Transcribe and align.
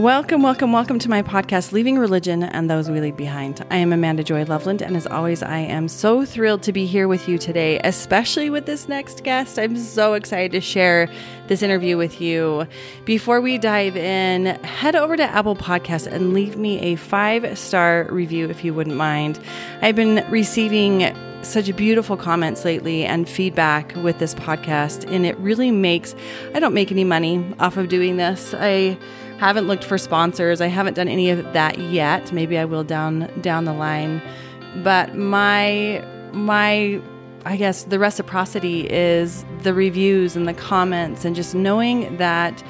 Welcome, 0.00 0.42
welcome, 0.42 0.72
welcome 0.72 0.98
to 1.00 1.10
my 1.10 1.20
podcast, 1.20 1.72
Leaving 1.72 1.98
Religion 1.98 2.42
and 2.42 2.70
Those 2.70 2.90
We 2.90 3.02
Leave 3.02 3.18
Behind. 3.18 3.62
I 3.70 3.76
am 3.76 3.92
Amanda 3.92 4.24
Joy 4.24 4.44
Loveland, 4.44 4.80
and 4.80 4.96
as 4.96 5.06
always, 5.06 5.42
I 5.42 5.58
am 5.58 5.88
so 5.88 6.24
thrilled 6.24 6.62
to 6.62 6.72
be 6.72 6.86
here 6.86 7.06
with 7.06 7.28
you 7.28 7.36
today, 7.36 7.78
especially 7.84 8.48
with 8.48 8.64
this 8.64 8.88
next 8.88 9.24
guest. 9.24 9.58
I'm 9.58 9.76
so 9.76 10.14
excited 10.14 10.52
to 10.52 10.62
share 10.62 11.10
this 11.48 11.62
interview 11.62 11.98
with 11.98 12.18
you. 12.18 12.66
Before 13.04 13.42
we 13.42 13.58
dive 13.58 13.94
in, 13.94 14.46
head 14.64 14.96
over 14.96 15.18
to 15.18 15.22
Apple 15.22 15.54
Podcasts 15.54 16.06
and 16.06 16.32
leave 16.32 16.56
me 16.56 16.80
a 16.80 16.96
five 16.96 17.58
star 17.58 18.08
review 18.10 18.48
if 18.48 18.64
you 18.64 18.72
wouldn't 18.72 18.96
mind. 18.96 19.38
I've 19.82 19.96
been 19.96 20.24
receiving 20.30 21.14
such 21.42 21.76
beautiful 21.76 22.16
comments 22.16 22.64
lately 22.64 23.04
and 23.04 23.28
feedback 23.28 23.94
with 23.96 24.18
this 24.18 24.34
podcast, 24.34 25.10
and 25.12 25.26
it 25.26 25.36
really 25.36 25.70
makes 25.70 26.14
I 26.54 26.60
don't 26.60 26.72
make 26.72 26.90
any 26.90 27.04
money 27.04 27.44
off 27.60 27.76
of 27.76 27.90
doing 27.90 28.16
this. 28.16 28.54
I 28.56 28.98
haven't 29.40 29.66
looked 29.66 29.84
for 29.84 29.96
sponsors. 29.96 30.60
I 30.60 30.66
haven't 30.66 30.92
done 30.92 31.08
any 31.08 31.30
of 31.30 31.54
that 31.54 31.78
yet. 31.78 32.30
Maybe 32.30 32.58
I 32.58 32.66
will 32.66 32.84
down 32.84 33.30
down 33.40 33.64
the 33.64 33.72
line. 33.72 34.20
But 34.84 35.16
my 35.16 36.04
my 36.32 37.00
I 37.46 37.56
guess 37.56 37.84
the 37.84 37.98
reciprocity 37.98 38.86
is 38.90 39.46
the 39.62 39.72
reviews 39.72 40.36
and 40.36 40.46
the 40.46 40.52
comments 40.52 41.24
and 41.24 41.34
just 41.34 41.54
knowing 41.54 42.18
that 42.18 42.60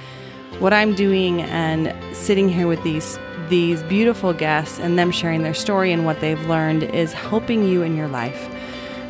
what 0.61 0.73
I'm 0.73 0.95
doing 0.95 1.43
and 1.43 1.93
sitting 2.17 2.49
here 2.49 2.69
with 2.69 2.83
these 2.85 3.19
these 3.49 3.83
beautiful 3.83 4.33
guests 4.33 4.79
and 4.79 4.97
them 4.97 5.11
sharing 5.11 5.43
their 5.43 5.55
story 5.55 5.91
and 5.91 6.07
what 6.07 6.21
they've 6.21 6.47
learned 6.47 6.85
is 6.85 7.13
helping 7.13 7.65
you 7.65 7.83
in 7.83 7.97
your 7.97 8.07
life. 8.07 8.49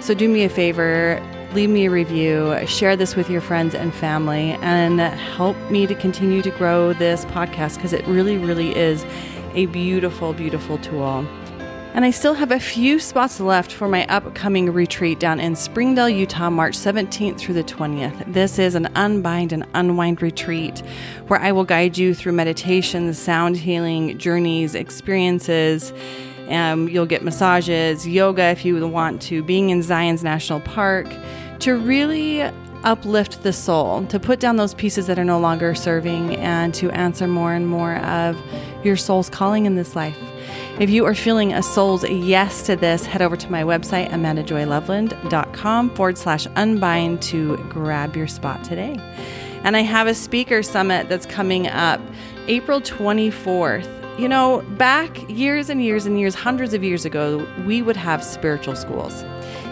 So 0.00 0.14
do 0.14 0.30
me 0.30 0.44
a 0.44 0.48
favor, 0.48 1.20
leave 1.52 1.70
me 1.70 1.86
a 1.86 1.90
review, 1.90 2.64
share 2.66 2.96
this 2.96 3.16
with 3.16 3.28
your 3.28 3.40
friends 3.40 3.74
and 3.74 3.92
family, 3.92 4.52
and 4.62 5.00
help 5.00 5.56
me 5.70 5.86
to 5.86 5.94
continue 5.94 6.42
to 6.42 6.50
grow 6.52 6.92
this 6.92 7.24
podcast 7.26 7.76
because 7.76 7.92
it 7.92 8.06
really, 8.06 8.38
really 8.38 8.76
is 8.76 9.04
a 9.54 9.66
beautiful, 9.66 10.32
beautiful 10.32 10.78
tool. 10.78 11.26
And 11.92 12.04
I 12.04 12.12
still 12.12 12.34
have 12.34 12.52
a 12.52 12.60
few 12.60 13.00
spots 13.00 13.40
left 13.40 13.72
for 13.72 13.88
my 13.88 14.06
upcoming 14.06 14.72
retreat 14.72 15.18
down 15.18 15.40
in 15.40 15.56
Springdale, 15.56 16.08
Utah, 16.08 16.48
March 16.48 16.76
17th 16.78 17.40
through 17.40 17.54
the 17.54 17.64
20th. 17.64 18.32
This 18.32 18.60
is 18.60 18.76
an 18.76 18.88
unbind 18.94 19.52
and 19.52 19.66
unwind 19.74 20.22
retreat 20.22 20.84
where 21.26 21.40
I 21.40 21.50
will 21.50 21.64
guide 21.64 21.98
you 21.98 22.14
through 22.14 22.32
meditations, 22.32 23.18
sound 23.18 23.56
healing, 23.56 24.18
journeys, 24.18 24.76
experiences 24.76 25.92
um, 26.50 26.88
you'll 26.88 27.06
get 27.06 27.22
massages, 27.22 28.06
yoga 28.06 28.44
if 28.46 28.64
you 28.64 28.86
want 28.88 29.22
to, 29.22 29.42
being 29.42 29.70
in 29.70 29.82
Zion's 29.82 30.24
National 30.24 30.60
Park 30.60 31.06
to 31.60 31.76
really 31.76 32.42
uplift 32.82 33.42
the 33.42 33.52
soul, 33.52 34.06
to 34.06 34.18
put 34.18 34.40
down 34.40 34.56
those 34.56 34.74
pieces 34.74 35.06
that 35.06 35.18
are 35.18 35.24
no 35.24 35.38
longer 35.38 35.74
serving, 35.74 36.36
and 36.36 36.74
to 36.74 36.90
answer 36.90 37.26
more 37.26 37.52
and 37.52 37.68
more 37.68 37.96
of 37.96 38.36
your 38.82 38.96
soul's 38.96 39.28
calling 39.28 39.66
in 39.66 39.74
this 39.74 39.94
life. 39.94 40.16
If 40.78 40.88
you 40.88 41.04
are 41.04 41.14
feeling 41.14 41.52
a 41.52 41.62
soul's 41.62 42.08
yes 42.08 42.64
to 42.64 42.76
this, 42.76 43.04
head 43.04 43.20
over 43.20 43.36
to 43.36 43.52
my 43.52 43.62
website, 43.62 44.08
amandajoyloveland.com 44.10 45.90
forward 45.94 46.16
slash 46.16 46.46
unbind 46.56 47.20
to 47.22 47.58
grab 47.68 48.16
your 48.16 48.26
spot 48.26 48.64
today. 48.64 48.96
And 49.62 49.76
I 49.76 49.80
have 49.80 50.06
a 50.06 50.14
speaker 50.14 50.62
summit 50.62 51.10
that's 51.10 51.26
coming 51.26 51.68
up 51.68 52.00
April 52.48 52.80
24th. 52.80 54.18
You 54.18 54.28
know, 54.28 54.62
back 54.78 55.28
years 55.28 55.68
and 55.68 55.82
years 55.82 56.06
and 56.06 56.18
years, 56.18 56.34
hundreds 56.34 56.72
of 56.72 56.82
years 56.82 57.04
ago, 57.04 57.46
we 57.66 57.82
would 57.82 57.96
have 57.96 58.24
spiritual 58.24 58.74
schools. 58.74 59.22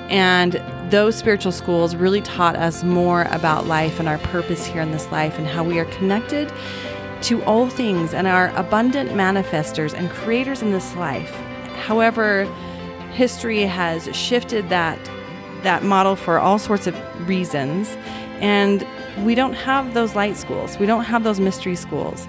And 0.09 0.63
those 0.91 1.17
spiritual 1.17 1.53
schools 1.53 1.95
really 1.95 2.23
taught 2.23 2.57
us 2.57 2.83
more 2.83 3.23
about 3.25 3.67
life 3.67 3.99
and 3.99 4.09
our 4.09 4.19
purpose 4.19 4.65
here 4.65 4.81
in 4.81 4.91
this 4.91 5.11
life 5.13 5.39
and 5.39 5.47
how 5.47 5.63
we 5.63 5.79
are 5.79 5.85
connected 5.87 6.51
to 7.23 7.43
all 7.45 7.69
things 7.69 8.15
and 8.15 8.27
are 8.27 8.49
abundant 8.57 9.11
manifestors 9.11 9.93
and 9.93 10.09
creators 10.11 10.63
in 10.63 10.71
this 10.71 10.95
life. 10.97 11.31
However, 11.87 12.45
history 13.13 13.63
has 13.63 14.15
shifted 14.17 14.69
that 14.69 14.99
that 15.63 15.83
model 15.83 16.15
for 16.15 16.39
all 16.39 16.59
sorts 16.59 16.87
of 16.87 16.97
reasons 17.29 17.97
and 18.41 18.87
we 19.25 19.35
don't 19.35 19.55
have 19.55 19.95
those 19.95 20.15
light 20.15 20.37
schools. 20.37 20.79
We 20.79 20.87
don't 20.87 21.05
have 21.05 21.25
those 21.25 21.41
mystery 21.41 21.75
schools. 21.75 22.29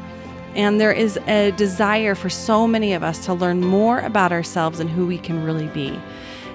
And 0.56 0.81
there 0.81 0.91
is 0.91 1.18
a 1.28 1.51
desire 1.51 2.16
for 2.16 2.29
so 2.29 2.68
many 2.68 2.94
of 2.94 3.03
us 3.03 3.25
to 3.25 3.34
learn 3.34 3.62
more 3.62 4.00
about 4.00 4.31
ourselves 4.31 4.79
and 4.79 4.89
who 4.89 5.06
we 5.06 5.19
can 5.19 5.44
really 5.44 5.68
be. 5.68 6.00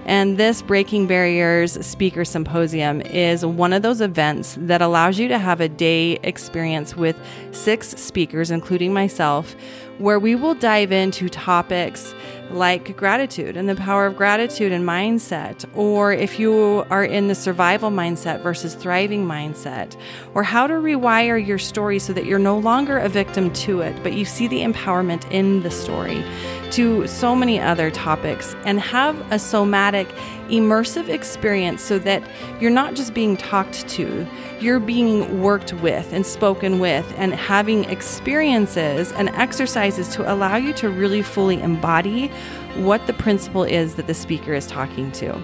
And 0.07 0.37
this 0.37 0.61
Breaking 0.61 1.07
Barriers 1.07 1.85
Speaker 1.85 2.25
Symposium 2.25 3.01
is 3.03 3.45
one 3.45 3.73
of 3.73 3.83
those 3.83 4.01
events 4.03 4.57
that 4.61 4.83
allows 4.83 5.19
you 5.19 5.29
to 5.29 5.39
have 5.39 5.61
a 5.61 5.69
day 5.69 6.19
experience 6.23 6.95
with 6.95 7.17
six 7.53 7.89
speakers, 7.89 8.51
including 8.51 8.93
myself, 8.93 9.57
where 9.99 10.19
we 10.19 10.35
will 10.35 10.55
dive 10.55 10.93
into 10.93 11.29
topics 11.29 12.15
like 12.51 12.97
gratitude 12.97 13.57
and 13.57 13.69
the 13.69 13.75
power 13.75 14.07
of 14.07 14.17
gratitude 14.17 14.73
and 14.73 14.85
mindset, 14.87 15.65
or 15.75 16.13
if 16.13 16.39
you 16.39 16.85
are 16.91 17.05
in 17.05 17.29
the 17.29 17.35
survival 17.35 17.91
mindset 17.91 18.43
versus 18.43 18.75
thriving 18.75 19.27
mindset, 19.27 19.97
or 20.35 20.43
how 20.43 20.67
to 20.67 20.75
rewire 20.75 21.45
your 21.45 21.59
story 21.59 21.99
so 21.99 22.13
that 22.13 22.27
you're 22.27 22.39
no 22.39 22.59
longer 22.59 22.99
a 22.99 23.09
victim 23.09 23.53
to 23.53 23.81
it, 23.81 24.01
but 24.03 24.13
you 24.13 24.25
see 24.25 24.47
the 24.47 24.61
empowerment 24.61 25.29
in 25.31 25.63
the 25.63 25.71
story, 25.71 26.23
to 26.71 27.07
so 27.07 27.35
many 27.35 27.59
other 27.59 27.91
topics, 27.91 28.55
and 28.65 28.81
have 28.81 29.21
a 29.33 29.39
somatic, 29.39 30.09
immersive 30.45 31.09
experience 31.09 31.83
so 31.83 31.99
that 32.01 32.23
you're 32.61 32.71
not 32.71 32.95
just 32.95 33.15
being 33.15 33.37
talked 33.37 33.89
to, 33.89 34.27
you're 34.61 34.81
being 34.81 35.43
worked 35.43 35.73
with 35.75 36.13
and 36.13 36.25
spoken 36.25 36.79
with, 36.79 37.13
and 37.17 37.35
having 37.35 37.85
experiences 37.85 39.13
and 39.13 39.29
exercises 39.31 40.09
to 40.09 40.33
allow 40.33 40.57
you 40.57 40.73
to 40.75 40.91
really 40.91 41.23
fully 41.23 41.61
embody 41.61 42.29
what 42.77 43.07
the 43.07 43.13
principle 43.13 43.63
is 43.63 43.95
that 43.95 44.07
the 44.07 44.15
speaker 44.15 44.55
is 44.55 44.67
talking 44.67 45.13
to. 45.13 45.41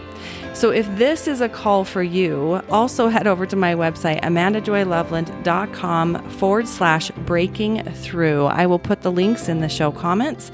So, 0.53 0.71
if 0.71 0.87
this 0.97 1.29
is 1.29 1.41
a 1.41 1.49
call 1.49 1.85
for 1.85 2.03
you, 2.03 2.61
also 2.69 3.09
head 3.09 3.27
over 3.27 3.47
to 3.47 3.57
my 3.57 3.75
website, 3.75 4.21
amandajoyloveland.com 4.23 6.31
forward 6.31 6.69
slash 6.69 7.11
breaking 7.25 7.85
through. 7.85 8.47
I 8.47 8.67
will 8.67 8.81
put 8.81 9.03
the 9.03 9.13
links 9.13 9.49
in 9.49 9.61
the 9.61 9.69
show 9.69 9.93
comments, 9.93 10.51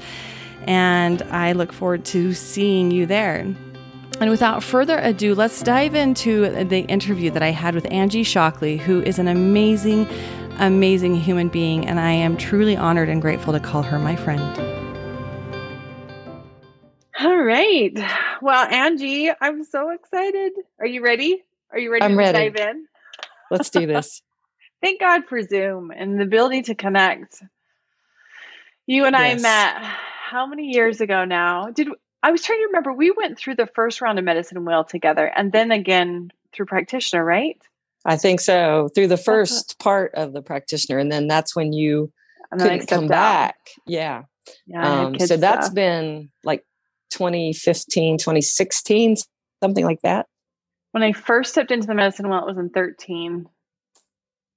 and 0.67 1.23
I 1.23 1.53
look 1.53 1.73
forward 1.73 2.05
to 2.05 2.33
seeing 2.33 2.91
you 2.91 3.07
there. 3.07 3.55
And 4.19 4.31
without 4.31 4.63
further 4.63 4.97
ado, 4.97 5.35
let's 5.35 5.61
dive 5.61 5.93
into 5.93 6.49
the 6.65 6.79
interview 6.85 7.29
that 7.31 7.43
I 7.43 7.51
had 7.51 7.75
with 7.75 7.85
Angie 7.91 8.23
Shockley, 8.23 8.77
who 8.77 9.03
is 9.03 9.19
an 9.19 9.27
amazing, 9.27 10.07
amazing 10.57 11.15
human 11.15 11.49
being, 11.49 11.85
and 11.85 11.99
I 11.99 12.13
am 12.13 12.35
truly 12.35 12.75
honored 12.75 13.09
and 13.09 13.21
grateful 13.21 13.53
to 13.53 13.59
call 13.59 13.83
her 13.83 13.99
my 13.99 14.15
friend. 14.15 14.41
All 17.19 17.37
right. 17.37 17.93
Well, 18.41 18.67
Angie, 18.67 19.29
I'm 19.39 19.63
so 19.63 19.91
excited. 19.91 20.53
Are 20.79 20.87
you 20.87 21.03
ready? 21.03 21.43
Are 21.71 21.77
you 21.77 21.91
ready 21.91 22.05
I'm 22.05 22.11
to 22.13 22.17
ready. 22.17 22.49
dive 22.49 22.55
in? 22.55 22.87
Let's 23.51 23.69
do 23.69 23.85
this. 23.85 24.23
Thank 24.81 24.99
God 24.99 25.25
for 25.25 25.43
Zoom 25.43 25.91
and 25.91 26.19
the 26.19 26.23
ability 26.23 26.63
to 26.63 26.75
connect. 26.75 27.43
You 28.87 29.05
and 29.05 29.15
I 29.15 29.35
met 29.35 29.75
how 29.83 30.47
many 30.47 30.71
years 30.71 31.01
ago 31.01 31.23
now? 31.23 31.69
Did 31.69 31.89
I 32.23 32.31
was 32.31 32.41
trying 32.43 32.59
to 32.59 32.65
remember 32.67 32.91
we 32.93 33.11
went 33.11 33.37
through 33.37 33.55
the 33.55 33.67
first 33.67 34.01
round 34.01 34.17
of 34.19 34.25
medicine 34.25 34.65
wheel 34.65 34.83
together 34.83 35.25
and 35.25 35.51
then 35.51 35.71
again 35.71 36.31
through 36.53 36.65
practitioner, 36.65 37.23
right? 37.23 37.57
I 38.05 38.15
think 38.17 38.39
so. 38.39 38.89
Through 38.95 39.07
the 39.07 39.17
first 39.17 39.77
part 39.79 40.13
of 40.15 40.33
the 40.33 40.41
practitioner, 40.41 40.97
and 40.97 41.11
then 41.11 41.27
that's 41.27 41.55
when 41.55 41.73
you 41.73 42.11
couldn't 42.51 42.79
come 42.79 42.81
stepped 42.81 43.03
out. 43.03 43.09
back. 43.09 43.55
Yeah. 43.85 44.23
Yeah, 44.65 45.01
Um, 45.07 45.19
so 45.19 45.35
that's 45.37 45.65
stuff. 45.67 45.75
been 45.75 46.29
like 46.45 46.63
2015, 47.11 48.17
2016, 48.17 49.17
something 49.61 49.83
like 49.85 50.01
that. 50.03 50.25
when 50.91 51.03
I 51.03 51.11
first 51.11 51.51
stepped 51.51 51.71
into 51.71 51.85
the 51.87 51.93
medicine 51.95 52.29
wheel, 52.29 52.39
it 52.39 52.47
was 52.47 52.57
in 52.57 52.69
13. 52.69 53.45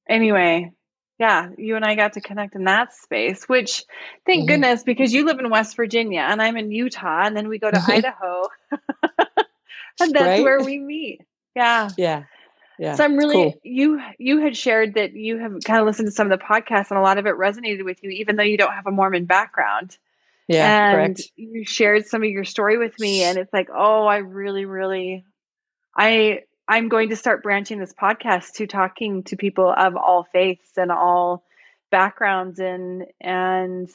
Anyway, 0.09 0.71
yeah, 1.21 1.51
you 1.59 1.77
and 1.77 1.85
I 1.85 1.95
got 1.95 2.15
to 2.15 2.21
connect 2.23 2.55
in 2.57 2.65
that 2.65 2.95
space, 2.95 3.45
which 3.49 3.85
thank 4.27 4.45
Mhm. 4.45 4.49
goodness 4.49 4.83
because 4.83 5.13
you 5.13 5.27
live 5.27 5.39
in 5.39 5.51
West 5.51 5.77
Virginia 5.77 6.23
and 6.23 6.41
I'm 6.43 6.57
in 6.57 6.73
Utah, 6.73 7.23
and 7.27 7.37
then 7.37 7.49
we 7.49 7.59
go 7.59 7.71
to 7.71 7.77
Mhm. 7.77 7.89
Idaho, 7.91 8.49
and 10.01 10.15
that's 10.15 10.15
Right? 10.15 10.43
where 10.43 10.63
we 10.63 10.79
meet. 10.79 11.21
Yeah. 11.55 11.91
Yeah. 11.99 12.25
Yeah. 12.79 12.95
so 12.95 13.05
I'm 13.05 13.17
really 13.19 13.35
cool. 13.35 13.61
you 13.63 14.01
you 14.19 14.41
had 14.41 14.57
shared 14.57 14.95
that 14.95 15.13
you 15.13 15.37
have 15.39 15.63
kind 15.63 15.81
of 15.81 15.87
listened 15.87 16.09
to 16.09 16.13
some 16.13 16.33
of 16.33 16.39
the 16.39 16.43
podcasts 16.45 16.91
and 16.91 16.99
a 16.99 17.03
lot 17.03 17.19
of 17.19 17.27
it 17.27 17.35
resonated 17.35 17.85
with 17.85 18.03
you, 18.03 18.11
even 18.11 18.37
though 18.37 18.43
you 18.43 18.57
don't 18.57 18.73
have 18.73 18.87
a 18.87 18.91
Mormon 18.91 19.27
background. 19.27 19.97
Yeah. 20.49 20.91
and 20.91 21.17
correct. 21.17 21.23
you 21.37 21.65
shared 21.65 22.07
some 22.07 22.25
of 22.25 22.29
your 22.31 22.43
story 22.45 22.77
with 22.79 22.99
me 22.99 23.23
and 23.23 23.39
it's 23.39 23.53
like 23.53 23.69
oh 23.73 24.05
i 24.07 24.17
really 24.17 24.65
really 24.65 25.25
i 25.97 26.41
i'm 26.71 26.89
going 26.89 27.11
to 27.11 27.17
start 27.17 27.43
branching 27.43 27.79
this 27.79 27.93
podcast 27.93 28.53
to 28.55 28.67
talking 28.67 29.23
to 29.25 29.37
people 29.37 29.71
of 29.77 29.97
all 29.97 30.25
faiths 30.33 30.71
and 30.79 30.91
all 30.91 31.45
backgrounds 31.91 32.59
and 32.59 33.05
and 33.21 33.91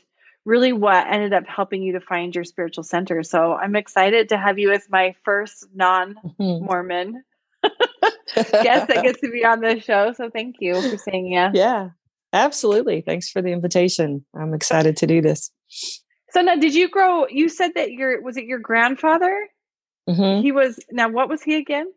really 0.46 0.72
what 0.74 1.08
ended 1.08 1.34
up 1.34 1.46
helping 1.48 1.82
you 1.82 1.94
to 1.94 2.00
find 2.00 2.36
your 2.36 2.44
spiritual 2.44 2.84
center 2.84 3.24
so 3.24 3.54
i'm 3.56 3.76
excited 3.76 4.30
to 4.30 4.38
have 4.38 4.60
you 4.60 4.72
as 4.72 4.84
my 4.90 5.16
first 5.24 5.66
non-mormon 5.74 7.24
Mhm. 7.66 8.64
guest 8.64 8.88
that 8.90 9.02
gets 9.04 9.22
to 9.22 9.32
be 9.32 9.44
on 9.46 9.62
this 9.62 9.84
show 9.84 10.12
so 10.12 10.30
thank 10.30 10.58
you 10.60 10.80
for 10.82 10.98
saying 10.98 11.32
yes 11.32 11.52
yeah. 11.56 11.90
Absolutely. 12.34 13.00
Thanks 13.00 13.30
for 13.30 13.42
the 13.42 13.54
invitation. 13.54 14.26
I'm 14.38 14.54
excited 14.54 14.98
to 14.98 15.08
do 15.08 15.22
this. 15.22 15.52
So 16.32 16.42
now, 16.42 16.58
did 16.58 16.76
you 16.76 16.90
grow? 16.90 17.28
You 17.30 17.48
said 17.48 17.72
that 17.76 17.94
your 17.94 18.22
was 18.22 18.36
it 18.36 18.44
your 18.44 18.60
grandfather? 18.60 19.34
Mm-hmm. 20.10 20.42
He 20.44 20.52
was 20.52 20.78
now. 20.92 21.08
What 21.08 21.30
was 21.30 21.42
he 21.42 21.56
again? 21.56 21.90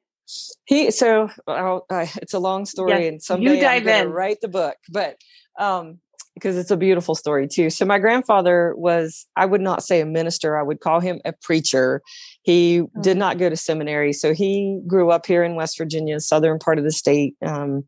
He 0.67 0.91
so 0.91 1.31
uh, 1.47 1.81
it's 1.91 2.35
a 2.35 2.39
long 2.39 2.67
story, 2.67 3.05
yes, 3.05 3.09
and 3.09 3.23
someday 3.23 3.57
you 3.57 3.61
dive 3.61 3.87
I'm 3.87 4.09
in. 4.09 4.13
write 4.13 4.41
the 4.41 4.49
book. 4.49 4.77
But 4.91 5.17
um, 5.59 6.01
because 6.39 6.57
it's 6.57 6.71
a 6.71 6.77
beautiful 6.77 7.15
story 7.15 7.49
too. 7.49 7.69
So 7.69 7.85
my 7.85 7.99
grandfather 7.99 8.73
was, 8.77 9.27
I 9.37 9.45
would 9.45 9.61
not 9.61 9.83
say 9.83 10.01
a 10.01 10.07
minister, 10.07 10.57
I 10.57 10.63
would 10.63 10.81
call 10.81 11.01
him 11.01 11.21
a 11.25 11.33
preacher. 11.33 12.01
He 12.43 12.83
oh. 12.83 13.03
did 13.03 13.17
not 13.17 13.39
go 13.39 13.51
to 13.51 13.57
seminary. 13.57 14.13
So 14.13 14.33
he 14.33 14.81
grew 14.87 15.11
up 15.11 15.27
here 15.27 15.43
in 15.43 15.57
West 15.57 15.77
Virginia, 15.77 16.21
southern 16.21 16.59
part 16.59 16.79
of 16.79 16.85
the 16.85 16.93
state, 16.93 17.35
um, 17.45 17.85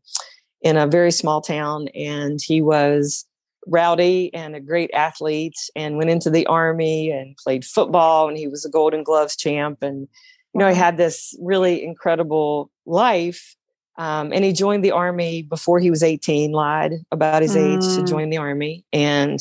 in 0.61 0.75
a 0.75 0.85
very 0.85 1.11
small 1.11 1.41
town. 1.41 1.87
And 1.95 2.39
he 2.43 2.61
was 2.61 3.25
rowdy 3.67 4.33
and 4.33 4.55
a 4.55 4.59
great 4.59 4.91
athlete 4.93 5.57
and 5.75 5.95
went 5.95 6.09
into 6.09 6.29
the 6.29 6.45
army 6.47 7.09
and 7.09 7.37
played 7.37 7.63
football. 7.63 8.27
And 8.27 8.37
he 8.37 8.47
was 8.47 8.65
a 8.65 8.69
golden 8.69 9.03
gloves 9.03 9.35
champ. 9.37 9.81
And, 9.81 10.09
you 10.53 10.59
know, 10.59 10.69
he 10.69 10.75
had 10.75 10.97
this 10.97 11.35
really 11.39 11.83
incredible 11.83 12.69
life 12.85 13.55
um, 13.97 14.31
and 14.33 14.43
he 14.43 14.53
joined 14.53 14.83
the 14.83 14.91
army 14.91 15.43
before 15.43 15.79
he 15.79 15.89
was 15.89 16.03
18, 16.03 16.51
lied 16.51 16.93
about 17.11 17.41
his 17.41 17.55
mm. 17.55 17.75
age 17.75 17.95
to 17.95 18.01
mm. 18.01 18.07
join 18.07 18.29
the 18.29 18.37
army. 18.37 18.85
And 18.91 19.39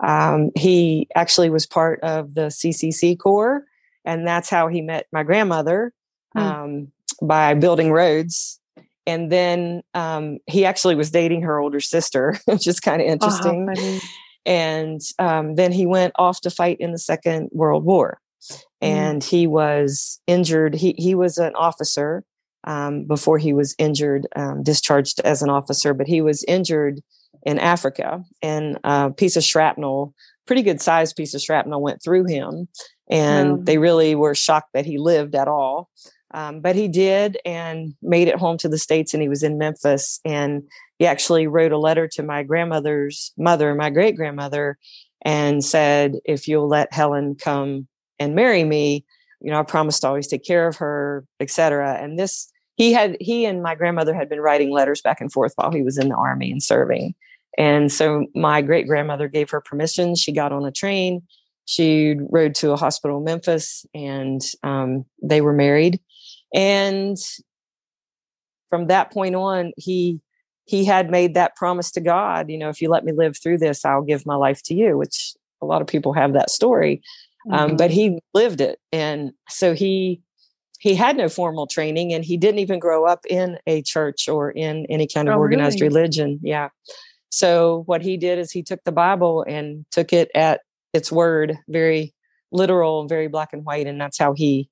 um, 0.00 0.50
he 0.56 1.08
actually 1.14 1.50
was 1.50 1.66
part 1.66 2.00
of 2.02 2.34
the 2.34 2.48
CCC 2.48 3.18
Corps. 3.18 3.64
And 4.04 4.26
that's 4.26 4.50
how 4.50 4.68
he 4.68 4.82
met 4.82 5.06
my 5.12 5.22
grandmother 5.22 5.92
mm. 6.36 6.42
um, 6.42 6.92
by 7.22 7.54
building 7.54 7.92
roads. 7.92 8.60
And 9.06 9.30
then 9.30 9.82
um, 9.94 10.38
he 10.46 10.64
actually 10.64 10.96
was 10.96 11.10
dating 11.10 11.42
her 11.42 11.58
older 11.58 11.80
sister, 11.80 12.38
which 12.44 12.66
is 12.66 12.80
kind 12.80 13.00
of 13.00 13.08
interesting. 13.08 13.68
Oh, 13.74 14.00
and 14.44 15.00
um, 15.18 15.54
then 15.54 15.72
he 15.72 15.86
went 15.86 16.12
off 16.18 16.42
to 16.42 16.50
fight 16.50 16.78
in 16.78 16.92
the 16.92 16.98
Second 16.98 17.48
World 17.52 17.84
War. 17.84 18.20
Mm. 18.50 18.88
And 18.88 19.22
mm. 19.22 19.28
he 19.28 19.46
was 19.46 20.20
injured. 20.26 20.74
He, 20.74 20.94
he 20.98 21.14
was 21.14 21.38
an 21.38 21.54
officer 21.54 22.24
um, 22.64 23.04
before 23.04 23.38
he 23.38 23.52
was 23.52 23.74
injured, 23.78 24.26
um, 24.36 24.62
discharged 24.62 25.20
as 25.20 25.42
an 25.42 25.50
officer, 25.50 25.94
but 25.94 26.06
he 26.06 26.20
was 26.20 26.44
injured 26.44 27.00
in 27.44 27.58
Africa 27.58 28.22
and 28.42 28.78
a 28.84 29.10
piece 29.10 29.36
of 29.36 29.44
shrapnel, 29.44 30.14
pretty 30.46 30.62
good 30.62 30.80
sized 30.80 31.16
piece 31.16 31.34
of 31.34 31.42
shrapnel 31.42 31.82
went 31.82 32.02
through 32.02 32.24
him. 32.24 32.68
And 33.10 33.50
wow. 33.50 33.58
they 33.62 33.78
really 33.78 34.14
were 34.14 34.34
shocked 34.34 34.70
that 34.72 34.86
he 34.86 34.98
lived 34.98 35.34
at 35.34 35.48
all. 35.48 35.90
Um, 36.32 36.60
but 36.60 36.74
he 36.74 36.88
did 36.88 37.38
and 37.44 37.94
made 38.02 38.28
it 38.28 38.38
home 38.38 38.58
to 38.58 38.68
the 38.68 38.78
States 38.78 39.14
and 39.14 39.22
he 39.22 39.28
was 39.28 39.42
in 39.42 39.58
Memphis. 39.58 40.20
And 40.24 40.64
he 40.98 41.06
actually 41.06 41.46
wrote 41.46 41.72
a 41.72 41.78
letter 41.78 42.08
to 42.08 42.22
my 42.22 42.42
grandmother's 42.42 43.32
mother, 43.36 43.74
my 43.74 43.90
great 43.90 44.16
grandmother, 44.16 44.78
and 45.24 45.64
said, 45.64 46.16
If 46.24 46.48
you'll 46.48 46.68
let 46.68 46.92
Helen 46.92 47.36
come 47.36 47.86
and 48.18 48.34
marry 48.34 48.64
me, 48.64 49.04
you 49.40 49.50
know, 49.50 49.60
I 49.60 49.62
promised 49.62 50.02
to 50.02 50.08
always 50.08 50.28
take 50.28 50.44
care 50.44 50.66
of 50.66 50.76
her, 50.76 51.24
etc. 51.40 51.98
And 52.00 52.18
this 52.18 52.50
he 52.76 52.92
had 52.92 53.16
he 53.20 53.44
and 53.44 53.62
my 53.62 53.74
grandmother 53.74 54.14
had 54.14 54.28
been 54.28 54.40
writing 54.40 54.70
letters 54.70 55.00
back 55.00 55.20
and 55.20 55.32
forth 55.32 55.52
while 55.56 55.70
he 55.70 55.82
was 55.82 55.98
in 55.98 56.08
the 56.08 56.16
army 56.16 56.50
and 56.50 56.62
serving. 56.62 57.14
And 57.56 57.92
so 57.92 58.26
my 58.34 58.62
great 58.62 58.86
grandmother 58.86 59.28
gave 59.28 59.50
her 59.50 59.60
permission. 59.60 60.16
She 60.16 60.32
got 60.32 60.52
on 60.52 60.64
a 60.64 60.72
train. 60.72 61.22
She 61.66 62.16
rode 62.30 62.54
to 62.56 62.72
a 62.72 62.76
hospital 62.76 63.18
in 63.18 63.24
memphis 63.24 63.86
and 63.94 64.42
um, 64.62 65.04
they 65.22 65.40
were 65.40 65.52
married. 65.52 66.00
And 66.52 67.16
from 68.74 68.88
that 68.88 69.12
point 69.12 69.36
on 69.36 69.72
he 69.76 70.20
he 70.64 70.84
had 70.84 71.08
made 71.08 71.34
that 71.34 71.54
promise 71.54 71.92
to 71.92 72.00
god 72.00 72.50
you 72.50 72.58
know 72.58 72.68
if 72.68 72.82
you 72.82 72.88
let 72.88 73.04
me 73.04 73.12
live 73.12 73.36
through 73.40 73.56
this 73.56 73.84
i'll 73.84 74.02
give 74.02 74.26
my 74.26 74.34
life 74.34 74.60
to 74.64 74.74
you 74.74 74.98
which 74.98 75.34
a 75.62 75.64
lot 75.64 75.80
of 75.80 75.86
people 75.86 76.12
have 76.12 76.32
that 76.32 76.50
story 76.50 77.00
um, 77.50 77.68
mm-hmm. 77.68 77.76
but 77.76 77.90
he 77.90 78.18
lived 78.32 78.60
it 78.60 78.78
and 78.92 79.32
so 79.48 79.74
he 79.74 80.22
he 80.84 80.94
had 80.94 81.16
no 81.16 81.30
formal 81.30 81.66
training 81.66 82.12
and 82.12 82.26
he 82.26 82.36
didn't 82.36 82.58
even 82.58 82.78
grow 82.78 83.06
up 83.06 83.24
in 83.24 83.58
a 83.66 83.80
church 83.80 84.28
or 84.28 84.50
in 84.50 84.84
any 84.90 85.06
kind 85.06 85.30
of 85.30 85.36
oh, 85.36 85.38
organized 85.38 85.80
really? 85.80 85.94
religion. 85.94 86.38
Yeah. 86.42 86.68
So 87.30 87.84
what 87.86 88.02
he 88.02 88.18
did 88.18 88.38
is 88.38 88.52
he 88.52 88.62
took 88.62 88.84
the 88.84 88.92
Bible 88.92 89.46
and 89.48 89.86
took 89.90 90.12
it 90.12 90.30
at 90.34 90.60
its 90.92 91.10
word, 91.10 91.56
very 91.68 92.12
literal, 92.52 93.08
very 93.08 93.28
black 93.28 93.54
and 93.54 93.64
white, 93.64 93.86
and 93.86 93.98
that's 93.98 94.18
how 94.18 94.34
he 94.34 94.68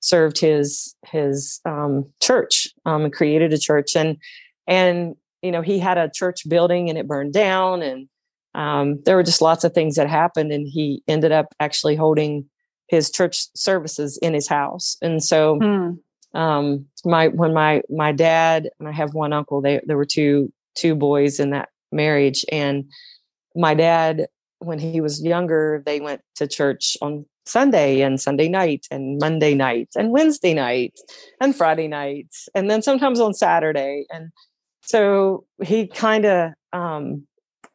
served 0.00 0.40
his 0.40 0.96
his 1.06 1.60
um, 1.66 2.10
church 2.20 2.68
um, 2.86 3.04
and 3.04 3.12
created 3.12 3.52
a 3.52 3.58
church. 3.58 3.94
And 3.94 4.16
and 4.66 5.16
you 5.42 5.52
know 5.52 5.60
he 5.60 5.78
had 5.78 5.98
a 5.98 6.10
church 6.12 6.48
building 6.48 6.88
and 6.88 6.98
it 6.98 7.06
burned 7.06 7.34
down, 7.34 7.82
and 7.82 8.08
um, 8.54 9.00
there 9.04 9.16
were 9.16 9.22
just 9.22 9.42
lots 9.42 9.64
of 9.64 9.72
things 9.72 9.96
that 9.96 10.08
happened, 10.08 10.52
and 10.52 10.66
he 10.66 11.02
ended 11.08 11.32
up 11.32 11.46
actually 11.60 11.96
holding 11.96 12.44
his 12.88 13.10
church 13.10 13.46
services 13.54 14.18
in 14.18 14.34
his 14.34 14.48
house. 14.48 14.96
And 15.00 15.22
so, 15.22 15.58
hmm. 15.58 16.38
um, 16.38 16.86
my 17.04 17.28
when 17.28 17.54
my 17.54 17.82
my 17.88 18.12
dad 18.12 18.68
and 18.78 18.88
I 18.88 18.92
have 18.92 19.14
one 19.14 19.32
uncle. 19.32 19.60
They 19.60 19.80
there 19.86 19.96
were 19.96 20.04
two 20.04 20.52
two 20.74 20.94
boys 20.94 21.40
in 21.40 21.50
that 21.50 21.70
marriage, 21.90 22.44
and 22.50 22.84
my 23.54 23.74
dad 23.74 24.26
when 24.58 24.78
he 24.78 25.00
was 25.00 25.22
younger, 25.22 25.82
they 25.84 26.00
went 26.00 26.20
to 26.36 26.46
church 26.46 26.96
on 27.02 27.26
Sunday 27.44 28.02
and 28.02 28.20
Sunday 28.20 28.48
night 28.48 28.86
and 28.90 29.18
Monday 29.18 29.54
night 29.54 29.88
and 29.96 30.12
Wednesday 30.12 30.54
night 30.54 30.98
and 31.40 31.54
Friday 31.54 31.88
night 31.88 32.28
and 32.54 32.70
then 32.70 32.82
sometimes 32.82 33.20
on 33.20 33.34
Saturday. 33.34 34.06
And 34.12 34.30
so 34.82 35.44
he 35.62 35.86
kind 35.86 36.24
of, 36.24 36.52
um, 36.72 37.26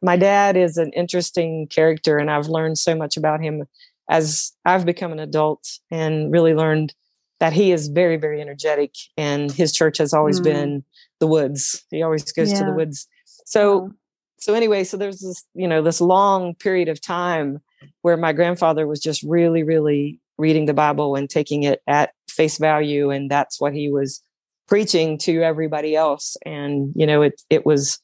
my 0.02 0.16
dad 0.16 0.56
is 0.56 0.76
an 0.76 0.92
interesting 0.92 1.66
character 1.68 2.18
and 2.18 2.30
I've 2.30 2.48
learned 2.48 2.78
so 2.78 2.94
much 2.94 3.16
about 3.16 3.40
him 3.40 3.64
as 4.08 4.52
I've 4.64 4.86
become 4.86 5.12
an 5.12 5.18
adult 5.18 5.68
and 5.90 6.32
really 6.32 6.54
learned 6.54 6.94
that 7.40 7.52
he 7.52 7.72
is 7.72 7.88
very, 7.88 8.16
very 8.16 8.40
energetic 8.40 8.94
and 9.16 9.50
his 9.50 9.72
church 9.72 9.98
has 9.98 10.12
always 10.12 10.40
mm. 10.40 10.44
been 10.44 10.84
the 11.20 11.26
woods. 11.26 11.84
He 11.90 12.02
always 12.02 12.30
goes 12.32 12.52
yeah. 12.52 12.60
to 12.60 12.64
the 12.66 12.72
woods. 12.72 13.06
So, 13.46 13.92
so 14.38 14.54
anyway, 14.54 14.84
so 14.84 14.96
there's 14.96 15.20
this, 15.20 15.44
you 15.54 15.68
know, 15.68 15.82
this 15.82 16.00
long 16.00 16.54
period 16.54 16.88
of 16.88 17.00
time 17.00 17.60
where 18.02 18.16
my 18.16 18.32
grandfather 18.32 18.86
was 18.86 19.00
just 19.00 19.22
really, 19.22 19.62
really 19.62 20.20
reading 20.36 20.66
the 20.66 20.74
Bible 20.74 21.16
and 21.16 21.28
taking 21.28 21.64
it 21.64 21.82
at 21.86 22.12
face 22.28 22.58
value. 22.58 23.10
And 23.10 23.30
that's 23.30 23.60
what 23.60 23.72
he 23.72 23.90
was 23.90 24.22
preaching 24.68 25.18
to 25.18 25.42
everybody 25.42 25.96
else. 25.96 26.36
And, 26.44 26.92
you 26.94 27.06
know, 27.06 27.22
it, 27.22 27.42
it 27.50 27.66
was 27.66 28.00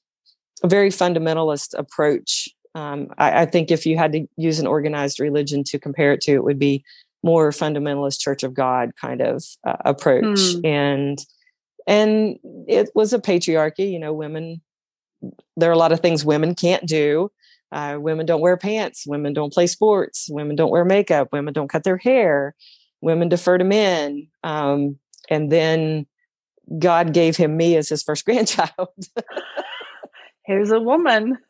a 0.64 0.69
very 0.69 0.90
fundamentalist 0.90 1.78
approach 1.78 2.49
um, 2.75 3.08
I, 3.19 3.43
I, 3.43 3.46
think 3.46 3.70
if 3.70 3.87
you 3.87 3.96
had 3.96 4.12
to 4.12 4.27
use 4.36 4.58
an 4.58 4.67
organized 4.67 5.20
religion 5.20 5.62
to 5.65 5.79
compare 5.79 6.12
it 6.12 6.20
to, 6.22 6.32
it 6.32 6.43
would 6.43 6.58
be 6.58 6.84
more 7.22 7.50
fundamentalist 7.50 8.20
Church 8.20 8.43
of 8.43 8.53
God 8.53 8.91
kind 9.00 9.20
of 9.20 9.44
uh, 9.67 9.77
approach, 9.84 10.41
hmm. 10.55 10.67
and 10.67 11.19
and 11.86 12.39
it 12.67 12.91
was 12.94 13.12
a 13.12 13.20
patriarchy. 13.20 13.91
You 13.91 13.98
know, 13.98 14.12
women. 14.12 14.60
There 15.56 15.70
are 15.70 15.72
a 15.72 15.79
lot 15.79 15.93
of 15.93 16.00
things 16.00 16.22
women 16.24 16.55
can't 16.55 16.86
do. 16.86 17.31
Uh, 17.72 17.96
women 17.98 18.27
don't 18.27 18.43
wear 18.43 18.58
pants. 18.58 19.06
Women 19.06 19.32
don't 19.32 19.53
play 19.53 19.67
sports. 19.67 20.29
Women 20.29 20.55
don't 20.55 20.70
wear 20.70 20.84
makeup. 20.84 21.29
Women 21.32 21.55
don't 21.55 21.69
cut 21.69 21.84
their 21.84 21.96
hair. 21.96 22.55
Women 23.00 23.31
defer 23.31 23.56
to 23.56 23.65
men. 23.65 24.29
Um, 24.43 24.98
and 25.31 25.50
then 25.50 26.06
God 26.79 27.15
gave 27.15 27.39
him 27.39 27.56
me 27.56 27.77
as 27.77 27.89
his 27.89 28.03
first 28.03 28.24
grandchild. 28.27 28.91
Here's 30.44 30.70
a 30.70 30.81
woman. 30.81 31.39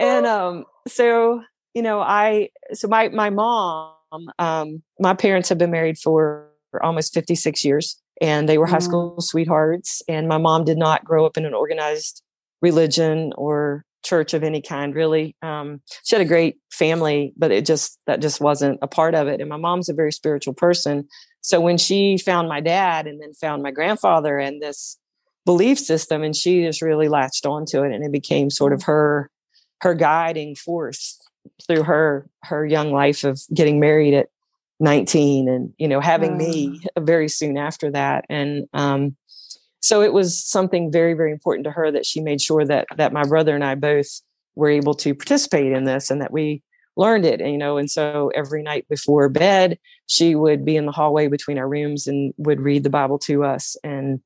And 0.00 0.26
um, 0.26 0.64
so 0.86 1.42
you 1.74 1.82
know, 1.82 2.00
I 2.00 2.50
so 2.72 2.88
my 2.88 3.08
my 3.08 3.30
mom, 3.30 3.94
um, 4.38 4.82
my 4.98 5.14
parents 5.14 5.48
have 5.48 5.58
been 5.58 5.70
married 5.70 5.98
for 5.98 6.50
almost 6.82 7.14
56 7.14 7.64
years 7.64 8.00
and 8.20 8.48
they 8.48 8.58
were 8.58 8.66
high 8.66 8.78
school 8.78 9.16
mm. 9.18 9.22
sweethearts 9.22 10.02
and 10.08 10.28
my 10.28 10.38
mom 10.38 10.64
did 10.64 10.76
not 10.76 11.04
grow 11.04 11.24
up 11.24 11.36
in 11.36 11.46
an 11.46 11.54
organized 11.54 12.22
religion 12.60 13.32
or 13.36 13.84
church 14.04 14.34
of 14.34 14.42
any 14.42 14.60
kind 14.60 14.94
really. 14.94 15.34
Um, 15.42 15.80
she 16.04 16.14
had 16.14 16.24
a 16.24 16.28
great 16.28 16.58
family 16.70 17.32
but 17.36 17.50
it 17.50 17.64
just 17.64 17.98
that 18.06 18.20
just 18.20 18.40
wasn't 18.40 18.78
a 18.82 18.88
part 18.88 19.14
of 19.14 19.28
it 19.28 19.40
and 19.40 19.48
my 19.48 19.56
mom's 19.56 19.88
a 19.88 19.94
very 19.94 20.12
spiritual 20.12 20.54
person. 20.54 21.08
So 21.40 21.60
when 21.60 21.78
she 21.78 22.18
found 22.18 22.48
my 22.48 22.60
dad 22.60 23.06
and 23.06 23.20
then 23.20 23.32
found 23.34 23.62
my 23.62 23.70
grandfather 23.70 24.38
and 24.38 24.60
this 24.60 24.98
belief 25.48 25.78
system 25.78 26.22
and 26.22 26.36
she 26.36 26.62
just 26.62 26.82
really 26.82 27.08
latched 27.08 27.46
onto 27.46 27.82
it 27.82 27.90
and 27.90 28.04
it 28.04 28.12
became 28.12 28.50
sort 28.50 28.74
of 28.74 28.80
mm. 28.80 28.84
her 28.84 29.30
her 29.80 29.94
guiding 29.94 30.54
force 30.54 31.18
through 31.66 31.82
her 31.84 32.28
her 32.42 32.66
young 32.66 32.92
life 32.92 33.24
of 33.24 33.40
getting 33.54 33.80
married 33.80 34.12
at 34.12 34.28
19 34.80 35.48
and 35.48 35.72
you 35.78 35.88
know 35.88 36.00
having 36.00 36.36
me 36.36 36.78
very 36.98 37.30
soon 37.30 37.56
after 37.56 37.90
that. 37.90 38.26
And 38.28 38.68
um 38.74 39.16
so 39.80 40.02
it 40.02 40.12
was 40.12 40.38
something 40.38 40.92
very 40.92 41.14
very 41.14 41.32
important 41.32 41.64
to 41.64 41.70
her 41.70 41.90
that 41.92 42.04
she 42.04 42.20
made 42.20 42.42
sure 42.42 42.66
that 42.66 42.86
that 42.98 43.14
my 43.14 43.24
brother 43.24 43.54
and 43.54 43.64
I 43.64 43.74
both 43.74 44.20
were 44.54 44.68
able 44.68 44.92
to 44.96 45.14
participate 45.14 45.72
in 45.72 45.84
this 45.84 46.10
and 46.10 46.20
that 46.20 46.30
we 46.30 46.62
learned 46.98 47.24
it 47.24 47.40
and, 47.40 47.52
you 47.52 47.58
know? 47.58 47.78
And 47.78 47.90
so 47.90 48.30
every 48.34 48.62
night 48.62 48.86
before 48.90 49.30
bed 49.30 49.78
she 50.08 50.34
would 50.34 50.66
be 50.66 50.76
in 50.76 50.84
the 50.84 50.92
hallway 50.92 51.26
between 51.26 51.56
our 51.56 51.68
rooms 51.70 52.06
and 52.06 52.34
would 52.36 52.60
read 52.60 52.82
the 52.82 52.90
bible 52.90 53.18
to 53.20 53.44
us 53.44 53.78
and 53.82 54.20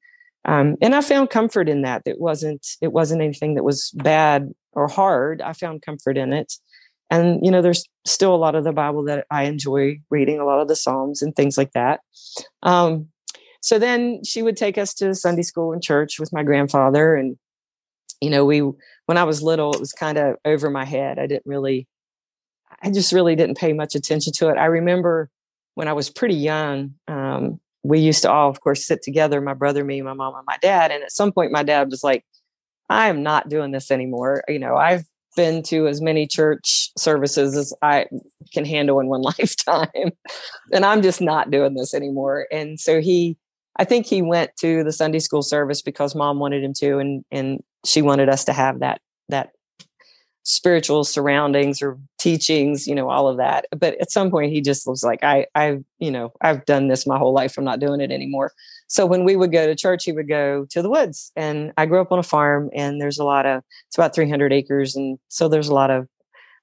um, 0.44 0.76
and 0.80 0.94
I 0.94 1.00
found 1.00 1.30
comfort 1.30 1.68
in 1.68 1.82
that. 1.82 2.02
It 2.04 2.20
wasn't 2.20 2.66
it 2.80 2.92
wasn't 2.92 3.22
anything 3.22 3.54
that 3.54 3.64
was 3.64 3.90
bad 3.94 4.52
or 4.72 4.88
hard. 4.88 5.40
I 5.42 5.52
found 5.52 5.82
comfort 5.82 6.16
in 6.16 6.32
it. 6.32 6.54
And 7.10 7.44
you 7.44 7.50
know, 7.50 7.62
there's 7.62 7.88
still 8.06 8.34
a 8.34 8.36
lot 8.36 8.54
of 8.54 8.64
the 8.64 8.72
Bible 8.72 9.04
that 9.04 9.26
I 9.30 9.44
enjoy 9.44 10.00
reading, 10.10 10.40
a 10.40 10.44
lot 10.44 10.60
of 10.60 10.68
the 10.68 10.76
Psalms 10.76 11.22
and 11.22 11.36
things 11.36 11.58
like 11.58 11.72
that. 11.72 12.00
Um, 12.62 13.08
so 13.60 13.78
then 13.78 14.24
she 14.24 14.42
would 14.42 14.56
take 14.56 14.78
us 14.78 14.94
to 14.94 15.14
Sunday 15.14 15.42
school 15.42 15.72
and 15.72 15.82
church 15.82 16.18
with 16.18 16.32
my 16.32 16.42
grandfather, 16.42 17.14
and 17.14 17.36
you 18.20 18.30
know, 18.30 18.44
we 18.44 18.60
when 19.06 19.18
I 19.18 19.24
was 19.24 19.42
little, 19.42 19.72
it 19.72 19.80
was 19.80 19.92
kind 19.92 20.18
of 20.18 20.36
over 20.44 20.70
my 20.70 20.84
head. 20.84 21.18
I 21.18 21.26
didn't 21.26 21.46
really, 21.46 21.86
I 22.82 22.90
just 22.90 23.12
really 23.12 23.36
didn't 23.36 23.58
pay 23.58 23.72
much 23.72 23.94
attention 23.94 24.32
to 24.38 24.48
it. 24.48 24.56
I 24.56 24.66
remember 24.66 25.30
when 25.74 25.88
I 25.88 25.92
was 25.92 26.10
pretty 26.10 26.34
young, 26.34 26.94
um, 27.08 27.60
we 27.82 27.98
used 27.98 28.22
to 28.22 28.30
all, 28.30 28.48
of 28.48 28.60
course, 28.60 28.86
sit 28.86 29.02
together, 29.02 29.40
my 29.40 29.54
brother, 29.54 29.84
me, 29.84 30.02
my 30.02 30.12
mom, 30.12 30.34
and 30.34 30.44
my 30.46 30.56
dad. 30.62 30.90
And 30.90 31.02
at 31.02 31.12
some 31.12 31.32
point, 31.32 31.52
my 31.52 31.62
dad 31.62 31.90
was 31.90 32.04
like, 32.04 32.24
I 32.88 33.08
am 33.08 33.22
not 33.22 33.48
doing 33.48 33.72
this 33.72 33.90
anymore. 33.90 34.44
You 34.48 34.58
know, 34.58 34.76
I've 34.76 35.04
been 35.36 35.62
to 35.64 35.86
as 35.86 36.00
many 36.00 36.26
church 36.26 36.90
services 36.96 37.56
as 37.56 37.72
I 37.82 38.06
can 38.52 38.64
handle 38.64 39.00
in 39.00 39.06
one 39.06 39.22
lifetime. 39.38 40.12
and 40.72 40.84
I'm 40.84 41.02
just 41.02 41.20
not 41.20 41.50
doing 41.50 41.74
this 41.74 41.94
anymore. 41.94 42.46
And 42.52 42.78
so 42.78 43.00
he, 43.00 43.36
I 43.76 43.84
think 43.84 44.06
he 44.06 44.22
went 44.22 44.50
to 44.60 44.84
the 44.84 44.92
Sunday 44.92 45.18
school 45.18 45.42
service 45.42 45.82
because 45.82 46.14
mom 46.14 46.38
wanted 46.38 46.62
him 46.62 46.74
to, 46.74 46.98
and 46.98 47.24
and 47.30 47.62
she 47.86 48.02
wanted 48.02 48.28
us 48.28 48.44
to 48.44 48.52
have 48.52 48.80
that 48.80 49.00
that 49.30 49.50
spiritual 50.44 51.04
surroundings 51.04 51.80
or 51.80 51.98
teachings, 52.18 52.86
you 52.86 52.94
know, 52.94 53.08
all 53.08 53.28
of 53.28 53.36
that. 53.36 53.66
But 53.76 54.00
at 54.00 54.10
some 54.10 54.30
point 54.30 54.52
he 54.52 54.60
just 54.60 54.86
was 54.86 55.02
like, 55.02 55.22
I, 55.22 55.46
I, 55.54 55.78
you 55.98 56.10
know, 56.10 56.32
I've 56.40 56.64
done 56.64 56.88
this 56.88 57.06
my 57.06 57.16
whole 57.16 57.32
life. 57.32 57.56
I'm 57.56 57.64
not 57.64 57.80
doing 57.80 58.00
it 58.00 58.10
anymore. 58.10 58.52
So 58.88 59.06
when 59.06 59.24
we 59.24 59.36
would 59.36 59.52
go 59.52 59.66
to 59.66 59.76
church, 59.76 60.04
he 60.04 60.12
would 60.12 60.28
go 60.28 60.66
to 60.70 60.82
the 60.82 60.90
woods. 60.90 61.30
And 61.36 61.72
I 61.76 61.86
grew 61.86 62.00
up 62.00 62.12
on 62.12 62.18
a 62.18 62.24
farm 62.24 62.70
and 62.74 63.00
there's 63.00 63.18
a 63.18 63.24
lot 63.24 63.46
of, 63.46 63.62
it's 63.88 63.96
about 63.96 64.14
300 64.14 64.52
acres. 64.52 64.96
And 64.96 65.18
so 65.28 65.48
there's 65.48 65.68
a 65.68 65.74
lot 65.74 65.90
of 65.90 66.08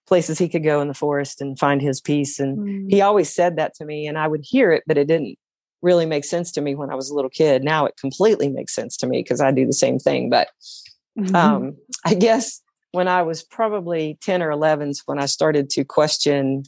places 0.07 0.37
he 0.37 0.49
could 0.49 0.63
go 0.63 0.81
in 0.81 0.87
the 0.87 0.93
forest 0.93 1.39
and 1.39 1.57
find 1.57 1.81
his 1.81 2.01
peace. 2.01 2.39
And 2.39 2.57
mm. 2.57 2.85
he 2.89 3.01
always 3.01 3.33
said 3.33 3.55
that 3.55 3.75
to 3.75 3.85
me 3.85 4.07
and 4.07 4.17
I 4.17 4.27
would 4.27 4.43
hear 4.43 4.71
it, 4.71 4.83
but 4.87 4.97
it 4.97 5.07
didn't 5.07 5.37
really 5.81 6.05
make 6.05 6.25
sense 6.25 6.51
to 6.51 6.61
me 6.61 6.75
when 6.75 6.89
I 6.89 6.95
was 6.95 7.09
a 7.09 7.15
little 7.15 7.29
kid. 7.29 7.63
Now 7.63 7.85
it 7.85 7.95
completely 7.97 8.49
makes 8.49 8.75
sense 8.75 8.97
to 8.97 9.07
me 9.07 9.23
because 9.23 9.39
I 9.39 9.51
do 9.51 9.65
the 9.65 9.73
same 9.73 9.99
thing. 9.99 10.29
But 10.29 10.49
mm-hmm. 11.17 11.35
um, 11.35 11.77
I 12.05 12.13
guess 12.13 12.61
when 12.91 13.07
I 13.07 13.21
was 13.21 13.43
probably 13.43 14.17
10 14.21 14.41
or 14.41 14.51
11 14.51 14.93
when 15.05 15.19
I 15.19 15.25
started 15.25 15.69
to 15.71 15.83
question 15.83 16.63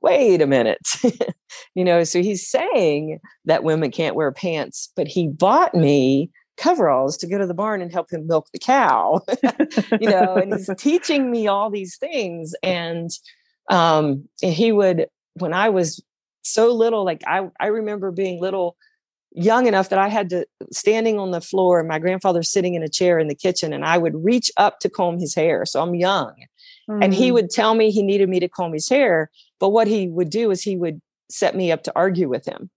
wait 0.00 0.40
a 0.40 0.46
minute. 0.46 0.86
you 1.74 1.84
know, 1.84 2.04
so 2.04 2.22
he's 2.22 2.48
saying 2.48 3.18
that 3.44 3.64
women 3.64 3.90
can't 3.90 4.14
wear 4.14 4.30
pants, 4.32 4.92
but 4.96 5.08
he 5.08 5.28
bought 5.28 5.74
me 5.74 6.30
coveralls 6.56 7.16
to 7.16 7.26
go 7.26 7.38
to 7.38 7.46
the 7.46 7.54
barn 7.54 7.80
and 7.80 7.92
help 7.92 8.10
him 8.12 8.26
milk 8.26 8.48
the 8.52 8.58
cow. 8.58 9.20
you 10.00 10.10
know, 10.10 10.34
and 10.34 10.52
he's 10.52 10.70
teaching 10.76 11.30
me 11.30 11.46
all 11.46 11.70
these 11.70 11.96
things. 11.96 12.54
And 12.62 13.10
um, 13.70 14.28
he 14.40 14.72
would, 14.72 15.06
when 15.34 15.52
I 15.52 15.68
was 15.68 16.02
so 16.42 16.72
little, 16.72 17.04
like 17.04 17.22
I, 17.26 17.48
I 17.60 17.66
remember 17.66 18.10
being 18.10 18.40
little 18.40 18.76
young 19.38 19.66
enough 19.66 19.88
that 19.90 19.98
I 19.98 20.08
had 20.08 20.30
to 20.30 20.46
standing 20.72 21.18
on 21.18 21.30
the 21.30 21.40
floor 21.40 21.78
and 21.78 21.88
my 21.88 21.98
grandfather 21.98 22.42
sitting 22.42 22.74
in 22.74 22.82
a 22.82 22.88
chair 22.88 23.18
in 23.18 23.28
the 23.28 23.34
kitchen 23.34 23.72
and 23.72 23.84
I 23.84 23.96
would 23.96 24.24
reach 24.24 24.50
up 24.56 24.80
to 24.80 24.90
comb 24.90 25.18
his 25.18 25.34
hair. 25.34 25.64
So 25.64 25.80
I'm 25.80 25.94
young. 25.94 26.34
Mm-hmm. 26.90 27.02
And 27.02 27.14
he 27.14 27.30
mm. 27.30 27.34
would 27.34 27.50
tell 27.50 27.74
me 27.74 27.90
he 27.90 28.02
needed 28.02 28.28
me 28.28 28.40
to 28.40 28.48
comb 28.48 28.72
his 28.72 28.88
hair. 28.88 29.30
But 29.60 29.70
what 29.70 29.86
he 29.86 30.08
would 30.08 30.30
do 30.30 30.50
is 30.50 30.62
he 30.62 30.76
would 30.76 31.00
set 31.30 31.54
me 31.54 31.70
up 31.70 31.84
to 31.84 31.92
argue 31.94 32.28
with 32.28 32.46
him. 32.46 32.70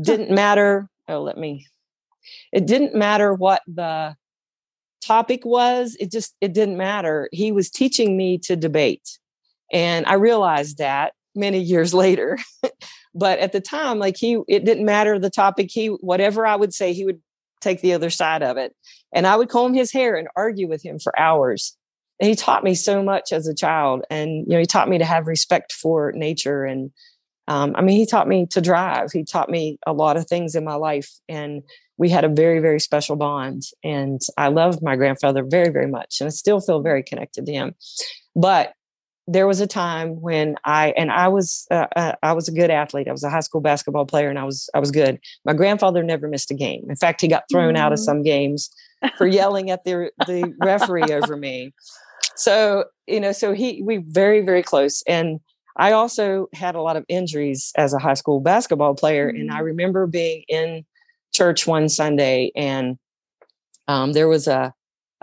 Didn't 0.00 0.30
matter. 0.30 0.88
Oh, 1.06 1.20
let 1.20 1.36
me. 1.36 1.66
It 2.52 2.66
didn't 2.66 2.94
matter 2.94 3.34
what 3.34 3.60
the 3.66 4.16
topic 5.02 5.44
was. 5.44 5.96
It 6.00 6.10
just, 6.10 6.34
it 6.40 6.54
didn't 6.54 6.78
matter. 6.78 7.28
He 7.30 7.52
was 7.52 7.70
teaching 7.70 8.16
me 8.16 8.38
to 8.38 8.56
debate. 8.56 9.18
And 9.70 10.06
I 10.06 10.14
realized 10.14 10.78
that 10.78 11.12
many 11.34 11.58
years 11.58 11.92
later 12.04 12.38
but 13.14 13.38
at 13.38 13.52
the 13.52 13.60
time 13.60 13.98
like 13.98 14.16
he 14.16 14.38
it 14.48 14.64
didn't 14.64 14.84
matter 14.84 15.18
the 15.18 15.30
topic 15.30 15.70
he 15.70 15.86
whatever 15.86 16.46
i 16.46 16.56
would 16.56 16.74
say 16.74 16.92
he 16.92 17.04
would 17.04 17.20
take 17.64 17.80
the 17.80 17.94
other 17.94 18.10
side 18.10 18.42
of 18.42 18.56
it. 18.56 18.76
And 19.12 19.26
i 19.26 19.34
would 19.34 19.48
comb 19.48 19.74
his 19.74 19.90
hair 19.90 20.14
and 20.14 20.28
argue 20.36 20.68
with 20.68 20.84
him 20.84 21.00
for 21.00 21.18
hours. 21.18 21.76
And 22.20 22.28
he 22.28 22.36
taught 22.36 22.62
me 22.62 22.76
so 22.76 23.02
much 23.02 23.32
as 23.32 23.48
a 23.48 23.54
child 23.54 24.04
and 24.10 24.44
you 24.46 24.52
know 24.52 24.60
he 24.60 24.66
taught 24.66 24.88
me 24.88 24.98
to 24.98 25.04
have 25.04 25.26
respect 25.26 25.72
for 25.72 26.12
nature 26.12 26.64
and 26.64 26.92
um, 27.48 27.74
i 27.76 27.82
mean 27.82 27.96
he 27.96 28.06
taught 28.06 28.28
me 28.28 28.46
to 28.46 28.60
drive. 28.60 29.10
He 29.10 29.24
taught 29.24 29.50
me 29.50 29.78
a 29.86 29.92
lot 29.92 30.16
of 30.16 30.26
things 30.26 30.54
in 30.54 30.64
my 30.64 30.74
life 30.74 31.10
and 31.28 31.62
we 31.96 32.08
had 32.08 32.24
a 32.24 32.28
very 32.28 32.60
very 32.60 32.80
special 32.80 33.16
bond 33.16 33.62
and 33.82 34.20
i 34.36 34.48
loved 34.48 34.82
my 34.82 34.96
grandfather 34.96 35.44
very 35.44 35.70
very 35.70 35.86
much 35.88 36.20
and 36.20 36.26
i 36.26 36.30
still 36.30 36.60
feel 36.60 36.80
very 36.82 37.02
connected 37.02 37.46
to 37.46 37.52
him. 37.52 37.74
But 38.36 38.74
there 39.26 39.46
was 39.46 39.60
a 39.60 39.66
time 39.66 40.20
when 40.20 40.56
I 40.64 40.92
and 40.96 41.10
I 41.10 41.28
was 41.28 41.66
uh, 41.70 41.86
uh, 41.96 42.12
I 42.22 42.32
was 42.32 42.48
a 42.48 42.52
good 42.52 42.70
athlete. 42.70 43.08
I 43.08 43.12
was 43.12 43.24
a 43.24 43.30
high 43.30 43.40
school 43.40 43.60
basketball 43.60 44.04
player, 44.04 44.28
and 44.28 44.38
I 44.38 44.44
was 44.44 44.68
I 44.74 44.80
was 44.80 44.90
good. 44.90 45.18
My 45.44 45.54
grandfather 45.54 46.02
never 46.02 46.28
missed 46.28 46.50
a 46.50 46.54
game. 46.54 46.84
In 46.88 46.96
fact, 46.96 47.20
he 47.20 47.28
got 47.28 47.44
thrown 47.50 47.74
mm. 47.74 47.78
out 47.78 47.92
of 47.92 47.98
mm-hmm. 47.98 48.04
some 48.04 48.22
games 48.22 48.70
for 49.16 49.26
yelling 49.26 49.70
at 49.70 49.84
the 49.84 50.10
the 50.26 50.52
referee 50.60 51.12
over 51.12 51.36
me. 51.36 51.72
So 52.36 52.84
you 53.06 53.20
know, 53.20 53.32
so 53.32 53.52
he 53.52 53.82
we 53.82 53.98
very 53.98 54.42
very 54.42 54.62
close, 54.62 55.02
and 55.06 55.40
I 55.76 55.92
also 55.92 56.48
had 56.52 56.74
a 56.74 56.82
lot 56.82 56.96
of 56.96 57.04
injuries 57.08 57.72
as 57.76 57.94
a 57.94 57.98
high 57.98 58.14
school 58.14 58.40
basketball 58.40 58.94
player, 58.94 59.32
mm. 59.32 59.40
and 59.40 59.50
I 59.50 59.56
mm-hmm. 59.56 59.64
remember 59.64 60.06
being 60.06 60.44
in 60.48 60.84
church 61.32 61.66
one 61.66 61.88
Sunday, 61.88 62.52
and 62.54 62.98
um, 63.88 64.12
there 64.12 64.28
was 64.28 64.46
a 64.46 64.74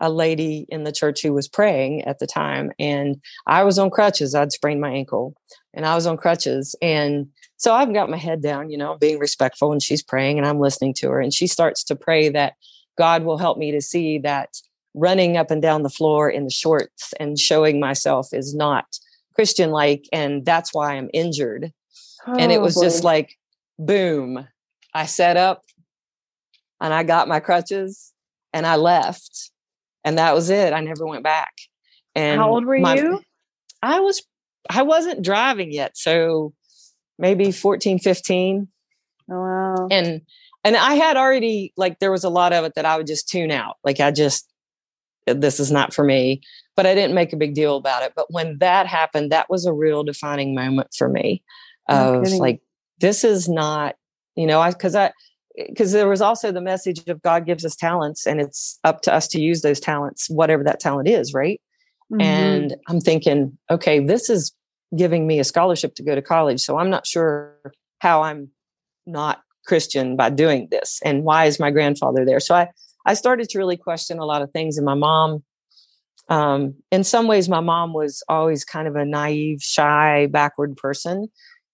a 0.01 0.09
lady 0.09 0.65
in 0.69 0.83
the 0.83 0.91
church 0.91 1.21
who 1.21 1.31
was 1.31 1.47
praying 1.47 2.01
at 2.03 2.19
the 2.19 2.27
time 2.27 2.71
and 2.79 3.21
i 3.47 3.63
was 3.63 3.79
on 3.79 3.89
crutches. 3.89 4.35
I'd 4.35 4.51
sprained 4.51 4.81
my 4.81 4.89
ankle 4.89 5.35
and 5.73 5.85
i 5.85 5.95
was 5.95 6.05
on 6.05 6.17
crutches 6.17 6.75
and 6.81 7.27
so 7.57 7.73
i've 7.73 7.93
got 7.93 8.09
my 8.09 8.17
head 8.17 8.41
down 8.41 8.69
you 8.69 8.77
know 8.77 8.97
being 8.97 9.19
respectful 9.19 9.71
and 9.71 9.81
she's 9.81 10.03
praying 10.03 10.37
and 10.37 10.47
i'm 10.47 10.59
listening 10.59 10.93
to 10.95 11.09
her 11.09 11.21
and 11.21 11.33
she 11.33 11.47
starts 11.47 11.83
to 11.85 11.95
pray 11.95 12.27
that 12.29 12.53
god 12.97 13.23
will 13.23 13.37
help 13.37 13.57
me 13.57 13.71
to 13.71 13.81
see 13.81 14.17
that 14.17 14.49
running 14.93 15.37
up 15.37 15.51
and 15.51 15.61
down 15.61 15.83
the 15.83 15.89
floor 15.89 16.29
in 16.29 16.43
the 16.43 16.51
shorts 16.51 17.13
and 17.19 17.39
showing 17.39 17.79
myself 17.79 18.29
is 18.33 18.53
not 18.53 18.85
christian 19.35 19.69
like 19.69 20.05
and 20.11 20.45
that's 20.45 20.73
why 20.73 20.95
i'm 20.95 21.09
injured. 21.13 21.71
Oh, 22.27 22.35
and 22.37 22.51
it 22.51 22.57
oh, 22.57 22.61
was 22.61 22.75
boy. 22.75 22.83
just 22.83 23.03
like 23.03 23.37
boom 23.79 24.47
i 24.93 25.05
set 25.05 25.37
up 25.37 25.63
and 26.81 26.93
i 26.93 27.03
got 27.03 27.27
my 27.27 27.39
crutches 27.39 28.11
and 28.51 28.65
i 28.65 28.75
left 28.75 29.51
and 30.03 30.17
that 30.17 30.33
was 30.33 30.49
it. 30.49 30.73
I 30.73 30.81
never 30.81 31.05
went 31.05 31.23
back. 31.23 31.53
And 32.15 32.39
how 32.39 32.49
old 32.49 32.65
were 32.65 32.77
my, 32.79 32.95
you? 32.95 33.21
I 33.81 33.99
was 33.99 34.21
I 34.69 34.83
wasn't 34.83 35.21
driving 35.21 35.71
yet, 35.71 35.97
so 35.97 36.53
maybe 37.17 37.51
14, 37.51 37.99
15. 37.99 38.67
Oh 39.29 39.33
wow. 39.33 39.87
And 39.89 40.21
and 40.63 40.75
I 40.75 40.95
had 40.95 41.17
already 41.17 41.73
like 41.77 41.99
there 41.99 42.11
was 42.11 42.23
a 42.23 42.29
lot 42.29 42.53
of 42.53 42.65
it 42.65 42.73
that 42.75 42.85
I 42.85 42.97
would 42.97 43.07
just 43.07 43.29
tune 43.29 43.51
out. 43.51 43.77
Like 43.83 43.99
I 43.99 44.11
just 44.11 44.47
uh, 45.27 45.33
this 45.33 45.59
is 45.59 45.71
not 45.71 45.93
for 45.93 46.03
me, 46.03 46.41
but 46.75 46.85
I 46.85 46.93
didn't 46.93 47.15
make 47.15 47.33
a 47.33 47.37
big 47.37 47.53
deal 47.53 47.77
about 47.77 48.03
it. 48.03 48.13
But 48.15 48.31
when 48.31 48.57
that 48.59 48.87
happened, 48.87 49.31
that 49.31 49.49
was 49.49 49.65
a 49.65 49.73
real 49.73 50.03
defining 50.03 50.53
moment 50.53 50.89
for 50.97 51.09
me 51.09 51.43
of 51.89 52.23
like 52.33 52.61
this 52.99 53.23
is 53.23 53.49
not, 53.49 53.95
you 54.35 54.45
know, 54.45 54.61
I 54.61 54.71
cuz 54.71 54.95
I 54.95 55.11
because 55.55 55.91
there 55.91 56.07
was 56.07 56.21
also 56.21 56.51
the 56.51 56.61
message 56.61 57.07
of 57.07 57.21
God 57.21 57.45
gives 57.45 57.65
us 57.65 57.75
talents 57.75 58.25
and 58.25 58.39
it's 58.39 58.79
up 58.83 59.01
to 59.01 59.13
us 59.13 59.27
to 59.29 59.41
use 59.41 59.61
those 59.61 59.79
talents, 59.79 60.29
whatever 60.29 60.63
that 60.63 60.79
talent 60.79 61.07
is, 61.07 61.33
right? 61.33 61.61
Mm-hmm. 62.11 62.21
And 62.21 62.75
I'm 62.87 62.99
thinking, 62.99 63.57
okay, 63.69 63.99
this 63.99 64.29
is 64.29 64.53
giving 64.95 65.27
me 65.27 65.39
a 65.39 65.43
scholarship 65.43 65.95
to 65.95 66.03
go 66.03 66.15
to 66.15 66.21
college. 66.21 66.61
So 66.61 66.77
I'm 66.77 66.89
not 66.89 67.07
sure 67.07 67.55
how 67.99 68.23
I'm 68.23 68.49
not 69.05 69.41
Christian 69.65 70.15
by 70.15 70.29
doing 70.29 70.67
this. 70.71 70.99
And 71.03 71.23
why 71.23 71.45
is 71.45 71.59
my 71.59 71.71
grandfather 71.71 72.25
there? 72.25 72.39
So 72.39 72.55
I, 72.55 72.69
I 73.05 73.13
started 73.13 73.49
to 73.49 73.57
really 73.57 73.77
question 73.77 74.19
a 74.19 74.25
lot 74.25 74.41
of 74.41 74.51
things. 74.51 74.77
And 74.77 74.85
my 74.85 74.95
mom, 74.95 75.43
um, 76.29 76.75
in 76.91 77.03
some 77.03 77.27
ways, 77.27 77.47
my 77.47 77.59
mom 77.59 77.93
was 77.93 78.23
always 78.27 78.63
kind 78.65 78.87
of 78.87 78.95
a 78.95 79.05
naive, 79.05 79.61
shy, 79.61 80.27
backward 80.27 80.77
person. 80.77 81.27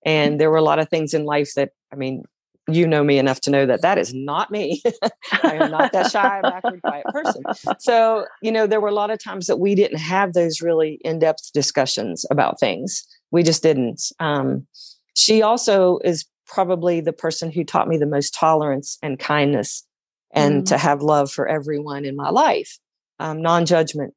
And 0.06 0.40
there 0.40 0.50
were 0.50 0.58
a 0.58 0.64
lot 0.64 0.80
of 0.80 0.90
things 0.90 1.14
in 1.14 1.26
life 1.26 1.54
that, 1.56 1.72
I 1.92 1.96
mean, 1.96 2.24
you 2.70 2.86
know 2.86 3.04
me 3.04 3.18
enough 3.18 3.42
to 3.42 3.50
know 3.50 3.66
that 3.66 3.82
that 3.82 3.98
is 3.98 4.14
not 4.14 4.52
me. 4.52 4.82
I 5.44 5.56
am 5.56 5.72
not 5.72 5.92
that 5.94 6.12
shy, 6.12 6.42
backward, 6.42 6.82
quiet 6.86 7.06
person. 7.06 7.44
So, 7.80 8.26
you 8.42 8.52
know, 8.52 8.68
there 8.68 8.82
were 8.82 8.90
a 8.90 8.94
lot 8.94 9.10
of 9.10 9.24
times 9.24 9.48
that 9.48 9.58
we 9.58 9.74
didn't 9.74 10.00
have 10.00 10.34
those 10.34 10.62
really 10.62 11.00
in 11.04 11.20
depth 11.20 11.52
discussions 11.54 12.26
about 12.30 12.60
things. 12.60 13.06
We 13.32 13.44
just 13.44 13.64
didn't. 13.64 14.02
Um, 14.20 14.68
she 15.16 15.42
also 15.42 16.00
is 16.04 16.26
probably 16.46 17.02
the 17.02 17.14
person 17.14 17.52
who 17.52 17.64
taught 17.64 17.88
me 17.88 17.98
the 17.98 18.06
most 18.06 18.34
tolerance 18.34 18.98
and 19.02 19.18
kindness 19.18 19.86
and 20.32 20.64
mm. 20.64 20.68
to 20.68 20.78
have 20.78 21.02
love 21.02 21.32
for 21.32 21.48
everyone 21.48 22.06
in 22.06 22.16
my 22.16 22.30
life, 22.30 22.78
um, 23.20 23.42
non 23.42 23.66
judgment. 23.66 24.14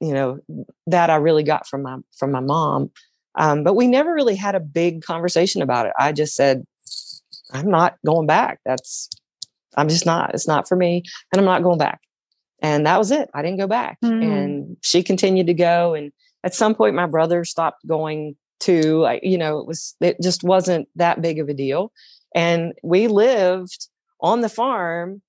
You 0.00 0.14
know, 0.14 0.38
that 0.86 1.10
I 1.10 1.16
really 1.16 1.42
got 1.42 1.66
from 1.66 1.82
my 1.82 1.96
from 2.16 2.30
my 2.30 2.40
mom. 2.40 2.92
Um, 3.34 3.64
but 3.64 3.74
we 3.74 3.86
never 3.86 4.12
really 4.12 4.36
had 4.36 4.54
a 4.54 4.60
big 4.60 5.02
conversation 5.02 5.62
about 5.62 5.86
it. 5.86 5.92
I 5.98 6.12
just 6.12 6.34
said, 6.34 6.64
I'm 7.52 7.70
not 7.70 7.96
going 8.04 8.26
back. 8.26 8.60
That's 8.64 9.08
I'm 9.76 9.88
just 9.88 10.06
not. 10.06 10.34
It's 10.34 10.48
not 10.48 10.68
for 10.68 10.76
me, 10.76 11.02
and 11.32 11.38
I'm 11.38 11.46
not 11.46 11.62
going 11.62 11.78
back. 11.78 12.00
And 12.60 12.86
that 12.86 12.98
was 12.98 13.10
it. 13.10 13.30
I 13.34 13.42
didn't 13.42 13.58
go 13.58 13.66
back. 13.66 13.98
Mm. 14.04 14.22
And 14.22 14.76
she 14.82 15.02
continued 15.02 15.46
to 15.46 15.54
go. 15.54 15.94
And 15.94 16.12
at 16.42 16.54
some 16.54 16.74
point, 16.74 16.94
my 16.94 17.06
brother 17.06 17.44
stopped 17.44 17.86
going 17.86 18.36
too. 18.58 19.06
I, 19.06 19.20
you 19.22 19.38
know, 19.38 19.58
it 19.58 19.66
was 19.66 19.94
it 20.00 20.16
just 20.20 20.42
wasn't 20.42 20.88
that 20.96 21.22
big 21.22 21.38
of 21.38 21.48
a 21.48 21.54
deal. 21.54 21.92
And 22.34 22.74
we 22.82 23.08
lived 23.08 23.88
on 24.20 24.40
the 24.40 24.48
farm. 24.48 25.22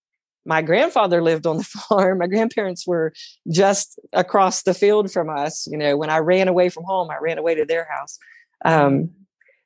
My 0.45 0.61
grandfather 0.61 1.21
lived 1.21 1.45
on 1.45 1.57
the 1.57 1.63
farm. 1.89 2.17
My 2.17 2.27
grandparents 2.27 2.87
were 2.87 3.13
just 3.51 3.99
across 4.13 4.63
the 4.63 4.73
field 4.73 5.11
from 5.11 5.29
us. 5.29 5.67
You 5.69 5.77
know, 5.77 5.97
when 5.97 6.09
I 6.09 6.17
ran 6.17 6.47
away 6.47 6.69
from 6.69 6.83
home, 6.85 7.09
I 7.11 7.17
ran 7.21 7.37
away 7.37 7.55
to 7.55 7.65
their 7.65 7.87
house. 7.91 8.17
Um, 8.65 8.73
mm. 8.73 9.09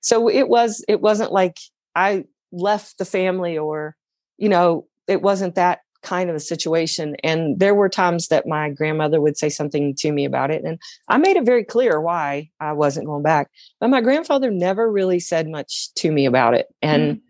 so 0.02 0.30
it 0.30 0.50
was 0.50 0.84
it 0.88 1.00
wasn't 1.00 1.32
like 1.32 1.58
I 1.96 2.26
left 2.54 2.98
the 2.98 3.06
family 3.06 3.58
or 3.58 3.98
you 4.38 4.50
know, 4.50 4.88
it 5.08 5.22
wasn't 5.22 5.56
that 5.56 5.80
kind 6.02 6.30
of 6.30 6.36
a 6.36 6.40
situation. 6.40 7.16
And 7.24 7.60
there 7.60 7.74
were 7.74 7.90
times 7.90 8.28
that 8.28 8.46
my 8.46 8.70
grandmother 8.70 9.22
would 9.22 9.38
say 9.38 9.50
something 9.50 9.96
to 9.96 10.12
me 10.12 10.26
about 10.26 10.52
it. 10.52 10.64
And 10.64 10.80
I 11.08 11.18
made 11.18 11.38
it 11.38 11.46
very 11.46 11.64
clear 11.64 12.02
why 12.02 12.50
I 12.60 12.74
wasn't 12.74 13.08
going 13.08 13.24
back. 13.24 13.50
But 13.80 13.90
my 13.90 14.02
grandfather 14.02 14.52
never 14.52 14.92
really 14.92 15.20
said 15.20 15.48
much 15.48 15.94
to 15.96 16.12
me 16.12 16.26
about 16.26 16.56
it. 16.56 16.68
And 16.82 17.22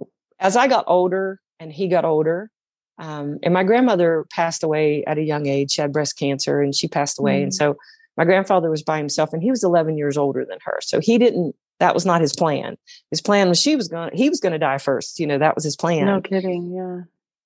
mm. 0.00 0.06
as 0.40 0.56
I 0.56 0.66
got 0.66 0.84
older 0.88 1.40
and 1.60 1.72
he 1.72 1.86
got 1.86 2.04
older, 2.04 2.50
um, 2.98 3.38
and 3.44 3.54
my 3.54 3.62
grandmother 3.62 4.26
passed 4.30 4.64
away 4.64 5.04
at 5.06 5.18
a 5.18 5.22
young 5.22 5.46
age. 5.46 5.70
She 5.72 5.80
had 5.80 5.92
breast 5.92 6.18
cancer 6.18 6.60
and 6.60 6.74
she 6.74 6.88
passed 6.88 7.20
away. 7.20 7.40
Mm. 7.40 7.42
And 7.44 7.54
so 7.54 7.76
my 8.16 8.24
grandfather 8.24 8.68
was 8.68 8.82
by 8.82 8.98
himself 8.98 9.32
and 9.32 9.40
he 9.40 9.50
was 9.50 9.62
11 9.62 9.96
years 9.96 10.18
older 10.18 10.44
than 10.44 10.58
her. 10.64 10.80
So 10.82 10.98
he 10.98 11.18
didn't 11.18 11.54
that 11.80 11.94
was 11.94 12.04
not 12.04 12.20
his 12.20 12.34
plan. 12.34 12.76
His 13.10 13.20
plan 13.20 13.48
was 13.48 13.60
she 13.60 13.76
was 13.76 13.88
going 13.88 14.10
he 14.14 14.28
was 14.28 14.40
going 14.40 14.52
to 14.52 14.58
die 14.58 14.78
first. 14.78 15.20
You 15.20 15.26
know, 15.26 15.38
that 15.38 15.54
was 15.54 15.64
his 15.64 15.76
plan. 15.76 16.06
No 16.06 16.20
kidding. 16.20 16.72
Yeah. 16.72 17.02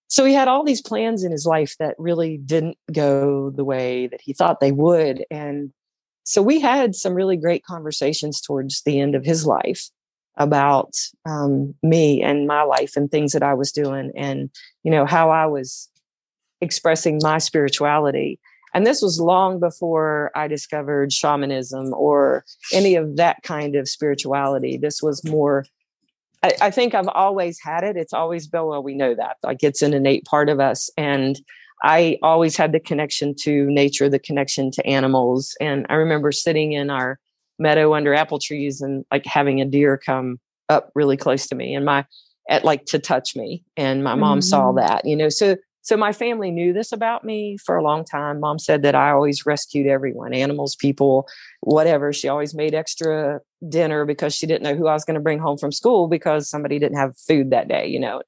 So 0.09 0.25
he 0.27 0.35
had 0.35 0.49
all 0.49 0.63
these 0.63 0.83
plans 0.83 1.25
in 1.25 1.33
his 1.33 1.47
life 1.47 1.77
that 1.79 1.95
really 1.99 2.37
didn't 2.37 2.77
go 2.93 3.51
the 3.51 3.65
way 3.65 4.09
that 4.09 4.21
he 4.21 4.35
thought 4.35 4.61
they 4.61 4.73
would. 4.73 5.25
And 5.31 5.73
so 6.25 6.43
we 6.43 6.61
had 6.61 6.95
some 6.95 7.15
really 7.15 7.37
great 7.37 7.65
conversations 7.65 8.41
towards 8.41 8.83
the 8.83 9.01
end 9.01 9.15
of 9.15 9.25
his 9.25 9.47
life 9.47 9.89
about 10.37 10.95
um, 11.25 11.75
me 11.83 12.23
and 12.23 12.47
my 12.47 12.63
life 12.63 12.95
and 12.95 13.11
things 13.11 13.33
that 13.33 13.43
I 13.43 13.55
was 13.55 13.73
doing 13.73 14.13
and, 14.15 14.51
you 14.83 14.91
know, 14.91 15.07
how 15.07 15.31
I 15.31 15.47
was 15.47 15.89
expressing 16.61 17.19
my 17.23 17.39
spirituality 17.39 18.39
and 18.75 18.87
this 18.87 19.03
was 19.03 19.21
long 19.21 19.61
before 19.61 20.31
I 20.35 20.49
discovered 20.49 21.13
shamanism 21.13 21.93
or 21.95 22.45
any 22.73 22.95
of 22.95 23.17
that 23.17 23.43
kind 23.43 23.77
of 23.77 23.89
spirituality. 23.89 24.79
This 24.79 25.03
was 25.03 25.25
more, 25.25 25.67
I, 26.43 26.53
I 26.61 26.71
think 26.71 26.95
I've 26.95 27.09
always 27.09 27.59
had 27.63 27.85
it. 27.85 27.97
It's 27.97 28.13
always 28.15 28.47
been, 28.47 28.65
well, 28.65 28.83
we 28.83 28.95
know 28.95 29.15
that. 29.15 29.37
Like 29.43 29.63
it's 29.63 29.83
an 29.83 29.95
innate 29.95 30.25
part 30.25 30.49
of 30.49 30.59
us. 30.61 30.91
And 30.97 31.41
I 31.85 32.19
always 32.23 32.57
had 32.57 32.73
the 32.73 32.81
connection 32.81 33.35
to 33.43 33.67
nature, 33.67 34.09
the 34.09 34.19
connection 34.19 34.71
to 34.73 34.87
animals. 34.87 35.55
And 35.61 35.85
I 35.89 35.95
remember 35.95 36.33
sitting 36.33 36.73
in 36.73 36.91
our 36.91 37.19
meadow 37.59 37.95
under 37.95 38.15
apple 38.15 38.39
trees 38.39 38.81
and 38.81 39.05
like 39.11 39.27
having 39.27 39.61
a 39.61 39.65
deer 39.65 39.99
come 39.99 40.41
up 40.69 40.91
really 40.95 41.17
close 41.17 41.47
to 41.47 41.55
me 41.55 41.75
and 41.75 41.85
my 41.85 42.05
at 42.49 42.65
like 42.65 42.85
to 42.87 42.99
touch 42.99 43.37
me 43.37 43.63
and 43.77 44.03
my 44.03 44.15
mom 44.15 44.39
mm-hmm. 44.39 44.43
saw 44.43 44.73
that 44.73 45.05
you 45.05 45.15
know 45.15 45.29
so 45.29 45.57
so 45.83 45.97
my 45.97 46.13
family 46.13 46.51
knew 46.51 46.73
this 46.73 46.93
about 46.93 47.25
me 47.25 47.57
for 47.59 47.77
a 47.77 47.83
long 47.83 48.05
time. 48.05 48.41
Mom 48.41 48.59
said 48.59 48.83
that 48.83 48.95
I 48.95 49.11
always 49.11 49.45
rescued 49.45 49.87
everyone, 49.87 50.33
animals, 50.33 50.77
people, 50.77 51.29
whatever. 51.61 52.13
She 52.13 52.29
always 52.29 52.55
made 52.55 52.73
extra 52.73 53.41
dinner 53.69 54.05
because 54.05 54.35
she 54.35 54.47
didn't 54.47 54.63
know 54.63 54.77
who 54.77 54.87
I 54.87 54.95
was 54.95 55.05
going 55.05 55.17
to 55.17 55.21
bring 55.21 55.41
home 55.41 55.59
from 55.59 55.73
school 55.73 56.07
because 56.07 56.49
somebody 56.49 56.79
didn't 56.79 56.99
have 56.99 57.19
food 57.19 57.51
that 57.51 57.69
day, 57.69 57.87
you 57.89 57.99
know. 57.99 58.23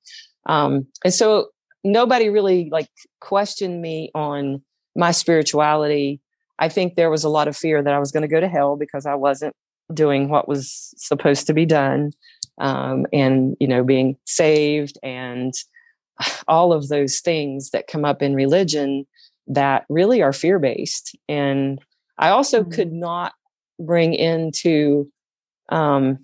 Um, 0.47 0.89
and 1.05 1.15
so 1.15 1.49
nobody 1.85 2.29
really 2.29 2.69
like 2.71 2.89
questioned 3.21 3.81
me 3.81 4.11
on 4.17 4.61
my 4.97 5.13
spirituality. 5.13 6.21
I 6.59 6.69
think 6.69 6.97
there 6.97 7.11
was 7.11 7.23
a 7.23 7.29
lot 7.29 7.47
of 7.47 7.57
fear 7.57 7.83
that 7.83 7.95
I 7.95 8.01
was 8.01 8.11
going 8.11 8.23
to 8.23 8.29
go 8.29 8.41
to 8.41 8.49
hell 8.49 8.77
because 8.77 9.07
I 9.07 9.15
wasn't 9.15 9.55
doing 9.93 10.29
what 10.29 10.49
was 10.49 10.93
supposed 10.97 11.47
to 11.47 11.55
be 11.55 11.67
done 11.67 12.13
um, 12.59 13.07
and 13.13 13.57
you 13.61 13.69
know 13.69 13.85
being 13.85 14.17
saved 14.25 14.99
and 15.03 15.53
all 16.49 16.73
of 16.73 16.89
those 16.89 17.21
things 17.21 17.71
that 17.71 17.87
come 17.87 18.05
up 18.05 18.23
in 18.23 18.35
religion 18.35 19.07
that 19.47 19.85
really 19.89 20.23
are 20.23 20.33
fear 20.33 20.59
based. 20.59 21.17
And 21.29 21.79
I 22.19 22.31
also 22.31 22.63
mm-hmm. 22.63 22.71
could 22.71 22.93
not 22.93 23.35
bring 23.79 24.15
into, 24.15 25.11
um, 25.69 26.21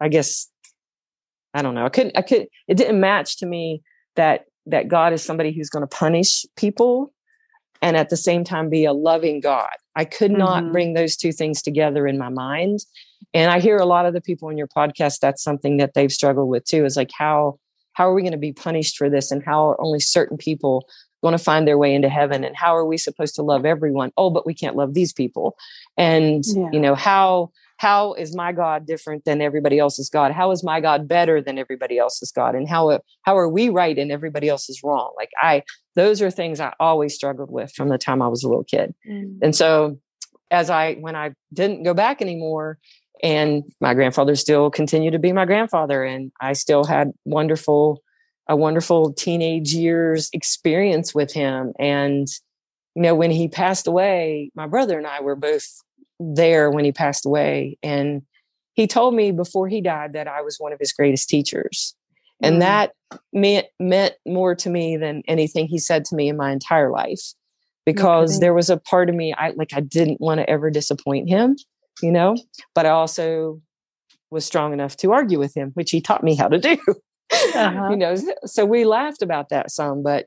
I 0.00 0.08
guess, 0.08 0.48
I 1.54 1.62
don't 1.62 1.74
know. 1.74 1.84
I 1.84 1.88
couldn't, 1.88 2.16
I 2.16 2.22
could, 2.22 2.46
it 2.68 2.76
didn't 2.76 3.00
match 3.00 3.38
to 3.38 3.46
me 3.46 3.82
that, 4.16 4.46
that 4.66 4.88
God 4.88 5.12
is 5.12 5.22
somebody 5.22 5.52
who's 5.52 5.70
going 5.70 5.86
to 5.86 5.96
punish 5.96 6.44
people 6.56 7.12
and 7.80 7.96
at 7.96 8.10
the 8.10 8.16
same 8.16 8.44
time 8.44 8.70
be 8.70 8.84
a 8.84 8.92
loving 8.92 9.40
God. 9.40 9.70
I 9.96 10.04
could 10.04 10.30
not 10.30 10.62
mm-hmm. 10.62 10.72
bring 10.72 10.94
those 10.94 11.16
two 11.16 11.32
things 11.32 11.60
together 11.62 12.06
in 12.06 12.16
my 12.16 12.28
mind. 12.28 12.80
And 13.34 13.50
I 13.50 13.60
hear 13.60 13.76
a 13.76 13.86
lot 13.86 14.06
of 14.06 14.14
the 14.14 14.20
people 14.20 14.48
in 14.48 14.56
your 14.56 14.68
podcast, 14.68 15.18
that's 15.20 15.42
something 15.42 15.78
that 15.78 15.94
they've 15.94 16.12
struggled 16.12 16.48
with 16.48 16.64
too, 16.64 16.84
is 16.84 16.96
like 16.96 17.10
how 17.16 17.58
how 17.92 18.08
are 18.08 18.14
we 18.14 18.22
going 18.22 18.32
to 18.32 18.38
be 18.38 18.52
punished 18.52 18.96
for 18.96 19.10
this 19.10 19.30
and 19.30 19.42
how 19.42 19.68
are 19.68 19.80
only 19.80 20.00
certain 20.00 20.36
people 20.36 20.86
going 21.22 21.32
to 21.32 21.38
find 21.38 21.68
their 21.68 21.78
way 21.78 21.94
into 21.94 22.08
heaven 22.08 22.42
and 22.42 22.56
how 22.56 22.74
are 22.74 22.84
we 22.84 22.98
supposed 22.98 23.34
to 23.36 23.42
love 23.42 23.64
everyone? 23.64 24.12
Oh 24.16 24.30
but 24.30 24.46
we 24.46 24.54
can't 24.54 24.76
love 24.76 24.94
these 24.94 25.12
people. 25.12 25.56
And 25.96 26.44
yeah. 26.46 26.70
you 26.72 26.80
know 26.80 26.94
how 26.94 27.50
how 27.78 28.12
is 28.14 28.36
my 28.36 28.52
god 28.52 28.86
different 28.86 29.24
than 29.24 29.40
everybody 29.40 29.78
else's 29.78 30.08
god? 30.08 30.32
How 30.32 30.50
is 30.50 30.64
my 30.64 30.80
god 30.80 31.08
better 31.08 31.40
than 31.40 31.58
everybody 31.58 31.98
else's 31.98 32.32
god? 32.32 32.54
And 32.54 32.68
how 32.68 33.00
how 33.22 33.36
are 33.36 33.48
we 33.48 33.68
right 33.68 33.98
and 33.98 34.10
everybody 34.10 34.48
else 34.48 34.68
is 34.68 34.82
wrong? 34.82 35.12
Like 35.16 35.30
i 35.40 35.62
those 35.94 36.22
are 36.22 36.30
things 36.30 36.58
i 36.60 36.72
always 36.80 37.14
struggled 37.14 37.50
with 37.50 37.72
from 37.74 37.88
the 37.88 37.98
time 37.98 38.22
i 38.22 38.28
was 38.28 38.42
a 38.42 38.48
little 38.48 38.64
kid. 38.64 38.94
Mm. 39.08 39.38
and 39.42 39.54
so 39.54 39.98
as 40.50 40.70
i 40.70 40.94
when 40.94 41.16
i 41.16 41.32
didn't 41.52 41.82
go 41.82 41.94
back 41.94 42.22
anymore 42.22 42.78
and 43.22 43.62
my 43.80 43.94
grandfather 43.94 44.34
still 44.34 44.70
continued 44.70 45.12
to 45.12 45.18
be 45.18 45.32
my 45.32 45.44
grandfather 45.44 46.02
and 46.02 46.32
i 46.40 46.52
still 46.52 46.84
had 46.84 47.12
wonderful 47.24 48.02
a 48.48 48.56
wonderful 48.56 49.12
teenage 49.12 49.72
years 49.72 50.28
experience 50.32 51.14
with 51.14 51.32
him. 51.32 51.72
And 51.78 52.28
you 52.94 53.02
know 53.02 53.14
when 53.14 53.30
he 53.30 53.48
passed 53.48 53.86
away 53.86 54.50
my 54.54 54.66
brother 54.66 54.98
and 54.98 55.06
i 55.06 55.20
were 55.20 55.36
both 55.36 55.66
there 56.20 56.70
when 56.70 56.84
he 56.84 56.92
passed 56.92 57.24
away 57.24 57.78
and 57.82 58.20
he 58.74 58.86
told 58.86 59.14
me 59.14 59.32
before 59.32 59.66
he 59.66 59.80
died 59.80 60.12
that 60.12 60.28
i 60.28 60.42
was 60.42 60.58
one 60.58 60.72
of 60.72 60.78
his 60.78 60.92
greatest 60.92 61.28
teachers. 61.28 61.94
And 62.42 62.56
mm. 62.56 62.60
that 62.60 62.92
meant 63.32 63.66
meant 63.80 64.14
more 64.26 64.54
to 64.56 64.68
me 64.68 64.96
than 64.96 65.22
anything 65.26 65.66
he 65.66 65.78
said 65.78 66.04
to 66.06 66.16
me 66.16 66.28
in 66.28 66.36
my 66.36 66.52
entire 66.52 66.90
life 66.90 67.32
because 67.86 68.40
there 68.40 68.54
was 68.54 68.68
a 68.70 68.76
part 68.76 69.08
of 69.08 69.14
me 69.14 69.32
i 69.34 69.50
like 69.50 69.72
i 69.74 69.80
didn't 69.80 70.20
want 70.20 70.38
to 70.38 70.48
ever 70.48 70.70
disappoint 70.70 71.28
him 71.28 71.56
you 72.00 72.12
know, 72.12 72.36
but 72.74 72.86
I 72.86 72.90
also 72.90 73.60
was 74.30 74.44
strong 74.44 74.72
enough 74.72 74.96
to 74.98 75.12
argue 75.12 75.38
with 75.38 75.56
him, 75.56 75.70
which 75.74 75.90
he 75.90 76.00
taught 76.00 76.24
me 76.24 76.34
how 76.34 76.48
to 76.48 76.58
do. 76.58 76.76
Uh-huh. 77.54 77.88
you 77.88 77.96
know, 77.96 78.14
so 78.44 78.66
we 78.66 78.84
laughed 78.84 79.22
about 79.22 79.48
that 79.48 79.70
some, 79.70 80.02
but 80.02 80.26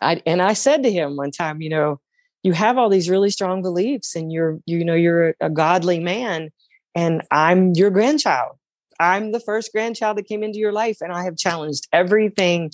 I 0.00 0.20
and 0.26 0.42
I 0.42 0.52
said 0.52 0.82
to 0.82 0.90
him 0.90 1.16
one 1.16 1.30
time, 1.30 1.60
you 1.60 1.70
know, 1.70 2.00
you 2.42 2.52
have 2.52 2.76
all 2.76 2.88
these 2.88 3.08
really 3.08 3.30
strong 3.30 3.62
beliefs 3.62 4.16
and 4.16 4.32
you're 4.32 4.58
you 4.66 4.84
know 4.84 4.94
you're 4.94 5.34
a 5.40 5.48
godly 5.48 6.00
man 6.00 6.50
and 6.94 7.22
I'm 7.30 7.72
your 7.74 7.90
grandchild. 7.90 8.56
I'm 8.98 9.30
the 9.30 9.38
first 9.40 9.70
grandchild 9.72 10.16
that 10.18 10.26
came 10.26 10.42
into 10.42 10.58
your 10.58 10.72
life 10.72 10.98
and 11.00 11.12
I 11.12 11.22
have 11.22 11.36
challenged 11.36 11.86
everything 11.92 12.72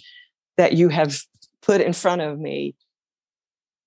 that 0.56 0.72
you 0.72 0.88
have 0.88 1.20
put 1.60 1.80
in 1.80 1.92
front 1.92 2.22
of 2.22 2.38
me 2.38 2.74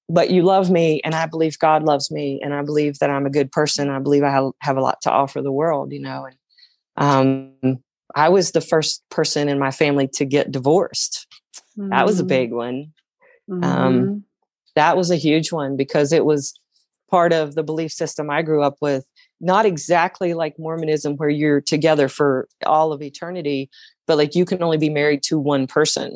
but 0.10 0.30
you 0.30 0.44
love 0.44 0.70
me 0.70 1.02
and 1.04 1.16
i 1.16 1.26
believe 1.26 1.58
god 1.60 1.84
loves 1.84 2.12
me 2.12 2.40
and 2.44 2.54
i 2.54 2.62
believe 2.62 3.00
that 3.00 3.10
i'm 3.10 3.26
a 3.26 3.32
good 3.32 3.52
person 3.52 3.90
i 3.90 4.00
believe 4.00 4.24
i 4.24 4.30
have, 4.30 4.52
have 4.60 4.78
a 4.78 4.82
lot 4.82 5.02
to 5.02 5.12
offer 5.12 5.42
the 5.42 5.52
world 5.52 5.92
you 5.92 6.00
know 6.00 6.26
and 6.26 6.36
um, 6.98 7.80
i 8.16 8.30
was 8.30 8.52
the 8.52 8.62
first 8.62 9.04
person 9.10 9.50
in 9.50 9.60
my 9.60 9.72
family 9.72 10.08
to 10.08 10.26
get 10.26 10.52
divorced 10.52 11.28
mm-hmm. 11.78 11.90
that 11.90 12.06
was 12.06 12.20
a 12.20 12.24
mm. 12.24 12.28
big 12.28 12.52
one 12.52 12.92
um, 13.52 13.62
mm-hmm. 13.62 13.66
um, 13.66 14.24
that 14.76 14.98
was 14.98 15.12
a 15.12 15.16
huge 15.16 15.52
one 15.52 15.76
because 15.76 16.12
it 16.12 16.26
was 16.26 16.54
part 17.10 17.34
of 17.34 17.56
the 17.56 17.64
belief 17.64 17.92
system 17.92 18.30
i 18.30 18.42
grew 18.42 18.64
up 18.64 18.78
with 18.82 19.06
not 19.40 19.66
exactly 19.66 20.34
like 20.34 20.58
mormonism 20.58 21.16
where 21.18 21.30
you're 21.30 21.62
together 21.62 22.08
for 22.08 22.48
all 22.66 22.92
of 22.92 23.02
eternity 23.02 23.70
but 24.08 24.18
like 24.18 24.36
you 24.36 24.46
can 24.46 24.64
only 24.64 24.78
be 24.78 24.90
married 24.90 25.22
to 25.22 25.40
one 25.40 25.68
person 25.68 26.12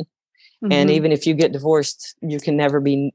mm-hmm. 0.63 0.71
and 0.71 0.89
even 0.89 1.11
if 1.11 1.27
you 1.27 1.33
get 1.33 1.51
divorced 1.51 2.15
you 2.21 2.39
can 2.39 2.57
never 2.57 2.79
be 2.79 3.13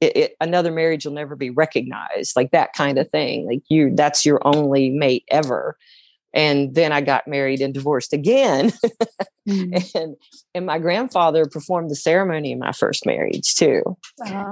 it, 0.00 0.16
it, 0.16 0.36
another 0.40 0.70
marriage 0.70 1.04
will 1.04 1.12
never 1.12 1.36
be 1.36 1.50
recognized 1.50 2.36
like 2.36 2.50
that 2.50 2.72
kind 2.72 2.98
of 2.98 3.10
thing 3.10 3.46
like 3.46 3.62
you 3.68 3.94
that's 3.94 4.24
your 4.24 4.40
only 4.46 4.90
mate 4.90 5.24
ever 5.30 5.76
and 6.32 6.74
then 6.74 6.92
i 6.92 7.00
got 7.00 7.26
married 7.26 7.60
and 7.60 7.74
divorced 7.74 8.12
again 8.12 8.70
mm. 9.48 9.94
and 9.94 10.16
and 10.54 10.66
my 10.66 10.78
grandfather 10.78 11.46
performed 11.46 11.90
the 11.90 11.96
ceremony 11.96 12.52
in 12.52 12.58
my 12.58 12.72
first 12.72 13.06
marriage 13.06 13.54
too 13.54 13.82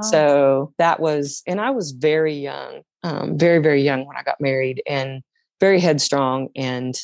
so 0.03 0.73
that 0.79 1.01
was 1.01 1.43
and 1.47 1.61
i 1.61 1.71
was 1.71 1.93
very 1.93 2.35
young 2.35 2.83
um, 3.03 3.39
very 3.39 3.59
very 3.59 3.83
young 3.83 4.07
when 4.07 4.17
i 4.17 4.23
got 4.23 4.41
married 4.41 4.83
and 4.87 5.23
very 5.61 5.81
headstrong 5.81 6.49
and 6.57 6.97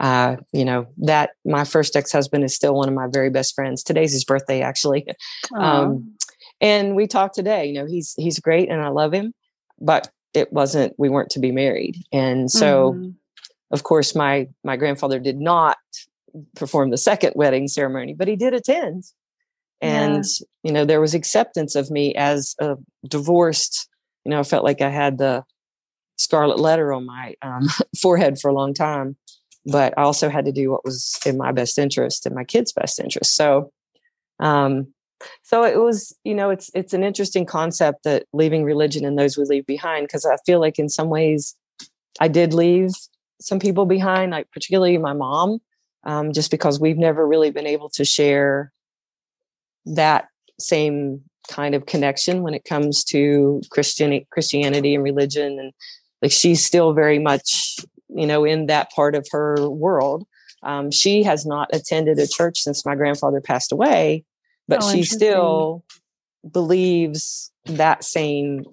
uh, 0.00 0.36
you 0.52 0.64
know, 0.64 0.86
that 0.98 1.30
my 1.44 1.64
first 1.64 1.94
ex 1.96 2.10
husband 2.10 2.44
is 2.44 2.54
still 2.54 2.74
one 2.74 2.88
of 2.88 2.94
my 2.94 3.06
very 3.10 3.30
best 3.30 3.54
friends. 3.54 3.82
Today's 3.82 4.12
his 4.12 4.24
birthday, 4.24 4.60
actually. 4.60 5.06
Um, 5.56 6.14
and 6.60 6.96
we 6.96 7.06
talked 7.06 7.34
today. 7.34 7.66
You 7.66 7.74
know, 7.74 7.86
he's 7.86 8.14
he's 8.16 8.38
great, 8.38 8.68
and 8.68 8.82
I 8.82 8.88
love 8.88 9.12
him, 9.12 9.32
but 9.80 10.10
it 10.32 10.52
wasn't. 10.52 10.94
We 10.98 11.08
weren't 11.08 11.30
to 11.30 11.40
be 11.40 11.52
married, 11.52 11.96
and 12.12 12.50
so, 12.50 12.92
mm-hmm. 12.92 13.10
of 13.70 13.82
course, 13.82 14.14
my 14.14 14.48
my 14.62 14.76
grandfather 14.76 15.18
did 15.18 15.40
not 15.40 15.76
perform 16.56 16.90
the 16.90 16.98
second 16.98 17.32
wedding 17.36 17.68
ceremony, 17.68 18.14
but 18.14 18.28
he 18.28 18.36
did 18.36 18.54
attend, 18.54 19.04
and 19.80 20.24
yeah. 20.24 20.46
you 20.62 20.72
know, 20.72 20.84
there 20.84 21.00
was 21.00 21.14
acceptance 21.14 21.74
of 21.74 21.90
me 21.90 22.14
as 22.14 22.54
a 22.60 22.76
divorced. 23.06 23.88
You 24.24 24.30
know, 24.30 24.40
I 24.40 24.44
felt 24.44 24.64
like 24.64 24.80
I 24.80 24.90
had 24.90 25.18
the 25.18 25.44
scarlet 26.16 26.58
letter 26.58 26.92
on 26.92 27.04
my 27.04 27.34
um, 27.42 27.68
forehead 28.00 28.38
for 28.40 28.48
a 28.48 28.54
long 28.54 28.72
time 28.72 29.16
but 29.66 29.94
I 29.96 30.02
also 30.02 30.28
had 30.28 30.44
to 30.44 30.52
do 30.52 30.70
what 30.70 30.84
was 30.84 31.18
in 31.24 31.36
my 31.36 31.52
best 31.52 31.78
interest 31.78 32.26
and 32.26 32.34
my 32.34 32.44
kids' 32.44 32.72
best 32.72 33.00
interest. 33.00 33.34
So, 33.34 33.72
um, 34.40 34.92
so 35.42 35.64
it 35.64 35.78
was, 35.78 36.16
you 36.24 36.34
know, 36.34 36.50
it's 36.50 36.70
it's 36.74 36.92
an 36.92 37.04
interesting 37.04 37.46
concept 37.46 38.04
that 38.04 38.24
leaving 38.32 38.64
religion 38.64 39.04
and 39.04 39.18
those 39.18 39.36
we 39.36 39.44
leave 39.44 39.66
behind 39.66 40.06
because 40.06 40.24
I 40.24 40.36
feel 40.46 40.60
like 40.60 40.78
in 40.78 40.88
some 40.88 41.08
ways 41.08 41.56
I 42.20 42.28
did 42.28 42.54
leave 42.54 42.90
some 43.40 43.58
people 43.58 43.86
behind, 43.86 44.32
like 44.32 44.50
particularly 44.50 44.96
my 44.98 45.12
mom, 45.12 45.58
um, 46.04 46.32
just 46.32 46.50
because 46.50 46.80
we've 46.80 46.98
never 46.98 47.26
really 47.26 47.50
been 47.50 47.66
able 47.66 47.90
to 47.90 48.04
share 48.04 48.72
that 49.86 50.28
same 50.58 51.22
kind 51.48 51.74
of 51.74 51.86
connection 51.86 52.42
when 52.42 52.54
it 52.54 52.64
comes 52.64 53.04
to 53.04 53.60
Christian 53.70 54.24
Christianity 54.30 54.94
and 54.94 55.04
religion 55.04 55.58
and 55.58 55.72
like 56.22 56.32
she's 56.32 56.64
still 56.64 56.94
very 56.94 57.18
much 57.18 57.76
you 58.14 58.26
know, 58.26 58.44
in 58.44 58.66
that 58.66 58.90
part 58.92 59.14
of 59.14 59.26
her 59.32 59.68
world. 59.68 60.26
Um, 60.62 60.90
she 60.90 61.22
has 61.24 61.44
not 61.44 61.68
attended 61.72 62.18
a 62.18 62.26
church 62.26 62.60
since 62.60 62.86
my 62.86 62.94
grandfather 62.94 63.40
passed 63.40 63.72
away, 63.72 64.24
but 64.68 64.82
oh, 64.82 64.92
she 64.92 65.02
still 65.02 65.84
believes 66.50 67.52
that 67.66 68.04
same. 68.04 68.64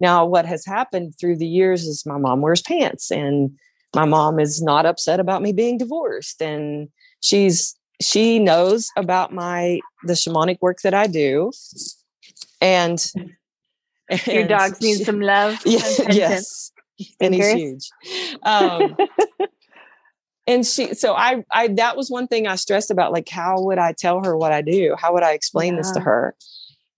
Now, 0.00 0.24
what 0.24 0.46
has 0.46 0.64
happened 0.64 1.14
through 1.18 1.36
the 1.36 1.46
years 1.46 1.84
is 1.84 2.06
my 2.06 2.18
mom 2.18 2.40
wears 2.40 2.62
pants, 2.62 3.10
and 3.10 3.50
my 3.94 4.04
mom 4.04 4.40
is 4.40 4.62
not 4.62 4.86
upset 4.86 5.20
about 5.20 5.42
me 5.42 5.52
being 5.52 5.78
divorced, 5.78 6.42
and 6.42 6.88
she's 7.20 7.76
she 8.00 8.38
knows 8.38 8.90
about 8.96 9.32
my 9.32 9.80
the 10.04 10.14
shamanic 10.14 10.58
work 10.60 10.80
that 10.82 10.94
I 10.94 11.06
do, 11.06 11.52
and, 12.60 13.04
and 14.08 14.26
your 14.26 14.48
dogs 14.48 14.80
need 14.80 15.04
some 15.04 15.20
love. 15.20 15.60
Yeah, 15.64 15.82
yes, 16.10 16.72
and 17.20 17.34
he's 17.34 17.52
huge. 17.52 17.90
Um, 18.42 18.96
and 20.46 20.66
she, 20.66 20.94
so 20.94 21.14
I, 21.14 21.44
I, 21.50 21.68
that 21.68 21.96
was 21.96 22.10
one 22.10 22.26
thing 22.26 22.46
I 22.46 22.56
stressed 22.56 22.90
about. 22.90 23.12
Like, 23.12 23.28
how 23.28 23.60
would 23.60 23.78
I 23.78 23.92
tell 23.92 24.24
her 24.24 24.36
what 24.36 24.52
I 24.52 24.60
do? 24.60 24.96
How 24.98 25.12
would 25.12 25.22
I 25.22 25.32
explain 25.32 25.74
yeah. 25.74 25.80
this 25.80 25.92
to 25.92 26.00
her? 26.00 26.34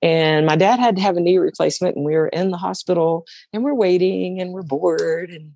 And 0.01 0.47
my 0.47 0.57
dad 0.57 0.79
had 0.79 0.97
to 0.97 1.03
have 1.03 1.17
a 1.17 1.21
knee 1.21 1.39
replacement, 1.39 1.97
and 1.97 2.05
we 2.05 2.15
were 2.15 2.29
in 2.29 2.51
the 2.51 2.57
hospital, 2.57 3.27
and 3.53 3.65
we're 3.65 3.75
waiting, 3.75 4.41
and 4.41 4.53
we're 4.53 4.63
bored, 4.63 5.31
and 5.31 5.53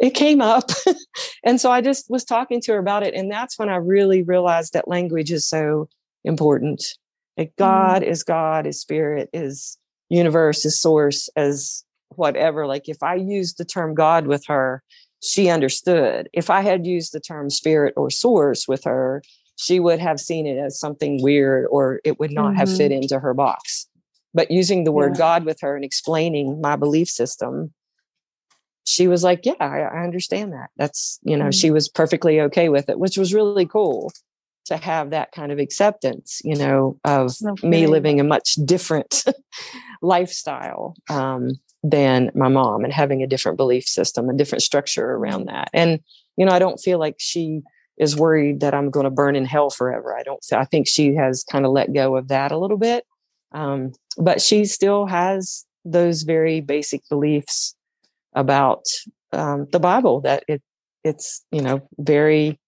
it 0.00 0.10
came 0.10 0.40
up. 0.40 0.70
and 1.44 1.60
so 1.60 1.70
I 1.70 1.80
just 1.80 2.10
was 2.10 2.24
talking 2.24 2.60
to 2.62 2.72
her 2.72 2.78
about 2.78 3.02
it, 3.02 3.14
and 3.14 3.30
that's 3.30 3.58
when 3.58 3.68
I 3.68 3.76
really 3.76 4.22
realized 4.22 4.72
that 4.72 4.88
language 4.88 5.30
is 5.30 5.46
so 5.46 5.88
important. 6.24 6.82
Like 7.36 7.54
God 7.56 8.02
mm. 8.02 8.06
is 8.06 8.22
God, 8.22 8.66
is 8.66 8.80
spirit, 8.80 9.30
is 9.32 9.78
universe, 10.08 10.64
is 10.64 10.80
source, 10.80 11.28
as 11.36 11.84
whatever. 12.16 12.66
Like 12.66 12.88
if 12.88 13.02
I 13.02 13.14
used 13.14 13.58
the 13.58 13.64
term 13.64 13.94
God 13.94 14.26
with 14.26 14.46
her, 14.46 14.82
she 15.20 15.48
understood. 15.48 16.28
If 16.32 16.50
I 16.50 16.62
had 16.62 16.86
used 16.86 17.12
the 17.12 17.20
term 17.20 17.50
spirit 17.50 17.94
or 17.96 18.10
source 18.10 18.66
with 18.66 18.84
her, 18.84 19.22
she 19.56 19.78
would 19.78 19.98
have 19.98 20.18
seen 20.18 20.46
it 20.46 20.58
as 20.58 20.80
something 20.80 21.22
weird 21.22 21.66
or 21.70 22.00
it 22.04 22.18
would 22.18 22.32
not 22.32 22.50
mm-hmm. 22.50 22.56
have 22.56 22.76
fit 22.76 22.92
into 22.92 23.18
her 23.18 23.34
box. 23.34 23.86
But 24.32 24.50
using 24.50 24.84
the 24.84 24.92
word 24.92 25.12
yeah. 25.14 25.18
God 25.18 25.44
with 25.44 25.60
her 25.60 25.76
and 25.76 25.84
explaining 25.84 26.60
my 26.60 26.76
belief 26.76 27.08
system, 27.08 27.74
she 28.84 29.06
was 29.06 29.22
like, 29.22 29.44
Yeah, 29.44 29.54
I, 29.60 29.80
I 29.80 30.04
understand 30.04 30.52
that. 30.52 30.70
That's, 30.76 31.18
you 31.22 31.36
know, 31.36 31.46
mm-hmm. 31.46 31.50
she 31.50 31.70
was 31.70 31.88
perfectly 31.88 32.40
okay 32.40 32.68
with 32.68 32.88
it, 32.88 32.98
which 32.98 33.18
was 33.18 33.34
really 33.34 33.66
cool 33.66 34.12
to 34.66 34.76
have 34.76 35.10
that 35.10 35.32
kind 35.32 35.52
of 35.52 35.58
acceptance, 35.58 36.40
you 36.44 36.54
know, 36.54 36.98
of 37.04 37.34
okay. 37.44 37.68
me 37.68 37.86
living 37.86 38.20
a 38.20 38.24
much 38.24 38.54
different 38.64 39.24
lifestyle. 40.02 40.94
Um, 41.08 41.60
than 41.82 42.30
my 42.34 42.48
mom 42.48 42.84
and 42.84 42.92
having 42.92 43.22
a 43.22 43.26
different 43.26 43.56
belief 43.56 43.84
system, 43.84 44.28
a 44.28 44.34
different 44.34 44.62
structure 44.62 45.12
around 45.12 45.46
that. 45.46 45.70
And, 45.72 46.00
you 46.36 46.44
know, 46.44 46.52
I 46.52 46.58
don't 46.58 46.78
feel 46.78 46.98
like 46.98 47.16
she 47.18 47.62
is 47.98 48.16
worried 48.16 48.60
that 48.60 48.74
I'm 48.74 48.90
going 48.90 49.04
to 49.04 49.10
burn 49.10 49.36
in 49.36 49.44
hell 49.44 49.70
forever. 49.70 50.16
I 50.16 50.22
don't, 50.22 50.44
I 50.52 50.64
think 50.64 50.86
she 50.86 51.14
has 51.14 51.44
kind 51.44 51.64
of 51.64 51.72
let 51.72 51.92
go 51.92 52.16
of 52.16 52.28
that 52.28 52.52
a 52.52 52.58
little 52.58 52.76
bit. 52.76 53.04
Um, 53.52 53.92
but 54.16 54.40
she 54.40 54.64
still 54.64 55.06
has 55.06 55.64
those 55.84 56.22
very 56.22 56.60
basic 56.60 57.02
beliefs 57.08 57.74
about 58.34 58.84
um, 59.32 59.66
the 59.72 59.80
Bible 59.80 60.20
that 60.20 60.44
it, 60.48 60.62
it's, 61.02 61.44
you 61.50 61.62
know, 61.62 61.86
very, 61.98 62.58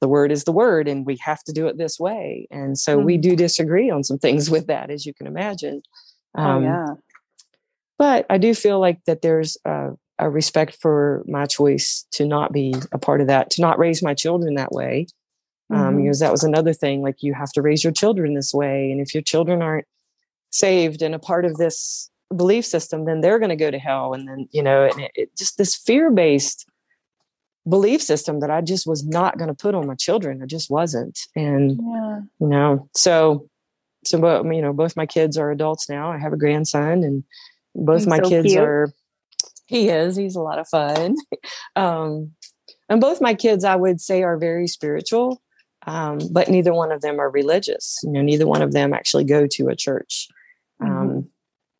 the 0.00 0.08
word 0.08 0.32
is 0.32 0.44
the 0.44 0.52
word 0.52 0.88
and 0.88 1.04
we 1.04 1.18
have 1.22 1.42
to 1.44 1.52
do 1.52 1.66
it 1.66 1.78
this 1.78 1.98
way. 1.98 2.46
And 2.50 2.78
so 2.78 2.96
mm-hmm. 2.96 3.06
we 3.06 3.16
do 3.16 3.36
disagree 3.36 3.90
on 3.90 4.04
some 4.04 4.18
things 4.18 4.50
with 4.50 4.66
that, 4.66 4.90
as 4.90 5.04
you 5.04 5.14
can 5.14 5.26
imagine. 5.26 5.82
Oh, 6.36 6.42
um, 6.42 6.64
oh, 6.64 6.66
yeah 6.66 6.94
but 8.00 8.24
I 8.30 8.38
do 8.38 8.54
feel 8.54 8.80
like 8.80 9.04
that 9.04 9.20
there's 9.20 9.58
a, 9.66 9.90
a, 10.18 10.30
respect 10.30 10.78
for 10.80 11.22
my 11.28 11.44
choice 11.44 12.06
to 12.12 12.24
not 12.24 12.50
be 12.50 12.74
a 12.92 12.98
part 12.98 13.20
of 13.20 13.26
that, 13.26 13.50
to 13.50 13.60
not 13.60 13.78
raise 13.78 14.02
my 14.02 14.14
children 14.14 14.54
that 14.54 14.72
way. 14.72 15.06
Um, 15.68 15.76
mm-hmm. 15.76 15.86
Um, 15.86 16.02
because 16.02 16.18
that 16.20 16.32
was 16.32 16.42
another 16.42 16.72
thing, 16.72 17.02
like 17.02 17.22
you 17.22 17.34
have 17.34 17.52
to 17.52 17.60
raise 17.60 17.84
your 17.84 17.92
children 17.92 18.32
this 18.32 18.54
way. 18.54 18.90
And 18.90 19.02
if 19.02 19.12
your 19.12 19.22
children 19.22 19.60
aren't 19.60 19.86
saved 20.48 21.02
and 21.02 21.14
a 21.14 21.18
part 21.18 21.44
of 21.44 21.58
this 21.58 22.10
belief 22.34 22.64
system, 22.64 23.04
then 23.04 23.20
they're 23.20 23.38
going 23.38 23.50
to 23.50 23.64
go 23.64 23.70
to 23.70 23.78
hell. 23.78 24.14
And 24.14 24.26
then, 24.26 24.48
you 24.50 24.62
know, 24.62 24.84
and 24.84 24.98
it, 24.98 25.10
it 25.14 25.36
just 25.36 25.58
this 25.58 25.76
fear 25.76 26.10
based 26.10 26.66
belief 27.68 28.00
system 28.00 28.40
that 28.40 28.50
I 28.50 28.62
just 28.62 28.86
was 28.86 29.04
not 29.04 29.36
going 29.36 29.48
to 29.48 29.54
put 29.54 29.74
on 29.74 29.86
my 29.86 29.94
children. 29.94 30.42
I 30.42 30.46
just 30.46 30.70
wasn't. 30.70 31.20
And, 31.36 31.72
yeah. 31.72 32.20
you 32.40 32.46
know, 32.46 32.88
so, 32.94 33.46
so, 34.06 34.16
you 34.50 34.62
know, 34.62 34.72
both 34.72 34.96
my 34.96 35.04
kids 35.04 35.36
are 35.36 35.50
adults 35.50 35.86
now. 35.86 36.10
I 36.10 36.16
have 36.16 36.32
a 36.32 36.38
grandson 36.38 37.04
and 37.04 37.24
both 37.74 38.00
he's 38.00 38.06
my 38.06 38.18
so 38.18 38.28
kids 38.28 38.48
cute. 38.48 38.58
are 38.58 38.92
he 39.66 39.88
is. 39.88 40.16
He's 40.16 40.34
a 40.34 40.40
lot 40.40 40.58
of 40.58 40.68
fun. 40.68 41.16
Um, 41.76 42.32
and 42.88 43.00
both 43.00 43.20
my 43.20 43.32
kids 43.32 43.64
i 43.64 43.76
would 43.76 44.00
say 44.00 44.22
are 44.22 44.36
very 44.36 44.66
spiritual 44.66 45.40
um, 45.86 46.18
but 46.30 46.50
neither 46.50 46.74
one 46.74 46.92
of 46.92 47.00
them 47.00 47.18
are 47.18 47.30
religious. 47.30 47.98
You 48.02 48.10
know 48.10 48.20
neither 48.20 48.46
one 48.46 48.60
of 48.60 48.72
them 48.72 48.92
actually 48.92 49.24
go 49.24 49.46
to 49.46 49.68
a 49.68 49.76
church 49.76 50.28
um, 50.80 50.88
mm-hmm. 50.90 51.20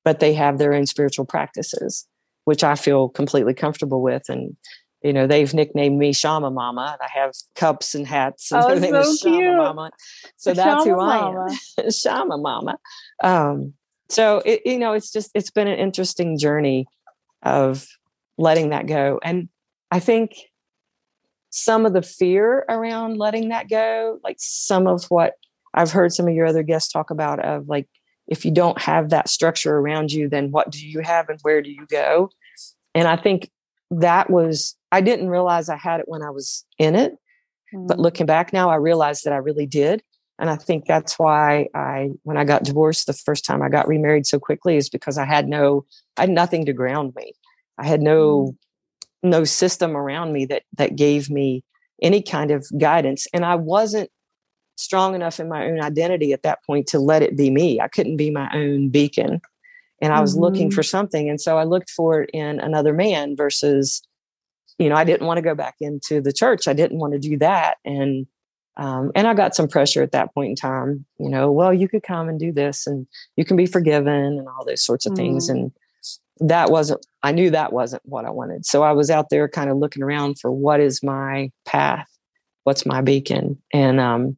but 0.05 0.20
they 0.20 0.33
have 0.33 0.57
their 0.57 0.72
own 0.72 0.87
spiritual 0.87 1.26
practices 1.26 2.07
which 2.44 2.64
i 2.64 2.74
feel 2.74 3.09
completely 3.09 3.53
comfortable 3.53 4.00
with. 4.00 4.29
And 4.29 4.57
you 5.03 5.12
know 5.12 5.26
they've 5.26 5.53
nicknamed 5.53 5.98
me 5.98 6.12
shama 6.12 6.50
mama 6.50 6.96
and 6.98 7.00
i 7.03 7.20
have 7.20 7.35
cups 7.55 7.94
and 7.94 8.07
hats 8.07 8.53
and 8.53 8.62
oh, 8.64 9.03
so 9.03 9.31
cute. 9.31 9.57
mama. 9.57 9.90
So 10.37 10.55
that's 10.55 10.85
shama 10.85 10.94
who 10.94 11.00
i 11.00 11.50
am. 11.81 11.90
Shama 11.90 12.38
mama. 12.38 12.79
Um, 13.22 13.74
so 14.11 14.42
it, 14.44 14.62
you 14.64 14.79
know 14.79 14.92
it's 14.92 15.11
just 15.11 15.31
it's 15.35 15.51
been 15.51 15.68
an 15.68 15.79
interesting 15.79 16.38
journey 16.38 16.87
of 17.42 17.87
letting 18.37 18.70
that 18.70 18.87
go. 18.87 19.20
And 19.23 19.49
i 19.90 19.99
think 19.99 20.35
some 21.51 21.85
of 21.85 21.92
the 21.92 22.03
fear 22.03 22.64
around 22.68 23.16
letting 23.16 23.49
that 23.49 23.68
go 23.68 24.18
like 24.23 24.37
some 24.38 24.87
of 24.87 25.05
what 25.07 25.35
i've 25.75 25.90
heard 25.90 26.12
some 26.12 26.29
of 26.29 26.35
your 26.35 26.46
other 26.46 26.62
guests 26.62 26.92
talk 26.92 27.11
about 27.11 27.44
of 27.44 27.68
like 27.68 27.88
if 28.29 28.44
you 28.44 28.53
don't 28.53 28.81
have 28.81 29.11
that 29.11 29.29
structure 29.29 29.77
around 29.79 30.12
you 30.12 30.29
then 30.29 30.53
what 30.53 30.70
do 30.70 30.87
you 30.87 31.01
have 31.01 31.29
and 31.29 31.40
where 31.42 31.61
do 31.61 31.70
you 31.70 31.87
go? 31.90 32.31
And 32.94 33.09
i 33.09 33.16
think 33.16 33.51
that 33.90 34.31
was 34.31 34.77
i 34.92 35.01
didn't 35.01 35.29
realize 35.29 35.68
i 35.68 35.77
had 35.77 36.01
it 36.01 36.09
when 36.09 36.23
i 36.23 36.31
was 36.31 36.64
in 36.79 36.94
it 36.94 37.12
mm-hmm. 37.75 37.87
but 37.87 37.99
looking 37.99 38.27
back 38.27 38.53
now 38.53 38.70
i 38.70 38.77
realized 38.77 39.25
that 39.25 39.33
i 39.33 39.37
really 39.37 39.66
did 39.66 40.03
and 40.40 40.48
I 40.48 40.57
think 40.57 40.87
that's 40.87 41.18
why 41.18 41.68
I, 41.74 42.12
when 42.22 42.38
I 42.38 42.44
got 42.44 42.64
divorced 42.64 43.07
the 43.07 43.12
first 43.12 43.44
time 43.44 43.61
I 43.61 43.68
got 43.68 43.87
remarried 43.87 44.26
so 44.26 44.38
quickly, 44.38 44.79
is 44.79 44.88
because 44.88 45.18
I 45.18 45.26
had 45.26 45.46
no, 45.46 45.85
I 46.16 46.22
had 46.22 46.31
nothing 46.31 46.64
to 46.64 46.72
ground 46.72 47.12
me. 47.14 47.35
I 47.76 47.87
had 47.87 48.00
no, 48.00 48.46
mm. 48.46 48.57
no 49.22 49.44
system 49.44 49.96
around 49.96 50.33
me 50.33 50.46
that 50.46 50.62
that 50.79 50.96
gave 50.96 51.29
me 51.29 51.62
any 52.03 52.22
kind 52.22 52.50
of 52.50 52.66
guidance, 52.79 53.26
and 53.35 53.44
I 53.44 53.55
wasn't 53.55 54.11
strong 54.76 55.14
enough 55.14 55.38
in 55.38 55.50
my 55.50 55.66
own 55.66 55.83
identity 55.83 56.33
at 56.33 56.42
that 56.42 56.64
point 56.64 56.87
to 56.87 56.98
let 56.98 57.20
it 57.20 57.37
be 57.37 57.50
me. 57.50 57.79
I 57.79 57.88
couldn't 57.88 58.16
be 58.16 58.31
my 58.31 58.50
own 58.55 58.88
beacon, 58.88 59.42
and 60.00 60.12
I 60.14 60.22
was 60.22 60.33
mm-hmm. 60.33 60.44
looking 60.44 60.70
for 60.70 60.83
something, 60.83 61.29
and 61.29 61.38
so 61.38 61.59
I 61.59 61.64
looked 61.64 61.90
for 61.90 62.22
it 62.22 62.31
in 62.33 62.61
another 62.61 62.94
man 62.94 63.37
versus, 63.37 64.00
you 64.79 64.88
know, 64.88 64.94
I 64.94 65.05
didn't 65.05 65.26
want 65.26 65.37
to 65.37 65.42
go 65.42 65.55
back 65.55 65.74
into 65.81 66.22
the 66.22 66.33
church. 66.33 66.66
I 66.66 66.72
didn't 66.72 66.98
want 66.98 67.12
to 67.12 67.18
do 67.18 67.37
that, 67.37 67.76
and 67.85 68.26
um, 68.76 69.12
and 69.14 69.26
I 69.26 69.35
got 69.35 69.54
some 69.54 69.68
pressure 69.68 70.02
at 70.02 70.12
that 70.12 70.33
point 70.33 70.50
in 70.50 70.56
time, 70.56 71.04
you 71.18 71.28
know, 71.28 71.50
well, 71.50 71.74
you 71.74 71.88
could 71.88 72.02
come 72.02 72.28
and 72.28 72.38
do 72.38 72.52
this 72.52 72.87
and 72.87 73.06
you 73.37 73.44
can 73.44 73.56
be 73.56 73.66
forgiven 73.66 74.14
and 74.14 74.48
all 74.48 74.64
those 74.64 74.85
sorts 74.85 75.06
of 75.06 75.12
mm. 75.12 75.16
things. 75.16 75.48
And 75.48 75.72
that 76.40 76.70
wasn't 76.70 77.04
i 77.22 77.30
knew 77.30 77.50
that 77.50 77.72
wasn't 77.72 78.02
what 78.04 78.24
i 78.24 78.30
wanted 78.30 78.64
so 78.64 78.83
i 78.83 78.92
was 78.92 79.11
out 79.11 79.28
there 79.30 79.46
kind 79.46 79.70
of 79.70 79.76
looking 79.76 80.02
around 80.02 80.38
for 80.38 80.50
what 80.50 80.80
is 80.80 81.02
my 81.02 81.50
path 81.66 82.09
what's 82.64 82.87
my 82.87 83.00
beacon 83.00 83.61
and 83.72 84.00
um 84.00 84.37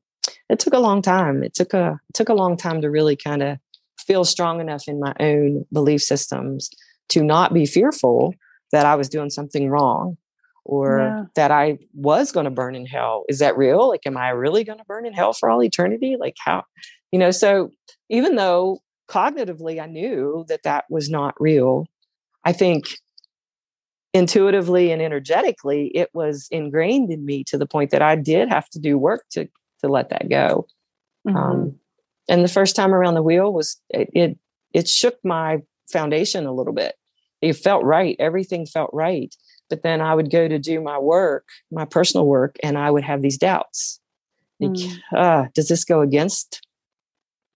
it 0.50 0.58
took 0.58 0.74
a 0.74 0.80
long 0.80 1.00
time 1.00 1.42
it 1.42 1.54
took 1.54 1.72
a 1.72 2.00
it 2.08 2.14
took 2.14 2.28
a 2.28 2.34
long 2.34 2.56
time 2.56 2.82
to 2.82 2.90
really 2.90 3.16
kind 3.16 3.42
of 3.42 3.56
feel 3.98 4.24
strong 4.24 4.60
enough 4.60 4.88
in 4.88 4.98
my 4.98 5.14
own 5.20 5.64
belief 5.72 6.02
systems 6.02 6.68
to 7.08 7.22
not 7.22 7.54
be 7.54 7.66
fearful 7.66 8.34
that 8.72 8.84
i 8.84 8.96
was 8.96 9.08
doing 9.08 9.30
something 9.30 9.70
wrong 9.70 10.16
or 10.64 10.98
yeah. 10.98 11.24
that 11.34 11.50
I 11.50 11.78
was 11.94 12.32
going 12.32 12.44
to 12.44 12.50
burn 12.50 12.74
in 12.74 12.86
hell. 12.86 13.24
Is 13.28 13.38
that 13.40 13.56
real? 13.56 13.88
Like, 13.88 14.06
am 14.06 14.16
I 14.16 14.30
really 14.30 14.64
going 14.64 14.78
to 14.78 14.84
burn 14.84 15.06
in 15.06 15.12
hell 15.12 15.32
for 15.32 15.50
all 15.50 15.62
eternity? 15.62 16.16
Like, 16.18 16.36
how, 16.38 16.64
you 17.10 17.18
know? 17.18 17.30
So, 17.30 17.72
even 18.08 18.36
though 18.36 18.80
cognitively 19.08 19.82
I 19.82 19.86
knew 19.86 20.44
that 20.48 20.62
that 20.64 20.84
was 20.88 21.10
not 21.10 21.34
real, 21.40 21.86
I 22.44 22.52
think 22.52 22.86
intuitively 24.14 24.92
and 24.92 25.00
energetically 25.00 25.86
it 25.94 26.10
was 26.12 26.46
ingrained 26.50 27.10
in 27.10 27.24
me 27.24 27.44
to 27.44 27.56
the 27.56 27.66
point 27.66 27.90
that 27.90 28.02
I 28.02 28.14
did 28.14 28.48
have 28.48 28.68
to 28.70 28.78
do 28.78 28.98
work 28.98 29.24
to 29.30 29.48
to 29.80 29.88
let 29.88 30.10
that 30.10 30.28
go. 30.28 30.66
Mm-hmm. 31.26 31.36
Um, 31.36 31.74
and 32.28 32.44
the 32.44 32.48
first 32.48 32.76
time 32.76 32.94
around 32.94 33.14
the 33.14 33.22
wheel 33.22 33.52
was 33.52 33.80
it, 33.90 34.08
it 34.14 34.38
it 34.72 34.88
shook 34.88 35.16
my 35.24 35.58
foundation 35.90 36.46
a 36.46 36.52
little 36.52 36.72
bit. 36.72 36.94
It 37.40 37.54
felt 37.54 37.84
right. 37.84 38.16
Everything 38.18 38.66
felt 38.66 38.90
right. 38.92 39.34
But 39.72 39.82
then 39.82 40.02
I 40.02 40.14
would 40.14 40.30
go 40.30 40.48
to 40.48 40.58
do 40.58 40.82
my 40.82 40.98
work, 40.98 41.48
my 41.70 41.86
personal 41.86 42.26
work, 42.26 42.56
and 42.62 42.76
I 42.76 42.90
would 42.90 43.04
have 43.04 43.22
these 43.22 43.38
doubts. 43.38 44.00
Like, 44.60 44.72
mm. 44.72 44.98
uh, 45.16 45.46
does 45.54 45.68
this 45.68 45.86
go 45.86 46.02
against 46.02 46.60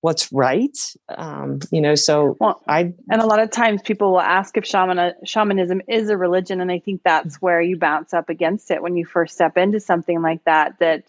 what's 0.00 0.33
right 0.33 0.79
um, 1.09 1.59
you 1.72 1.81
know 1.81 1.94
so 1.94 2.37
well, 2.38 2.62
i 2.68 2.92
and 3.11 3.20
a 3.20 3.26
lot 3.26 3.40
of 3.40 3.50
times 3.50 3.83
people 3.83 4.12
will 4.12 4.20
ask 4.20 4.57
if 4.57 4.64
shaman, 4.64 5.12
shamanism 5.24 5.83
is 5.88 6.09
a 6.09 6.16
religion 6.16 6.61
and 6.61 6.70
i 6.70 6.79
think 6.79 7.00
that's 7.05 7.37
where 7.42 7.61
you 7.61 7.76
bounce 7.76 8.14
up 8.14 8.29
against 8.29 8.70
it 8.70 8.81
when 8.81 8.96
you 8.96 9.05
first 9.05 9.35
step 9.35 9.57
into 9.57 9.81
something 9.81 10.22
like 10.22 10.44
that 10.44 10.79
that 10.79 11.02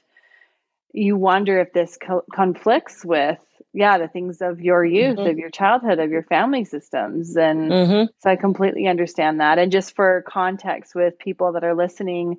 you 0.93 1.15
wonder 1.15 1.59
if 1.59 1.71
this 1.73 1.97
co- 2.01 2.25
conflicts 2.33 3.05
with 3.05 3.39
yeah 3.77 3.97
the 3.97 4.07
things 4.07 4.41
of 4.41 4.59
your 4.59 4.83
youth 4.83 5.17
mm-hmm. 5.17 5.29
of 5.29 5.37
your 5.37 5.49
childhood 5.49 5.99
of 5.99 6.09
your 6.09 6.23
family 6.23 6.65
systems 6.65 7.37
and 7.37 7.71
mm-hmm. 7.71 8.11
so 8.19 8.29
i 8.29 8.35
completely 8.35 8.87
understand 8.87 9.39
that 9.39 9.59
and 9.59 9.71
just 9.71 9.95
for 9.95 10.23
context 10.27 10.95
with 10.95 11.17
people 11.19 11.53
that 11.53 11.63
are 11.63 11.75
listening 11.75 12.37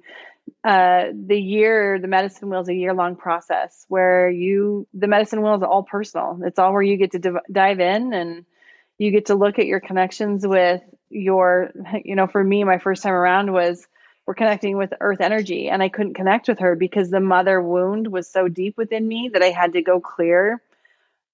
uh, 0.64 1.07
the 1.12 1.38
year, 1.38 1.98
the 2.01 2.09
medicine 2.09 2.48
wheel 2.48 2.61
is 2.61 2.68
a 2.68 2.74
year 2.74 2.94
long 2.94 3.16
process 3.16 3.85
where 3.88 4.29
you, 4.29 4.87
the 4.94 5.07
medicine 5.07 5.42
wheel 5.42 5.55
is 5.55 5.62
all 5.62 5.83
personal. 5.83 6.40
It's 6.44 6.59
all 6.59 6.72
where 6.72 6.83
you 6.83 6.96
get 6.96 7.12
to 7.12 7.18
div- 7.18 7.46
dive 7.51 7.81
in 7.81 8.12
and 8.12 8.44
you 8.98 9.11
get 9.11 9.27
to 9.27 9.35
look 9.35 9.59
at 9.59 9.66
your 9.66 9.81
connections 9.81 10.46
with 10.46 10.83
your, 11.11 11.70
you 12.05 12.16
know, 12.16 12.27
for 12.27 12.42
me, 12.42 12.64
my 12.64 12.79
first 12.79 13.03
time 13.03 13.12
around 13.12 13.53
was 13.53 13.87
we're 14.27 14.35
connecting 14.35 14.77
with 14.77 14.92
earth 15.01 15.20
energy 15.20 15.68
and 15.68 15.83
I 15.83 15.88
couldn't 15.88 16.14
connect 16.14 16.48
with 16.48 16.59
her 16.59 16.74
because 16.74 17.11
the 17.11 17.20
mother 17.20 17.62
wound 17.62 18.09
was 18.09 18.31
so 18.31 18.48
deep 18.48 18.77
within 18.77 19.07
me 19.07 19.31
that 19.33 19.42
I 19.42 19.51
had 19.51 19.72
to 19.72 19.83
go 19.83 20.01
clear 20.01 20.61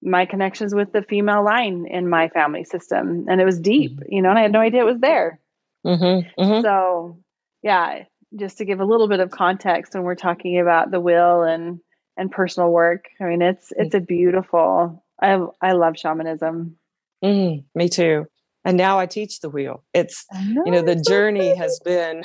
my 0.04 0.26
connections 0.26 0.74
with 0.74 0.92
the 0.92 1.02
female 1.02 1.44
line 1.44 1.86
in 1.86 2.08
my 2.08 2.28
family 2.28 2.64
system. 2.64 3.26
And 3.28 3.40
it 3.40 3.44
was 3.44 3.58
deep, 3.58 4.00
you 4.08 4.22
know, 4.22 4.30
and 4.30 4.38
I 4.38 4.42
had 4.42 4.52
no 4.52 4.60
idea 4.60 4.82
it 4.82 4.84
was 4.84 5.00
there. 5.00 5.40
Mm-hmm, 5.86 6.42
mm-hmm. 6.42 6.62
So, 6.62 7.18
yeah, 7.62 8.04
just 8.36 8.58
to 8.58 8.64
give 8.64 8.80
a 8.80 8.84
little 8.84 9.08
bit 9.08 9.20
of 9.20 9.30
context 9.30 9.94
when 9.94 10.02
we're 10.02 10.14
talking 10.14 10.60
about 10.60 10.90
the 10.90 11.00
will 11.00 11.42
and 11.42 11.80
and 12.16 12.30
personal 12.30 12.70
work. 12.70 13.06
I 13.20 13.24
mean, 13.24 13.42
it's 13.42 13.72
it's 13.76 13.94
a 13.94 14.00
beautiful. 14.00 15.04
I 15.20 15.38
I 15.60 15.72
love 15.72 15.96
shamanism. 15.96 16.76
Mm, 17.24 17.64
me 17.74 17.88
too. 17.88 18.26
And 18.64 18.76
now 18.76 18.98
I 18.98 19.06
teach 19.06 19.40
the 19.40 19.50
wheel. 19.50 19.84
It's 19.92 20.26
know, 20.32 20.62
you 20.64 20.72
know 20.72 20.82
the 20.82 20.96
journey 20.96 21.54
has 21.54 21.80
been 21.84 22.24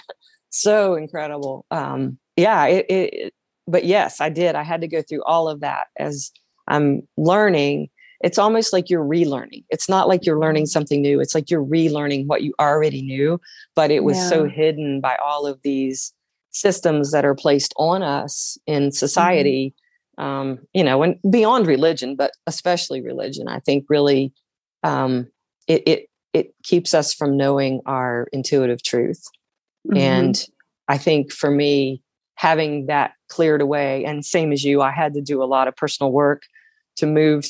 so 0.50 0.96
incredible. 0.96 1.66
Um, 1.72 2.18
yeah, 2.36 2.66
it, 2.66 2.86
it. 2.90 3.34
But 3.68 3.86
yes, 3.86 4.20
I 4.20 4.30
did. 4.30 4.56
I 4.56 4.64
had 4.64 4.82
to 4.82 4.88
go 4.88 5.02
through 5.02 5.24
all 5.24 5.48
of 5.48 5.60
that 5.62 5.88
as 5.98 6.32
I'm 6.70 7.02
learning 7.18 7.90
it's 8.22 8.38
almost 8.38 8.74
like 8.74 8.90
you're 8.90 9.06
relearning. 9.06 9.64
It's 9.70 9.88
not 9.88 10.08
like 10.08 10.26
you're 10.26 10.40
learning 10.40 10.64
mm-hmm. 10.64 10.72
something 10.72 11.02
new. 11.02 11.20
It's 11.20 11.34
like 11.34 11.50
you're 11.50 11.64
relearning 11.64 12.28
what 12.28 12.44
you 12.44 12.54
already 12.60 13.02
knew, 13.02 13.40
but 13.76 13.92
it 13.92 14.04
was 14.04 14.18
yeah. 14.18 14.30
so 14.30 14.46
hidden 14.46 15.00
by 15.00 15.18
all 15.24 15.46
of 15.46 15.62
these 15.64 16.14
systems 16.52 17.12
that 17.12 17.26
are 17.26 17.36
placed 17.36 17.74
on 17.78 18.04
us 18.04 18.58
in 18.66 18.84
mm-hmm. 18.84 18.92
society. 18.92 19.70
Mm-hmm. 19.70 19.86
Um, 20.20 20.60
you 20.74 20.84
know, 20.84 21.02
and 21.02 21.16
beyond 21.30 21.66
religion, 21.66 22.18
but 22.18 22.32
especially 22.46 23.02
religion, 23.02 23.48
I 23.48 23.60
think 23.60 23.86
really 23.88 24.34
um, 24.84 25.28
it, 25.66 25.82
it 25.88 26.10
it 26.34 26.54
keeps 26.64 26.94
us 26.94 27.14
from 27.14 27.38
knowing 27.38 27.80
our 27.86 28.28
intuitive 28.34 28.84
truth. 28.84 29.24
Mm-hmm. 29.88 29.98
And 29.98 30.46
I 30.90 30.98
think 30.98 31.32
for 31.32 31.50
me, 31.50 32.04
having 32.36 32.88
that 32.88 33.14
cleared 33.30 33.62
away, 33.62 34.04
and 34.04 34.26
same 34.26 34.52
as 34.52 34.62
you, 34.62 34.82
I 34.82 34.92
had 34.92 35.14
to 35.14 35.22
do 35.22 35.42
a 35.42 35.46
lot 35.46 35.70
of 35.70 35.76
personal 35.78 36.12
work 36.12 36.42
to 37.00 37.08
move 37.08 37.46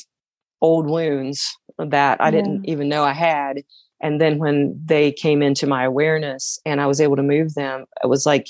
old 0.62 0.90
wounds 0.90 1.56
that 1.78 2.22
I 2.22 2.32
didn't 2.32 2.66
even 2.66 2.90
know 2.90 3.04
I 3.04 3.14
had. 3.14 3.64
And 4.02 4.20
then 4.20 4.38
when 4.40 4.80
they 4.84 5.12
came 5.12 5.42
into 5.42 5.68
my 5.68 5.84
awareness 5.84 6.60
and 6.66 6.82
I 6.82 6.88
was 6.88 7.02
able 7.02 7.16
to 7.16 7.24
move 7.24 7.56
them, 7.56 7.86
it 8.04 8.08
was 8.08 8.26
like 8.26 8.48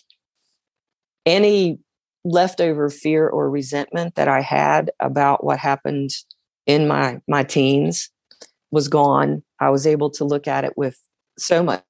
any 1.26 1.80
leftover 2.24 2.90
fear 2.90 3.28
or 3.28 3.50
resentment 3.50 4.16
that 4.16 4.28
I 4.28 4.42
had 4.42 4.92
about 5.00 5.44
what 5.44 5.60
happened 5.60 6.12
in 6.66 6.88
my 6.88 7.20
my 7.28 7.44
teens 7.44 8.10
was 8.72 8.88
gone. 8.88 9.44
I 9.60 9.70
was 9.70 9.88
able 9.88 10.10
to 10.12 10.26
look 10.26 10.48
at 10.48 10.64
it 10.64 10.78
with 10.78 11.00
so 11.38 11.64
much 11.64 11.84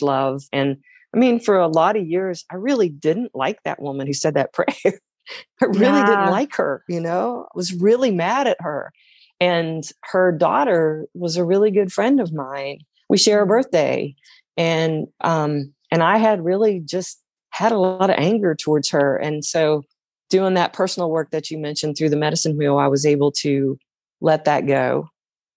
love. 0.00 0.44
And 0.52 0.78
I 1.14 1.18
mean, 1.18 1.40
for 1.40 1.58
a 1.58 1.68
lot 1.68 1.96
of 1.96 2.06
years, 2.06 2.44
I 2.50 2.56
really 2.56 2.88
didn't 2.88 3.34
like 3.34 3.58
that 3.64 3.82
woman 3.82 4.06
who 4.06 4.14
said 4.14 4.34
that 4.34 4.52
prayer. 4.54 5.00
I 5.62 5.66
really 5.66 5.84
yeah. 5.84 6.06
didn't 6.06 6.30
like 6.30 6.54
her, 6.56 6.84
you 6.88 7.00
know, 7.00 7.46
I 7.46 7.56
was 7.56 7.74
really 7.74 8.10
mad 8.10 8.46
at 8.46 8.58
her. 8.60 8.92
And 9.40 9.84
her 10.04 10.30
daughter 10.30 11.08
was 11.14 11.36
a 11.36 11.44
really 11.44 11.72
good 11.72 11.92
friend 11.92 12.20
of 12.20 12.32
mine. 12.32 12.78
We 13.08 13.18
share 13.18 13.40
a 13.40 13.42
mm-hmm. 13.42 13.48
birthday. 13.48 14.14
And 14.56 15.08
um, 15.22 15.72
and 15.90 16.02
I 16.02 16.18
had 16.18 16.44
really 16.44 16.80
just 16.80 17.20
had 17.50 17.72
a 17.72 17.78
lot 17.78 18.08
of 18.08 18.16
anger 18.18 18.54
towards 18.54 18.88
her. 18.90 19.16
And 19.16 19.44
so 19.44 19.82
doing 20.30 20.54
that 20.54 20.72
personal 20.72 21.10
work 21.10 21.30
that 21.30 21.50
you 21.50 21.58
mentioned 21.58 21.96
through 21.96 22.08
the 22.08 22.16
medicine 22.16 22.56
wheel, 22.56 22.78
I 22.78 22.86
was 22.86 23.04
able 23.04 23.30
to 23.32 23.78
let 24.20 24.44
that 24.46 24.66
go 24.66 25.08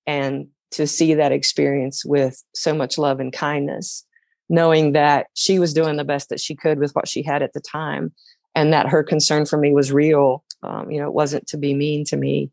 and 0.06 0.48
to 0.72 0.88
see 0.88 1.14
that 1.14 1.32
experience 1.32 2.04
with 2.04 2.44
so 2.54 2.74
much 2.74 2.98
love 2.98 3.20
and 3.22 3.32
kindness, 3.32 4.06
knowing 4.50 4.92
that 4.92 5.28
she 5.36 5.60
was 5.60 5.74
doing 5.74 5.96
the 5.96 6.04
best 6.04 6.30
that 6.30 6.42
she 6.42 6.56
could 6.56 6.80
with 6.80 6.94
what 6.94 7.08
she 7.08 7.24
had 7.24 7.42
at 7.42 7.54
the 7.54 7.62
time 7.62 8.12
and 8.56 8.74
that 8.74 8.88
her 8.88 9.04
concern 9.04 9.46
for 9.46 9.58
me 9.58 9.74
was 9.74 9.92
real. 9.92 10.44
Um, 10.64 10.90
you 10.90 11.00
know, 11.00 11.08
it 11.08 11.14
wasn't 11.14 11.48
to 11.48 11.58
be 11.58 11.74
mean 11.74 12.06
to 12.06 12.18
me 12.18 12.52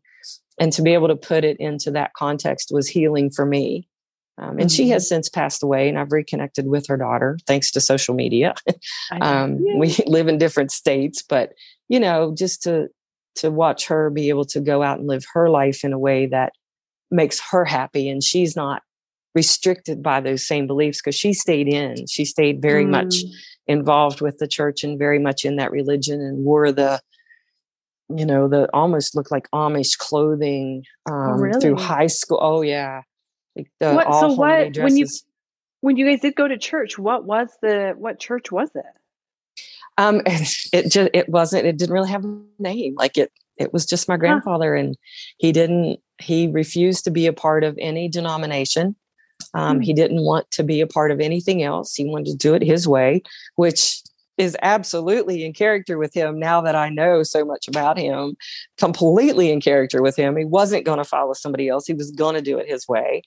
and 0.59 0.71
to 0.73 0.81
be 0.81 0.93
able 0.93 1.07
to 1.07 1.15
put 1.15 1.43
it 1.43 1.57
into 1.59 1.91
that 1.91 2.13
context 2.13 2.71
was 2.71 2.87
healing 2.87 3.29
for 3.29 3.45
me 3.45 3.87
um, 4.37 4.51
and 4.51 4.61
mm-hmm. 4.61 4.67
she 4.67 4.89
has 4.89 5.07
since 5.07 5.29
passed 5.29 5.63
away 5.63 5.89
and 5.89 5.97
i've 5.97 6.11
reconnected 6.11 6.67
with 6.67 6.87
her 6.87 6.97
daughter 6.97 7.37
thanks 7.47 7.71
to 7.71 7.81
social 7.81 8.13
media 8.13 8.53
um, 9.21 9.63
we 9.77 9.95
live 10.07 10.27
in 10.27 10.37
different 10.37 10.71
states 10.71 11.21
but 11.21 11.53
you 11.89 11.99
know 11.99 12.33
just 12.37 12.61
to 12.63 12.87
to 13.35 13.49
watch 13.49 13.87
her 13.87 14.09
be 14.09 14.29
able 14.29 14.45
to 14.45 14.59
go 14.59 14.83
out 14.83 14.99
and 14.99 15.07
live 15.07 15.25
her 15.33 15.49
life 15.49 15.83
in 15.83 15.93
a 15.93 15.99
way 15.99 16.25
that 16.25 16.53
makes 17.09 17.39
her 17.51 17.65
happy 17.65 18.09
and 18.09 18.23
she's 18.23 18.55
not 18.55 18.81
restricted 19.35 20.03
by 20.03 20.21
those 20.21 20.45
same 20.45 20.67
beliefs 20.67 21.01
because 21.01 21.15
she 21.15 21.33
stayed 21.33 21.67
in 21.67 22.05
she 22.07 22.25
stayed 22.25 22.61
very 22.61 22.85
mm. 22.85 22.91
much 22.91 23.15
involved 23.67 24.21
with 24.21 24.37
the 24.37 24.47
church 24.47 24.83
and 24.83 24.99
very 24.99 25.19
much 25.19 25.45
in 25.45 25.55
that 25.55 25.71
religion 25.71 26.21
and 26.21 26.43
wore 26.43 26.71
the 26.71 27.01
you 28.09 28.25
know, 28.25 28.47
the 28.47 28.69
almost 28.73 29.15
looked 29.15 29.31
like 29.31 29.49
Amish 29.51 29.97
clothing 29.97 30.83
oh, 31.09 31.13
um, 31.13 31.41
really? 31.41 31.59
through 31.59 31.77
high 31.77 32.07
school. 32.07 32.39
Oh 32.41 32.61
yeah, 32.61 33.01
like 33.55 33.71
the, 33.79 33.93
what, 33.93 34.13
so 34.19 34.33
what 34.33 34.77
when 34.77 34.97
you 34.97 35.07
when 35.81 35.97
you 35.97 36.05
guys 36.05 36.21
did 36.21 36.35
go 36.35 36.47
to 36.47 36.57
church, 36.57 36.97
what 36.97 37.25
was 37.25 37.49
the 37.61 37.93
what 37.97 38.19
church 38.19 38.51
was 38.51 38.69
it? 38.75 38.85
Um, 39.97 40.21
it 40.25 40.91
just 40.91 41.09
it 41.13 41.29
wasn't. 41.29 41.65
It 41.65 41.77
didn't 41.77 41.93
really 41.93 42.09
have 42.09 42.25
a 42.25 42.41
name. 42.59 42.95
Like 42.95 43.17
it 43.17 43.31
it 43.57 43.73
was 43.73 43.85
just 43.85 44.09
my 44.09 44.17
grandfather, 44.17 44.75
huh. 44.75 44.81
and 44.81 44.97
he 45.37 45.51
didn't. 45.51 45.99
He 46.19 46.47
refused 46.47 47.05
to 47.05 47.11
be 47.11 47.27
a 47.27 47.33
part 47.33 47.63
of 47.63 47.77
any 47.79 48.09
denomination. 48.09 48.95
Um, 49.53 49.79
mm. 49.79 49.83
He 49.83 49.93
didn't 49.93 50.23
want 50.23 50.49
to 50.51 50.63
be 50.63 50.81
a 50.81 50.87
part 50.87 51.11
of 51.11 51.19
anything 51.19 51.63
else. 51.63 51.95
He 51.95 52.05
wanted 52.05 52.31
to 52.31 52.37
do 52.37 52.53
it 52.53 52.63
his 52.63 52.87
way, 52.87 53.21
which 53.55 54.01
is 54.37 54.57
absolutely 54.61 55.45
in 55.45 55.53
character 55.53 55.97
with 55.97 56.13
him 56.13 56.39
now 56.39 56.59
that 56.61 56.75
I 56.75 56.89
know 56.89 57.23
so 57.23 57.45
much 57.45 57.67
about 57.67 57.97
him, 57.97 58.35
completely 58.77 59.51
in 59.51 59.61
character 59.61 60.01
with 60.01 60.15
him. 60.15 60.35
He 60.35 60.45
wasn't 60.45 60.85
going 60.85 60.97
to 60.97 61.03
follow 61.03 61.33
somebody 61.33 61.69
else, 61.69 61.85
he 61.85 61.93
was 61.93 62.11
going 62.11 62.35
to 62.35 62.41
do 62.41 62.57
it 62.57 62.67
his 62.67 62.87
way. 62.87 63.21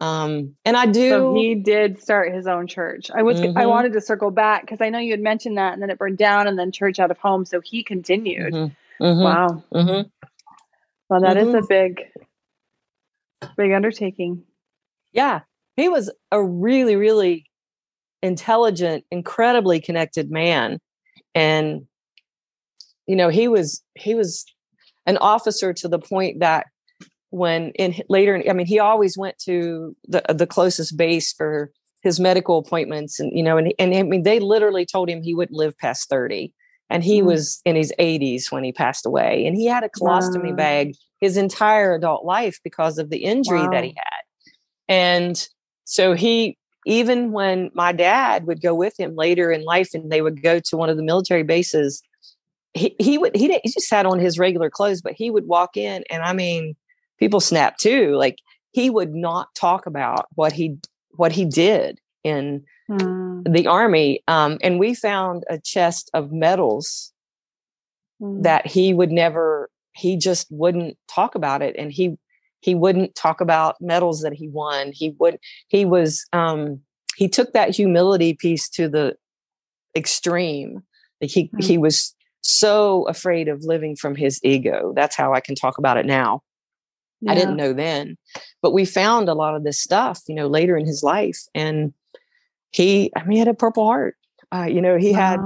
Um, 0.00 0.54
and 0.64 0.76
I 0.78 0.86
do. 0.86 1.10
So 1.10 1.34
he 1.34 1.54
did 1.54 2.02
start 2.02 2.34
his 2.34 2.46
own 2.46 2.66
church. 2.66 3.10
I 3.14 3.22
was 3.22 3.38
mm-hmm. 3.38 3.56
I 3.58 3.66
wanted 3.66 3.92
to 3.92 4.00
circle 4.00 4.30
back 4.30 4.62
because 4.62 4.80
I 4.80 4.88
know 4.88 4.98
you 4.98 5.10
had 5.10 5.20
mentioned 5.20 5.58
that, 5.58 5.74
and 5.74 5.82
then 5.82 5.90
it 5.90 5.98
burned 5.98 6.16
down, 6.16 6.46
and 6.46 6.58
then 6.58 6.72
church 6.72 6.98
out 6.98 7.10
of 7.10 7.18
home. 7.18 7.44
So 7.44 7.60
he 7.60 7.84
continued. 7.84 8.54
Mm-hmm. 8.54 9.04
Mm-hmm. 9.04 9.22
Wow. 9.22 9.64
Mm-hmm. 9.74 10.08
Well, 11.10 11.20
that 11.20 11.36
is 11.36 11.48
a 11.48 11.58
mm-hmm. 11.58 11.66
big, 11.68 12.00
big 13.58 13.72
undertaking. 13.72 14.44
Yeah, 15.12 15.40
he 15.76 15.88
was 15.88 16.10
a 16.30 16.42
really, 16.42 16.96
really 16.96 17.46
intelligent, 18.22 19.04
incredibly 19.10 19.80
connected 19.80 20.30
man. 20.30 20.78
And, 21.34 21.86
you 23.06 23.16
know, 23.16 23.28
he 23.28 23.48
was, 23.48 23.82
he 23.94 24.14
was 24.14 24.44
an 25.06 25.16
officer 25.18 25.72
to 25.72 25.88
the 25.88 25.98
point 25.98 26.40
that 26.40 26.66
when 27.30 27.70
in 27.72 27.94
later, 28.08 28.42
I 28.48 28.52
mean, 28.52 28.66
he 28.66 28.78
always 28.78 29.16
went 29.16 29.38
to 29.44 29.96
the, 30.08 30.22
the 30.28 30.46
closest 30.46 30.96
base 30.96 31.32
for 31.32 31.70
his 32.02 32.18
medical 32.18 32.58
appointments 32.58 33.20
and, 33.20 33.30
you 33.36 33.42
know, 33.42 33.56
and, 33.56 33.72
and 33.78 33.94
I 33.94 34.02
mean, 34.02 34.22
they 34.22 34.40
literally 34.40 34.86
told 34.86 35.08
him 35.08 35.22
he 35.22 35.34
wouldn't 35.34 35.56
live 35.56 35.76
past 35.78 36.08
30 36.08 36.52
and 36.88 37.04
he 37.04 37.20
mm. 37.20 37.26
was 37.26 37.60
in 37.64 37.76
his 37.76 37.92
80s 37.98 38.50
when 38.50 38.64
he 38.64 38.72
passed 38.72 39.06
away 39.06 39.46
and 39.46 39.56
he 39.56 39.66
had 39.66 39.84
a 39.84 39.88
colostomy 39.88 40.50
wow. 40.50 40.56
bag 40.56 40.94
his 41.20 41.36
entire 41.36 41.94
adult 41.94 42.24
life 42.24 42.58
because 42.64 42.98
of 42.98 43.10
the 43.10 43.18
injury 43.18 43.60
wow. 43.60 43.70
that 43.70 43.84
he 43.84 43.94
had 43.96 44.54
and 44.88 45.48
so 45.90 46.14
he 46.14 46.56
even 46.86 47.32
when 47.32 47.70
my 47.74 47.92
dad 47.92 48.46
would 48.46 48.62
go 48.62 48.74
with 48.74 48.98
him 48.98 49.14
later 49.14 49.52
in 49.52 49.64
life 49.64 49.90
and 49.92 50.10
they 50.10 50.22
would 50.22 50.42
go 50.42 50.58
to 50.58 50.76
one 50.76 50.88
of 50.88 50.96
the 50.96 51.02
military 51.02 51.42
bases 51.42 52.02
he, 52.74 52.94
he 52.98 53.18
would 53.18 53.34
he, 53.34 53.58
he 53.62 53.70
just 53.70 53.90
had 53.90 54.06
on 54.06 54.18
his 54.18 54.38
regular 54.38 54.70
clothes 54.70 55.02
but 55.02 55.12
he 55.12 55.30
would 55.30 55.46
walk 55.46 55.76
in 55.76 56.04
and 56.10 56.22
i 56.22 56.32
mean 56.32 56.74
people 57.18 57.40
snap 57.40 57.76
too 57.76 58.14
like 58.16 58.38
he 58.72 58.88
would 58.88 59.14
not 59.14 59.54
talk 59.54 59.86
about 59.86 60.26
what 60.34 60.52
he 60.52 60.76
what 61.16 61.32
he 61.32 61.44
did 61.44 62.00
in 62.24 62.64
mm. 62.90 63.52
the 63.52 63.66
army. 63.66 64.22
Um, 64.28 64.58
and 64.62 64.78
we 64.78 64.94
found 64.94 65.44
a 65.48 65.58
chest 65.58 66.10
of 66.14 66.32
medals 66.32 67.12
mm. 68.20 68.42
that 68.42 68.66
he 68.66 68.94
would 68.94 69.10
never, 69.10 69.70
he 69.92 70.16
just 70.16 70.46
wouldn't 70.50 70.96
talk 71.08 71.34
about 71.34 71.62
it. 71.62 71.76
And 71.78 71.92
he, 71.92 72.18
he 72.60 72.74
wouldn't 72.74 73.14
talk 73.14 73.40
about 73.40 73.80
medals 73.80 74.22
that 74.22 74.32
he 74.32 74.48
won. 74.48 74.92
He 74.92 75.14
would, 75.18 75.38
he 75.68 75.84
was, 75.84 76.26
um, 76.32 76.80
he 77.16 77.28
took 77.28 77.52
that 77.52 77.74
humility 77.74 78.34
piece 78.34 78.68
to 78.70 78.88
the 78.88 79.16
extreme. 79.96 80.82
Like 81.20 81.30
he, 81.30 81.48
mm. 81.48 81.62
he 81.62 81.78
was 81.78 82.14
so 82.42 83.06
afraid 83.08 83.48
of 83.48 83.64
living 83.64 83.96
from 83.96 84.14
his 84.14 84.40
ego. 84.42 84.92
That's 84.94 85.16
how 85.16 85.34
I 85.34 85.40
can 85.40 85.54
talk 85.54 85.78
about 85.78 85.96
it 85.96 86.06
now. 86.06 86.42
Yeah. 87.20 87.32
I 87.32 87.34
didn't 87.34 87.56
know 87.56 87.74
then, 87.74 88.16
but 88.62 88.72
we 88.72 88.86
found 88.86 89.28
a 89.28 89.34
lot 89.34 89.54
of 89.54 89.62
this 89.62 89.78
stuff, 89.78 90.22
you 90.26 90.34
know, 90.34 90.46
later 90.46 90.76
in 90.76 90.86
his 90.86 91.02
life. 91.02 91.40
And 91.54 91.92
he, 92.70 93.12
I 93.14 93.24
mean, 93.24 93.32
he 93.32 93.38
had 93.38 93.48
a 93.48 93.52
Purple 93.52 93.84
Heart. 93.84 94.16
Uh, 94.50 94.64
you 94.64 94.80
know, 94.80 94.96
he 94.96 95.12
wow. 95.12 95.18
had 95.18 95.40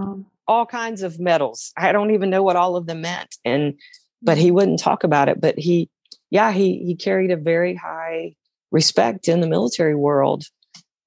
all 0.46 0.66
kinds 0.66 1.02
of 1.02 1.18
medals. 1.18 1.72
I 1.76 1.90
don't 1.90 2.12
even 2.12 2.30
know 2.30 2.44
what 2.44 2.54
all 2.54 2.76
of 2.76 2.86
them 2.86 3.00
meant. 3.00 3.34
And, 3.44 3.74
but 4.22 4.38
he 4.38 4.52
wouldn't 4.52 4.78
talk 4.78 5.02
about 5.02 5.28
it. 5.28 5.40
But 5.40 5.58
he, 5.58 5.90
yeah, 6.34 6.50
he, 6.50 6.78
he 6.84 6.96
carried 6.96 7.30
a 7.30 7.36
very 7.36 7.76
high 7.76 8.34
respect 8.72 9.28
in 9.28 9.40
the 9.40 9.46
military 9.46 9.94
world 9.94 10.42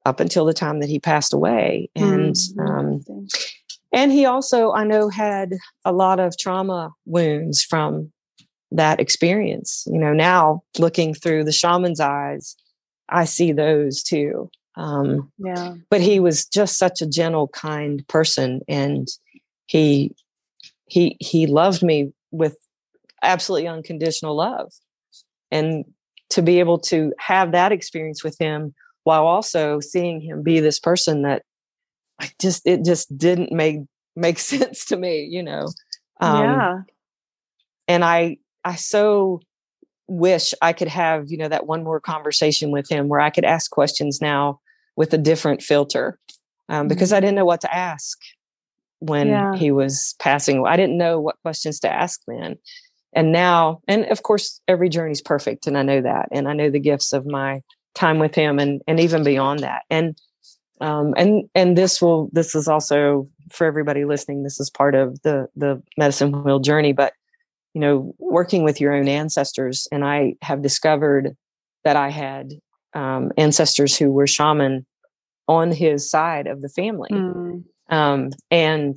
up 0.06 0.22
until 0.22 0.46
the 0.46 0.54
time 0.54 0.80
that 0.80 0.88
he 0.88 1.02
passed 1.02 1.34
away. 1.34 1.90
And, 1.98 2.34
mm-hmm. 2.34 2.60
um, 2.62 3.28
and 3.92 4.14
he 4.14 4.24
also, 4.24 4.72
I 4.72 4.86
know, 4.86 5.10
had 5.10 5.52
a 5.84 5.92
lot 5.92 6.22
of 6.22 6.38
trauma 6.38 6.94
wounds 7.06 7.62
from 7.62 8.10
that 8.72 9.02
experience. 9.02 9.84
You 9.86 10.00
know, 10.00 10.14
now 10.14 10.62
looking 10.80 11.14
through 11.14 11.44
the 11.44 11.52
shaman's 11.52 12.00
eyes, 12.00 12.56
I 13.10 13.26
see 13.26 13.52
those 13.52 14.04
too. 14.04 14.50
Um, 14.78 15.30
yeah. 15.40 15.74
But 15.90 16.00
he 16.00 16.22
was 16.22 16.46
just 16.46 16.78
such 16.78 17.02
a 17.02 17.06
gentle, 17.06 17.50
kind 17.50 18.08
person, 18.08 18.62
and 18.70 19.10
he 19.66 20.16
he 20.86 21.18
he 21.20 21.48
loved 21.48 21.84
me 21.84 22.14
with 22.32 22.56
absolutely 23.24 23.68
unconditional 23.68 24.38
love, 24.38 24.72
and 25.52 25.86
to 26.30 26.42
be 26.42 26.60
able 26.60 26.80
to 26.80 27.14
have 27.20 27.52
that 27.52 27.72
experience 27.72 28.24
with 28.24 28.38
him 28.40 28.74
while 29.04 29.26
also 29.26 29.80
seeing 29.80 30.20
him 30.20 30.44
be 30.44 30.60
this 30.60 30.80
person 30.80 31.22
that 31.22 31.44
I 32.20 32.30
just 32.42 32.66
it 32.68 32.84
just 32.84 33.18
didn't 33.18 33.52
make 33.52 33.80
make 34.16 34.40
sense 34.54 34.86
to 34.86 34.98
me, 34.98 35.24
you 35.24 35.44
know. 35.44 35.68
Um, 36.20 36.44
yeah. 36.44 36.78
And 37.88 38.04
I 38.04 38.38
I 38.64 38.76
so 38.76 39.42
wish 40.08 40.54
I 40.62 40.74
could 40.74 40.88
have, 40.88 41.30
you 41.30 41.38
know, 41.38 41.50
that 41.50 41.68
one 41.68 41.84
more 41.84 42.00
conversation 42.00 42.72
with 42.72 42.90
him 42.90 43.08
where 43.08 43.20
I 43.20 43.30
could 43.30 43.46
ask 43.46 43.72
questions 43.72 44.22
now 44.22 44.60
with 44.96 45.14
a 45.14 45.18
different 45.18 45.62
filter 45.62 46.18
um, 46.70 46.88
because 46.88 47.12
I 47.12 47.18
mm-hmm. 47.18 47.26
didn't 47.26 47.36
know 47.36 47.46
what 47.46 47.62
to 47.62 47.74
ask 47.74 48.18
when 49.00 49.28
yeah. 49.28 49.56
he 49.56 49.72
was 49.72 50.16
passing. 50.20 50.66
I 50.66 50.76
didn't 50.76 50.98
know 50.98 51.20
what 51.20 51.40
questions 51.42 51.80
to 51.82 51.92
ask 51.92 52.22
then. 52.28 52.58
And 53.18 53.32
now, 53.32 53.82
and 53.88 54.06
of 54.12 54.22
course, 54.22 54.62
every 54.68 54.90
journey 54.90 55.12
is 55.12 55.24
perfect, 55.24 55.66
and 55.66 55.76
I 55.76 55.82
know 55.82 56.02
that, 56.04 56.30
and 56.32 56.48
I 56.48 56.54
know 56.54 56.70
the 56.70 56.80
gifts 56.80 57.14
of 57.14 57.26
my 57.26 57.64
time 57.96 58.20
with 58.20 58.36
him, 58.36 58.60
and 58.60 58.80
and 58.88 59.00
even 59.00 59.24
beyond 59.24 59.62
that, 59.62 59.82
and 59.90 60.16
um, 60.82 61.16
and 61.18 61.50
and 61.56 61.76
this 61.76 62.00
will 62.00 62.30
this 62.32 62.54
is 62.54 62.68
also 62.68 63.28
for 63.52 63.66
everybody 63.66 64.06
listening. 64.06 64.44
This 64.44 64.60
is 64.60 64.70
part 64.70 64.94
of 64.94 65.20
the 65.24 65.48
the 65.56 65.82
medicine 65.98 66.44
wheel 66.44 66.60
journey, 66.60 66.94
but 66.94 67.14
you 67.74 67.82
know, 67.82 68.14
working 68.20 68.64
with 68.64 68.80
your 68.80 68.94
own 68.94 69.08
ancestors, 69.08 69.88
and 69.92 70.06
I 70.06 70.36
have 70.44 70.62
discovered 70.62 71.36
that 71.86 71.96
I 71.96 72.10
had 72.10 72.54
um, 72.94 73.32
ancestors 73.36 73.98
who 73.98 74.12
were 74.12 74.28
shaman 74.28 74.86
on 75.48 75.72
his 75.72 76.08
side 76.08 76.46
of 76.46 76.62
the 76.62 76.70
family. 76.70 77.10
Mm. 77.12 77.64
Um, 77.90 78.30
and 78.52 78.96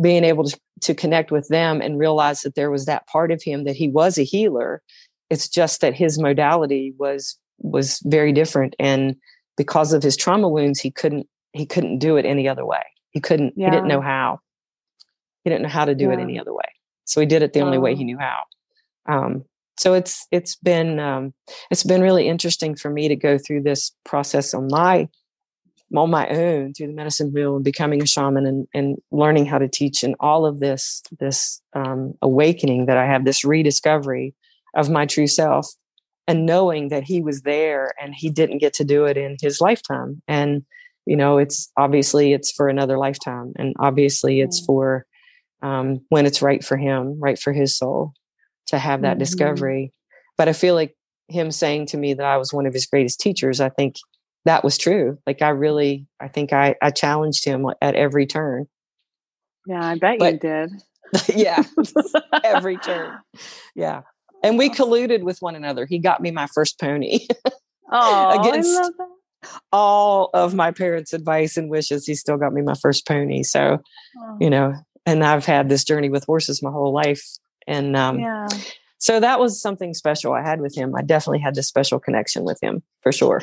being 0.00 0.24
able 0.24 0.44
to, 0.44 0.58
to 0.82 0.94
connect 0.94 1.30
with 1.30 1.48
them 1.48 1.80
and 1.80 1.98
realize 1.98 2.42
that 2.42 2.54
there 2.54 2.70
was 2.70 2.86
that 2.86 3.06
part 3.06 3.30
of 3.30 3.42
him 3.42 3.64
that 3.64 3.76
he 3.76 3.88
was 3.88 4.18
a 4.18 4.22
healer. 4.22 4.82
It's 5.28 5.48
just 5.48 5.80
that 5.80 5.94
his 5.94 6.18
modality 6.18 6.94
was 6.98 7.38
was 7.58 8.00
very 8.06 8.32
different. 8.32 8.74
And 8.78 9.16
because 9.56 9.92
of 9.92 10.02
his 10.02 10.16
trauma 10.16 10.48
wounds, 10.48 10.80
he 10.80 10.90
couldn't 10.90 11.26
he 11.52 11.66
couldn't 11.66 11.98
do 11.98 12.16
it 12.16 12.24
any 12.24 12.48
other 12.48 12.64
way. 12.64 12.82
He 13.10 13.20
couldn't, 13.20 13.54
yeah. 13.56 13.66
he 13.66 13.70
didn't 13.72 13.88
know 13.88 14.00
how. 14.00 14.40
He 15.44 15.50
didn't 15.50 15.62
know 15.62 15.68
how 15.68 15.84
to 15.84 15.94
do 15.94 16.04
yeah. 16.04 16.12
it 16.12 16.20
any 16.20 16.38
other 16.38 16.54
way. 16.54 16.64
So 17.04 17.20
he 17.20 17.26
did 17.26 17.42
it 17.42 17.52
the 17.52 17.60
only 17.60 17.78
way 17.78 17.96
he 17.96 18.04
knew 18.04 18.18
how. 18.18 18.38
Um, 19.08 19.44
so 19.78 19.94
it's 19.94 20.26
it's 20.30 20.56
been 20.56 21.00
um, 21.00 21.32
it's 21.70 21.82
been 21.82 22.02
really 22.02 22.28
interesting 22.28 22.76
for 22.76 22.90
me 22.90 23.08
to 23.08 23.16
go 23.16 23.38
through 23.38 23.62
this 23.62 23.92
process 24.04 24.54
on 24.54 24.68
my 24.70 25.08
on 25.96 26.10
my 26.10 26.28
own 26.28 26.72
through 26.72 26.86
the 26.88 26.92
medicine 26.92 27.32
wheel 27.32 27.56
and 27.56 27.64
becoming 27.64 28.02
a 28.02 28.06
shaman 28.06 28.46
and, 28.46 28.66
and 28.74 28.96
learning 29.10 29.46
how 29.46 29.58
to 29.58 29.68
teach 29.68 30.02
and 30.02 30.14
all 30.20 30.46
of 30.46 30.60
this 30.60 31.02
this 31.18 31.60
um, 31.74 32.14
awakening 32.22 32.86
that 32.86 32.96
I 32.96 33.06
have 33.06 33.24
this 33.24 33.44
rediscovery 33.44 34.34
of 34.74 34.90
my 34.90 35.06
true 35.06 35.26
self 35.26 35.68
and 36.28 36.46
knowing 36.46 36.88
that 36.88 37.02
he 37.02 37.20
was 37.20 37.42
there 37.42 37.92
and 38.00 38.14
he 38.14 38.30
didn't 38.30 38.58
get 38.58 38.74
to 38.74 38.84
do 38.84 39.04
it 39.04 39.16
in 39.16 39.36
his 39.40 39.60
lifetime 39.60 40.22
and 40.28 40.64
you 41.06 41.16
know 41.16 41.38
it's 41.38 41.72
obviously 41.76 42.32
it's 42.32 42.52
for 42.52 42.68
another 42.68 42.98
lifetime 42.98 43.52
and 43.56 43.74
obviously 43.80 44.40
it's 44.40 44.64
for 44.64 45.06
um, 45.62 46.00
when 46.08 46.24
it's 46.24 46.40
right 46.40 46.62
for 46.64 46.76
him 46.76 47.18
right 47.20 47.38
for 47.38 47.52
his 47.52 47.76
soul 47.76 48.14
to 48.70 48.78
have 48.78 49.02
that 49.02 49.12
mm-hmm. 49.12 49.18
discovery. 49.18 49.92
But 50.38 50.48
I 50.48 50.52
feel 50.52 50.74
like 50.74 50.96
him 51.28 51.50
saying 51.50 51.86
to 51.86 51.96
me 51.96 52.14
that 52.14 52.24
I 52.24 52.36
was 52.38 52.52
one 52.52 52.66
of 52.66 52.72
his 52.72 52.86
greatest 52.86 53.20
teachers, 53.20 53.60
I 53.60 53.68
think 53.68 53.96
that 54.44 54.64
was 54.64 54.78
true. 54.78 55.18
Like 55.26 55.42
I 55.42 55.50
really, 55.50 56.06
I 56.20 56.28
think 56.28 56.52
I, 56.52 56.74
I 56.80 56.90
challenged 56.90 57.44
him 57.44 57.66
at 57.80 57.94
every 57.94 58.26
turn. 58.26 58.66
Yeah, 59.66 59.84
I 59.84 59.96
bet 59.96 60.18
but, 60.18 60.34
you 60.34 60.38
did. 60.38 60.70
yeah, 61.34 61.62
every 62.44 62.76
turn. 62.76 63.18
Yeah. 63.74 64.02
And 64.42 64.56
we 64.56 64.70
colluded 64.70 65.22
with 65.22 65.38
one 65.40 65.54
another. 65.54 65.86
He 65.86 65.98
got 65.98 66.20
me 66.20 66.30
my 66.30 66.46
first 66.54 66.78
pony. 66.80 67.26
Oh, 67.92 68.40
against 68.40 68.92
all 69.72 70.30
of 70.32 70.54
my 70.54 70.70
parents' 70.70 71.12
advice 71.12 71.56
and 71.56 71.68
wishes. 71.68 72.06
He 72.06 72.14
still 72.14 72.36
got 72.36 72.52
me 72.52 72.62
my 72.62 72.74
first 72.74 73.04
pony. 73.04 73.42
So, 73.42 73.78
oh. 74.16 74.36
you 74.40 74.48
know, 74.48 74.74
and 75.06 75.24
I've 75.24 75.44
had 75.44 75.68
this 75.68 75.82
journey 75.82 76.08
with 76.08 76.24
horses 76.24 76.62
my 76.62 76.70
whole 76.70 76.92
life. 76.92 77.20
And 77.66 77.96
um, 77.96 78.20
yeah. 78.20 78.46
so 78.98 79.18
that 79.18 79.40
was 79.40 79.60
something 79.60 79.92
special 79.92 80.34
I 80.34 80.42
had 80.42 80.60
with 80.60 80.76
him. 80.76 80.94
I 80.94 81.02
definitely 81.02 81.40
had 81.40 81.56
this 81.56 81.66
special 81.66 81.98
connection 81.98 82.44
with 82.44 82.58
him 82.62 82.80
for 83.02 83.10
sure. 83.10 83.42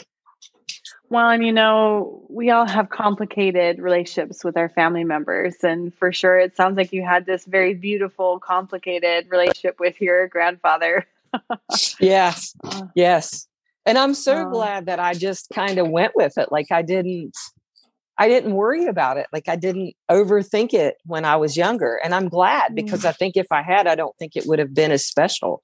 Well, 1.10 1.30
and 1.30 1.46
you 1.46 1.54
know, 1.54 2.22
we 2.30 2.50
all 2.50 2.68
have 2.68 2.90
complicated 2.90 3.80
relationships 3.80 4.44
with 4.44 4.58
our 4.58 4.70
family 4.70 5.06
members. 5.06 5.56
And 5.64 5.94
for 5.94 6.12
sure, 6.12 6.38
it 6.38 6.56
sounds 6.56 6.76
like 6.76 6.92
you 6.92 7.04
had 7.04 7.26
this 7.26 7.46
very 7.46 7.74
beautiful, 7.74 8.40
complicated 8.40 9.28
relationship 9.30 9.80
with 9.80 10.02
your 10.02 10.28
grandfather. 10.28 11.08
yes. 12.00 12.56
Yes. 12.94 13.48
And 13.86 13.98
I'm 13.98 14.14
so 14.14 14.50
glad 14.50 14.88
that 14.88 15.00
I 15.00 15.14
just 15.14 15.50
kind 15.54 15.78
of 15.78 15.88
went 15.88 16.14
with 16.14 16.38
it. 16.38 16.52
Like 16.52 16.72
I 16.72 16.82
didn't 16.82 17.38
I 18.18 18.28
didn't 18.28 18.54
worry 18.54 18.88
about 18.88 19.18
it. 19.18 19.28
Like 19.32 19.48
I 19.48 19.56
didn't 19.56 19.94
overthink 20.10 20.74
it 20.74 20.98
when 21.06 21.24
I 21.24 21.36
was 21.36 21.56
younger. 21.56 22.02
And 22.04 22.16
I'm 22.16 22.30
glad 22.30 22.74
because 22.74 23.04
mm. 23.04 23.10
I 23.10 23.12
think 23.12 23.38
if 23.38 23.48
I 23.52 23.62
had, 23.62 23.88
I 23.88 23.96
don't 23.96 24.16
think 24.18 24.36
it 24.36 24.46
would 24.48 24.60
have 24.60 24.74
been 24.74 24.92
as 24.92 25.06
special. 25.06 25.62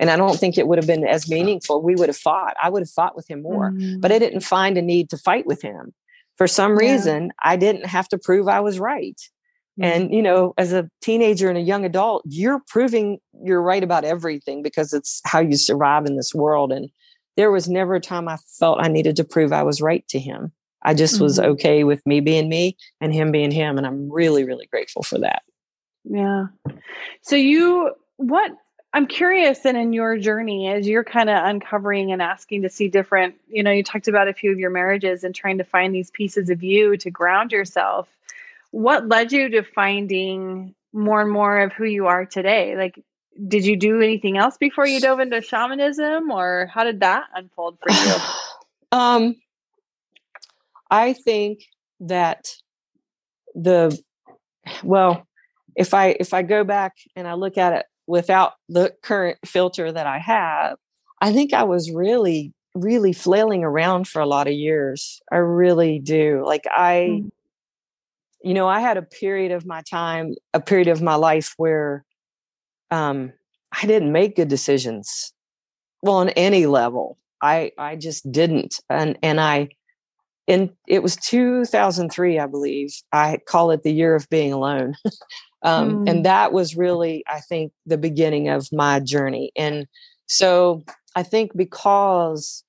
And 0.00 0.10
I 0.10 0.16
don't 0.16 0.38
think 0.38 0.58
it 0.58 0.66
would 0.66 0.78
have 0.78 0.86
been 0.86 1.06
as 1.06 1.30
meaningful. 1.30 1.82
We 1.82 1.94
would 1.94 2.08
have 2.08 2.16
fought. 2.16 2.54
I 2.62 2.70
would 2.70 2.82
have 2.82 2.90
fought 2.90 3.16
with 3.16 3.28
him 3.28 3.42
more. 3.42 3.72
Mm. 3.72 4.00
But 4.00 4.12
I 4.12 4.18
didn't 4.18 4.40
find 4.40 4.76
a 4.76 4.82
need 4.82 5.10
to 5.10 5.18
fight 5.18 5.46
with 5.46 5.62
him. 5.62 5.94
For 6.36 6.46
some 6.46 6.76
reason, 6.76 7.26
yeah. 7.26 7.50
I 7.50 7.56
didn't 7.56 7.86
have 7.86 8.08
to 8.08 8.18
prove 8.18 8.48
I 8.48 8.60
was 8.60 8.78
right. 8.78 9.20
Mm. 9.80 9.84
And, 9.84 10.14
you 10.14 10.22
know, 10.22 10.54
as 10.58 10.72
a 10.72 10.88
teenager 11.00 11.48
and 11.48 11.58
a 11.58 11.62
young 11.62 11.84
adult, 11.84 12.22
you're 12.26 12.62
proving 12.68 13.18
you're 13.42 13.62
right 13.62 13.82
about 13.82 14.04
everything 14.04 14.62
because 14.62 14.92
it's 14.92 15.20
how 15.24 15.40
you 15.40 15.56
survive 15.56 16.06
in 16.06 16.16
this 16.16 16.34
world. 16.34 16.72
And 16.72 16.90
there 17.36 17.50
was 17.50 17.68
never 17.68 17.94
a 17.94 18.00
time 18.00 18.28
I 18.28 18.38
felt 18.58 18.82
I 18.82 18.88
needed 18.88 19.16
to 19.16 19.24
prove 19.24 19.52
I 19.52 19.62
was 19.62 19.80
right 19.80 20.06
to 20.08 20.18
him. 20.18 20.52
I 20.82 20.94
just 20.94 21.14
mm-hmm. 21.14 21.24
was 21.24 21.38
okay 21.40 21.84
with 21.84 22.04
me 22.06 22.20
being 22.20 22.48
me 22.48 22.76
and 23.00 23.12
him 23.12 23.32
being 23.32 23.50
him. 23.50 23.76
And 23.76 23.86
I'm 23.86 24.10
really, 24.10 24.44
really 24.44 24.66
grateful 24.66 25.02
for 25.02 25.18
that. 25.18 25.42
Yeah. 26.04 26.46
So 27.22 27.34
you, 27.36 27.92
what, 28.16 28.52
I'm 28.96 29.06
curious 29.06 29.66
and 29.66 29.76
in 29.76 29.92
your 29.92 30.16
journey 30.16 30.68
as 30.68 30.88
you're 30.88 31.04
kind 31.04 31.28
of 31.28 31.44
uncovering 31.44 32.12
and 32.12 32.22
asking 32.22 32.62
to 32.62 32.70
see 32.70 32.88
different, 32.88 33.34
you 33.46 33.62
know, 33.62 33.70
you 33.70 33.82
talked 33.82 34.08
about 34.08 34.26
a 34.26 34.32
few 34.32 34.50
of 34.50 34.58
your 34.58 34.70
marriages 34.70 35.22
and 35.22 35.34
trying 35.34 35.58
to 35.58 35.64
find 35.64 35.94
these 35.94 36.10
pieces 36.10 36.48
of 36.48 36.62
you 36.62 36.96
to 36.96 37.10
ground 37.10 37.52
yourself. 37.52 38.08
What 38.70 39.06
led 39.06 39.32
you 39.32 39.50
to 39.50 39.64
finding 39.64 40.74
more 40.94 41.20
and 41.20 41.30
more 41.30 41.58
of 41.60 41.74
who 41.74 41.84
you 41.84 42.06
are 42.06 42.24
today? 42.24 42.74
Like, 42.74 42.98
did 43.46 43.66
you 43.66 43.76
do 43.76 44.00
anything 44.00 44.38
else 44.38 44.56
before 44.56 44.86
you 44.86 44.98
dove 44.98 45.20
into 45.20 45.42
shamanism 45.42 46.30
or 46.30 46.70
how 46.72 46.84
did 46.84 47.00
that 47.00 47.24
unfold 47.34 47.76
for 47.78 47.92
you? 47.92 48.14
um, 48.98 49.36
I 50.90 51.12
think 51.12 51.66
that 52.00 52.48
the, 53.54 53.94
well, 54.82 55.26
if 55.74 55.92
I 55.92 56.16
if 56.18 56.32
I 56.32 56.40
go 56.40 56.64
back 56.64 56.94
and 57.14 57.28
I 57.28 57.34
look 57.34 57.58
at 57.58 57.74
it 57.74 57.86
without 58.06 58.54
the 58.68 58.94
current 59.02 59.38
filter 59.44 59.90
that 59.90 60.06
I 60.06 60.18
have, 60.18 60.76
I 61.20 61.32
think 61.32 61.52
I 61.52 61.62
was 61.62 61.90
really 61.90 62.52
really 62.74 63.14
flailing 63.14 63.64
around 63.64 64.06
for 64.06 64.20
a 64.20 64.26
lot 64.26 64.46
of 64.46 64.52
years. 64.52 65.18
I 65.32 65.36
really 65.36 65.98
do. 65.98 66.42
Like 66.44 66.64
I 66.70 67.22
mm. 67.22 67.30
you 68.42 68.54
know, 68.54 68.68
I 68.68 68.80
had 68.80 68.96
a 68.96 69.02
period 69.02 69.50
of 69.50 69.64
my 69.64 69.82
time, 69.82 70.34
a 70.52 70.60
period 70.60 70.88
of 70.88 71.02
my 71.02 71.14
life 71.14 71.54
where 71.56 72.04
um 72.90 73.32
I 73.72 73.86
didn't 73.86 74.12
make 74.12 74.36
good 74.36 74.48
decisions. 74.48 75.32
Well, 76.02 76.16
on 76.16 76.28
any 76.30 76.66
level. 76.66 77.18
I 77.42 77.72
I 77.78 77.96
just 77.96 78.30
didn't. 78.30 78.78
And 78.90 79.18
and 79.22 79.40
I 79.40 79.68
in 80.46 80.70
it 80.86 81.02
was 81.02 81.16
2003 81.16 82.38
i 82.38 82.46
believe 82.46 82.94
i 83.12 83.38
call 83.46 83.70
it 83.70 83.82
the 83.82 83.92
year 83.92 84.14
of 84.14 84.28
being 84.28 84.52
alone 84.52 84.94
um, 85.62 86.04
mm. 86.04 86.10
and 86.10 86.24
that 86.24 86.52
was 86.52 86.76
really 86.76 87.24
i 87.28 87.40
think 87.40 87.72
the 87.86 87.98
beginning 87.98 88.48
of 88.48 88.68
my 88.72 89.00
journey 89.00 89.50
and 89.56 89.86
so 90.26 90.84
i 91.14 91.22
think 91.22 91.56
because 91.56 92.64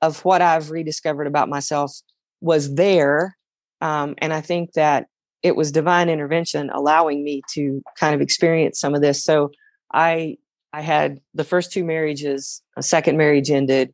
of 0.00 0.24
what 0.24 0.42
i've 0.42 0.70
rediscovered 0.70 1.26
about 1.26 1.48
myself 1.48 2.00
was 2.40 2.74
there 2.74 3.36
um, 3.80 4.14
and 4.18 4.32
i 4.32 4.40
think 4.40 4.72
that 4.72 5.06
it 5.42 5.56
was 5.56 5.72
divine 5.72 6.08
intervention 6.08 6.70
allowing 6.70 7.24
me 7.24 7.42
to 7.52 7.82
kind 7.98 8.14
of 8.14 8.20
experience 8.20 8.78
some 8.78 8.94
of 8.94 9.00
this 9.00 9.22
so 9.22 9.50
i 9.92 10.36
i 10.72 10.80
had 10.80 11.20
the 11.34 11.44
first 11.44 11.72
two 11.72 11.84
marriages 11.84 12.62
a 12.76 12.82
second 12.82 13.16
marriage 13.16 13.50
ended 13.50 13.92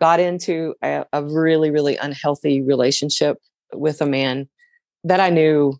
got 0.00 0.20
into 0.20 0.74
a, 0.82 1.04
a 1.12 1.24
really 1.24 1.70
really 1.70 1.96
unhealthy 1.96 2.62
relationship 2.62 3.38
with 3.72 4.00
a 4.00 4.06
man 4.06 4.48
that 5.04 5.20
i 5.20 5.30
knew 5.30 5.78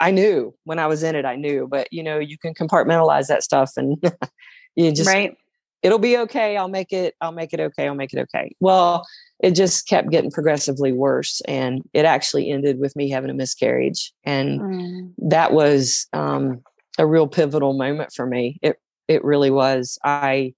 I 0.00 0.10
knew 0.10 0.54
when 0.64 0.78
I 0.78 0.86
was 0.86 1.02
in 1.02 1.14
it, 1.14 1.26
I 1.26 1.36
knew, 1.36 1.68
but 1.70 1.86
you 1.92 2.02
know, 2.02 2.18
you 2.18 2.38
can 2.38 2.54
compartmentalize 2.54 3.26
that 3.26 3.42
stuff 3.42 3.72
and 3.76 4.02
you 4.76 4.92
just, 4.92 5.08
right. 5.08 5.36
it'll 5.82 5.98
be 5.98 6.16
okay. 6.18 6.56
I'll 6.56 6.68
make 6.68 6.90
it, 6.92 7.14
I'll 7.20 7.32
make 7.32 7.52
it 7.52 7.60
okay. 7.60 7.86
I'll 7.86 7.94
make 7.94 8.14
it 8.14 8.18
okay. 8.20 8.56
Well, 8.60 9.06
it 9.40 9.52
just 9.52 9.86
kept 9.86 10.10
getting 10.10 10.30
progressively 10.30 10.92
worse. 10.92 11.42
And 11.46 11.82
it 11.92 12.06
actually 12.06 12.50
ended 12.50 12.80
with 12.80 12.96
me 12.96 13.10
having 13.10 13.30
a 13.30 13.34
miscarriage. 13.34 14.12
And 14.24 14.60
mm. 14.60 15.14
that 15.18 15.52
was 15.52 16.06
um, 16.14 16.62
a 16.98 17.06
real 17.06 17.28
pivotal 17.28 17.74
moment 17.74 18.12
for 18.14 18.24
me. 18.24 18.58
It, 18.62 18.78
it 19.06 19.22
really 19.22 19.50
was. 19.50 19.98
I, 20.02 20.54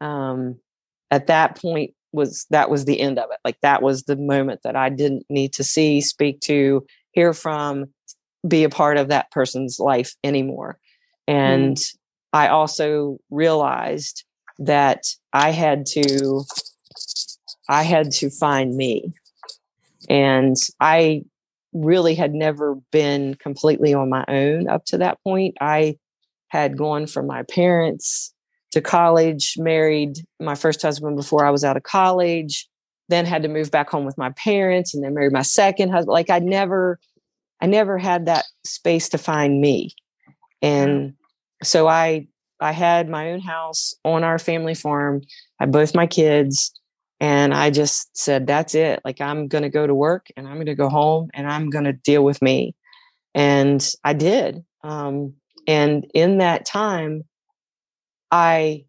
um, 0.00 0.60
at 1.10 1.26
that 1.26 1.60
point 1.60 1.92
was, 2.12 2.46
that 2.50 2.70
was 2.70 2.84
the 2.84 3.00
end 3.00 3.18
of 3.18 3.30
it. 3.32 3.38
Like 3.44 3.60
that 3.62 3.82
was 3.82 4.04
the 4.04 4.16
moment 4.16 4.60
that 4.62 4.76
I 4.76 4.90
didn't 4.90 5.24
need 5.28 5.52
to 5.54 5.64
see, 5.64 6.00
speak 6.00 6.40
to, 6.42 6.86
hear 7.12 7.32
from, 7.32 7.86
be 8.46 8.64
a 8.64 8.70
part 8.70 8.96
of 8.96 9.08
that 9.08 9.30
person's 9.30 9.78
life 9.78 10.14
anymore. 10.24 10.78
And 11.26 11.76
mm. 11.76 11.96
I 12.32 12.48
also 12.48 13.18
realized 13.30 14.24
that 14.58 15.04
I 15.32 15.50
had 15.50 15.86
to 15.86 16.44
I 17.68 17.82
had 17.84 18.10
to 18.12 18.30
find 18.30 18.76
me. 18.76 19.12
And 20.08 20.56
I 20.80 21.22
really 21.72 22.14
had 22.16 22.34
never 22.34 22.74
been 22.90 23.34
completely 23.36 23.94
on 23.94 24.10
my 24.10 24.24
own 24.26 24.68
up 24.68 24.84
to 24.86 24.98
that 24.98 25.22
point. 25.22 25.56
I 25.60 25.98
had 26.48 26.76
gone 26.76 27.06
from 27.06 27.28
my 27.28 27.44
parents 27.44 28.34
to 28.72 28.80
college, 28.80 29.54
married 29.56 30.18
my 30.40 30.54
first 30.54 30.82
husband 30.82 31.16
before 31.16 31.44
I 31.44 31.50
was 31.50 31.64
out 31.64 31.76
of 31.76 31.84
college, 31.84 32.68
then 33.08 33.24
had 33.24 33.42
to 33.42 33.48
move 33.48 33.70
back 33.70 33.90
home 33.90 34.04
with 34.04 34.18
my 34.18 34.30
parents 34.30 34.94
and 34.94 35.04
then 35.04 35.14
married 35.14 35.32
my 35.32 35.42
second 35.42 35.90
husband. 35.90 36.12
Like 36.12 36.30
I 36.30 36.40
never 36.40 36.98
I 37.60 37.66
never 37.66 37.98
had 37.98 38.26
that 38.26 38.44
space 38.64 39.08
to 39.10 39.18
find 39.18 39.60
me. 39.60 39.94
And 40.62 41.14
so 41.62 41.88
I 41.88 42.28
I 42.60 42.72
had 42.72 43.08
my 43.08 43.32
own 43.32 43.40
house 43.40 43.94
on 44.04 44.22
our 44.22 44.38
family 44.38 44.74
farm. 44.74 45.22
I 45.58 45.64
had 45.64 45.72
both 45.72 45.94
my 45.94 46.06
kids 46.06 46.72
and 47.20 47.54
I 47.54 47.70
just 47.70 48.16
said 48.16 48.46
that's 48.46 48.74
it. 48.74 49.00
Like 49.04 49.20
I'm 49.20 49.48
going 49.48 49.62
to 49.62 49.70
go 49.70 49.86
to 49.86 49.94
work 49.94 50.26
and 50.36 50.46
I'm 50.46 50.54
going 50.54 50.66
to 50.66 50.74
go 50.74 50.88
home 50.88 51.30
and 51.34 51.50
I'm 51.50 51.70
going 51.70 51.84
to 51.84 51.92
deal 51.92 52.22
with 52.22 52.42
me. 52.42 52.74
And 53.34 53.86
I 54.04 54.12
did. 54.12 54.64
Um, 54.82 55.34
and 55.66 56.06
in 56.14 56.38
that 56.38 56.66
time 56.66 57.24
I 58.30 58.84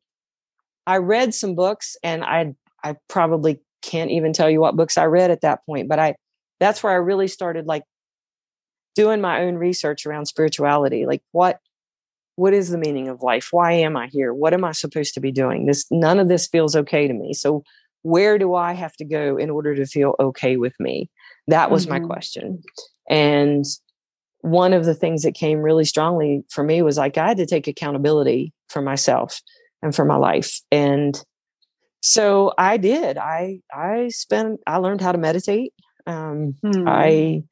I 0.87 0.97
read 0.97 1.33
some 1.33 1.55
books 1.55 1.95
and 2.03 2.23
I 2.23 2.53
I 2.83 2.95
probably 3.07 3.59
can't 3.81 4.11
even 4.11 4.33
tell 4.33 4.49
you 4.49 4.61
what 4.61 4.75
books 4.75 4.97
I 4.97 5.05
read 5.05 5.31
at 5.31 5.41
that 5.41 5.65
point, 5.65 5.89
but 5.89 5.99
I 5.99 6.15
that's 6.59 6.83
where 6.83 6.93
I 6.93 6.97
really 6.97 7.27
started 7.27 7.65
like 7.65 7.83
doing 8.95 9.21
my 9.21 9.41
own 9.41 9.55
research 9.55 10.05
around 10.05 10.25
spirituality 10.25 11.05
like 11.05 11.21
what 11.31 11.59
what 12.35 12.53
is 12.53 12.69
the 12.69 12.77
meaning 12.77 13.07
of 13.07 13.21
life? 13.21 13.49
Why 13.51 13.73
am 13.73 13.95
i 13.95 14.07
here? 14.07 14.33
What 14.33 14.53
am 14.53 14.63
i 14.63 14.71
supposed 14.71 15.13
to 15.13 15.19
be 15.19 15.31
doing? 15.31 15.65
This 15.65 15.85
none 15.91 16.19
of 16.19 16.27
this 16.27 16.47
feels 16.47 16.75
okay 16.75 17.07
to 17.07 17.13
me. 17.13 17.33
So 17.33 17.63
where 18.03 18.39
do 18.39 18.55
i 18.55 18.73
have 18.73 18.95
to 18.95 19.05
go 19.05 19.37
in 19.37 19.51
order 19.51 19.75
to 19.75 19.85
feel 19.85 20.15
okay 20.19 20.57
with 20.57 20.73
me? 20.79 21.09
That 21.47 21.71
was 21.71 21.85
mm-hmm. 21.85 22.01
my 22.01 22.07
question. 22.07 22.61
And 23.09 23.65
one 24.39 24.73
of 24.73 24.85
the 24.85 24.95
things 24.95 25.21
that 25.21 25.35
came 25.35 25.59
really 25.59 25.85
strongly 25.85 26.43
for 26.49 26.63
me 26.63 26.81
was 26.81 26.97
like 26.97 27.17
i 27.17 27.27
had 27.27 27.37
to 27.37 27.45
take 27.45 27.67
accountability 27.67 28.53
for 28.69 28.81
myself 28.81 29.39
and 29.83 29.93
for 29.93 30.05
my 30.05 30.15
life. 30.15 30.61
And 30.71 31.21
so 32.01 32.53
i 32.57 32.77
did. 32.77 33.17
I 33.17 33.59
i 33.73 34.07
spent 34.07 34.61
i 34.65 34.77
learned 34.77 35.01
how 35.01 35.11
to 35.11 35.17
meditate. 35.17 35.73
Um, 36.07 36.55
mm. 36.65 36.85
i 36.87 37.43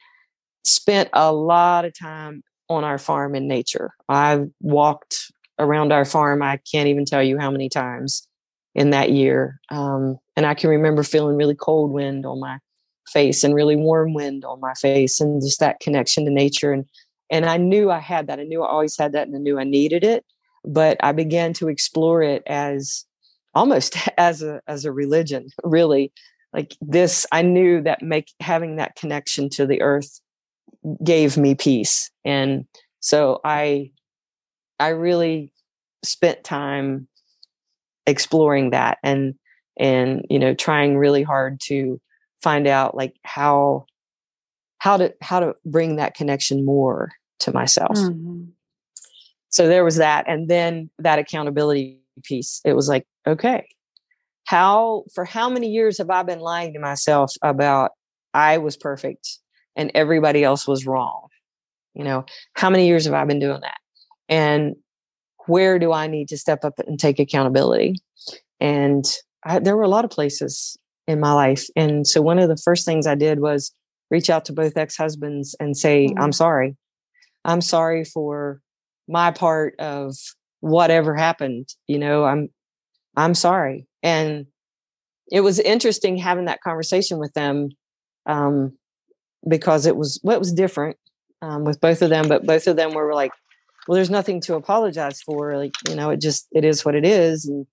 spent 0.64 1.10
a 1.14 1.34
lot 1.34 1.86
of 1.86 1.98
time 1.98 2.44
on 2.70 2.84
our 2.84 2.98
farm 2.98 3.36
in 3.36 3.48
nature. 3.48 3.92
I 4.08 4.46
walked 4.62 5.32
around 5.58 5.92
our 5.92 6.06
farm. 6.06 6.42
I 6.42 6.60
can't 6.72 6.88
even 6.88 7.06
tell 7.06 7.24
you 7.24 7.38
how 7.38 7.52
many 7.52 7.70
times 7.70 8.28
in 8.76 8.92
that 8.92 9.12
year. 9.12 9.60
Um, 9.70 10.18
and 10.36 10.46
I 10.46 10.54
can 10.54 10.70
remember 10.70 11.04
feeling 11.04 11.36
really 11.36 11.56
cold 11.56 11.92
wind 11.92 12.26
on 12.26 12.40
my 12.40 12.60
face 13.12 13.44
and 13.44 13.56
really 13.56 13.76
warm 13.76 14.14
wind 14.14 14.46
on 14.46 14.60
my 14.60 14.74
face 14.76 15.20
and 15.20 15.42
just 15.42 15.60
that 15.60 15.80
connection 15.80 16.26
to 16.26 16.32
nature. 16.32 16.72
And, 16.72 16.86
and 17.30 17.46
I 17.46 17.58
knew 17.58 17.90
I 17.92 18.00
had 18.00 18.28
that. 18.28 18.40
I 18.40 18.44
knew 18.44 18.64
I 18.64 18.70
always 18.70 18.98
had 18.98 19.12
that 19.14 19.28
and 19.28 19.36
I 19.36 19.40
knew 19.40 19.60
I 19.60 19.64
needed 19.64 20.04
it. 20.04 20.24
But 20.64 20.98
I 21.02 21.12
began 21.12 21.54
to 21.54 21.70
explore 21.70 22.22
it 22.22 22.44
as 22.46 23.06
almost 23.56 23.98
as 24.18 24.42
a, 24.44 24.62
as 24.68 24.86
a 24.86 24.92
religion, 24.92 25.50
really. 25.64 26.12
Like 26.54 26.76
this, 26.82 27.26
I 27.32 27.42
knew 27.42 27.82
that 27.84 28.02
make 28.02 28.32
having 28.40 28.78
that 28.78 28.96
connection 28.96 29.50
to 29.52 29.68
the 29.68 29.82
earth 29.82 30.20
gave 31.04 31.38
me 31.38 31.56
peace. 31.56 32.12
And 32.26 32.66
so 33.00 33.40
i 33.44 33.92
i 34.80 34.90
really 34.90 35.52
spent 36.04 36.44
time 36.44 37.08
exploring 38.06 38.72
that 38.72 38.98
and 39.04 39.36
and 39.78 40.26
you 40.30 40.40
know 40.40 40.54
trying 40.54 40.98
really 40.98 41.24
hard 41.24 41.60
to 41.60 42.00
find 42.42 42.68
out 42.68 42.96
like 42.96 43.16
how 43.24 43.86
how 44.80 44.98
to 44.98 45.14
how 45.22 45.40
to 45.40 45.56
bring 45.66 45.98
that 45.98 46.16
connection 46.16 46.64
more 46.66 47.12
to 47.40 47.54
myself. 47.54 47.98
Mm-hmm. 47.98 48.46
so 49.50 49.68
there 49.68 49.86
was 49.86 49.96
that. 49.96 50.26
And 50.28 50.50
then 50.50 50.90
that 51.00 51.20
accountability 51.20 52.00
piece 52.24 52.60
it 52.66 52.74
was 52.74 52.90
like 52.90 53.08
okay 53.26 53.66
how 54.44 55.06
for 55.14 55.24
how 55.24 55.50
many 55.50 55.70
years 55.70 55.98
have 55.98 56.10
i 56.10 56.22
been 56.22 56.42
lying 56.42 56.74
to 56.74 56.80
myself 56.80 57.34
about 57.42 57.92
i 58.34 58.58
was 58.58 58.76
perfect 58.76 59.40
and 59.80 59.92
everybody 59.96 60.44
else 60.44 60.68
was 60.68 60.86
wrong. 60.86 61.30
You 61.94 62.04
know, 62.04 62.26
how 62.54 62.70
many 62.70 62.86
years 62.86 63.06
have 63.06 63.14
I 63.14 63.24
been 63.24 63.40
doing 63.40 63.62
that? 63.62 63.78
And 64.28 64.76
where 65.48 65.80
do 65.80 65.94
I 65.94 66.06
need 66.06 66.28
to 66.30 66.38
step 66.38 66.66
up 66.66 66.78
and 66.80 67.00
take 67.00 67.18
accountability? 67.18 67.96
And 68.60 69.06
I, 69.44 69.60
there 69.60 69.78
were 69.78 69.84
a 69.84 69.90
lot 69.90 70.04
of 70.04 70.12
places 70.12 70.78
in 71.08 71.22
my 71.22 71.32
life. 71.32 71.66
And 71.78 72.06
so 72.06 72.22
one 72.22 72.40
of 72.40 72.50
the 72.50 72.58
first 72.58 72.86
things 72.86 73.08
I 73.08 73.16
did 73.16 73.40
was 73.40 73.72
reach 74.12 74.30
out 74.30 74.44
to 74.46 74.54
both 74.54 74.76
ex 74.76 74.98
husbands 74.98 75.56
and 75.62 75.78
say, 75.78 76.08
mm-hmm. 76.08 76.20
I'm 76.20 76.34
sorry. 76.34 76.76
I'm 77.46 77.62
sorry 77.62 78.04
for 78.04 78.60
my 79.08 79.32
part 79.32 79.76
of 79.80 80.14
whatever 80.60 81.16
happened. 81.16 81.70
You 81.88 82.00
know, 82.00 82.26
I'm, 82.26 82.50
I'm 83.16 83.34
sorry. 83.34 83.88
And 84.04 84.46
it 85.32 85.40
was 85.40 85.58
interesting 85.58 86.18
having 86.18 86.46
that 86.46 86.62
conversation 86.62 87.18
with 87.18 87.34
them 87.34 87.70
um, 88.26 88.74
because 89.48 89.86
it 89.86 89.96
was 89.96 90.20
what 90.22 90.34
well, 90.34 90.40
was 90.40 90.54
different 90.54 90.98
um, 91.42 91.64
with 91.64 91.80
both 91.80 92.02
of 92.02 92.10
them, 92.10 92.28
but 92.28 92.46
both 92.46 92.68
of 92.68 92.76
them 92.76 92.94
were 92.94 93.14
like, 93.14 93.32
"Well, 93.88 93.96
there's 93.96 94.10
nothing 94.10 94.42
to 94.42 94.56
apologize 94.56 95.22
for. 95.22 95.56
Like, 95.58 95.74
you 95.88 95.96
know, 95.96 96.10
it 96.10 96.22
just 96.22 96.48
it 96.52 96.66
is 96.66 96.84
what 96.84 96.96
it 96.96 97.06
is, 97.06 97.46
and 97.46 97.66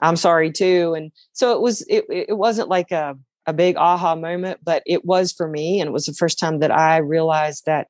I'm 0.00 0.16
sorry 0.16 0.52
too." 0.52 0.94
And 0.94 1.12
so 1.32 1.52
it 1.54 1.60
was. 1.60 1.82
It 1.88 2.04
it 2.08 2.36
wasn't 2.36 2.68
like 2.68 2.90
a 2.90 3.16
a 3.46 3.52
big 3.52 3.76
aha 3.76 4.14
moment, 4.14 4.60
but 4.62 4.82
it 4.86 5.04
was 5.04 5.32
for 5.32 5.48
me, 5.48 5.80
and 5.80 5.88
it 5.88 5.92
was 5.92 6.06
the 6.06 6.14
first 6.14 6.38
time 6.38 6.60
that 6.60 6.70
I 6.70 6.98
realized 6.98 7.64
that 7.66 7.88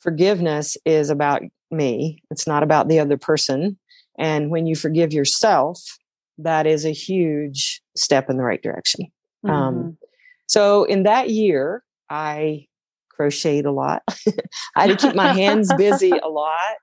forgiveness 0.00 0.76
is 0.84 1.10
about 1.10 1.42
me. 1.70 2.22
It's 2.30 2.46
not 2.46 2.62
about 2.62 2.88
the 2.88 2.98
other 2.98 3.16
person. 3.16 3.78
And 4.18 4.50
when 4.50 4.66
you 4.66 4.74
forgive 4.74 5.12
yourself, 5.12 5.80
that 6.38 6.66
is 6.66 6.84
a 6.84 6.90
huge 6.90 7.82
step 7.96 8.28
in 8.28 8.36
the 8.36 8.42
right 8.42 8.62
direction. 8.62 9.06
Um, 9.44 9.50
mm-hmm. 9.50 9.78
Um, 9.78 9.98
so 10.46 10.84
in 10.84 11.04
that 11.04 11.30
year, 11.30 11.84
I 12.10 12.66
crocheted 13.20 13.66
a 13.66 13.72
lot. 13.72 14.02
I 14.76 14.86
had 14.86 14.98
to 14.98 15.06
keep 15.06 15.14
my 15.14 15.32
hands 15.32 15.72
busy 15.74 16.10
a 16.22 16.28
lot. 16.28 16.76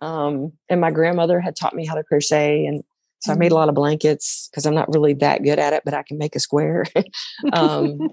Um, 0.00 0.52
and 0.68 0.80
my 0.80 0.90
grandmother 0.90 1.40
had 1.40 1.56
taught 1.56 1.74
me 1.74 1.84
how 1.84 1.94
to 1.94 2.04
crochet. 2.04 2.64
And 2.64 2.82
so 3.18 3.32
I 3.32 3.36
made 3.36 3.46
a 3.46 3.48
mm-hmm. 3.48 3.56
lot 3.56 3.68
of 3.68 3.74
blankets 3.74 4.48
because 4.50 4.64
I'm 4.64 4.74
not 4.74 4.88
really 4.88 5.12
that 5.14 5.42
good 5.42 5.58
at 5.58 5.74
it, 5.74 5.82
but 5.84 5.92
I 5.92 6.02
can 6.02 6.16
make 6.16 6.34
a 6.34 6.40
square. 6.40 6.86
um, 7.52 8.08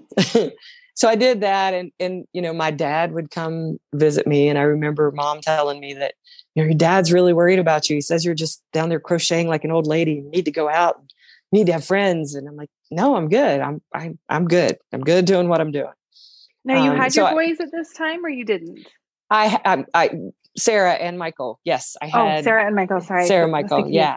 so 0.94 1.08
I 1.08 1.14
did 1.14 1.40
that. 1.40 1.72
And, 1.72 1.92
and, 1.98 2.26
you 2.32 2.42
know, 2.42 2.52
my 2.52 2.70
dad 2.70 3.12
would 3.12 3.30
come 3.30 3.78
visit 3.94 4.26
me. 4.26 4.48
And 4.48 4.58
I 4.58 4.62
remember 4.62 5.10
mom 5.12 5.40
telling 5.40 5.80
me 5.80 5.94
that, 5.94 6.14
you 6.54 6.62
know, 6.62 6.66
your 6.66 6.76
dad's 6.76 7.12
really 7.12 7.32
worried 7.32 7.58
about 7.58 7.88
you. 7.88 7.94
He 7.94 8.00
says 8.02 8.24
you're 8.24 8.34
just 8.34 8.62
down 8.72 8.90
there 8.90 9.00
crocheting 9.00 9.48
like 9.48 9.64
an 9.64 9.70
old 9.70 9.86
lady. 9.86 10.14
You 10.14 10.30
need 10.30 10.44
to 10.44 10.50
go 10.50 10.68
out, 10.68 11.00
you 11.52 11.60
need 11.60 11.66
to 11.68 11.72
have 11.72 11.84
friends. 11.84 12.34
And 12.34 12.46
I'm 12.46 12.56
like, 12.56 12.70
no, 12.90 13.16
I'm 13.16 13.28
good. 13.28 13.60
I'm, 13.60 13.80
I'm, 13.94 14.18
I'm 14.28 14.46
good. 14.46 14.76
I'm 14.92 15.02
good 15.02 15.24
doing 15.24 15.48
what 15.48 15.60
I'm 15.60 15.70
doing. 15.70 15.92
Now 16.68 16.84
you 16.84 16.90
um, 16.90 16.98
had 16.98 17.14
so 17.14 17.22
your 17.22 17.30
boys 17.32 17.56
I, 17.58 17.64
at 17.64 17.72
this 17.72 17.94
time, 17.94 18.24
or 18.24 18.28
you 18.28 18.44
didn't? 18.44 18.86
I, 19.30 19.58
I, 19.64 19.84
I, 19.94 20.10
Sarah 20.58 20.92
and 20.92 21.18
Michael. 21.18 21.58
Yes, 21.64 21.96
I 22.02 22.06
oh, 22.06 22.26
had. 22.26 22.40
Oh, 22.40 22.42
Sarah 22.42 22.66
and 22.66 22.76
Michael. 22.76 23.00
Sorry, 23.00 23.26
Sarah 23.26 23.48
Michael. 23.48 23.88
Yeah, 23.88 24.14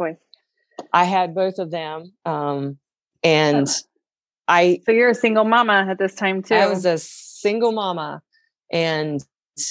I 0.92 1.06
had 1.06 1.34
both 1.34 1.60
of 1.60 1.72
them, 1.72 2.12
um, 2.26 2.78
and 3.24 3.70
oh. 3.70 3.74
I. 4.50 4.82
So 4.86 4.92
you're 4.92 5.10
a 5.10 5.16
single 5.16 5.46
mama 5.46 5.88
at 5.90 5.98
this 5.98 6.14
time 6.14 6.44
too. 6.44 6.56
I 6.56 6.68
was 6.68 6.86
a 6.86 6.98
single 6.98 7.72
mama, 7.72 8.22
and 8.70 9.24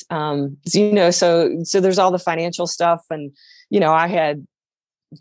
um, 0.09 0.57
you 0.73 0.91
know, 0.91 1.11
so 1.11 1.59
so 1.65 1.81
there's 1.81 1.99
all 1.99 2.11
the 2.11 2.19
financial 2.19 2.67
stuff, 2.67 3.05
and 3.11 3.31
you 3.69 3.79
know, 3.79 3.93
I 3.93 4.09
had 4.09 4.47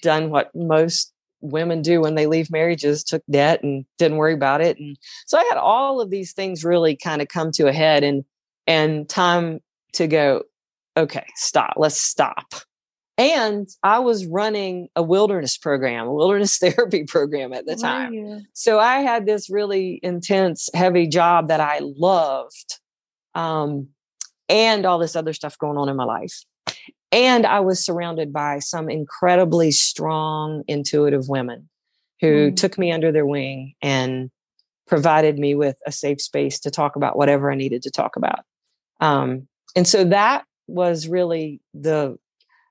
done 0.01 0.29
what 0.29 0.49
most 0.55 1.11
women 1.41 1.81
do 1.81 2.01
when 2.01 2.15
they 2.15 2.27
leave 2.27 2.51
marriages 2.51 3.03
took 3.03 3.23
debt 3.29 3.63
and 3.63 3.85
didn't 3.97 4.17
worry 4.17 4.33
about 4.33 4.61
it 4.61 4.77
and 4.77 4.97
so 5.25 5.37
i 5.37 5.43
had 5.45 5.57
all 5.57 6.01
of 6.01 6.09
these 6.09 6.33
things 6.33 6.65
really 6.65 6.95
kind 6.95 7.21
of 7.21 7.27
come 7.27 7.51
to 7.51 7.67
a 7.67 7.73
head 7.73 8.03
and 8.03 8.23
and 8.67 9.07
time 9.09 9.59
to 9.93 10.07
go 10.07 10.43
okay 10.97 11.25
stop 11.35 11.73
let's 11.77 11.99
stop. 11.99 12.53
And 13.17 13.67
i 13.83 13.99
was 13.99 14.25
running 14.25 14.89
a 14.95 15.03
wilderness 15.03 15.57
program 15.57 16.07
a 16.07 16.13
wilderness 16.13 16.57
therapy 16.59 17.03
program 17.03 17.53
at 17.53 17.65
the 17.65 17.75
time. 17.75 18.13
so 18.53 18.79
i 18.79 18.99
had 18.99 19.25
this 19.25 19.49
really 19.49 19.99
intense 20.03 20.69
heavy 20.73 21.07
job 21.07 21.47
that 21.49 21.59
i 21.59 21.79
loved 21.81 22.79
um, 23.35 23.87
and 24.49 24.85
all 24.85 24.97
this 24.97 25.15
other 25.15 25.33
stuff 25.33 25.57
going 25.57 25.77
on 25.77 25.87
in 25.87 25.95
my 25.95 26.03
life 26.03 26.43
and 27.11 27.45
I 27.45 27.59
was 27.59 27.83
surrounded 27.83 28.31
by 28.31 28.59
some 28.59 28.89
incredibly 28.89 29.71
strong, 29.71 30.63
intuitive 30.67 31.27
women 31.27 31.69
who 32.21 32.51
mm. 32.51 32.55
took 32.55 32.77
me 32.77 32.91
under 32.91 33.11
their 33.11 33.25
wing 33.25 33.73
and 33.81 34.29
provided 34.87 35.37
me 35.37 35.55
with 35.55 35.77
a 35.85 35.91
safe 35.91 36.21
space 36.21 36.59
to 36.59 36.71
talk 36.71 36.95
about 36.95 37.17
whatever 37.17 37.51
I 37.51 37.55
needed 37.55 37.83
to 37.83 37.91
talk 37.91 38.15
about. 38.15 38.39
Um, 38.99 39.47
and 39.75 39.87
so 39.87 40.03
that 40.05 40.45
was 40.67 41.07
really 41.07 41.61
the 41.73 42.17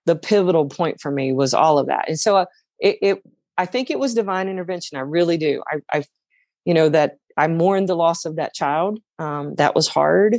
the 0.04 0.16
pivotal 0.16 0.66
point 0.66 1.00
for 1.00 1.10
me 1.10 1.32
was 1.32 1.52
all 1.52 1.78
of 1.78 1.86
that. 1.86 2.08
And 2.08 2.18
so 2.18 2.36
uh, 2.36 2.46
it, 2.78 2.98
it 3.02 3.22
I 3.56 3.66
think 3.66 3.90
it 3.90 3.98
was 3.98 4.14
divine 4.14 4.48
intervention. 4.48 4.96
I 4.96 5.02
really 5.02 5.36
do. 5.36 5.62
I, 5.66 5.98
I 5.98 6.04
you 6.64 6.74
know 6.74 6.88
that 6.88 7.16
I 7.36 7.46
mourned 7.48 7.88
the 7.88 7.96
loss 7.96 8.24
of 8.24 8.36
that 8.36 8.54
child. 8.54 9.00
Um, 9.18 9.54
that 9.56 9.74
was 9.74 9.88
hard. 9.88 10.38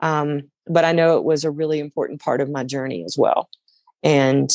Um, 0.00 0.50
but 0.66 0.84
I 0.84 0.92
know 0.92 1.16
it 1.16 1.24
was 1.24 1.44
a 1.44 1.50
really 1.50 1.78
important 1.78 2.20
part 2.20 2.40
of 2.40 2.50
my 2.50 2.64
journey 2.64 3.04
as 3.04 3.16
well. 3.18 3.48
And 4.02 4.50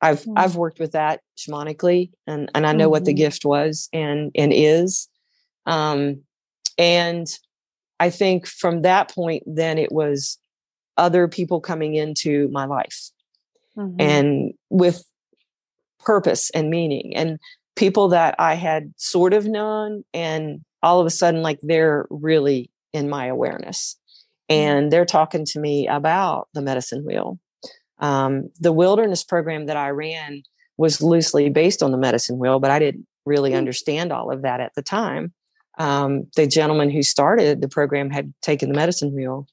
I've 0.00 0.20
mm-hmm. 0.20 0.34
I've 0.36 0.56
worked 0.56 0.78
with 0.78 0.92
that 0.92 1.20
shamanically 1.36 2.10
and 2.26 2.50
and 2.54 2.66
I 2.66 2.72
know 2.72 2.84
mm-hmm. 2.84 2.90
what 2.90 3.04
the 3.04 3.12
mm-hmm. 3.12 3.18
gift 3.18 3.44
was 3.44 3.88
and 3.92 4.30
and 4.34 4.52
is. 4.52 5.08
Um 5.66 6.22
and 6.76 7.26
I 8.00 8.10
think 8.10 8.46
from 8.46 8.82
that 8.82 9.12
point 9.14 9.44
then 9.46 9.78
it 9.78 9.92
was 9.92 10.38
other 10.96 11.26
people 11.26 11.60
coming 11.60 11.94
into 11.94 12.48
my 12.52 12.66
life 12.66 13.10
mm-hmm. 13.76 14.00
and 14.00 14.52
with 14.70 15.04
purpose 16.00 16.50
and 16.50 16.70
meaning 16.70 17.16
and 17.16 17.38
people 17.76 18.08
that 18.08 18.34
I 18.38 18.54
had 18.54 18.92
sort 18.96 19.32
of 19.32 19.46
known 19.46 20.04
and 20.12 20.60
all 20.82 21.00
of 21.00 21.06
a 21.06 21.10
sudden 21.10 21.42
like 21.42 21.58
they're 21.62 22.06
really 22.10 22.70
in 22.92 23.08
my 23.08 23.26
awareness. 23.26 23.96
And 24.48 24.92
they're 24.92 25.04
talking 25.04 25.44
to 25.46 25.60
me 25.60 25.88
about 25.88 26.48
the 26.54 26.62
medicine 26.62 27.04
wheel. 27.04 27.38
Um, 27.98 28.50
the 28.60 28.72
wilderness 28.72 29.24
program 29.24 29.66
that 29.66 29.76
I 29.76 29.90
ran 29.90 30.42
was 30.76 31.00
loosely 31.00 31.48
based 31.48 31.82
on 31.82 31.92
the 31.92 31.98
medicine 31.98 32.38
wheel, 32.38 32.58
but 32.58 32.70
I 32.70 32.78
didn't 32.78 33.06
really 33.24 33.52
mm. 33.52 33.56
understand 33.56 34.12
all 34.12 34.30
of 34.30 34.42
that 34.42 34.60
at 34.60 34.74
the 34.74 34.82
time. 34.82 35.32
Um, 35.78 36.26
the 36.36 36.46
gentleman 36.46 36.90
who 36.90 37.02
started 37.02 37.60
the 37.60 37.68
program 37.68 38.10
had 38.10 38.32
taken 38.42 38.68
the 38.68 38.76
medicine 38.76 39.14
wheel 39.14 39.46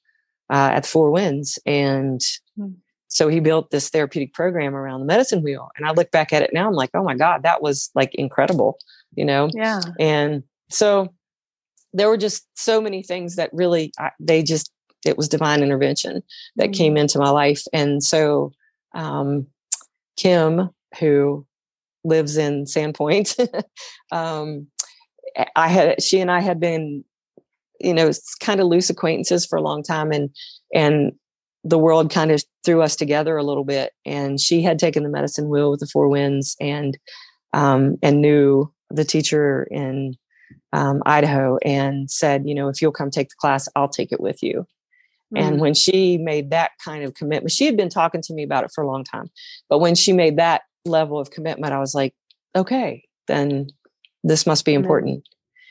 uh, 0.51 0.71
at 0.73 0.83
the 0.83 0.89
Four 0.89 1.11
Winds, 1.11 1.57
and 1.65 2.19
mm. 2.59 2.75
so 3.07 3.27
he 3.27 3.39
built 3.39 3.71
this 3.71 3.89
therapeutic 3.89 4.33
program 4.33 4.75
around 4.75 4.99
the 4.99 5.05
medicine 5.05 5.41
wheel. 5.41 5.69
And 5.77 5.87
I 5.87 5.91
look 5.91 6.11
back 6.11 6.33
at 6.33 6.43
it 6.43 6.51
now, 6.53 6.67
I'm 6.67 6.73
like, 6.73 6.91
oh 6.93 7.03
my 7.03 7.15
god, 7.15 7.43
that 7.43 7.61
was 7.61 7.89
like 7.95 8.13
incredible, 8.15 8.77
you 9.15 9.25
know? 9.25 9.49
Yeah. 9.53 9.81
And 9.99 10.43
so 10.69 11.13
there 11.93 12.09
were 12.09 12.17
just 12.17 12.47
so 12.55 12.81
many 12.81 13.03
things 13.03 13.35
that 13.35 13.49
really 13.53 13.91
they 14.19 14.43
just 14.43 14.71
it 15.05 15.17
was 15.17 15.29
divine 15.29 15.63
intervention 15.63 16.21
that 16.55 16.65
mm-hmm. 16.65 16.73
came 16.73 16.97
into 16.97 17.19
my 17.19 17.29
life. 17.29 17.63
And 17.73 18.03
so, 18.03 18.51
um, 18.93 19.47
Kim, 20.17 20.69
who 20.99 21.45
lives 22.03 22.37
in 22.37 22.65
Sandpoint, 22.65 23.35
um, 24.11 24.67
I 25.55 25.67
had 25.67 26.01
she 26.01 26.19
and 26.19 26.29
I 26.29 26.41
had 26.41 26.59
been, 26.59 27.03
you 27.79 27.93
know, 27.93 28.11
kind 28.39 28.59
of 28.59 28.67
loose 28.67 28.89
acquaintances 28.89 29.45
for 29.45 29.57
a 29.57 29.61
long 29.61 29.83
time, 29.83 30.11
and 30.11 30.29
and 30.73 31.13
the 31.63 31.77
world 31.77 32.11
kind 32.11 32.31
of 32.31 32.43
threw 32.65 32.81
us 32.81 32.95
together 32.95 33.37
a 33.37 33.43
little 33.43 33.63
bit. 33.63 33.93
And 34.05 34.39
she 34.39 34.61
had 34.61 34.79
taken 34.79 35.03
the 35.03 35.09
medicine 35.09 35.49
wheel 35.49 35.71
with 35.71 35.79
the 35.79 35.87
Four 35.87 36.09
Winds, 36.09 36.55
and 36.59 36.97
um, 37.53 37.97
and 38.03 38.21
knew 38.21 38.71
the 38.89 39.05
teacher 39.05 39.67
in 39.71 40.15
um, 40.73 41.01
Idaho, 41.05 41.57
and 41.63 42.11
said, 42.11 42.43
you 42.45 42.53
know, 42.53 42.67
if 42.67 42.81
you'll 42.81 42.91
come 42.91 43.09
take 43.09 43.29
the 43.29 43.35
class, 43.39 43.67
I'll 43.75 43.89
take 43.89 44.11
it 44.11 44.19
with 44.19 44.43
you. 44.43 44.65
And 45.35 45.57
mm. 45.57 45.59
when 45.59 45.73
she 45.73 46.17
made 46.17 46.49
that 46.49 46.71
kind 46.83 47.03
of 47.03 47.13
commitment, 47.13 47.51
she 47.51 47.65
had 47.65 47.77
been 47.77 47.89
talking 47.89 48.21
to 48.23 48.33
me 48.33 48.43
about 48.43 48.63
it 48.63 48.71
for 48.73 48.83
a 48.83 48.87
long 48.87 49.03
time. 49.03 49.29
But 49.69 49.79
when 49.79 49.95
she 49.95 50.13
made 50.13 50.37
that 50.37 50.63
level 50.85 51.19
of 51.19 51.31
commitment, 51.31 51.73
I 51.73 51.79
was 51.79 51.95
like, 51.95 52.13
okay, 52.55 53.05
then 53.27 53.67
this 54.23 54.45
must 54.45 54.65
be 54.65 54.73
important. 54.73 55.27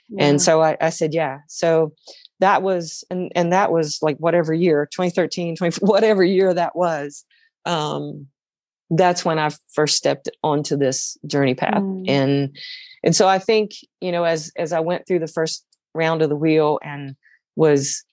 Yeah. 0.08 0.24
And 0.24 0.42
so 0.42 0.62
I, 0.62 0.76
I, 0.80 0.90
said, 0.90 1.14
yeah. 1.14 1.38
So 1.46 1.92
that 2.40 2.62
was, 2.62 3.04
and, 3.10 3.30
and 3.34 3.52
that 3.52 3.70
was 3.70 3.98
like 4.02 4.16
whatever 4.16 4.52
year, 4.52 4.88
2013, 4.92 5.56
20, 5.56 5.76
whatever 5.86 6.24
year 6.24 6.52
that 6.54 6.74
was. 6.74 7.24
Um, 7.66 8.26
that's 8.90 9.24
when 9.24 9.38
I 9.38 9.50
first 9.72 9.96
stepped 9.96 10.28
onto 10.42 10.76
this 10.76 11.16
journey 11.26 11.54
path. 11.54 11.82
Mm. 11.82 12.04
And, 12.08 12.58
and 13.04 13.14
so 13.14 13.28
I 13.28 13.38
think, 13.38 13.72
you 14.00 14.10
know, 14.10 14.24
as, 14.24 14.50
as 14.56 14.72
I 14.72 14.80
went 14.80 15.06
through 15.06 15.20
the 15.20 15.28
first 15.28 15.64
round 15.94 16.22
of 16.22 16.28
the 16.28 16.36
wheel 16.36 16.80
and 16.82 17.14
was 17.54 18.04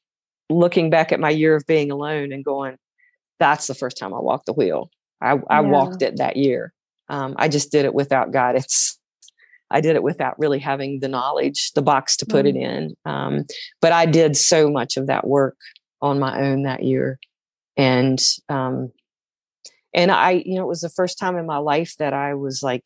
looking 0.49 0.89
back 0.89 1.11
at 1.11 1.19
my 1.19 1.29
year 1.29 1.55
of 1.55 1.65
being 1.65 1.91
alone 1.91 2.31
and 2.31 2.43
going, 2.43 2.77
that's 3.39 3.67
the 3.67 3.75
first 3.75 3.97
time 3.97 4.13
I 4.13 4.19
walked 4.19 4.45
the 4.45 4.53
wheel. 4.53 4.89
I, 5.21 5.33
I 5.49 5.61
yeah. 5.61 5.69
walked 5.69 6.01
it 6.01 6.17
that 6.17 6.37
year. 6.37 6.73
Um, 7.09 7.35
I 7.37 7.47
just 7.47 7.71
did 7.71 7.85
it 7.85 7.93
without 7.93 8.31
guidance. 8.31 8.99
I 9.69 9.81
did 9.81 9.95
it 9.95 10.03
without 10.03 10.39
really 10.39 10.59
having 10.59 10.99
the 10.99 11.09
knowledge, 11.09 11.73
the 11.73 11.81
box 11.81 12.15
to 12.17 12.25
put 12.25 12.45
mm. 12.45 12.49
it 12.49 12.55
in. 12.55 12.95
Um, 13.05 13.45
but 13.81 13.91
I 13.91 14.05
did 14.05 14.37
so 14.37 14.69
much 14.69 14.95
of 14.95 15.07
that 15.07 15.27
work 15.27 15.57
on 16.01 16.19
my 16.19 16.41
own 16.41 16.63
that 16.63 16.83
year. 16.83 17.19
And, 17.75 18.19
um, 18.47 18.91
and 19.93 20.09
I, 20.11 20.43
you 20.45 20.55
know, 20.55 20.63
it 20.63 20.69
was 20.69 20.81
the 20.81 20.89
first 20.89 21.19
time 21.19 21.37
in 21.37 21.45
my 21.45 21.57
life 21.57 21.95
that 21.99 22.13
I 22.13 22.35
was 22.35 22.63
like 22.63 22.85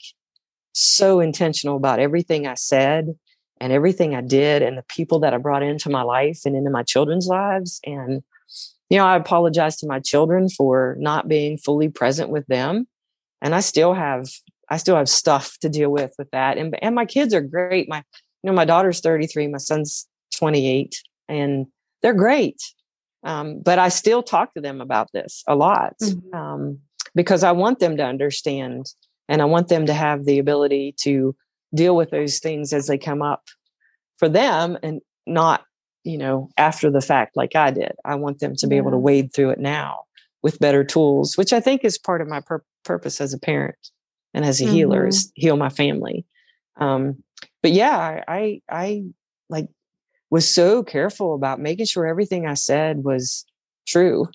so 0.74 1.20
intentional 1.20 1.78
about 1.78 2.00
everything 2.00 2.48
I 2.48 2.56
said 2.56 3.16
and 3.62 3.72
everything 3.72 4.16
I 4.16 4.22
did 4.22 4.64
and 4.64 4.76
the 4.76 4.84
people 4.84 5.20
that 5.20 5.36
I 5.36 5.38
brought 5.38 5.62
into 5.62 5.90
my 5.90 6.02
life 6.02 6.42
and 6.46 6.56
into 6.56 6.72
my 6.72 6.82
children's 6.82 7.28
lives. 7.28 7.80
And, 7.86 8.24
you 8.90 8.98
know, 8.98 9.06
I 9.06 9.16
apologize 9.16 9.78
to 9.78 9.88
my 9.88 10.00
children 10.00 10.50
for 10.50 10.98
not 11.00 11.28
being 11.28 11.60
fully 11.60 11.88
present 11.88 12.32
with 12.32 12.46
them. 12.48 12.88
And 13.40 13.54
I 13.54 13.60
still 13.60 13.94
have, 13.94 14.28
I 14.70 14.78
still 14.78 14.96
have 14.96 15.08
stuff 15.08 15.60
to 15.60 15.70
deal 15.70 15.92
with 15.92 16.12
with 16.18 16.32
that. 16.32 16.58
And, 16.58 16.76
and 16.82 16.96
my 16.96 17.06
kids 17.06 17.36
are 17.36 17.42
great. 17.42 17.88
My, 17.88 18.04
you 18.44 18.50
know, 18.50 18.54
my 18.54 18.66
daughter's 18.66 19.00
33, 19.00 19.48
my 19.48 19.60
son's 19.60 20.08
28, 20.38 21.00
and 21.30 21.68
they're 22.02 22.16
great. 22.16 22.60
Um, 23.24 23.62
but 23.62 23.78
I 23.78 23.90
still 23.90 24.24
talk 24.24 24.56
to 24.56 24.62
them 24.62 24.82
about 24.82 25.12
this 25.14 25.44
a 25.48 25.54
lot 25.54 25.94
mm-hmm. 26.02 26.36
um, 26.36 26.80
because 27.14 27.44
I 27.44 27.52
want 27.52 27.78
them 27.78 27.96
to 27.98 28.04
understand 28.04 28.88
and 29.30 29.40
I 29.40 29.46
want 29.46 29.68
them 29.68 29.86
to 29.86 29.94
have 29.94 30.26
the 30.26 30.40
ability 30.40 30.96
to 31.02 31.36
deal 31.74 31.96
with 31.96 32.10
those 32.10 32.40
things 32.40 32.74
as 32.74 32.88
they 32.88 32.98
come 32.98 33.22
up 33.22 33.44
for 34.18 34.30
them 34.30 34.78
and 34.84 35.02
not, 35.26 35.64
you 36.04 36.18
know, 36.18 36.50
after 36.58 36.90
the 36.92 37.02
fact 37.02 37.36
like 37.36 37.56
I 37.56 37.72
did. 37.72 37.94
I 38.06 38.16
want 38.16 38.40
them 38.40 38.56
to 38.58 38.68
be 38.68 38.78
able 38.78 38.92
to 38.92 38.98
wade 38.98 39.34
through 39.34 39.52
it 39.52 39.60
now 39.60 40.04
with 40.44 40.60
better 40.60 40.84
tools, 40.84 41.38
which 41.38 41.54
I 41.54 41.60
think 41.60 41.84
is 41.84 41.98
part 41.98 42.22
of 42.22 42.28
my 42.28 42.42
pur- 42.42 42.64
purpose 42.84 43.22
as 43.22 43.34
a 43.34 43.40
parent 43.40 43.78
and 44.34 44.46
as 44.46 44.62
a 44.62 44.66
mm-hmm. 44.66 44.74
healer 44.74 45.08
is 45.08 45.32
heal 45.36 45.58
my 45.58 45.70
family. 45.70 46.26
Um, 46.78 47.24
but 47.62 47.72
yeah, 47.72 47.98
I, 47.98 48.24
I, 48.28 48.62
I 48.70 49.04
like 49.50 49.68
was 50.30 50.52
so 50.52 50.82
careful 50.82 51.36
about 51.36 51.60
making 51.60 51.86
sure 51.86 52.08
everything 52.08 52.48
I 52.48 52.56
said 52.56 53.04
was 53.04 53.46
true. 53.88 54.28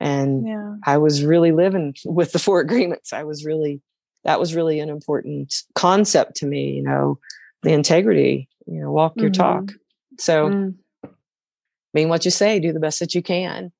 And 0.00 0.46
yeah. 0.46 0.74
I 0.86 0.96
was 0.96 1.24
really 1.24 1.52
living 1.52 1.94
with 2.04 2.32
the 2.32 2.38
four 2.38 2.60
agreements. 2.60 3.12
I 3.12 3.24
was 3.24 3.44
really, 3.44 3.82
that 4.24 4.40
was 4.40 4.54
really 4.54 4.80
an 4.80 4.88
important 4.88 5.62
concept 5.74 6.36
to 6.36 6.46
me, 6.46 6.72
you 6.72 6.82
know, 6.82 7.18
the 7.62 7.72
integrity, 7.72 8.48
you 8.66 8.80
know, 8.80 8.90
walk 8.90 9.12
mm-hmm. 9.12 9.22
your 9.22 9.30
talk. 9.30 9.72
So, 10.18 10.48
mm. 10.48 10.74
mean 11.94 12.08
what 12.08 12.24
you 12.24 12.30
say, 12.30 12.60
do 12.60 12.72
the 12.72 12.80
best 12.80 13.00
that 13.00 13.14
you 13.14 13.22
can. 13.22 13.72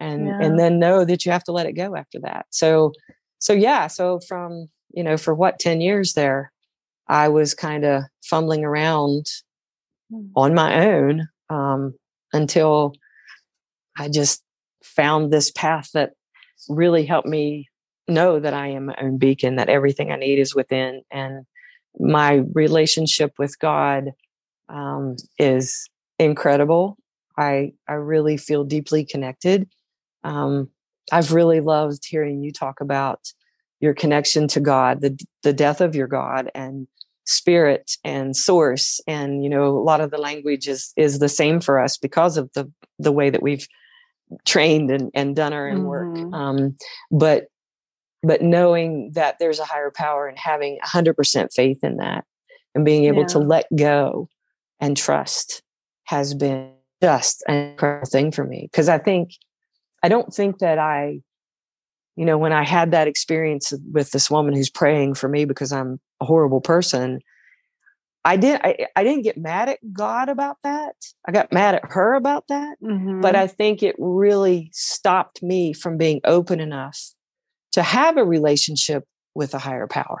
And, 0.00 0.26
yeah. 0.26 0.38
and 0.40 0.58
then 0.58 0.78
know 0.78 1.04
that 1.04 1.24
you 1.24 1.32
have 1.32 1.44
to 1.44 1.52
let 1.52 1.66
it 1.66 1.72
go 1.72 1.96
after 1.96 2.18
that. 2.20 2.46
So, 2.50 2.92
so 3.38 3.52
yeah, 3.52 3.86
so 3.86 4.20
from, 4.26 4.68
you 4.92 5.02
know, 5.02 5.16
for 5.16 5.34
what, 5.34 5.58
10 5.58 5.80
years 5.80 6.14
there, 6.14 6.52
I 7.08 7.28
was 7.28 7.54
kind 7.54 7.84
of 7.84 8.04
fumbling 8.24 8.64
around 8.64 9.26
mm. 10.12 10.30
on 10.34 10.54
my 10.54 10.86
own 10.86 11.28
um, 11.50 11.94
until 12.32 12.94
I 13.98 14.08
just 14.08 14.42
found 14.82 15.32
this 15.32 15.50
path 15.50 15.90
that 15.94 16.12
really 16.68 17.04
helped 17.04 17.28
me 17.28 17.68
know 18.08 18.40
that 18.40 18.54
I 18.54 18.68
am 18.68 18.86
my 18.86 18.96
own 19.00 19.18
beacon, 19.18 19.56
that 19.56 19.68
everything 19.68 20.10
I 20.10 20.16
need 20.16 20.38
is 20.38 20.54
within. 20.54 21.02
And 21.10 21.46
my 21.98 22.42
relationship 22.52 23.32
with 23.38 23.58
God 23.58 24.12
um, 24.68 25.16
is 25.38 25.88
incredible. 26.18 26.96
I 27.38 27.72
I 27.88 27.94
really 27.94 28.36
feel 28.36 28.64
deeply 28.64 29.04
connected. 29.04 29.68
Um, 30.24 30.68
I've 31.10 31.32
really 31.32 31.60
loved 31.60 32.04
hearing 32.06 32.42
you 32.42 32.52
talk 32.52 32.80
about 32.80 33.20
your 33.80 33.94
connection 33.94 34.48
to 34.48 34.60
God, 34.60 35.00
the 35.00 35.18
the 35.42 35.52
death 35.52 35.80
of 35.80 35.94
your 35.94 36.06
God, 36.06 36.50
and 36.54 36.86
spirit 37.24 37.92
and 38.04 38.36
source 38.36 39.00
and 39.06 39.44
you 39.44 39.48
know 39.48 39.68
a 39.68 39.78
lot 39.78 40.00
of 40.00 40.10
the 40.10 40.18
language 40.18 40.66
is 40.66 40.92
is 40.96 41.20
the 41.20 41.28
same 41.28 41.60
for 41.60 41.78
us 41.78 41.96
because 41.96 42.36
of 42.36 42.50
the 42.54 42.70
the 42.98 43.12
way 43.12 43.30
that 43.30 43.42
we've 43.42 43.68
trained 44.44 44.90
and, 44.90 45.10
and 45.14 45.36
done 45.36 45.52
our 45.52 45.68
own 45.68 45.78
mm-hmm. 45.78 45.86
work 45.86 46.34
um, 46.34 46.76
but 47.12 47.44
but 48.22 48.42
knowing 48.42 49.10
that 49.12 49.38
there's 49.38 49.58
a 49.58 49.64
higher 49.64 49.90
power 49.90 50.26
and 50.26 50.38
having 50.38 50.78
100% 50.84 51.52
faith 51.52 51.82
in 51.82 51.96
that 51.96 52.24
and 52.74 52.84
being 52.84 53.04
able 53.04 53.22
yeah. 53.22 53.28
to 53.28 53.38
let 53.38 53.66
go 53.76 54.28
and 54.80 54.96
trust 54.96 55.62
has 56.04 56.34
been 56.34 56.72
just 57.02 57.42
an 57.48 57.70
incredible 57.70 58.08
thing 58.08 58.30
for 58.30 58.44
me 58.44 58.68
because 58.70 58.88
i 58.88 58.98
think 58.98 59.32
i 60.02 60.08
don't 60.08 60.32
think 60.32 60.58
that 60.58 60.78
i 60.78 61.20
you 62.16 62.24
know 62.24 62.38
when 62.38 62.52
i 62.52 62.64
had 62.64 62.92
that 62.92 63.08
experience 63.08 63.72
with 63.92 64.10
this 64.10 64.30
woman 64.30 64.54
who's 64.54 64.70
praying 64.70 65.14
for 65.14 65.28
me 65.28 65.44
because 65.44 65.72
i'm 65.72 65.98
a 66.20 66.24
horrible 66.24 66.60
person 66.60 67.20
i 68.24 68.36
did 68.36 68.60
I, 68.62 68.86
I 68.94 69.02
didn't 69.02 69.22
get 69.22 69.36
mad 69.36 69.68
at 69.68 69.78
god 69.92 70.28
about 70.28 70.58
that 70.62 70.94
i 71.26 71.32
got 71.32 71.52
mad 71.52 71.74
at 71.74 71.90
her 71.90 72.14
about 72.14 72.46
that 72.48 72.76
mm-hmm. 72.80 73.20
but 73.20 73.34
i 73.34 73.48
think 73.48 73.82
it 73.82 73.96
really 73.98 74.70
stopped 74.72 75.42
me 75.42 75.72
from 75.72 75.96
being 75.96 76.20
open 76.24 76.60
enough 76.60 77.14
to 77.72 77.82
have 77.82 78.16
a 78.16 78.24
relationship 78.24 79.04
with 79.34 79.54
a 79.54 79.58
higher 79.58 79.86
power 79.86 80.20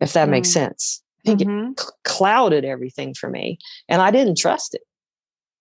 if 0.00 0.12
that 0.12 0.24
mm-hmm. 0.24 0.32
makes 0.32 0.50
mm. 0.50 0.54
sense 0.54 1.02
i 1.20 1.30
think 1.30 1.40
mm-hmm. 1.40 1.72
it 1.72 1.80
cl- 1.80 1.96
clouded 2.04 2.64
everything 2.64 3.14
for 3.14 3.28
me 3.28 3.58
and 3.88 4.02
i 4.02 4.10
didn't 4.10 4.38
trust 4.38 4.74
it 4.74 4.82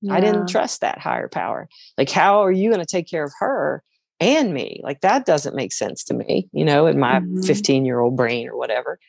yeah. 0.01 0.13
i 0.13 0.19
didn't 0.19 0.47
trust 0.47 0.81
that 0.81 0.99
higher 0.99 1.29
power 1.29 1.67
like 1.97 2.09
how 2.09 2.43
are 2.43 2.51
you 2.51 2.69
going 2.69 2.81
to 2.81 2.85
take 2.85 3.07
care 3.09 3.23
of 3.23 3.33
her 3.39 3.83
and 4.19 4.53
me 4.53 4.79
like 4.83 5.01
that 5.01 5.25
doesn't 5.25 5.55
make 5.55 5.73
sense 5.73 6.03
to 6.03 6.13
me 6.13 6.47
you 6.51 6.63
know 6.63 6.87
in 6.87 6.99
my 6.99 7.21
15 7.45 7.45
mm-hmm. 7.45 7.85
year 7.85 7.99
old 7.99 8.15
brain 8.15 8.47
or 8.47 8.57
whatever 8.57 8.99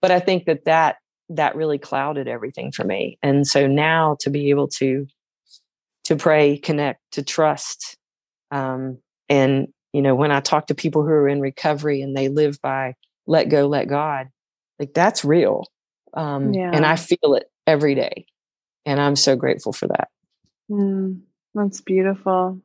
but 0.00 0.10
i 0.10 0.20
think 0.20 0.44
that 0.44 0.64
that 0.64 0.96
that 1.28 1.54
really 1.54 1.78
clouded 1.78 2.26
everything 2.26 2.72
for 2.72 2.84
me 2.84 3.18
and 3.22 3.46
so 3.46 3.66
now 3.66 4.16
to 4.20 4.30
be 4.30 4.50
able 4.50 4.68
to 4.68 5.06
to 6.04 6.16
pray 6.16 6.58
connect 6.58 7.00
to 7.12 7.22
trust 7.22 7.96
um 8.50 8.98
and 9.28 9.68
you 9.92 10.02
know 10.02 10.14
when 10.14 10.30
i 10.30 10.40
talk 10.40 10.66
to 10.66 10.74
people 10.74 11.02
who 11.02 11.10
are 11.10 11.28
in 11.28 11.40
recovery 11.40 12.02
and 12.02 12.16
they 12.16 12.28
live 12.28 12.60
by 12.60 12.94
let 13.26 13.48
go 13.48 13.66
let 13.66 13.88
god 13.88 14.28
like 14.78 14.94
that's 14.94 15.24
real 15.24 15.66
um 16.14 16.52
yeah. 16.52 16.70
and 16.72 16.84
i 16.84 16.96
feel 16.96 17.34
it 17.34 17.50
every 17.66 17.94
day 17.94 18.26
and 18.84 19.00
i'm 19.00 19.16
so 19.16 19.36
grateful 19.36 19.72
for 19.72 19.88
that 19.88 20.08
mm, 20.70 21.20
that's 21.54 21.80
beautiful 21.80 22.60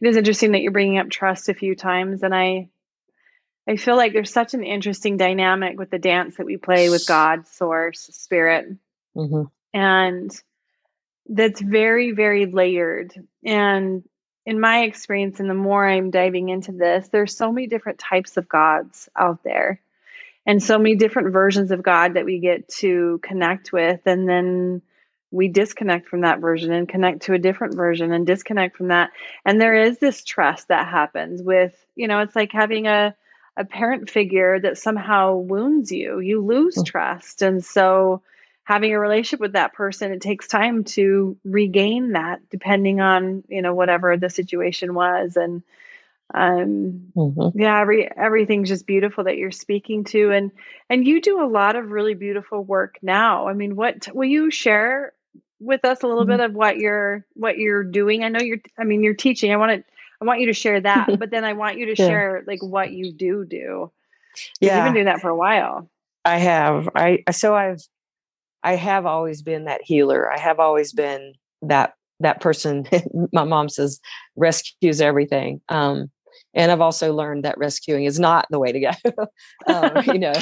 it 0.00 0.08
is 0.08 0.16
interesting 0.16 0.52
that 0.52 0.60
you're 0.60 0.72
bringing 0.72 0.98
up 0.98 1.10
trust 1.10 1.48
a 1.48 1.54
few 1.54 1.74
times 1.74 2.22
and 2.22 2.34
i 2.34 2.68
I 3.66 3.76
feel 3.76 3.96
like 3.96 4.12
there's 4.12 4.32
such 4.32 4.54
an 4.54 4.62
interesting 4.62 5.16
dynamic 5.16 5.78
with 5.78 5.90
the 5.90 5.98
dance 5.98 6.36
that 6.36 6.46
we 6.46 6.56
play 6.56 6.90
with 6.90 7.06
God, 7.06 7.46
source, 7.46 8.00
spirit. 8.12 8.66
Mm-hmm. 9.16 9.44
And 9.72 10.42
that's 11.28 11.60
very, 11.60 12.12
very 12.12 12.46
layered. 12.46 13.14
And 13.44 14.04
in 14.46 14.60
my 14.60 14.82
experience, 14.82 15.40
and 15.40 15.48
the 15.48 15.54
more 15.54 15.86
I'm 15.86 16.10
diving 16.10 16.50
into 16.50 16.72
this, 16.72 17.08
there's 17.08 17.36
so 17.36 17.50
many 17.50 17.66
different 17.66 17.98
types 17.98 18.36
of 18.36 18.48
gods 18.48 19.08
out 19.16 19.42
there 19.42 19.80
and 20.46 20.62
so 20.62 20.78
many 20.78 20.96
different 20.96 21.32
versions 21.32 21.70
of 21.70 21.82
God 21.82 22.14
that 22.14 22.26
we 22.26 22.38
get 22.38 22.68
to 22.80 23.18
connect 23.22 23.72
with. 23.72 24.00
And 24.06 24.28
then 24.28 24.82
we 25.30 25.48
disconnect 25.48 26.08
from 26.08 26.20
that 26.20 26.40
version 26.40 26.72
and 26.72 26.88
connect 26.88 27.22
to 27.22 27.32
a 27.32 27.38
different 27.38 27.74
version 27.74 28.12
and 28.12 28.26
disconnect 28.26 28.76
from 28.76 28.88
that. 28.88 29.10
And 29.44 29.60
there 29.60 29.74
is 29.74 29.98
this 29.98 30.22
trust 30.22 30.68
that 30.68 30.86
happens 30.86 31.42
with, 31.42 31.74
you 31.96 32.06
know, 32.06 32.20
it's 32.20 32.36
like 32.36 32.52
having 32.52 32.86
a, 32.86 33.14
a 33.56 33.64
parent 33.64 34.10
figure 34.10 34.60
that 34.60 34.78
somehow 34.78 35.36
wounds 35.36 35.90
you, 35.90 36.20
you 36.20 36.44
lose 36.44 36.76
mm. 36.76 36.84
trust. 36.84 37.40
And 37.40 37.64
so 37.64 38.22
having 38.64 38.94
a 38.94 38.98
relationship 38.98 39.40
with 39.40 39.52
that 39.52 39.74
person, 39.74 40.12
it 40.12 40.22
takes 40.22 40.48
time 40.48 40.84
to 40.84 41.36
regain 41.44 42.12
that 42.12 42.48
depending 42.50 43.00
on, 43.00 43.44
you 43.48 43.62
know, 43.62 43.74
whatever 43.74 44.16
the 44.16 44.30
situation 44.30 44.94
was. 44.94 45.36
And 45.36 45.62
um 46.32 47.12
mm-hmm. 47.14 47.60
yeah, 47.60 47.78
every 47.78 48.10
everything's 48.10 48.70
just 48.70 48.86
beautiful 48.86 49.24
that 49.24 49.36
you're 49.36 49.50
speaking 49.50 50.04
to 50.04 50.32
and 50.32 50.52
and 50.88 51.06
you 51.06 51.20
do 51.20 51.42
a 51.42 51.46
lot 51.46 51.76
of 51.76 51.90
really 51.90 52.14
beautiful 52.14 52.64
work 52.64 52.96
now. 53.02 53.46
I 53.46 53.52
mean, 53.52 53.76
what 53.76 54.08
will 54.12 54.28
you 54.28 54.50
share 54.50 55.12
with 55.60 55.84
us 55.84 56.02
a 56.02 56.06
little 56.06 56.22
mm-hmm. 56.22 56.30
bit 56.30 56.40
of 56.40 56.54
what 56.54 56.78
you're 56.78 57.26
what 57.34 57.58
you're 57.58 57.84
doing? 57.84 58.24
I 58.24 58.28
know 58.28 58.40
you're 58.40 58.62
I 58.78 58.84
mean, 58.84 59.02
you're 59.02 59.14
teaching. 59.14 59.52
I 59.52 59.56
want 59.56 59.72
to 59.72 59.92
I 60.22 60.24
want 60.24 60.40
you 60.40 60.46
to 60.46 60.54
share 60.54 60.80
that, 60.80 61.18
but 61.18 61.30
then 61.30 61.44
I 61.44 61.52
want 61.52 61.76
you 61.76 61.94
to 61.94 62.02
yeah. 62.02 62.08
share 62.08 62.44
like 62.46 62.62
what 62.62 62.90
you 62.90 63.12
do 63.12 63.44
do. 63.44 63.92
Yeah, 64.60 64.76
you've 64.76 64.84
been 64.86 64.94
doing 64.94 65.06
that 65.06 65.20
for 65.20 65.28
a 65.28 65.36
while. 65.36 65.90
I 66.24 66.38
have. 66.38 66.88
I 66.94 67.24
so 67.32 67.54
I've 67.54 67.86
I 68.64 68.76
have 68.76 69.04
always 69.04 69.42
been 69.42 69.66
that 69.66 69.82
healer. 69.84 70.32
I 70.32 70.38
have 70.38 70.58
always 70.58 70.92
been 70.92 71.34
that 71.62 71.94
that 72.20 72.40
person. 72.40 72.86
my 73.32 73.44
mom 73.44 73.68
says 73.68 74.00
rescues 74.36 75.00
everything. 75.00 75.60
Um, 75.68 76.10
and 76.54 76.72
I've 76.72 76.80
also 76.80 77.12
learned 77.12 77.44
that 77.44 77.58
rescuing 77.58 78.06
is 78.06 78.18
not 78.18 78.46
the 78.50 78.58
way 78.58 78.72
to 78.72 78.80
go. 78.80 78.90
um, 79.66 80.02
you 80.06 80.18
know, 80.18 80.32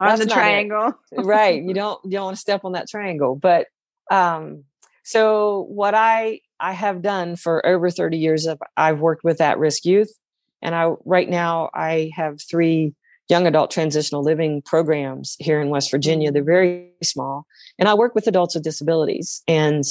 on 0.00 0.18
the 0.18 0.26
triangle, 0.26 0.92
right? 1.12 1.62
You 1.62 1.72
don't 1.72 2.00
you 2.04 2.10
don't 2.10 2.24
want 2.24 2.36
to 2.36 2.40
step 2.40 2.64
on 2.64 2.72
that 2.72 2.88
triangle. 2.88 3.36
But 3.36 3.68
um, 4.10 4.64
so 5.04 5.66
what 5.68 5.94
I 5.94 6.40
I 6.58 6.72
have 6.72 7.02
done 7.02 7.36
for 7.36 7.64
over 7.64 7.90
30 7.90 8.16
years 8.18 8.46
of 8.46 8.60
I've 8.76 9.00
worked 9.00 9.22
with 9.22 9.40
at 9.40 9.58
risk 9.58 9.84
youth. 9.84 10.12
And 10.60 10.74
I 10.74 10.92
right 11.04 11.28
now 11.28 11.70
I 11.74 12.10
have 12.16 12.40
three 12.40 12.94
young 13.28 13.46
adult 13.46 13.70
transitional 13.70 14.22
living 14.22 14.62
programs 14.62 15.36
here 15.38 15.60
in 15.60 15.70
West 15.70 15.90
Virginia. 15.90 16.30
They're 16.30 16.44
very 16.44 16.90
small. 17.02 17.46
And 17.78 17.88
I 17.88 17.94
work 17.94 18.14
with 18.14 18.26
adults 18.26 18.54
with 18.54 18.64
disabilities. 18.64 19.42
And 19.48 19.84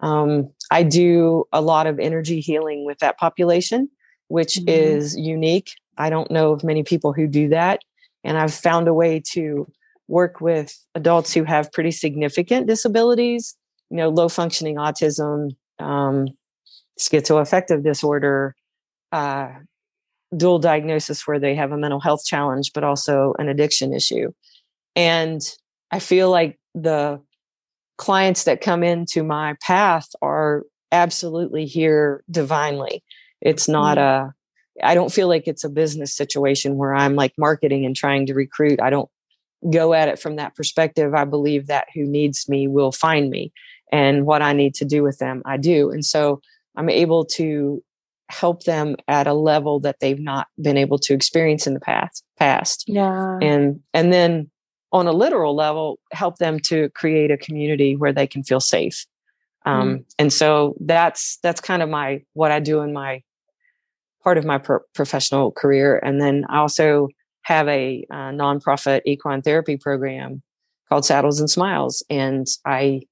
um, 0.00 0.50
I 0.70 0.82
do 0.82 1.44
a 1.52 1.60
lot 1.60 1.86
of 1.86 2.00
energy 2.00 2.40
healing 2.40 2.84
with 2.84 2.98
that 2.98 3.18
population, 3.18 3.88
which 4.28 4.54
mm-hmm. 4.54 4.68
is 4.68 5.16
unique. 5.16 5.70
I 5.96 6.10
don't 6.10 6.30
know 6.30 6.52
of 6.52 6.64
many 6.64 6.82
people 6.82 7.12
who 7.12 7.26
do 7.26 7.48
that. 7.50 7.80
And 8.24 8.36
I've 8.36 8.54
found 8.54 8.88
a 8.88 8.94
way 8.94 9.22
to 9.32 9.70
work 10.08 10.40
with 10.40 10.76
adults 10.94 11.32
who 11.32 11.44
have 11.44 11.72
pretty 11.72 11.90
significant 11.90 12.66
disabilities, 12.66 13.54
you 13.90 13.96
know, 13.96 14.08
low 14.08 14.28
functioning 14.28 14.76
autism, 14.76 15.50
um, 15.78 16.28
schizoaffective 16.98 17.82
disorder, 17.82 18.54
uh, 19.12 19.50
dual 20.36 20.58
diagnosis 20.58 21.26
where 21.26 21.38
they 21.38 21.54
have 21.54 21.72
a 21.72 21.76
mental 21.76 22.00
health 22.00 22.24
challenge, 22.24 22.72
but 22.72 22.84
also 22.84 23.34
an 23.38 23.48
addiction 23.48 23.92
issue. 23.92 24.32
And 24.96 25.40
I 25.90 25.98
feel 25.98 26.30
like 26.30 26.58
the 26.74 27.20
clients 27.98 28.44
that 28.44 28.60
come 28.60 28.82
into 28.82 29.22
my 29.22 29.54
path 29.60 30.08
are 30.22 30.64
absolutely 30.90 31.66
here 31.66 32.24
divinely. 32.30 33.02
It's 33.40 33.68
not 33.68 33.98
mm-hmm. 33.98 34.28
a 34.28 34.34
I 34.82 34.94
don't 34.94 35.12
feel 35.12 35.28
like 35.28 35.46
it's 35.46 35.64
a 35.64 35.68
business 35.68 36.16
situation 36.16 36.76
where 36.76 36.94
I'm 36.94 37.14
like 37.14 37.34
marketing 37.36 37.84
and 37.84 37.94
trying 37.94 38.26
to 38.26 38.34
recruit. 38.34 38.80
I 38.80 38.88
don't 38.88 39.10
go 39.70 39.92
at 39.92 40.08
it 40.08 40.18
from 40.18 40.36
that 40.36 40.56
perspective. 40.56 41.14
I 41.14 41.24
believe 41.24 41.66
that 41.66 41.88
who 41.94 42.04
needs 42.04 42.48
me 42.48 42.66
will 42.68 42.90
find 42.90 43.28
me 43.28 43.52
and 43.92 44.24
what 44.24 44.42
I 44.42 44.54
need 44.54 44.74
to 44.76 44.84
do 44.84 45.02
with 45.02 45.18
them, 45.18 45.42
I 45.44 45.58
do. 45.58 45.90
And 45.90 46.04
so 46.04 46.40
I'm 46.74 46.88
able 46.88 47.26
to 47.26 47.84
help 48.32 48.64
them 48.64 48.96
at 49.08 49.26
a 49.26 49.34
level 49.34 49.78
that 49.80 50.00
they've 50.00 50.18
not 50.18 50.46
been 50.60 50.76
able 50.76 50.98
to 50.98 51.14
experience 51.14 51.66
in 51.66 51.74
the 51.74 51.80
past 51.80 52.24
past. 52.38 52.84
Yeah. 52.86 53.38
And 53.40 53.80
and 53.92 54.12
then 54.12 54.50
on 54.92 55.06
a 55.06 55.12
literal 55.12 55.54
level, 55.54 55.98
help 56.12 56.38
them 56.38 56.58
to 56.60 56.88
create 56.90 57.30
a 57.30 57.36
community 57.36 57.96
where 57.96 58.12
they 58.12 58.26
can 58.26 58.42
feel 58.42 58.60
safe. 58.60 59.06
Um, 59.64 59.98
mm. 59.98 60.04
And 60.18 60.32
so 60.32 60.74
that's 60.80 61.38
that's 61.42 61.60
kind 61.60 61.82
of 61.82 61.88
my 61.88 62.22
what 62.32 62.50
I 62.50 62.60
do 62.60 62.80
in 62.80 62.92
my 62.92 63.22
part 64.22 64.38
of 64.38 64.44
my 64.44 64.58
pro- 64.58 64.80
professional 64.94 65.50
career. 65.52 65.98
And 65.98 66.20
then 66.20 66.44
I 66.48 66.58
also 66.58 67.08
have 67.42 67.68
a 67.68 68.06
uh, 68.10 68.30
nonprofit 68.30 69.02
equine 69.04 69.42
therapy 69.42 69.76
program 69.76 70.42
called 70.88 71.04
Saddles 71.04 71.40
and 71.40 71.50
Smiles, 71.50 72.02
and 72.08 72.46
I 72.64 73.02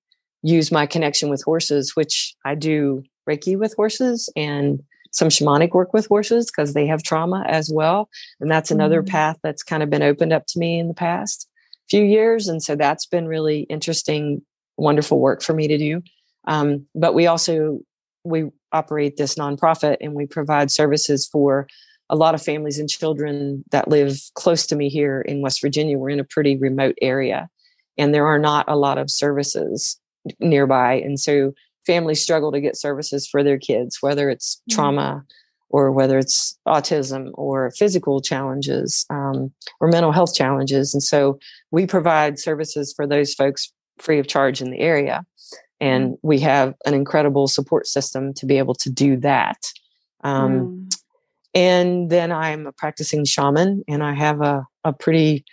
use 0.42 0.72
my 0.72 0.86
connection 0.86 1.28
with 1.28 1.42
horses, 1.42 1.94
which 1.94 2.34
I 2.44 2.54
do 2.54 3.02
Reiki 3.28 3.58
with 3.58 3.74
horses 3.74 4.30
and 4.36 4.80
some 5.10 5.28
shamanic 5.28 5.70
work 5.70 5.92
with 5.92 6.06
horses 6.06 6.46
because 6.46 6.74
they 6.74 6.86
have 6.86 7.02
trauma 7.02 7.44
as 7.48 7.70
well. 7.72 8.08
And 8.40 8.50
that's 8.50 8.70
another 8.70 9.02
mm-hmm. 9.02 9.10
path 9.10 9.38
that's 9.42 9.62
kind 9.62 9.82
of 9.82 9.90
been 9.90 10.02
opened 10.02 10.32
up 10.32 10.46
to 10.48 10.58
me 10.58 10.78
in 10.78 10.88
the 10.88 10.94
past 10.94 11.48
few 11.88 12.04
years. 12.04 12.48
And 12.48 12.62
so 12.62 12.76
that's 12.76 13.06
been 13.06 13.26
really 13.26 13.60
interesting, 13.62 14.42
wonderful 14.76 15.18
work 15.18 15.42
for 15.42 15.52
me 15.52 15.66
to 15.68 15.76
do. 15.76 16.02
Um, 16.46 16.86
but 16.94 17.14
we 17.14 17.26
also 17.26 17.80
we 18.24 18.50
operate 18.72 19.16
this 19.16 19.34
nonprofit 19.34 19.96
and 20.00 20.14
we 20.14 20.26
provide 20.26 20.70
services 20.70 21.26
for 21.26 21.66
a 22.08 22.16
lot 22.16 22.34
of 22.34 22.42
families 22.42 22.78
and 22.78 22.88
children 22.88 23.64
that 23.70 23.88
live 23.88 24.18
close 24.34 24.66
to 24.66 24.76
me 24.76 24.88
here 24.88 25.20
in 25.22 25.42
West 25.42 25.60
Virginia. 25.60 25.98
We're 25.98 26.10
in 26.10 26.20
a 26.20 26.24
pretty 26.24 26.56
remote 26.56 26.96
area 27.00 27.48
and 27.96 28.14
there 28.14 28.26
are 28.26 28.38
not 28.38 28.66
a 28.68 28.76
lot 28.76 28.98
of 28.98 29.10
services 29.10 29.98
nearby. 30.38 30.94
And 30.94 31.18
so 31.18 31.52
families 31.86 32.22
struggle 32.22 32.52
to 32.52 32.60
get 32.60 32.76
services 32.76 33.28
for 33.28 33.42
their 33.42 33.58
kids, 33.58 33.98
whether 34.00 34.30
it's 34.30 34.56
mm-hmm. 34.56 34.76
trauma 34.76 35.24
or 35.70 35.92
whether 35.92 36.18
it's 36.18 36.58
autism 36.66 37.30
or 37.34 37.70
physical 37.72 38.20
challenges 38.20 39.06
um, 39.08 39.52
or 39.80 39.88
mental 39.88 40.12
health 40.12 40.34
challenges. 40.34 40.92
And 40.92 41.02
so 41.02 41.38
we 41.70 41.86
provide 41.86 42.38
services 42.38 42.92
for 42.92 43.06
those 43.06 43.34
folks 43.34 43.72
free 43.98 44.18
of 44.18 44.26
charge 44.26 44.60
in 44.60 44.70
the 44.70 44.80
area. 44.80 45.24
And 45.80 46.12
mm-hmm. 46.12 46.28
we 46.28 46.40
have 46.40 46.74
an 46.86 46.94
incredible 46.94 47.46
support 47.46 47.86
system 47.86 48.34
to 48.34 48.46
be 48.46 48.58
able 48.58 48.74
to 48.74 48.90
do 48.90 49.16
that. 49.18 49.58
Um, 50.22 50.50
mm. 50.50 50.96
And 51.54 52.10
then 52.10 52.30
I'm 52.30 52.66
a 52.66 52.72
practicing 52.72 53.24
shaman, 53.24 53.82
and 53.88 54.04
I 54.04 54.14
have 54.14 54.40
a, 54.40 54.64
a 54.84 54.92
pretty 54.92 55.44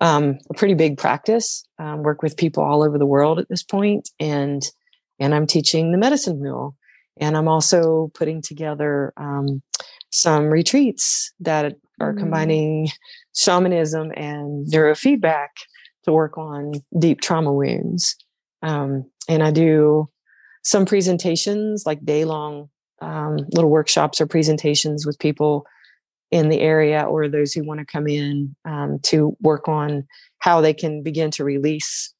um, 0.00 0.38
a 0.50 0.54
pretty 0.54 0.74
big 0.74 0.96
practice. 0.96 1.66
Um, 1.78 2.02
work 2.02 2.22
with 2.22 2.36
people 2.36 2.62
all 2.62 2.82
over 2.82 2.98
the 2.98 3.06
world 3.06 3.38
at 3.38 3.48
this 3.48 3.62
point, 3.62 4.10
and 4.18 4.62
and 5.18 5.34
I'm 5.34 5.46
teaching 5.46 5.92
the 5.92 5.98
medicine 5.98 6.38
wheel, 6.40 6.76
and 7.18 7.36
I'm 7.36 7.48
also 7.48 8.10
putting 8.14 8.42
together 8.42 9.12
um, 9.16 9.62
some 10.10 10.46
retreats 10.46 11.32
that 11.40 11.76
are 12.00 12.14
mm. 12.14 12.18
combining 12.18 12.88
shamanism 13.34 14.12
and 14.16 14.66
neurofeedback 14.68 15.48
to 16.04 16.12
work 16.12 16.38
on 16.38 16.72
deep 16.98 17.20
trauma 17.20 17.52
wounds. 17.52 18.16
Um, 18.62 19.10
and 19.28 19.42
I 19.42 19.50
do 19.50 20.08
some 20.62 20.86
presentations, 20.86 21.84
like 21.86 22.04
day 22.04 22.24
long 22.24 22.68
um, 23.00 23.36
little 23.52 23.70
workshops 23.70 24.20
or 24.20 24.26
presentations 24.26 25.04
with 25.04 25.18
people 25.18 25.66
in 26.30 26.48
the 26.48 26.60
area 26.60 27.02
or 27.02 27.28
those 27.28 27.52
who 27.52 27.64
want 27.64 27.80
to 27.80 27.86
come 27.86 28.08
in 28.08 28.54
um, 28.64 28.98
to 29.02 29.36
work 29.40 29.68
on 29.68 30.06
how 30.38 30.60
they 30.60 30.74
can 30.74 31.02
begin 31.02 31.30
to 31.32 31.44
release 31.44 32.13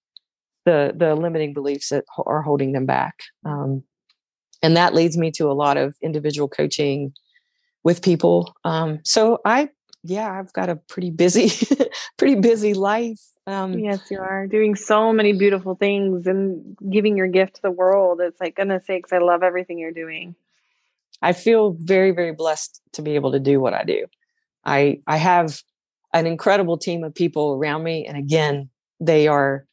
the 0.64 0.92
the 0.96 1.14
limiting 1.14 1.52
beliefs 1.52 1.88
that 1.90 2.04
are 2.26 2.42
holding 2.42 2.72
them 2.72 2.86
back. 2.86 3.14
Um, 3.44 3.84
and 4.62 4.76
that 4.76 4.94
leads 4.94 5.18
me 5.18 5.30
to 5.32 5.50
a 5.50 5.52
lot 5.52 5.76
of 5.76 5.94
individual 6.02 6.48
coaching 6.48 7.12
with 7.82 8.02
people. 8.02 8.56
Um, 8.64 9.00
so 9.04 9.38
I, 9.44 9.68
yeah, 10.02 10.32
I've 10.32 10.52
got 10.54 10.70
a 10.70 10.76
pretty 10.76 11.10
busy, 11.10 11.52
pretty 12.16 12.36
busy 12.36 12.72
life. 12.72 13.20
Um, 13.46 13.78
yes, 13.78 14.10
you 14.10 14.18
are 14.18 14.46
doing 14.46 14.74
so 14.74 15.12
many 15.12 15.34
beautiful 15.34 15.74
things 15.74 16.26
and 16.26 16.76
giving 16.90 17.14
your 17.16 17.26
gift 17.26 17.56
to 17.56 17.62
the 17.62 17.70
world. 17.70 18.20
It's 18.22 18.40
like 18.40 18.56
goodness 18.56 18.86
sakes, 18.86 19.12
I 19.12 19.18
love 19.18 19.42
everything 19.42 19.78
you're 19.78 19.92
doing. 19.92 20.34
I 21.20 21.34
feel 21.34 21.76
very, 21.78 22.12
very 22.12 22.32
blessed 22.32 22.80
to 22.92 23.02
be 23.02 23.14
able 23.16 23.32
to 23.32 23.40
do 23.40 23.60
what 23.60 23.74
I 23.74 23.84
do. 23.84 24.06
I 24.64 25.00
I 25.06 25.18
have 25.18 25.62
an 26.14 26.26
incredible 26.26 26.78
team 26.78 27.04
of 27.04 27.14
people 27.14 27.52
around 27.52 27.82
me, 27.82 28.06
and 28.06 28.16
again, 28.16 28.70
they 28.98 29.28
are 29.28 29.66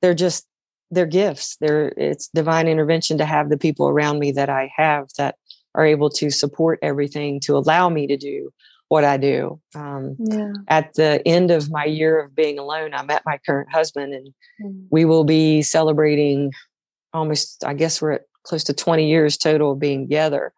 they're 0.00 0.14
just 0.14 0.46
they're 0.90 1.06
gifts. 1.06 1.56
They're 1.60 1.92
it's 1.96 2.28
divine 2.28 2.68
intervention 2.68 3.18
to 3.18 3.24
have 3.24 3.50
the 3.50 3.58
people 3.58 3.88
around 3.88 4.18
me 4.18 4.32
that 4.32 4.48
I 4.48 4.70
have 4.76 5.08
that 5.18 5.36
are 5.74 5.84
able 5.84 6.10
to 6.10 6.30
support 6.30 6.78
everything 6.82 7.40
to 7.40 7.56
allow 7.56 7.88
me 7.88 8.06
to 8.06 8.16
do 8.16 8.50
what 8.88 9.04
I 9.04 9.18
do. 9.18 9.60
Um, 9.74 10.16
yeah. 10.18 10.52
At 10.68 10.94
the 10.94 11.22
end 11.26 11.50
of 11.50 11.70
my 11.70 11.84
year 11.84 12.18
of 12.20 12.34
being 12.34 12.58
alone, 12.58 12.94
I 12.94 13.02
met 13.02 13.22
my 13.26 13.38
current 13.44 13.70
husband, 13.70 14.14
and 14.14 14.34
mm. 14.62 14.86
we 14.90 15.04
will 15.04 15.24
be 15.24 15.62
celebrating 15.62 16.52
almost. 17.12 17.64
I 17.64 17.74
guess 17.74 18.00
we're 18.00 18.12
at 18.12 18.22
close 18.44 18.64
to 18.64 18.72
twenty 18.72 19.08
years 19.08 19.36
total 19.36 19.72
of 19.72 19.78
being 19.78 20.04
together. 20.04 20.52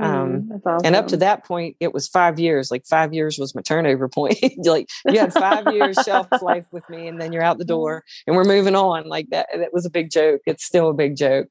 Um, 0.00 0.42
mm, 0.42 0.60
awesome. 0.66 0.80
And 0.84 0.96
up 0.96 1.06
to 1.08 1.16
that 1.18 1.44
point, 1.44 1.76
it 1.80 1.94
was 1.94 2.08
five 2.08 2.38
years. 2.38 2.70
Like 2.70 2.84
five 2.86 3.14
years 3.14 3.38
was 3.38 3.54
my 3.54 3.62
turnover 3.62 4.08
point. 4.08 4.38
like 4.64 4.88
you 5.06 5.18
had 5.18 5.32
five 5.32 5.72
years 5.72 5.96
shelf 6.04 6.28
life 6.42 6.66
with 6.72 6.88
me, 6.88 7.08
and 7.08 7.20
then 7.20 7.32
you're 7.32 7.42
out 7.42 7.58
the 7.58 7.64
door, 7.64 8.04
and 8.26 8.36
we're 8.36 8.44
moving 8.44 8.74
on. 8.74 9.08
Like 9.08 9.28
that. 9.30 9.48
That 9.54 9.72
was 9.72 9.86
a 9.86 9.90
big 9.90 10.10
joke. 10.10 10.42
It's 10.46 10.64
still 10.64 10.88
a 10.88 10.94
big 10.94 11.16
joke. 11.16 11.48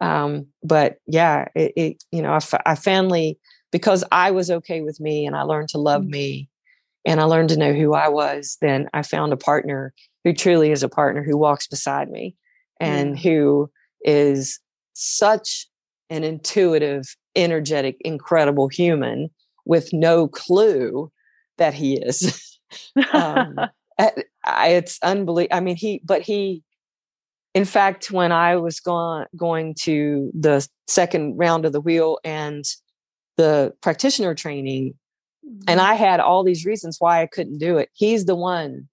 Um, 0.00 0.46
but 0.62 0.98
yeah, 1.06 1.46
it, 1.54 1.72
it 1.76 2.04
you 2.12 2.22
know, 2.22 2.32
I, 2.32 2.40
I 2.66 2.74
finally 2.74 3.38
because 3.72 4.04
I 4.12 4.30
was 4.30 4.50
okay 4.50 4.80
with 4.80 5.00
me, 5.00 5.26
and 5.26 5.36
I 5.36 5.42
learned 5.42 5.68
to 5.70 5.78
love 5.78 6.02
mm. 6.02 6.10
me, 6.10 6.48
and 7.04 7.20
I 7.20 7.24
learned 7.24 7.50
to 7.50 7.58
know 7.58 7.72
who 7.72 7.94
I 7.94 8.08
was. 8.08 8.58
Then 8.60 8.88
I 8.92 9.02
found 9.02 9.32
a 9.32 9.36
partner 9.36 9.92
who 10.24 10.32
truly 10.32 10.72
is 10.72 10.82
a 10.82 10.88
partner 10.88 11.22
who 11.22 11.36
walks 11.36 11.66
beside 11.66 12.10
me, 12.10 12.36
and 12.80 13.14
mm. 13.14 13.22
who 13.22 13.70
is 14.02 14.60
such 14.94 15.68
an 16.10 16.24
intuitive 16.24 17.14
energetic, 17.38 17.96
incredible 18.00 18.68
human 18.68 19.30
with 19.64 19.92
no 19.92 20.28
clue 20.28 21.10
that 21.58 21.74
he 21.74 21.98
is. 21.98 22.58
um, 23.12 23.56
it's 24.46 24.98
unbelievable. 25.02 25.56
I 25.56 25.60
mean, 25.60 25.76
he, 25.76 26.00
but 26.04 26.22
he, 26.22 26.62
in 27.54 27.64
fact, 27.64 28.10
when 28.10 28.32
I 28.32 28.56
was 28.56 28.80
going 28.80 29.26
going 29.36 29.74
to 29.82 30.30
the 30.38 30.66
second 30.86 31.36
round 31.36 31.64
of 31.64 31.72
the 31.72 31.80
wheel 31.80 32.18
and 32.24 32.64
the 33.36 33.72
practitioner 33.80 34.34
training, 34.34 34.94
and 35.66 35.80
mm-hmm. 35.80 35.90
I 35.90 35.94
had 35.94 36.20
all 36.20 36.44
these 36.44 36.66
reasons 36.66 36.96
why 36.98 37.22
I 37.22 37.26
couldn't 37.26 37.58
do 37.58 37.78
it. 37.78 37.88
He's 37.94 38.26
the 38.26 38.36
one 38.36 38.88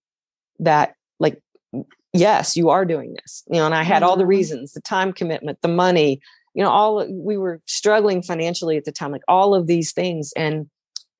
that, 0.60 0.96
like, 1.20 1.42
yes, 2.14 2.56
you 2.56 2.70
are 2.70 2.86
doing 2.86 3.14
this, 3.22 3.44
you 3.48 3.58
know. 3.58 3.66
And 3.66 3.76
I 3.76 3.84
had 3.84 4.04
all 4.04 4.16
the 4.16 4.24
mm-hmm. 4.24 4.30
reasons: 4.30 4.72
the 4.72 4.82
time 4.82 5.14
commitment, 5.14 5.60
the 5.62 5.68
money, 5.68 6.22
you 6.56 6.64
know 6.64 6.70
all 6.70 7.06
we 7.08 7.38
were 7.38 7.62
struggling 7.68 8.24
financially 8.24 8.78
at 8.78 8.86
the 8.86 8.92
time 8.92 9.12
like 9.12 9.22
all 9.28 9.54
of 9.54 9.68
these 9.68 9.92
things. 9.92 10.34
And 10.36 10.70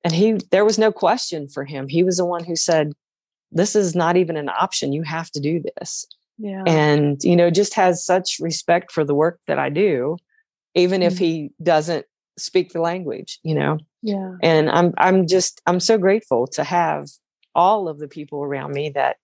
and 0.02 0.12
he 0.12 0.32
there 0.50 0.64
was 0.64 0.78
no 0.78 0.90
question 0.90 1.48
for 1.48 1.64
him. 1.64 1.88
He 1.88 2.02
was 2.02 2.16
the 2.16 2.26
one 2.26 2.44
who 2.44 2.56
said 2.56 2.92
this 3.52 3.76
is 3.76 3.94
not 3.94 4.16
even 4.16 4.36
an 4.36 4.48
option. 4.48 4.92
You 4.92 5.02
have 5.02 5.30
to 5.32 5.40
do 5.40 5.62
this. 5.76 6.06
Yeah. 6.38 6.64
And 6.66 7.22
you 7.22 7.36
know 7.36 7.50
just 7.50 7.74
has 7.74 8.04
such 8.04 8.38
respect 8.40 8.92
for 8.92 9.04
the 9.04 9.14
work 9.14 9.40
that 9.46 9.58
i 9.58 9.70
do 9.70 10.18
even 10.74 11.00
mm-hmm. 11.00 11.06
if 11.06 11.18
he 11.18 11.50
doesn't 11.62 12.04
speak 12.36 12.72
the 12.74 12.80
language 12.82 13.38
you 13.42 13.54
know? 13.54 13.78
Yeah. 14.02 14.32
And 14.42 14.68
i'm 14.68 14.92
i'm 14.98 15.26
just 15.26 15.62
i'm 15.64 15.80
so 15.80 15.96
grateful 15.96 16.46
to 16.48 16.62
have 16.62 17.08
all 17.54 17.88
of 17.88 17.98
the 17.98 18.06
people 18.06 18.44
around 18.44 18.72
me 18.72 18.90
that 18.90 19.16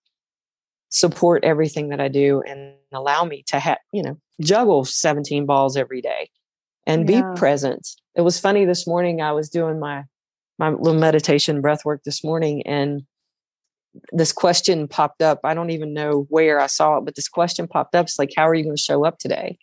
support 0.93 1.43
everything 1.43 1.89
that 1.89 1.99
I 1.99 2.07
do 2.07 2.43
and 2.47 2.75
allow 2.91 3.25
me 3.25 3.43
to 3.47 3.59
have, 3.59 3.79
you 3.91 4.03
know, 4.03 4.17
juggle 4.41 4.85
17 4.85 5.45
balls 5.45 5.77
every 5.77 6.01
day 6.01 6.29
and 6.85 7.09
yeah. 7.09 7.21
be 7.21 7.39
present. 7.39 7.87
It 8.15 8.21
was 8.21 8.39
funny 8.39 8.65
this 8.65 8.87
morning 8.87 9.21
I 9.21 9.31
was 9.31 9.49
doing 9.49 9.79
my 9.79 10.03
my 10.59 10.69
little 10.69 10.99
meditation 10.99 11.61
breath 11.61 11.83
work 11.83 12.03
this 12.03 12.23
morning 12.23 12.61
and 12.67 13.03
this 14.11 14.31
question 14.31 14.87
popped 14.87 15.21
up. 15.21 15.39
I 15.43 15.53
don't 15.53 15.69
even 15.69 15.93
know 15.93 16.25
where 16.29 16.59
I 16.59 16.67
saw 16.67 16.97
it, 16.97 17.05
but 17.05 17.15
this 17.15 17.27
question 17.27 17.67
popped 17.67 17.95
up. 17.95 18.05
It's 18.05 18.19
like, 18.19 18.31
how 18.35 18.47
are 18.47 18.55
you 18.55 18.63
going 18.63 18.75
to 18.75 18.81
show 18.81 19.05
up 19.05 19.19
today? 19.19 19.57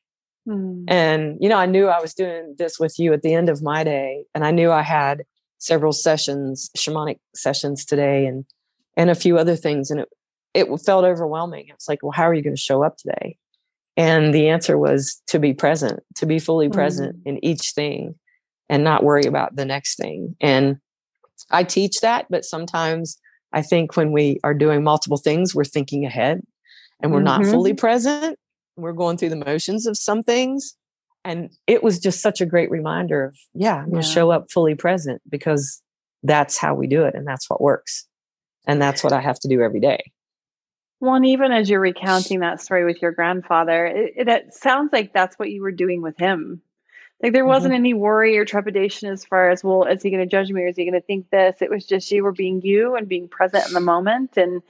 Mm. 0.49 0.85
And, 0.89 1.37
you 1.41 1.49
know, 1.49 1.57
I 1.57 1.67
knew 1.67 1.89
I 1.89 2.01
was 2.01 2.15
doing 2.15 2.55
this 2.59 2.79
with 2.79 2.99
you 2.99 3.13
at 3.13 3.23
the 3.23 3.35
end 3.35 3.49
of 3.49 3.63
my 3.63 3.85
day. 3.85 4.25
And 4.35 4.45
I 4.45 4.51
knew 4.51 4.71
I 4.71 4.83
had 4.83 5.25
several 5.59 5.93
sessions, 5.93 6.71
shamanic 6.77 7.19
sessions 7.35 7.85
today 7.85 8.27
and, 8.27 8.45
and 8.97 9.11
a 9.11 9.15
few 9.15 9.37
other 9.37 9.57
things. 9.57 9.91
And 9.91 10.01
it, 10.01 10.09
it 10.55 10.81
felt 10.81 11.05
overwhelming. 11.05 11.67
It's 11.69 11.89
like, 11.89 12.03
well, 12.03 12.13
how 12.13 12.29
are 12.29 12.35
you 12.35 12.43
going 12.43 12.57
to 12.57 12.61
show 12.61 12.83
up 12.83 12.97
today? 12.97 13.37
And 14.01 14.33
the 14.33 14.49
answer 14.49 14.79
was 14.79 15.21
to 15.27 15.39
be 15.39 15.53
present, 15.53 16.01
to 16.17 16.25
be 16.25 16.39
fully 16.39 16.71
present 16.71 17.19
mm. 17.19 17.23
in 17.27 17.45
each 17.45 17.73
thing 17.75 18.15
and 18.71 18.83
not 18.83 19.05
worry 19.05 19.25
about 19.25 19.57
the 19.57 19.67
next 19.67 19.97
thing. 19.97 20.35
And 20.41 20.79
I 21.51 21.65
teach 21.65 22.01
that, 22.01 22.25
but 22.31 22.47
sometimes 22.47 23.19
I 23.53 23.61
think 23.61 23.99
when 23.99 24.11
we 24.11 24.41
are 24.43 24.55
doing 24.55 24.83
multiple 24.83 25.19
things, 25.19 25.55
we're 25.55 25.65
thinking 25.65 26.07
ahead 26.07 26.41
and 27.03 27.13
we're 27.13 27.19
mm-hmm. 27.19 27.43
not 27.43 27.45
fully 27.45 27.75
present. 27.75 28.39
We're 28.77 28.95
going 28.95 29.19
through 29.19 29.31
the 29.31 29.45
motions 29.45 29.87
of 29.87 29.99
some 29.99 30.23
things. 30.23 30.75
And 31.23 31.51
it 31.67 31.83
was 31.83 31.99
just 31.99 32.23
such 32.23 32.41
a 32.41 32.47
great 32.47 32.71
reminder 32.71 33.27
of, 33.27 33.37
yeah, 33.53 33.77
I'm 33.77 33.91
going 33.91 34.01
to 34.01 34.09
show 34.09 34.31
up 34.31 34.51
fully 34.51 34.75
present 34.75 35.21
because 35.29 35.83
that's 36.23 36.57
how 36.57 36.75
we 36.75 36.87
do 36.87 37.05
it 37.05 37.15
and 37.15 37.27
that's 37.27 37.51
what 37.51 37.61
works. 37.61 38.07
And 38.67 38.81
that's 38.81 39.05
what 39.05 39.13
I 39.13 39.21
have 39.21 39.39
to 39.41 39.49
do 39.49 39.61
every 39.61 39.81
day. 39.81 40.01
Well, 41.01 41.15
and 41.15 41.27
even 41.27 41.51
as 41.51 41.71
you're 41.71 41.81
recounting 41.81 42.41
that 42.41 42.61
story 42.61 42.85
with 42.85 43.01
your 43.01 43.13
grandfather, 43.13 43.87
it, 43.87 44.13
it, 44.17 44.29
it 44.29 44.55
sounds 44.55 44.93
like 44.93 45.13
that's 45.13 45.39
what 45.39 45.51
you 45.51 45.63
were 45.63 45.73
doing 45.73 46.03
with 46.03 46.19
him. 46.19 46.61
Like 47.23 47.33
there 47.33 47.45
wasn't 47.45 47.73
mm-hmm. 47.73 47.81
any 47.81 47.95
worry 47.95 48.39
or 48.39 48.45
trepidation 48.45 49.11
as 49.11 49.25
far 49.25 49.51
as, 49.51 49.65
well, 49.65 49.85
is 49.85 50.03
he 50.03 50.11
going 50.11 50.23
to 50.23 50.31
judge 50.31 50.51
me 50.51 50.63
or 50.63 50.69
is 50.69 50.77
he 50.77 50.85
going 50.85 50.95
to 50.95 51.07
think 51.07 51.29
this? 51.31 51.57
It 51.61 51.71
was 51.71 51.87
just 51.87 52.11
you 52.11 52.23
were 52.23 52.33
being 52.33 52.63
you 52.63 52.97
and 52.97 53.09
being 53.09 53.29
present 53.29 53.67
in 53.67 53.75
the 53.75 53.81
moment. 53.81 54.37
And 54.37 54.63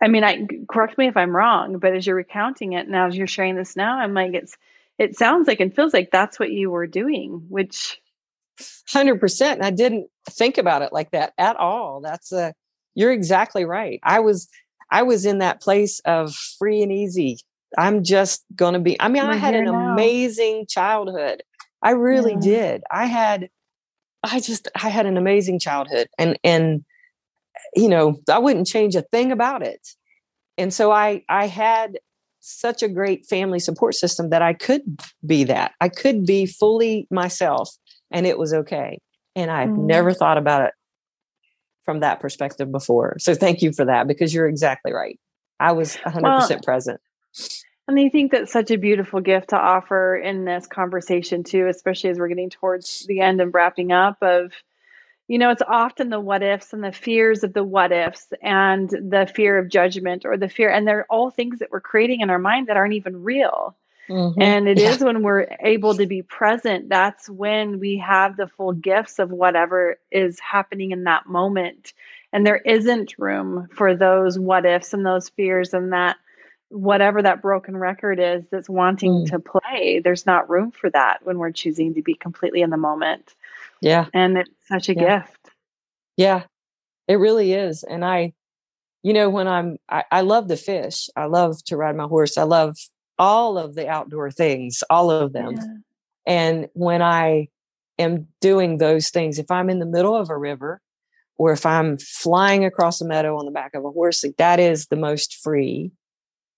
I 0.00 0.08
mean, 0.08 0.24
I 0.24 0.46
correct 0.68 0.98
me 0.98 1.06
if 1.06 1.16
I'm 1.16 1.34
wrong, 1.34 1.78
but 1.78 1.94
as 1.94 2.06
you're 2.06 2.16
recounting 2.16 2.72
it 2.72 2.88
now, 2.88 3.06
as 3.06 3.16
you're 3.16 3.26
sharing 3.26 3.56
this 3.56 3.76
now, 3.76 3.98
I'm 3.98 4.14
like, 4.14 4.34
it's, 4.34 4.56
it 4.98 5.16
sounds 5.16 5.46
like 5.46 5.60
and 5.60 5.74
feels 5.74 5.94
like 5.94 6.10
that's 6.10 6.38
what 6.38 6.50
you 6.50 6.70
were 6.70 6.86
doing, 6.86 7.44
which. 7.48 8.00
100%. 8.88 9.62
I 9.62 9.70
didn't 9.70 10.08
think 10.28 10.58
about 10.58 10.82
it 10.82 10.92
like 10.92 11.12
that 11.12 11.32
at 11.38 11.56
all. 11.56 12.00
That's 12.00 12.32
a, 12.32 12.54
you're 12.94 13.12
exactly 13.12 13.64
right. 13.64 14.00
I 14.02 14.20
was, 14.20 14.48
I 14.90 15.02
was 15.02 15.24
in 15.24 15.38
that 15.38 15.60
place 15.60 16.00
of 16.00 16.34
free 16.34 16.82
and 16.82 16.92
easy. 16.92 17.38
I'm 17.78 18.02
just 18.02 18.44
going 18.54 18.74
to 18.74 18.80
be, 18.80 19.00
I 19.00 19.08
mean, 19.08 19.22
We're 19.24 19.32
I 19.32 19.36
had 19.36 19.54
an 19.54 19.66
now. 19.66 19.92
amazing 19.92 20.66
childhood. 20.68 21.42
I 21.82 21.92
really 21.92 22.34
yeah. 22.34 22.40
did. 22.40 22.82
I 22.90 23.06
had, 23.06 23.48
I 24.22 24.40
just, 24.40 24.68
I 24.74 24.88
had 24.88 25.06
an 25.06 25.16
amazing 25.16 25.60
childhood 25.60 26.08
and, 26.18 26.38
and, 26.42 26.84
you 27.74 27.88
know, 27.88 28.20
I 28.28 28.38
wouldn't 28.38 28.66
change 28.66 28.96
a 28.96 29.02
thing 29.02 29.32
about 29.32 29.62
it. 29.62 29.88
And 30.58 30.74
so 30.74 30.90
I, 30.90 31.24
I 31.28 31.46
had 31.46 31.98
such 32.40 32.82
a 32.82 32.88
great 32.88 33.26
family 33.26 33.60
support 33.60 33.94
system 33.94 34.30
that 34.30 34.42
I 34.42 34.52
could 34.52 34.82
be 35.24 35.44
that. 35.44 35.72
I 35.80 35.88
could 35.88 36.26
be 36.26 36.46
fully 36.46 37.06
myself 37.10 37.70
and 38.10 38.26
it 38.26 38.38
was 38.38 38.52
okay. 38.52 38.98
And 39.36 39.50
I've 39.50 39.68
mm. 39.68 39.86
never 39.86 40.12
thought 40.12 40.38
about 40.38 40.64
it 40.66 40.74
from 41.90 42.00
that 42.00 42.20
perspective 42.20 42.70
before. 42.70 43.16
So 43.18 43.34
thank 43.34 43.62
you 43.62 43.72
for 43.72 43.84
that 43.84 44.06
because 44.06 44.32
you're 44.32 44.46
exactly 44.46 44.92
right. 44.92 45.18
I 45.58 45.72
was 45.72 45.96
100% 45.96 46.22
well, 46.22 46.60
present. 46.62 47.00
And 47.88 47.98
I 47.98 48.08
think 48.10 48.30
that's 48.30 48.52
such 48.52 48.70
a 48.70 48.78
beautiful 48.78 49.20
gift 49.20 49.48
to 49.48 49.58
offer 49.58 50.16
in 50.16 50.44
this 50.44 50.68
conversation 50.68 51.42
too, 51.42 51.66
especially 51.66 52.10
as 52.10 52.18
we're 52.20 52.28
getting 52.28 52.48
towards 52.48 53.04
the 53.08 53.18
end 53.18 53.40
and 53.40 53.52
wrapping 53.52 53.90
up 53.90 54.18
of 54.22 54.52
you 55.26 55.38
know, 55.38 55.50
it's 55.50 55.62
often 55.66 56.10
the 56.10 56.20
what 56.20 56.44
ifs 56.44 56.72
and 56.72 56.82
the 56.82 56.92
fears 56.92 57.42
of 57.42 57.54
the 57.54 57.64
what 57.64 57.90
ifs 57.90 58.28
and 58.40 58.88
the 58.88 59.28
fear 59.32 59.58
of 59.58 59.68
judgment 59.68 60.24
or 60.24 60.36
the 60.36 60.48
fear 60.48 60.70
and 60.70 60.86
they're 60.86 61.06
all 61.10 61.30
things 61.30 61.58
that 61.58 61.70
we're 61.72 61.80
creating 61.80 62.20
in 62.20 62.30
our 62.30 62.38
mind 62.38 62.68
that 62.68 62.76
aren't 62.76 62.94
even 62.94 63.24
real. 63.24 63.76
Mm-hmm. 64.10 64.42
And 64.42 64.68
it 64.68 64.78
yeah. 64.78 64.90
is 64.90 64.98
when 64.98 65.22
we're 65.22 65.46
able 65.60 65.94
to 65.94 66.06
be 66.06 66.22
present, 66.22 66.88
that's 66.88 67.30
when 67.30 67.78
we 67.78 67.98
have 67.98 68.36
the 68.36 68.48
full 68.48 68.72
gifts 68.72 69.20
of 69.20 69.30
whatever 69.30 69.98
is 70.10 70.40
happening 70.40 70.90
in 70.90 71.04
that 71.04 71.26
moment. 71.26 71.92
And 72.32 72.44
there 72.44 72.56
isn't 72.56 73.18
room 73.18 73.68
for 73.74 73.94
those 73.96 74.38
what 74.38 74.66
ifs 74.66 74.92
and 74.92 75.06
those 75.06 75.28
fears 75.28 75.72
and 75.74 75.92
that 75.92 76.16
whatever 76.70 77.22
that 77.22 77.42
broken 77.42 77.76
record 77.76 78.20
is 78.20 78.44
that's 78.50 78.68
wanting 78.68 79.12
mm. 79.12 79.30
to 79.30 79.38
play. 79.38 80.00
There's 80.02 80.26
not 80.26 80.50
room 80.50 80.70
for 80.70 80.90
that 80.90 81.24
when 81.24 81.38
we're 81.38 81.52
choosing 81.52 81.94
to 81.94 82.02
be 82.02 82.14
completely 82.14 82.62
in 82.62 82.70
the 82.70 82.76
moment. 82.76 83.34
Yeah. 83.80 84.06
And 84.12 84.38
it's 84.38 84.50
such 84.68 84.88
a 84.88 84.94
yeah. 84.94 85.20
gift. 85.20 85.50
Yeah, 86.16 86.42
it 87.08 87.16
really 87.16 87.52
is. 87.52 87.82
And 87.82 88.04
I, 88.04 88.34
you 89.02 89.12
know, 89.12 89.30
when 89.30 89.48
I'm, 89.48 89.78
I, 89.88 90.04
I 90.10 90.20
love 90.20 90.48
the 90.48 90.56
fish. 90.56 91.08
I 91.16 91.24
love 91.26 91.62
to 91.64 91.76
ride 91.76 91.96
my 91.96 92.04
horse. 92.04 92.36
I 92.36 92.42
love 92.42 92.76
all 93.20 93.58
of 93.58 93.74
the 93.74 93.86
outdoor 93.86 94.30
things, 94.30 94.82
all 94.88 95.10
of 95.10 95.32
them. 95.34 95.52
Yeah. 95.52 95.64
And 96.26 96.68
when 96.72 97.02
I 97.02 97.48
am 97.98 98.26
doing 98.40 98.78
those 98.78 99.10
things, 99.10 99.38
if 99.38 99.50
I'm 99.50 99.68
in 99.68 99.78
the 99.78 99.86
middle 99.86 100.16
of 100.16 100.30
a 100.30 100.36
river 100.36 100.80
or 101.36 101.52
if 101.52 101.66
I'm 101.66 101.98
flying 101.98 102.64
across 102.64 103.00
a 103.00 103.06
meadow 103.06 103.36
on 103.36 103.44
the 103.44 103.52
back 103.52 103.74
of 103.74 103.84
a 103.84 103.90
horse, 103.90 104.24
like 104.24 104.38
that 104.38 104.58
is 104.58 104.86
the 104.86 104.96
most 104.96 105.36
free 105.36 105.92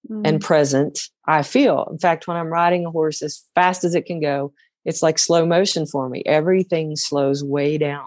mm. 0.09 0.23
and 0.25 0.41
present 0.41 0.99
I 1.27 1.43
feel. 1.43 1.89
In 1.91 1.99
fact, 1.99 2.29
when 2.29 2.37
I'm 2.37 2.47
riding 2.47 2.87
a 2.87 2.91
horse 2.91 3.23
as 3.23 3.43
fast 3.57 3.83
as 3.83 3.97
it 3.97 4.07
can 4.07 4.21
go, 4.21 4.53
it's 4.85 5.03
like 5.03 5.19
slow 5.19 5.45
motion 5.45 5.85
for 5.85 6.09
me. 6.09 6.23
Everything 6.27 6.95
slows 6.95 7.43
way 7.43 7.77
down. 7.77 8.07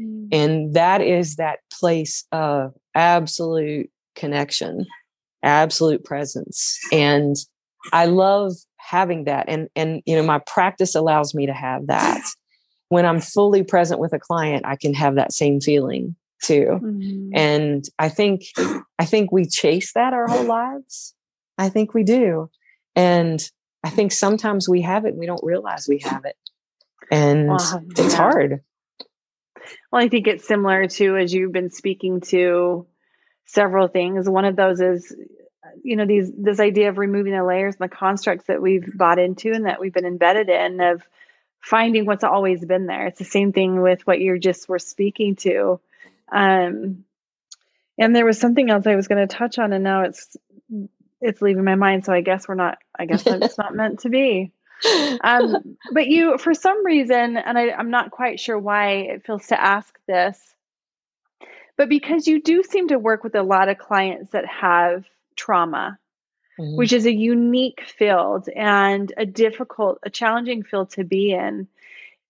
Mm. 0.00 0.28
And 0.32 0.74
that 0.74 1.02
is 1.02 1.36
that 1.36 1.58
place 1.70 2.24
of 2.32 2.72
absolute 2.94 3.90
connection, 4.14 4.86
absolute 5.42 6.02
presence. 6.02 6.78
And 6.92 7.36
I 7.92 8.06
love 8.06 8.52
having 8.76 9.24
that 9.24 9.46
and 9.48 9.68
and 9.76 10.02
you 10.06 10.16
know 10.16 10.22
my 10.22 10.40
practice 10.46 10.94
allows 10.94 11.34
me 11.34 11.46
to 11.46 11.52
have 11.52 11.86
that. 11.88 12.22
When 12.88 13.06
i'm 13.06 13.20
fully 13.20 13.62
present 13.62 14.00
with 14.00 14.12
a 14.12 14.18
client 14.18 14.66
i 14.66 14.74
can 14.74 14.94
have 14.94 15.14
that 15.14 15.32
same 15.32 15.60
feeling 15.60 16.16
too 16.42 16.80
mm-hmm. 16.82 17.30
and 17.34 17.84
i 18.00 18.08
think 18.08 18.46
i 18.98 19.04
think 19.04 19.30
we 19.30 19.46
chase 19.46 19.92
that 19.92 20.12
our 20.12 20.26
whole 20.26 20.42
lives. 20.42 21.14
I 21.56 21.68
think 21.68 21.94
we 21.94 22.02
do 22.02 22.50
and 22.96 23.40
i 23.84 23.90
think 23.90 24.10
sometimes 24.10 24.68
we 24.68 24.82
have 24.82 25.04
it 25.04 25.10
and 25.10 25.20
we 25.20 25.26
don't 25.26 25.44
realize 25.44 25.86
we 25.88 26.00
have 26.00 26.24
it 26.24 26.34
and 27.12 27.46
well, 27.46 27.84
it's 27.96 28.14
hard. 28.14 28.60
Well 29.92 30.02
i 30.04 30.08
think 30.08 30.26
it's 30.26 30.48
similar 30.48 30.88
to 30.88 31.16
as 31.16 31.32
you've 31.32 31.52
been 31.52 31.70
speaking 31.70 32.22
to 32.32 32.88
several 33.50 33.88
things. 33.88 34.28
One 34.28 34.44
of 34.44 34.56
those 34.56 34.80
is 34.80 35.14
you 35.82 35.96
know 35.96 36.06
these 36.06 36.30
this 36.36 36.60
idea 36.60 36.88
of 36.88 36.98
removing 36.98 37.32
the 37.32 37.44
layers 37.44 37.76
and 37.78 37.90
the 37.90 37.94
constructs 37.94 38.46
that 38.46 38.62
we've 38.62 38.96
bought 38.96 39.18
into 39.18 39.52
and 39.52 39.66
that 39.66 39.80
we've 39.80 39.92
been 39.92 40.06
embedded 40.06 40.48
in 40.48 40.80
of 40.80 41.02
finding 41.60 42.06
what's 42.06 42.24
always 42.24 42.64
been 42.64 42.86
there. 42.86 43.06
It's 43.06 43.18
the 43.18 43.24
same 43.24 43.52
thing 43.52 43.82
with 43.82 44.06
what 44.06 44.20
you're 44.20 44.38
just 44.38 44.68
were 44.68 44.78
speaking 44.78 45.36
to. 45.36 45.80
Um 46.32 47.04
and 48.00 48.16
there 48.16 48.24
was 48.24 48.40
something 48.40 48.70
else 48.70 48.86
i 48.86 48.96
was 48.96 49.06
going 49.06 49.26
to 49.26 49.32
touch 49.32 49.58
on 49.58 49.72
and 49.72 49.84
now 49.84 50.02
it's 50.02 50.36
it's 51.20 51.42
leaving 51.42 51.64
my 51.64 51.76
mind 51.76 52.04
so 52.04 52.12
i 52.12 52.22
guess 52.22 52.48
we're 52.48 52.54
not 52.54 52.78
i 52.98 53.04
guess 53.04 53.24
it's 53.26 53.58
not 53.58 53.74
meant 53.74 54.00
to 54.00 54.08
be. 54.08 54.50
Um 55.22 55.76
but 55.92 56.06
you 56.06 56.38
for 56.38 56.54
some 56.54 56.84
reason 56.84 57.36
and 57.36 57.58
I, 57.58 57.70
i'm 57.70 57.90
not 57.90 58.10
quite 58.10 58.40
sure 58.40 58.58
why 58.58 58.92
it 58.92 59.26
feels 59.26 59.46
to 59.48 59.60
ask 59.60 59.94
this 60.08 60.38
but 61.76 61.90
because 61.90 62.26
you 62.26 62.42
do 62.42 62.62
seem 62.62 62.88
to 62.88 62.98
work 62.98 63.22
with 63.22 63.34
a 63.34 63.42
lot 63.42 63.68
of 63.68 63.76
clients 63.76 64.32
that 64.32 64.46
have 64.46 65.04
trauma, 65.36 65.98
mm-hmm. 66.58 66.76
which 66.76 66.92
is 66.92 67.06
a 67.06 67.14
unique 67.14 67.82
field 67.82 68.48
and 68.54 69.12
a 69.16 69.26
difficult, 69.26 69.98
a 70.02 70.10
challenging 70.10 70.62
field 70.62 70.90
to 70.90 71.04
be 71.04 71.32
in. 71.32 71.68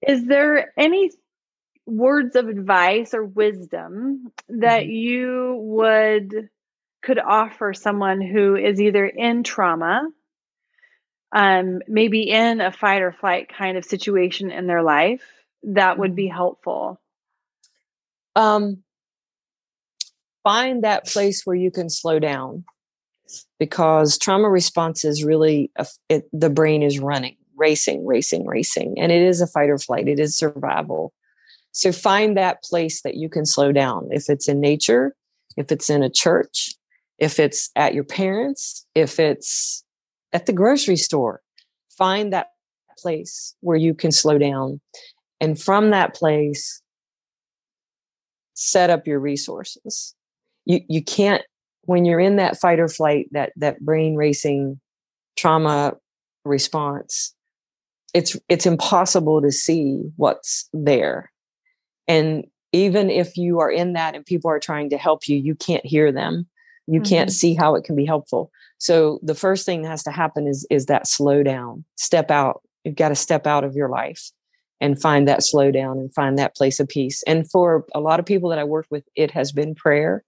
Is 0.07 0.25
there 0.27 0.73
any 0.77 1.11
words 1.87 2.37
of 2.37 2.49
advice 2.49 3.15
or 3.15 3.25
wisdom 3.25 4.33
that 4.49 4.83
mm-hmm. 4.83 4.91
you 4.91 5.57
would 5.61 6.49
could 7.03 7.19
offer 7.19 7.73
someone 7.73 8.21
who 8.21 8.57
is 8.57 8.81
either 8.81 9.07
in 9.07 9.43
trauma, 9.43 10.03
um, 11.33 11.81
maybe 11.89 12.29
in 12.31 12.61
a 12.61 12.71
fight 12.71 13.01
or 13.01 13.13
flight 13.13 13.49
kind 13.57 13.79
of 13.79 13.85
situation 13.87 14.51
in 14.51 14.67
their 14.67 14.83
life 14.83 15.23
that 15.63 15.99
would 15.99 16.15
be 16.15 16.27
mm-hmm. 16.27 16.37
helpful? 16.37 17.01
Um, 18.37 18.83
find 20.43 20.85
that 20.85 21.07
place 21.07 21.43
where 21.45 21.57
you 21.57 21.71
can 21.71 21.91
slow 21.91 22.19
down 22.19 22.65
because 23.59 24.19
trauma 24.19 24.49
response 24.49 25.05
is 25.05 25.25
really 25.25 25.71
a, 25.77 25.87
it, 26.09 26.29
the 26.33 26.51
brain 26.51 26.83
is 26.83 26.99
running 26.99 27.37
racing 27.57 28.07
racing 28.07 28.47
racing 28.47 28.95
and 28.99 29.13
it 29.13 29.23
is 29.23 29.41
a 29.41 29.47
fight 29.47 29.69
or 29.69 29.79
flight. 29.79 30.09
It 30.09 30.19
is 30.19 30.37
survival. 30.37 31.13
So 31.73 31.93
find 31.93 32.37
that 32.37 32.63
place 32.63 33.03
that 33.03 33.17
you 33.17 33.29
can 33.29 33.45
slow 33.45 33.71
down. 33.71 34.09
If 34.11 34.29
it's 34.29 34.49
in 34.49 34.61
nature 34.61 35.15
if 35.57 35.73
it's 35.73 35.91
in 35.91 36.03
a 36.03 36.11
church 36.11 36.75
if 37.19 37.39
it's 37.39 37.71
at 37.77 37.93
your 37.93 38.05
parents 38.05 38.87
if 38.95 39.19
it's 39.19 39.85
at 40.33 40.47
the 40.47 40.53
grocery 40.53 40.97
store 40.97 41.43
find 41.91 42.33
that 42.33 42.49
place 43.01 43.55
where 43.61 43.77
you 43.77 43.95
can 43.95 44.13
slow 44.13 44.39
down. 44.39 44.81
And 45.41 45.61
from 45.61 45.91
that 45.91 46.15
place 46.15 46.83
set 48.55 48.91
up 48.91 49.07
your 49.07 49.21
resources. 49.21 50.15
You 50.67 50.81
you 50.89 51.03
can't 51.03 51.43
when 51.91 52.05
you're 52.05 52.21
in 52.21 52.37
that 52.37 52.57
fight 52.57 52.79
or 52.79 52.87
flight, 52.87 53.27
that 53.33 53.53
that 53.57 53.81
brain 53.81 54.15
racing 54.15 54.79
trauma 55.37 55.97
response, 56.45 57.35
it's 58.15 58.37
it's 58.49 58.65
impossible 58.65 59.43
to 59.43 59.51
see 59.51 60.05
what's 60.15 60.69
there. 60.73 61.33
And 62.07 62.47
even 62.71 63.11
if 63.11 63.37
you 63.37 63.59
are 63.59 63.73
in 63.73 63.95
that 63.95 64.15
and 64.15 64.25
people 64.25 64.53
are 64.53 64.61
trying 64.61 64.91
to 64.91 64.99
help 64.99 65.27
you, 65.27 65.37
you 65.37 65.57
can't 65.57 65.85
hear 65.85 66.13
them. 66.13 66.47
You 66.87 67.01
mm-hmm. 67.01 67.09
can't 67.09 67.33
see 67.33 67.55
how 67.55 67.75
it 67.75 67.83
can 67.83 67.97
be 67.97 68.07
helpful. 68.07 68.53
so 68.79 69.19
the 69.21 69.35
first 69.35 69.67
thing 69.67 69.83
that 69.83 69.89
has 69.89 70.05
to 70.05 70.13
happen 70.13 70.47
is 70.47 70.65
is 70.71 70.87
that 70.87 71.09
slow 71.09 71.43
down 71.43 71.85
step 71.97 72.31
out 72.31 72.63
you've 72.85 73.03
got 73.03 73.09
to 73.09 73.17
step 73.17 73.49
out 73.49 73.65
of 73.65 73.75
your 73.75 73.89
life 73.89 74.31
and 74.81 75.03
find 75.03 75.27
that 75.27 75.43
slow 75.43 75.73
down 75.73 75.99
and 75.99 76.15
find 76.15 76.39
that 76.39 76.55
place 76.55 76.79
of 76.81 76.89
peace 76.89 77.23
and 77.27 77.51
for 77.51 77.85
a 77.95 78.01
lot 78.01 78.21
of 78.21 78.27
people 78.27 78.49
that 78.49 78.61
i 78.61 78.65
work 78.65 78.87
with 78.91 79.05
it 79.17 79.31
has 79.33 79.53
been 79.53 79.75
prayer 79.75 80.25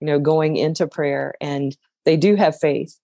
you 0.00 0.06
know 0.06 0.18
going 0.18 0.56
into 0.56 0.86
prayer 0.86 1.34
and 1.40 1.76
they 2.04 2.16
do 2.16 2.36
have 2.36 2.58
faith 2.58 2.98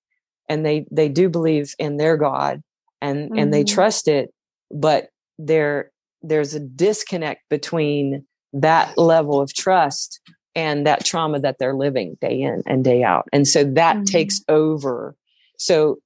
and 0.48 0.64
they 0.64 0.86
they 0.90 1.08
do 1.08 1.28
believe 1.28 1.74
in 1.78 1.96
their 1.96 2.16
god 2.16 2.62
and 3.00 3.30
mm-hmm. 3.30 3.38
and 3.38 3.52
they 3.52 3.64
mm-hmm. 3.64 3.74
trust 3.74 4.08
it 4.08 4.32
but 4.70 5.08
there 5.38 5.90
there's 6.22 6.54
a 6.54 6.60
disconnect 6.60 7.42
between 7.50 8.24
that 8.52 8.96
level 8.96 9.40
of 9.40 9.52
trust 9.52 10.20
and 10.54 10.86
that 10.86 11.04
trauma 11.04 11.40
that 11.40 11.58
they're 11.58 11.74
living 11.74 12.16
day 12.20 12.40
in 12.40 12.62
and 12.66 12.84
day 12.84 13.02
out 13.02 13.28
and 13.32 13.46
so 13.46 13.64
that 13.64 13.96
mm-hmm. 13.96 14.04
takes 14.04 14.40
over 14.48 15.16
so 15.58 15.98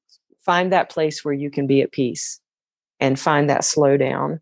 find 0.44 0.72
that 0.72 0.90
place 0.90 1.24
where 1.24 1.34
you 1.34 1.50
can 1.50 1.66
be 1.66 1.82
at 1.82 1.92
peace 1.92 2.40
and 3.00 3.20
find 3.20 3.50
that 3.50 3.60
slowdown 3.60 4.40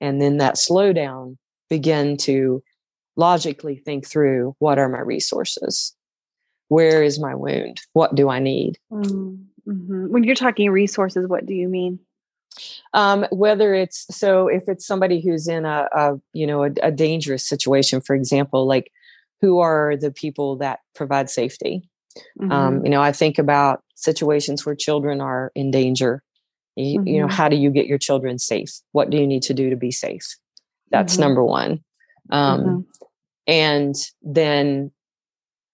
and 0.00 0.20
then 0.20 0.38
that 0.38 0.54
slowdown 0.54 1.36
begin 1.68 2.16
to 2.16 2.62
logically 3.16 3.76
think 3.76 4.06
through 4.06 4.54
what 4.58 4.78
are 4.78 4.88
my 4.88 5.00
resources 5.00 5.94
where 6.68 7.02
is 7.02 7.18
my 7.18 7.34
wound 7.34 7.80
what 7.92 8.14
do 8.14 8.28
i 8.28 8.38
need 8.38 8.78
mm-hmm. 8.92 9.36
mm-hmm. 9.70 10.12
when 10.12 10.24
you're 10.24 10.34
talking 10.34 10.70
resources 10.70 11.26
what 11.28 11.46
do 11.46 11.54
you 11.54 11.68
mean 11.68 11.98
um, 12.94 13.26
whether 13.30 13.74
it's 13.74 14.06
so 14.10 14.48
if 14.48 14.64
it's 14.66 14.86
somebody 14.86 15.20
who's 15.20 15.46
in 15.46 15.64
a, 15.64 15.88
a 15.92 16.14
you 16.32 16.46
know 16.46 16.64
a, 16.64 16.70
a, 16.82 16.90
dangerous 16.90 17.46
situation 17.46 18.00
for 18.00 18.14
example 18.14 18.66
like 18.66 18.90
who 19.40 19.58
are 19.58 19.94
the 19.96 20.10
people 20.10 20.56
that 20.56 20.80
provide 20.94 21.28
safety 21.28 21.88
um, 22.40 22.48
mm-hmm. 22.48 22.52
um, 22.52 22.84
you 22.84 22.90
know 22.90 23.02
i 23.02 23.12
think 23.12 23.38
about 23.38 23.82
situations 23.94 24.64
where 24.64 24.74
children 24.74 25.20
are 25.20 25.52
in 25.54 25.70
danger 25.70 26.22
you, 26.76 26.98
mm-hmm. 26.98 27.06
you, 27.06 27.20
know 27.20 27.26
mm-hmm. 27.26 27.34
how 27.34 27.48
do 27.48 27.56
you 27.56 27.70
get 27.70 27.86
your 27.86 27.98
children 27.98 28.38
safe 28.38 28.80
what 28.92 29.10
do 29.10 29.18
you 29.18 29.26
need 29.26 29.42
to 29.42 29.54
do 29.54 29.70
to 29.70 29.76
be 29.76 29.90
safe 29.90 30.36
that's 30.90 31.14
mm-hmm. 31.14 31.22
number 31.22 31.44
one 31.44 31.84
um, 32.30 32.60
mm-hmm. 32.60 33.05
And 33.46 33.94
then 34.22 34.90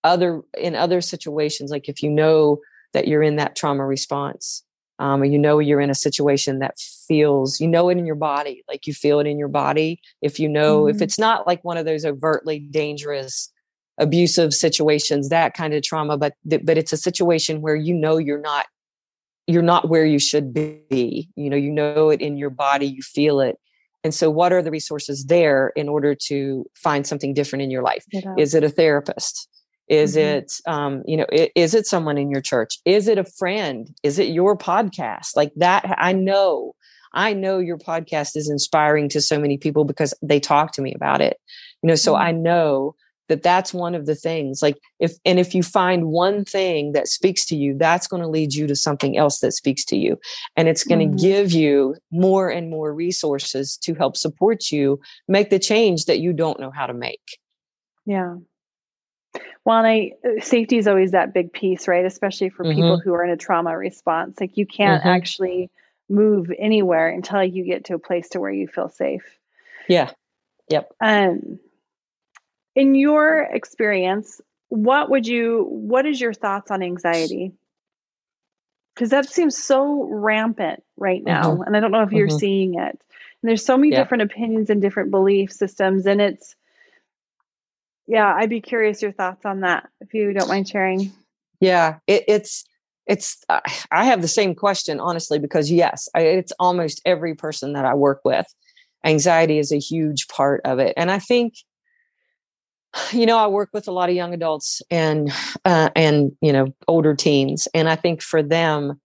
other 0.05 0.43
in 0.59 0.75
other 0.75 1.01
situations 1.01 1.70
like 1.70 1.89
if 1.89 2.03
you 2.03 2.11
know 2.11 2.59
that 2.93 3.09
you're 3.09 3.23
in 3.23 3.37
that 3.37 3.55
trauma 3.57 3.87
response 3.87 4.64
um, 4.99 5.23
or 5.23 5.25
you 5.25 5.39
know 5.39 5.59
you're 5.59 5.81
in 5.81 5.91
a 5.91 5.95
situation 5.95 6.61
that 6.61 6.79
feels 6.79 7.61
you 7.61 7.66
know 7.66 7.89
it 7.89 7.99
in 7.99 8.07
your 8.07 8.14
body 8.14 8.62
like 8.68 8.87
you 8.87 8.95
feel 8.95 9.18
it 9.18 9.27
in 9.27 9.39
your 9.39 9.49
body. 9.49 10.01
If 10.20 10.39
you 10.39 10.49
know 10.49 10.83
mm-hmm. 10.83 10.95
if 10.95 11.03
it's 11.03 11.18
not 11.18 11.47
like 11.47 11.64
one 11.64 11.77
of 11.77 11.85
those 11.85 12.05
overtly 12.05 12.61
dangerous 12.61 13.51
abusive 13.99 14.55
situations 14.55 15.29
that 15.29 15.55
kind 15.55 15.75
of 15.75 15.83
trauma 15.83 16.16
but 16.16 16.35
but 16.45 16.79
it's 16.79 16.93
a 16.93 16.97
situation 16.97 17.61
where 17.61 17.77
you 17.77 17.93
know 17.93 18.16
you're 18.16 18.41
not 18.41 18.66
you're 19.49 19.61
not 19.61 19.89
where 19.89 20.07
you 20.07 20.20
should 20.20 20.55
be. 20.55 21.29
You 21.35 21.51
know 21.51 21.57
you 21.57 21.70
know 21.70 22.11
it 22.11 22.20
in 22.20 22.37
your 22.37 22.51
body 22.51 22.87
you 22.87 23.03
feel 23.03 23.41
it 23.41 23.57
and 24.05 24.14
so 24.14 24.30
what 24.30 24.53
are 24.53 24.62
the 24.62 24.70
resources 24.70 25.26
there 25.26 25.72
in 25.76 25.88
order 25.88 26.14
to 26.26 26.64
find 26.74 27.07
something 27.07 27.34
different 27.34 27.62
in 27.62 27.70
your 27.70 27.82
life? 27.82 28.05
Is 28.36 28.55
it 28.55 28.64
a 28.64 28.68
therapist? 28.68 29.48
Is 29.88 30.16
mm-hmm. 30.16 30.38
it 30.38 30.53
um, 30.66 31.03
you 31.07 31.16
know 31.16 31.26
is 31.30 31.74
it 31.74 31.86
someone 31.86 32.18
in 32.18 32.30
your 32.30 32.40
church? 32.40 32.78
Is 32.84 33.09
it 33.09 33.18
a 33.18 33.24
friend? 33.24 33.88
Is 34.03 34.18
it 34.18 34.28
your 34.28 34.57
podcast? 34.57 35.36
Like 35.36 35.53
that 35.57 35.96
i 35.98 36.12
know 36.12 36.74
i 37.14 37.34
know 37.34 37.59
your 37.59 37.78
podcast 37.78 38.36
is 38.36 38.48
inspiring 38.48 39.09
to 39.11 39.20
so 39.20 39.38
many 39.38 39.59
people 39.59 39.84
because 39.84 40.14
they 40.22 40.40
talk 40.40 40.72
to 40.72 40.82
me 40.82 40.94
about 40.94 41.20
it. 41.20 41.36
You 41.82 41.88
know 41.88 41.94
so 41.94 42.14
mm-hmm. 42.14 42.22
i 42.22 42.32
know 42.32 42.94
that 43.33 43.43
that's 43.43 43.72
one 43.72 43.95
of 43.95 44.05
the 44.05 44.14
things 44.14 44.61
like 44.61 44.76
if 45.01 45.12
and 45.24 45.39
if 45.39 45.55
you 45.55 45.62
find 45.62 46.07
one 46.07 46.45
thing 46.45 46.93
that 46.93 47.09
speaks 47.09 47.47
to 47.47 47.57
you 47.57 47.76
that's 47.78 48.07
going 48.07 48.22
to 48.22 48.28
lead 48.28 48.53
you 48.53 48.66
to 48.66 48.76
something 48.76 49.16
else 49.16 49.41
that 49.41 49.53
speaks 49.53 49.85
to 49.85 49.97
you 49.97 50.18
and 50.55 50.68
it's 50.68 50.85
going 50.85 51.01
to 51.01 51.07
mm-hmm. 51.07 51.16
give 51.16 51.53
you 51.53 51.97
more 52.11 52.51
and 52.51 52.68
more 52.68 52.93
resources 52.93 53.78
to 53.78 53.95
help 53.95 54.16
support 54.16 54.70
you 54.70 55.01
make 55.28 55.49
the 55.49 55.59
change 55.59 56.05
that 56.05 56.20
you 56.20 56.33
don't 56.33 56.61
know 56.61 56.70
how 56.70 56.87
to 56.87 56.95
make 56.95 57.39
yeah 58.05 58.37
well, 59.64 59.78
and 59.78 59.87
I 59.87 60.12
uh, 60.24 60.43
safety 60.43 60.76
is 60.76 60.89
always 60.89 61.12
that 61.12 61.33
big 61.33 61.53
piece, 61.53 61.87
right? 61.87 62.05
Especially 62.05 62.51
for 62.51 62.64
mm-hmm. 62.64 62.74
people 62.74 62.99
who 62.99 63.14
are 63.14 63.24
in 63.24 63.30
a 63.30 63.37
trauma 63.37 63.78
response. 63.78 64.41
Like 64.41 64.57
you 64.57 64.66
can't 64.66 65.01
mm-hmm. 65.01 65.09
actually 65.09 65.70
move 66.09 66.51
anywhere 66.59 67.09
until 67.09 67.43
you 67.43 67.64
get 67.64 67.85
to 67.85 67.95
a 67.95 67.99
place 67.99 68.30
to 68.30 68.41
where 68.41 68.51
you 68.51 68.66
feel 68.66 68.89
safe. 68.89 69.39
Yeah. 69.89 70.11
Yep. 70.68 70.93
Um 71.01 71.61
in 72.75 72.95
your 72.95 73.41
experience, 73.41 74.41
what 74.68 75.11
would 75.11 75.27
you 75.27 75.66
what 75.68 76.07
is 76.07 76.20
your 76.20 76.33
thoughts 76.33 76.70
on 76.70 76.83
anxiety? 76.83 77.53
Because 78.95 79.11
that 79.11 79.29
seems 79.29 79.57
so 79.57 80.05
rampant 80.05 80.83
right 80.97 81.23
now. 81.23 81.53
Mm-hmm. 81.53 81.62
And 81.62 81.77
I 81.77 81.81
don't 81.81 81.93
know 81.93 82.03
if 82.03 82.12
you're 82.12 82.29
mm-hmm. 82.29 82.39
seeing 82.39 82.75
it. 82.75 83.01
And 83.43 83.49
there's 83.49 83.64
so 83.64 83.77
many 83.77 83.93
yeah. 83.93 84.03
different 84.03 84.23
opinions 84.23 84.70
and 84.70 84.81
different 84.81 85.11
belief 85.11 85.53
systems, 85.53 86.07
and 86.07 86.20
it's 86.20 86.55
yeah, 88.07 88.35
I'd 88.35 88.51
be 88.51 88.61
curious 88.61 89.03
your 89.03 89.12
thoughts 89.12 89.45
on 89.45 89.61
that 89.61 89.89
if 90.01 90.12
you 90.14 90.33
don't 90.33 90.49
mind 90.49 90.68
sharing. 90.68 91.12
Yeah, 91.61 91.99
it, 92.07 92.25
it's 92.29 92.64
it's 93.07 93.45
uh, 93.49 93.61
I 93.91 94.05
have 94.05 94.23
the 94.23 94.29
same 94.29 94.55
question 94.55 95.01
honestly 95.01 95.39
because 95.39 95.70
yes, 95.70 96.09
I, 96.14 96.20
it's 96.20 96.53
almost 96.59 97.01
every 97.05 97.35
person 97.35 97.73
that 97.75 97.85
I 97.85 97.95
work 97.95 98.20
with. 98.25 98.47
Anxiety 99.05 99.59
is 99.59 99.73
a 99.73 99.79
huge 99.79 100.29
part 100.29 100.61
of 100.64 100.79
it, 100.79 100.95
and 100.97 101.11
I 101.11 101.18
think 101.18 101.55
you 103.12 103.26
know 103.26 103.38
I 103.38 103.47
work 103.47 103.70
with 103.72 103.88
a 103.88 103.93
lot 103.93 104.09
of 104.09 104.14
young 104.14 104.34
adults 104.34 104.82
and 104.90 105.32
uh, 105.64 105.90
and 105.97 106.32
you 106.40 106.53
know 106.53 106.74
older 106.88 107.14
teens, 107.14 107.68
and 107.74 107.88
I 107.88 107.97
think 107.97 108.22
for 108.22 108.43
them, 108.43 109.01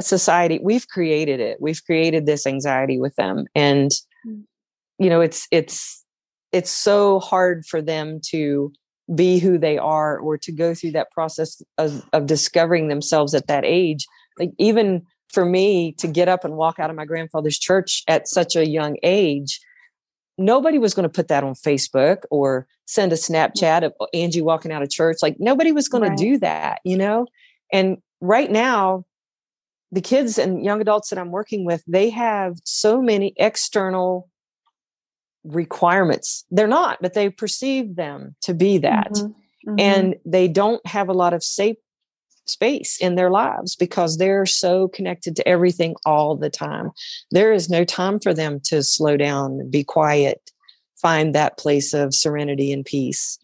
society 0.00 0.60
we've 0.62 0.88
created 0.88 1.40
it. 1.40 1.58
We've 1.60 1.84
created 1.84 2.26
this 2.26 2.46
anxiety 2.46 2.98
with 2.98 3.14
them, 3.16 3.46
and 3.54 3.90
mm. 4.26 4.42
you 4.98 5.08
know 5.08 5.20
it's 5.20 5.46
it's 5.50 6.04
it's 6.52 6.70
so 6.70 7.20
hard 7.20 7.66
for 7.66 7.82
them 7.82 8.20
to 8.30 8.72
be 9.14 9.38
who 9.38 9.56
they 9.56 9.78
are 9.78 10.18
or 10.18 10.36
to 10.36 10.50
go 10.50 10.74
through 10.74 10.90
that 10.90 11.10
process 11.12 11.62
of, 11.78 12.04
of 12.12 12.26
discovering 12.26 12.88
themselves 12.88 13.34
at 13.34 13.46
that 13.46 13.64
age 13.64 14.04
like 14.38 14.50
even 14.58 15.02
for 15.32 15.44
me 15.44 15.92
to 15.92 16.08
get 16.08 16.28
up 16.28 16.44
and 16.44 16.56
walk 16.56 16.78
out 16.78 16.90
of 16.90 16.96
my 16.96 17.04
grandfather's 17.04 17.58
church 17.58 18.02
at 18.08 18.26
such 18.26 18.56
a 18.56 18.66
young 18.66 18.96
age 19.02 19.60
nobody 20.38 20.78
was 20.78 20.94
going 20.94 21.04
to 21.04 21.12
put 21.12 21.28
that 21.28 21.44
on 21.44 21.54
facebook 21.54 22.18
or 22.30 22.66
send 22.86 23.12
a 23.12 23.16
snapchat 23.16 23.84
of 23.84 23.92
angie 24.14 24.42
walking 24.42 24.72
out 24.72 24.82
of 24.82 24.90
church 24.90 25.18
like 25.22 25.36
nobody 25.38 25.72
was 25.72 25.88
going 25.88 26.02
right. 26.02 26.16
to 26.16 26.24
do 26.24 26.38
that 26.38 26.80
you 26.84 26.96
know 26.96 27.26
and 27.72 27.98
right 28.20 28.50
now 28.50 29.04
the 29.92 30.00
kids 30.00 30.38
and 30.38 30.64
young 30.64 30.80
adults 30.80 31.10
that 31.10 31.18
i'm 31.18 31.30
working 31.30 31.64
with 31.64 31.82
they 31.86 32.10
have 32.10 32.56
so 32.64 33.00
many 33.00 33.32
external 33.36 34.28
requirements. 35.46 36.44
They're 36.50 36.66
not, 36.66 36.98
but 37.00 37.14
they 37.14 37.30
perceive 37.30 37.96
them 37.96 38.34
to 38.42 38.54
be 38.54 38.78
that. 38.78 39.12
Mm-hmm. 39.12 39.70
Mm-hmm. 39.70 39.80
And 39.80 40.14
they 40.24 40.48
don't 40.48 40.84
have 40.86 41.08
a 41.08 41.14
lot 41.14 41.32
of 41.32 41.42
safe 41.42 41.76
space 42.46 42.98
in 43.00 43.14
their 43.14 43.30
lives 43.30 43.76
because 43.76 44.16
they're 44.16 44.46
so 44.46 44.88
connected 44.88 45.36
to 45.36 45.46
everything 45.48 45.94
all 46.04 46.36
the 46.36 46.50
time. 46.50 46.90
There 47.30 47.52
is 47.52 47.68
no 47.68 47.84
time 47.84 48.18
for 48.18 48.32
them 48.32 48.60
to 48.64 48.82
slow 48.82 49.16
down, 49.16 49.68
be 49.70 49.84
quiet, 49.84 50.50
find 51.00 51.34
that 51.34 51.58
place 51.58 51.92
of 51.92 52.14
serenity 52.14 52.72
and 52.72 52.84
peace. 52.84 53.38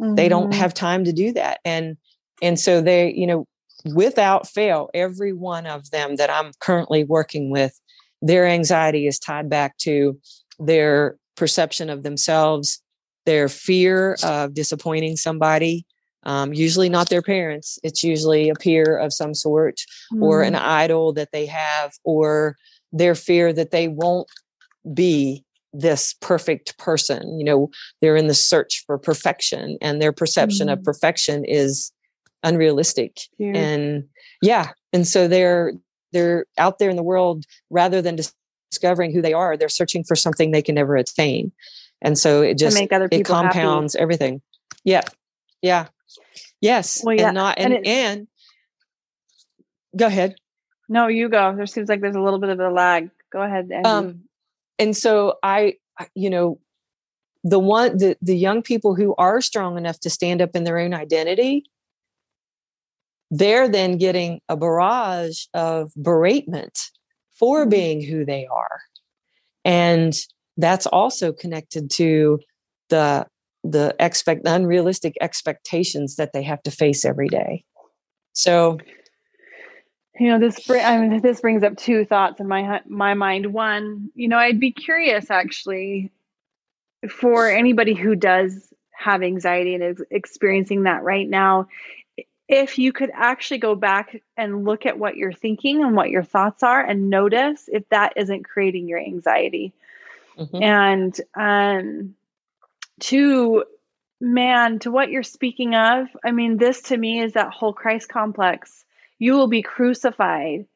Mm-hmm. 0.00 0.14
They 0.14 0.28
don't 0.28 0.50
mm-hmm. 0.50 0.60
have 0.60 0.74
time 0.74 1.04
to 1.04 1.12
do 1.12 1.32
that. 1.32 1.60
And 1.64 1.96
and 2.40 2.58
so 2.58 2.80
they, 2.80 3.12
you 3.12 3.26
know, 3.26 3.46
without 3.94 4.48
fail, 4.48 4.90
every 4.94 5.32
one 5.32 5.66
of 5.66 5.90
them 5.90 6.16
that 6.16 6.30
I'm 6.30 6.52
currently 6.60 7.04
working 7.04 7.50
with, 7.50 7.78
their 8.20 8.46
anxiety 8.46 9.06
is 9.06 9.18
tied 9.18 9.48
back 9.48 9.78
to 9.78 10.18
their 10.58 11.16
perception 11.36 11.88
of 11.88 12.02
themselves, 12.02 12.80
their 13.26 13.48
fear 13.48 14.16
of 14.22 14.54
disappointing 14.54 15.16
somebody, 15.16 15.86
um, 16.24 16.52
usually 16.52 16.88
not 16.88 17.08
their 17.08 17.22
parents. 17.22 17.78
It's 17.82 18.02
usually 18.04 18.48
a 18.48 18.54
peer 18.54 18.96
of 18.96 19.12
some 19.12 19.34
sort 19.34 19.80
mm. 20.12 20.22
or 20.22 20.42
an 20.42 20.54
mm. 20.54 20.60
idol 20.60 21.12
that 21.14 21.30
they 21.32 21.46
have, 21.46 21.92
or 22.04 22.56
their 22.92 23.14
fear 23.14 23.52
that 23.52 23.70
they 23.70 23.88
won't 23.88 24.28
be 24.94 25.44
this 25.72 26.14
perfect 26.20 26.76
person. 26.78 27.38
You 27.38 27.44
know, 27.44 27.70
they're 28.00 28.16
in 28.16 28.26
the 28.26 28.34
search 28.34 28.84
for 28.86 28.98
perfection, 28.98 29.78
and 29.80 30.00
their 30.00 30.12
perception 30.12 30.68
mm. 30.68 30.72
of 30.72 30.84
perfection 30.84 31.44
is 31.44 31.92
unrealistic. 32.42 33.20
Yeah. 33.38 33.56
And 33.56 34.04
yeah, 34.42 34.70
and 34.92 35.06
so 35.06 35.28
they're 35.28 35.72
they're 36.12 36.46
out 36.58 36.78
there 36.78 36.90
in 36.90 36.96
the 36.96 37.02
world 37.02 37.44
rather 37.70 38.02
than 38.02 38.16
just 38.16 38.34
discovering 38.70 39.12
who 39.12 39.22
they 39.22 39.32
are, 39.32 39.56
they're 39.56 39.68
searching 39.68 40.02
for 40.02 40.16
something 40.16 40.50
they 40.50 40.62
can 40.62 40.74
never 40.74 40.96
attain. 40.96 41.52
And 42.00 42.18
so 42.18 42.42
it 42.42 42.58
just 42.58 42.76
it 42.78 43.24
compounds 43.24 43.94
happy. 43.94 44.02
everything. 44.02 44.42
Yeah. 44.84 45.02
Yeah. 45.60 45.86
Yes. 46.60 47.02
Well, 47.04 47.16
yeah. 47.16 47.28
And 47.28 47.34
not 47.34 47.58
and, 47.58 47.74
and, 47.74 47.86
and 47.86 48.28
go 49.96 50.06
ahead. 50.06 50.34
No, 50.88 51.06
you 51.06 51.28
go. 51.28 51.54
There 51.56 51.66
seems 51.66 51.88
like 51.88 52.00
there's 52.00 52.16
a 52.16 52.20
little 52.20 52.38
bit 52.38 52.50
of 52.50 52.60
a 52.60 52.70
lag. 52.70 53.10
Go 53.32 53.42
ahead. 53.42 53.70
Angie. 53.72 53.88
Um 53.88 54.20
and 54.78 54.96
so 54.96 55.38
I 55.42 55.74
you 56.14 56.30
know 56.30 56.58
the 57.44 57.58
one 57.58 57.98
the, 57.98 58.16
the 58.22 58.36
young 58.36 58.62
people 58.62 58.94
who 58.94 59.14
are 59.16 59.40
strong 59.40 59.76
enough 59.76 59.98
to 60.00 60.10
stand 60.10 60.40
up 60.40 60.54
in 60.54 60.64
their 60.64 60.78
own 60.78 60.94
identity 60.94 61.64
they're 63.32 63.66
then 63.66 63.96
getting 63.96 64.42
a 64.50 64.56
barrage 64.56 65.46
of 65.54 65.90
beratement 65.94 66.90
for 67.32 67.62
mm-hmm. 67.62 67.70
being 67.70 68.02
who 68.02 68.26
they 68.26 68.46
are. 68.46 68.82
And 69.64 70.14
that's 70.58 70.86
also 70.86 71.32
connected 71.32 71.90
to 71.92 72.40
the 72.90 73.26
the 73.64 73.94
expect 74.00 74.44
the 74.44 74.54
unrealistic 74.54 75.16
expectations 75.20 76.16
that 76.16 76.32
they 76.32 76.42
have 76.42 76.62
to 76.64 76.70
face 76.70 77.04
every 77.04 77.28
day. 77.28 77.64
So 78.32 78.78
you 80.18 80.28
know 80.28 80.38
this 80.38 80.68
I 80.68 80.98
mean 80.98 81.20
this 81.20 81.40
brings 81.40 81.62
up 81.62 81.76
two 81.76 82.04
thoughts 82.04 82.40
in 82.40 82.48
my 82.48 82.80
my 82.86 83.14
mind. 83.14 83.52
One, 83.52 84.10
you 84.14 84.28
know, 84.28 84.38
I'd 84.38 84.60
be 84.60 84.72
curious 84.72 85.30
actually 85.30 86.10
for 87.08 87.48
anybody 87.48 87.94
who 87.94 88.14
does 88.14 88.72
have 88.92 89.22
anxiety 89.22 89.74
and 89.74 89.82
is 89.82 90.02
experiencing 90.10 90.84
that 90.84 91.02
right 91.02 91.28
now 91.28 91.66
if 92.48 92.78
you 92.78 92.92
could 92.92 93.10
actually 93.14 93.58
go 93.58 93.74
back 93.74 94.20
and 94.36 94.64
look 94.64 94.84
at 94.84 94.98
what 94.98 95.16
you're 95.16 95.32
thinking 95.32 95.82
and 95.82 95.96
what 95.96 96.10
your 96.10 96.22
thoughts 96.22 96.62
are 96.62 96.84
and 96.84 97.08
notice 97.08 97.68
if 97.72 97.88
that 97.88 98.12
isn't 98.16 98.44
creating 98.44 98.86
your 98.86 98.98
anxiety 98.98 99.72
mm-hmm. 100.38 100.62
and 100.62 101.20
um 101.34 102.14
to 103.00 103.64
man 104.20 104.78
to 104.78 104.90
what 104.90 105.10
you're 105.10 105.22
speaking 105.22 105.74
of 105.74 106.06
i 106.24 106.30
mean 106.30 106.56
this 106.56 106.82
to 106.82 106.96
me 106.96 107.20
is 107.20 107.32
that 107.32 107.52
whole 107.52 107.72
christ 107.72 108.08
complex 108.08 108.84
you 109.18 109.34
will 109.34 109.48
be 109.48 109.62
crucified 109.62 110.66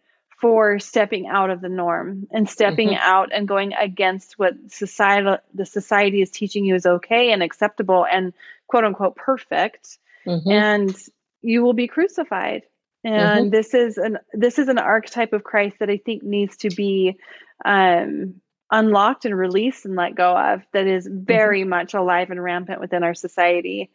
for 0.41 0.79
stepping 0.79 1.27
out 1.27 1.51
of 1.51 1.61
the 1.61 1.69
norm 1.69 2.27
and 2.31 2.49
stepping 2.49 2.89
mm-hmm. 2.89 3.01
out 3.01 3.31
and 3.33 3.49
going 3.49 3.73
against 3.73 4.39
what 4.39 4.55
society 4.69 5.41
the 5.55 5.65
society 5.65 6.21
is 6.21 6.31
teaching 6.31 6.65
you 6.65 6.75
is 6.75 6.87
okay 6.87 7.33
and 7.33 7.43
acceptable 7.43 8.05
and 8.05 8.33
quote 8.67 8.85
unquote 8.85 9.17
perfect 9.17 9.99
mm-hmm. 10.27 10.51
and 10.51 10.97
you 11.41 11.63
will 11.63 11.73
be 11.73 11.87
crucified 11.87 12.63
and 13.05 13.41
mm-hmm. 13.41 13.51
this 13.51 13.75
is 13.75 13.97
an 13.97 14.19
this 14.33 14.59
is 14.59 14.69
an 14.69 14.79
archetype 14.79 15.33
of 15.33 15.45
christ 15.45 15.77
that 15.79 15.89
i 15.89 15.97
think 15.97 16.23
needs 16.23 16.57
to 16.57 16.69
be 16.71 17.17
um, 17.65 18.41
unlocked 18.71 19.25
and 19.25 19.37
released 19.37 19.85
and 19.85 19.97
let 19.97 20.15
go 20.15 20.37
of 20.37 20.63
that 20.73 20.87
is 20.87 21.07
mm-hmm. 21.07 21.25
very 21.25 21.61
mm-hmm. 21.61 21.71
much 21.71 21.95
alive 21.95 22.31
and 22.31 22.43
rampant 22.43 22.81
within 22.81 23.05
our 23.05 23.15
society. 23.15 23.91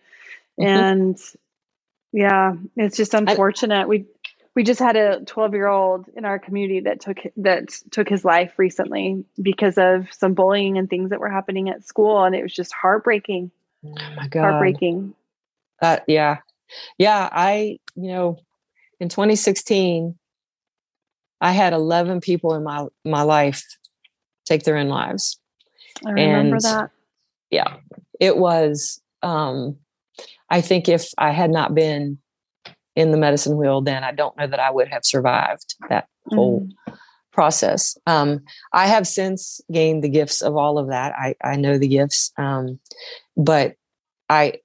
Mm-hmm. 0.60 0.68
And 0.68 1.20
yeah, 2.12 2.54
it's 2.76 2.98
just 2.98 3.14
unfortunate. 3.14 3.84
I, 3.84 3.86
we 3.86 4.06
we 4.54 4.64
just 4.64 4.80
had 4.80 4.98
a 4.98 5.22
12 5.22 5.54
year 5.54 5.68
old 5.68 6.08
in 6.16 6.26
our 6.26 6.38
community 6.40 6.82
that 6.82 7.00
took 7.00 7.18
that 7.38 7.70
took 7.90 8.10
his 8.10 8.26
life 8.26 8.54
recently 8.58 9.24
because 9.42 9.78
of 9.78 10.12
some 10.12 10.34
bullying 10.34 10.78
and 10.78 10.90
things 10.90 11.12
that 11.12 11.20
were 11.20 11.30
happening 11.30 11.70
at 11.70 11.86
school 11.86 12.24
and 12.24 12.36
it 12.36 12.44
was 12.44 12.54
just 12.54 12.74
heartbreaking. 12.74 13.52
Oh 13.86 13.96
my 14.16 14.28
god. 14.28 14.42
Heartbreaking. 14.42 15.14
Uh, 15.82 16.00
yeah. 16.08 16.38
Yeah, 16.98 17.28
I, 17.30 17.80
you 17.96 18.12
know, 18.12 18.38
in 19.00 19.10
2016 19.10 20.18
I 21.40 21.52
had 21.54 21.74
11 21.74 22.22
people 22.22 22.54
in 22.56 22.64
my 22.64 22.88
my 23.04 23.24
life 23.24 23.66
take 24.46 24.64
their 24.64 24.78
own 24.78 24.90
lives. 24.90 25.40
I 26.06 26.12
remember 26.12 26.56
and, 26.56 26.64
that. 26.64 26.92
Yeah, 27.50 27.78
it 28.20 28.38
was. 28.38 29.02
Um, 29.22 29.78
I 30.50 30.62
think 30.62 30.90
if 30.90 31.10
I 31.18 31.32
had 31.32 31.52
not 31.52 31.76
been 31.76 32.18
in 32.96 33.12
the 33.12 33.18
medicine 33.18 33.58
wheel, 33.58 33.82
then 33.82 34.04
I 34.04 34.12
don't 34.12 34.36
know 34.38 34.48
that 34.48 34.60
I 34.60 34.72
would 34.72 34.88
have 34.88 35.06
survived 35.06 35.76
that 35.90 36.08
whole 36.28 36.68
mm. 36.68 36.98
process. 37.32 37.98
Um, 38.06 38.42
I 38.74 38.88
have 38.88 39.08
since 39.08 39.62
gained 39.72 40.04
the 40.04 40.10
gifts 40.10 40.42
of 40.42 40.58
all 40.58 40.78
of 40.78 40.88
that. 40.88 41.14
I, 41.16 41.36
I 41.44 41.56
know 41.56 41.78
the 41.78 41.88
gifts, 41.88 42.32
um, 42.38 42.80
but 43.38 43.76
I 44.30 44.56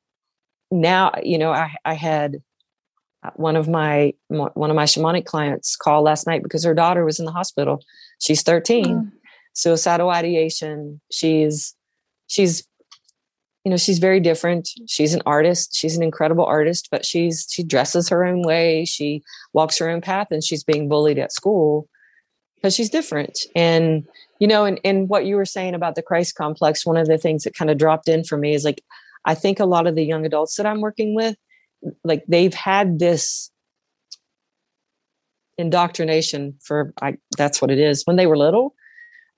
now 0.71 1.13
you 1.23 1.39
know 1.39 1.53
I, 1.53 1.75
I 1.85 1.95
had 1.95 2.43
one 3.35 3.57
of 3.57 3.69
my 3.69 4.15
one 4.29 4.71
of 4.71 4.77
my 4.77 4.85
shamanic 4.85 5.25
clients 5.25 5.77
call 5.77 6.03
last 6.03 6.27
night 6.27 6.43
because 6.43 6.65
her 6.65 6.75
daughter 6.75 7.05
was 7.05 7.19
in 7.19 7.27
the 7.27 7.33
hospital. 7.33 7.83
She's 8.19 8.43
13. 8.43 8.85
Mm 8.85 9.13
suicidal 9.57 10.11
ideation. 10.11 11.01
She's 11.11 11.75
she's 12.29 12.67
you 13.65 13.71
know 13.71 13.77
she's 13.77 13.99
very 13.99 14.21
different. 14.21 14.69
She's 14.87 15.15
an 15.15 15.23
artist. 15.27 15.75
She's 15.75 15.97
an 15.97 16.03
incredible 16.03 16.45
artist 16.45 16.89
but 16.91 17.05
she's 17.05 17.47
she 17.51 17.65
dresses 17.65 18.09
her 18.09 18.25
own 18.25 18.43
way. 18.43 18.85
She 18.85 19.23
walks 19.53 19.79
her 19.79 19.89
own 19.89 20.01
path 20.01 20.29
and 20.31 20.45
she's 20.45 20.63
being 20.63 20.89
bullied 20.89 21.19
at 21.19 21.33
school 21.33 21.89
because 22.57 22.75
she's 22.75 22.91
different. 22.91 23.41
And 23.57 24.07
you 24.39 24.47
know 24.47 24.65
and, 24.65 24.79
and 24.85 25.09
what 25.09 25.25
you 25.25 25.37
were 25.37 25.47
saying 25.47 25.75
about 25.75 25.95
the 25.95 26.03
christ 26.03 26.35
complex 26.35 26.85
one 26.85 26.99
of 26.99 27.07
the 27.07 27.17
things 27.17 27.45
that 27.45 27.55
kind 27.55 27.71
of 27.71 27.79
dropped 27.79 28.07
in 28.07 28.23
for 28.23 28.37
me 28.37 28.53
is 28.53 28.67
like 28.67 28.85
i 29.25 29.35
think 29.35 29.59
a 29.59 29.65
lot 29.65 29.87
of 29.87 29.95
the 29.95 30.05
young 30.05 30.27
adults 30.27 30.57
that 30.57 30.67
i'm 30.67 30.83
working 30.83 31.15
with 31.15 31.37
like 32.05 32.23
they've 32.29 32.53
had 32.53 32.99
this 32.99 33.51
indoctrination 35.59 36.55
for 36.63 36.93
I, 37.01 37.17
that's 37.37 37.61
what 37.61 37.71
it 37.71 37.79
is. 37.79 38.05
When 38.05 38.17
they 38.17 38.27
were 38.27 38.37
little 38.37 38.75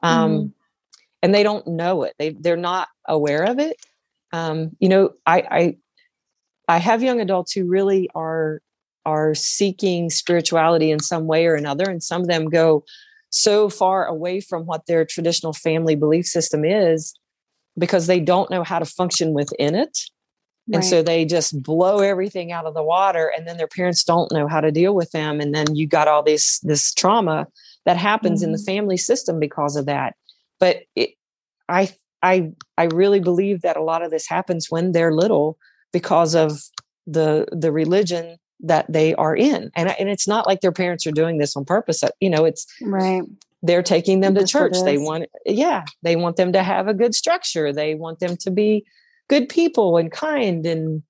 um, 0.02 0.32
mm 0.32 0.52
and 1.22 1.34
they 1.34 1.42
don't 1.42 1.66
know 1.66 2.04
it. 2.04 2.14
They 2.18 2.30
they're 2.30 2.56
not 2.56 2.88
aware 3.06 3.44
of 3.44 3.58
it. 3.58 3.76
Um, 4.32 4.76
you 4.78 4.88
know, 4.88 5.10
I, 5.26 5.40
I 5.50 5.76
I 6.68 6.78
have 6.78 7.02
young 7.02 7.20
adults 7.20 7.52
who 7.52 7.66
really 7.66 8.08
are 8.14 8.60
are 9.04 9.34
seeking 9.34 10.10
spirituality 10.10 10.90
in 10.90 11.00
some 11.00 11.26
way 11.26 11.46
or 11.46 11.54
another, 11.54 11.88
and 11.88 12.02
some 12.02 12.22
of 12.22 12.28
them 12.28 12.46
go 12.46 12.84
so 13.30 13.68
far 13.68 14.06
away 14.06 14.40
from 14.40 14.64
what 14.64 14.86
their 14.86 15.04
traditional 15.04 15.52
family 15.52 15.94
belief 15.94 16.26
system 16.26 16.64
is 16.64 17.14
because 17.78 18.06
they 18.06 18.20
don't 18.20 18.50
know 18.50 18.64
how 18.64 18.78
to 18.78 18.84
function 18.84 19.32
within 19.34 19.74
it. 19.74 19.98
Right. 20.66 20.76
And 20.76 20.84
so 20.84 21.02
they 21.02 21.24
just 21.24 21.62
blow 21.62 21.98
everything 21.98 22.52
out 22.52 22.66
of 22.66 22.74
the 22.74 22.82
water 22.82 23.32
and 23.34 23.46
then 23.46 23.56
their 23.56 23.68
parents 23.68 24.04
don't 24.04 24.30
know 24.32 24.48
how 24.48 24.60
to 24.60 24.70
deal 24.70 24.94
with 24.94 25.10
them. 25.12 25.40
And 25.40 25.54
then 25.54 25.74
you 25.74 25.86
got 25.86 26.08
all 26.08 26.22
this 26.22 26.58
this 26.60 26.92
trauma 26.92 27.46
that 27.88 27.96
happens 27.96 28.40
mm-hmm. 28.40 28.48
in 28.48 28.52
the 28.52 28.58
mm-hmm. 28.58 28.66
family 28.66 28.96
system 28.98 29.40
because 29.40 29.74
of 29.74 29.86
that. 29.86 30.14
But 30.60 30.80
it, 30.94 31.12
i 31.70 31.90
i 32.22 32.50
i 32.76 32.84
really 32.84 33.18
believe 33.18 33.62
that 33.62 33.78
a 33.78 33.82
lot 33.82 34.02
of 34.02 34.10
this 34.10 34.28
happens 34.28 34.66
when 34.68 34.92
they're 34.92 35.14
little 35.14 35.56
because 35.90 36.34
of 36.34 36.60
the 37.06 37.46
the 37.50 37.72
religion 37.72 38.36
that 38.60 38.84
they 38.92 39.14
are 39.14 39.34
in. 39.34 39.70
And 39.74 39.88
and 39.98 40.10
it's 40.10 40.28
not 40.28 40.46
like 40.46 40.60
their 40.60 40.72
parents 40.72 41.06
are 41.06 41.12
doing 41.12 41.38
this 41.38 41.56
on 41.56 41.64
purpose. 41.64 42.02
Uh, 42.02 42.10
you 42.20 42.28
know 42.28 42.44
it's 42.44 42.66
right. 42.82 43.22
they're 43.62 43.82
taking 43.82 44.20
them 44.20 44.34
to 44.34 44.46
church. 44.46 44.74
They 44.84 44.98
want 44.98 45.24
yeah 45.46 45.86
they 46.02 46.16
want 46.16 46.36
them 46.36 46.52
to 46.52 46.62
have 46.62 46.88
a 46.88 46.94
good 46.94 47.14
structure. 47.14 47.72
They 47.72 47.94
want 47.94 48.20
them 48.20 48.36
to 48.44 48.50
be 48.50 48.84
good 49.30 49.48
people 49.48 49.96
and 49.96 50.12
kind 50.12 50.66
and 50.66 51.02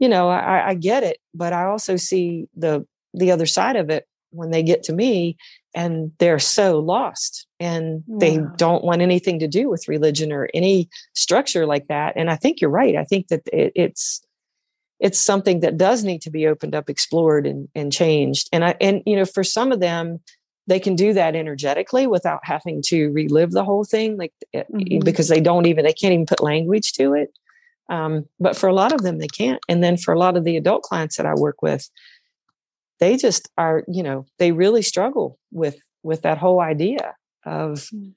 you 0.00 0.08
know 0.10 0.28
I, 0.28 0.68
I 0.68 0.74
get 0.74 1.02
it. 1.02 1.16
But 1.32 1.54
i 1.54 1.64
also 1.64 1.96
see 1.96 2.46
the 2.54 2.86
the 3.14 3.30
other 3.30 3.46
side 3.46 3.76
of 3.76 3.88
it 3.88 4.06
when 4.36 4.50
they 4.50 4.62
get 4.62 4.82
to 4.84 4.92
me 4.92 5.36
and 5.76 6.10
they're 6.18 6.38
so 6.38 6.78
lost 6.80 7.46
and 7.60 8.02
they 8.08 8.40
don't 8.56 8.82
want 8.82 9.02
anything 9.02 9.38
to 9.38 9.46
do 9.46 9.68
with 9.68 9.86
religion 9.86 10.32
or 10.32 10.48
any 10.54 10.88
structure 11.14 11.66
like 11.66 11.86
that 11.86 12.14
and 12.16 12.30
i 12.30 12.34
think 12.34 12.60
you're 12.60 12.70
right 12.70 12.96
i 12.96 13.04
think 13.04 13.28
that 13.28 13.42
it, 13.52 13.70
it's 13.76 14.22
it's 14.98 15.20
something 15.20 15.60
that 15.60 15.76
does 15.76 16.02
need 16.02 16.22
to 16.22 16.30
be 16.30 16.46
opened 16.46 16.74
up 16.74 16.88
explored 16.88 17.46
and, 17.46 17.68
and 17.74 17.92
changed 17.92 18.48
and 18.52 18.64
i 18.64 18.74
and 18.80 19.02
you 19.06 19.14
know 19.14 19.26
for 19.26 19.44
some 19.44 19.70
of 19.70 19.78
them 19.78 20.18
they 20.66 20.80
can 20.80 20.96
do 20.96 21.12
that 21.12 21.36
energetically 21.36 22.08
without 22.08 22.40
having 22.42 22.82
to 22.82 23.12
relive 23.12 23.52
the 23.52 23.64
whole 23.64 23.84
thing 23.84 24.16
like 24.16 24.32
eh, 24.54 24.64
mm-hmm. 24.72 25.04
because 25.04 25.28
they 25.28 25.40
don't 25.40 25.66
even 25.66 25.84
they 25.84 25.92
can't 25.92 26.14
even 26.14 26.26
put 26.26 26.42
language 26.42 26.92
to 26.94 27.12
it 27.12 27.32
um, 27.88 28.26
but 28.40 28.56
for 28.56 28.68
a 28.68 28.74
lot 28.74 28.92
of 28.92 29.02
them 29.02 29.18
they 29.18 29.28
can't 29.28 29.60
and 29.68 29.84
then 29.84 29.96
for 29.96 30.14
a 30.14 30.18
lot 30.18 30.36
of 30.36 30.44
the 30.44 30.56
adult 30.56 30.82
clients 30.82 31.18
that 31.18 31.26
i 31.26 31.34
work 31.34 31.60
with 31.60 31.90
they 33.00 33.16
just 33.16 33.48
are 33.56 33.84
you 33.88 34.02
know 34.02 34.26
they 34.38 34.52
really 34.52 34.82
struggle 34.82 35.38
with 35.52 35.76
with 36.02 36.22
that 36.22 36.38
whole 36.38 36.60
idea 36.60 37.14
of 37.44 37.88
mm. 37.94 38.12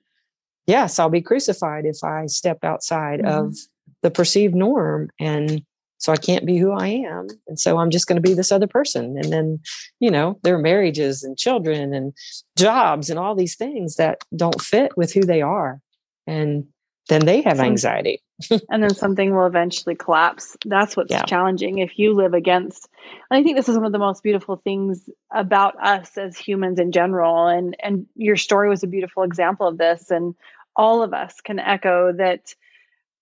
yes 0.68 1.00
i'll 1.00 1.10
be 1.10 1.22
crucified 1.22 1.86
if 1.86 2.04
i 2.04 2.26
step 2.26 2.64
outside 2.64 3.20
mm-hmm. 3.20 3.48
of 3.48 3.58
the 4.02 4.12
perceived 4.12 4.56
norm 4.56 5.10
and 5.20 5.64
so 5.98 6.14
i 6.14 6.18
can't 6.18 6.46
be 6.46 6.58
who 6.58 6.72
i 6.72 6.88
am 6.88 7.28
and 7.48 7.60
so 7.60 7.78
i'm 7.78 7.90
just 7.90 8.08
going 8.08 8.22
to 8.22 8.28
be 8.28 8.34
this 8.34 8.52
other 8.52 8.68
person 8.68 9.18
and 9.18 9.32
then 9.32 9.60
you 10.00 10.10
know 10.10 10.40
their 10.44 10.58
marriages 10.58 11.24
and 11.24 11.38
children 11.38 11.94
and 11.94 12.14
jobs 12.58 13.10
and 13.10 13.20
all 13.20 13.36
these 13.36 13.56
things 13.56 13.96
that 13.96 14.20
don't 14.36 14.62
fit 14.62 14.96
with 14.98 15.14
who 15.14 15.22
they 15.22 15.42
are 15.42 15.82
and 16.28 16.66
then 17.10 17.26
they 17.26 17.42
have 17.42 17.60
anxiety 17.60 18.22
and 18.70 18.84
then 18.84 18.94
something 18.96 19.36
will 19.36 19.46
eventually 19.46 19.96
collapse. 19.96 20.56
That's 20.66 20.96
what's 20.96 21.12
yeah. 21.12 21.24
challenging 21.24 21.80
if 21.80 21.98
you 21.98 22.14
live 22.14 22.34
against. 22.34 22.88
And 23.30 23.40
I 23.40 23.44
think 23.44 23.58
this 23.58 23.70
is 23.70 23.76
one 23.76 23.86
of 23.86 23.92
the 23.92 24.00
most 24.00 24.24
beautiful 24.24 24.58
things 24.58 25.10
about 25.32 25.76
us 25.82 26.18
as 26.18 26.38
humans 26.38 26.80
in 26.80 26.92
general. 26.92 27.48
And 27.48 27.76
and 27.82 28.08
your 28.16 28.38
story 28.38 28.70
was 28.70 28.84
a 28.84 28.88
beautiful 28.88 29.24
example 29.24 29.68
of 29.68 29.78
this. 29.78 30.12
And 30.12 30.36
all 30.76 31.04
of 31.04 31.14
us 31.14 31.42
can 31.42 31.60
echo 31.60 32.14
that 32.14 32.54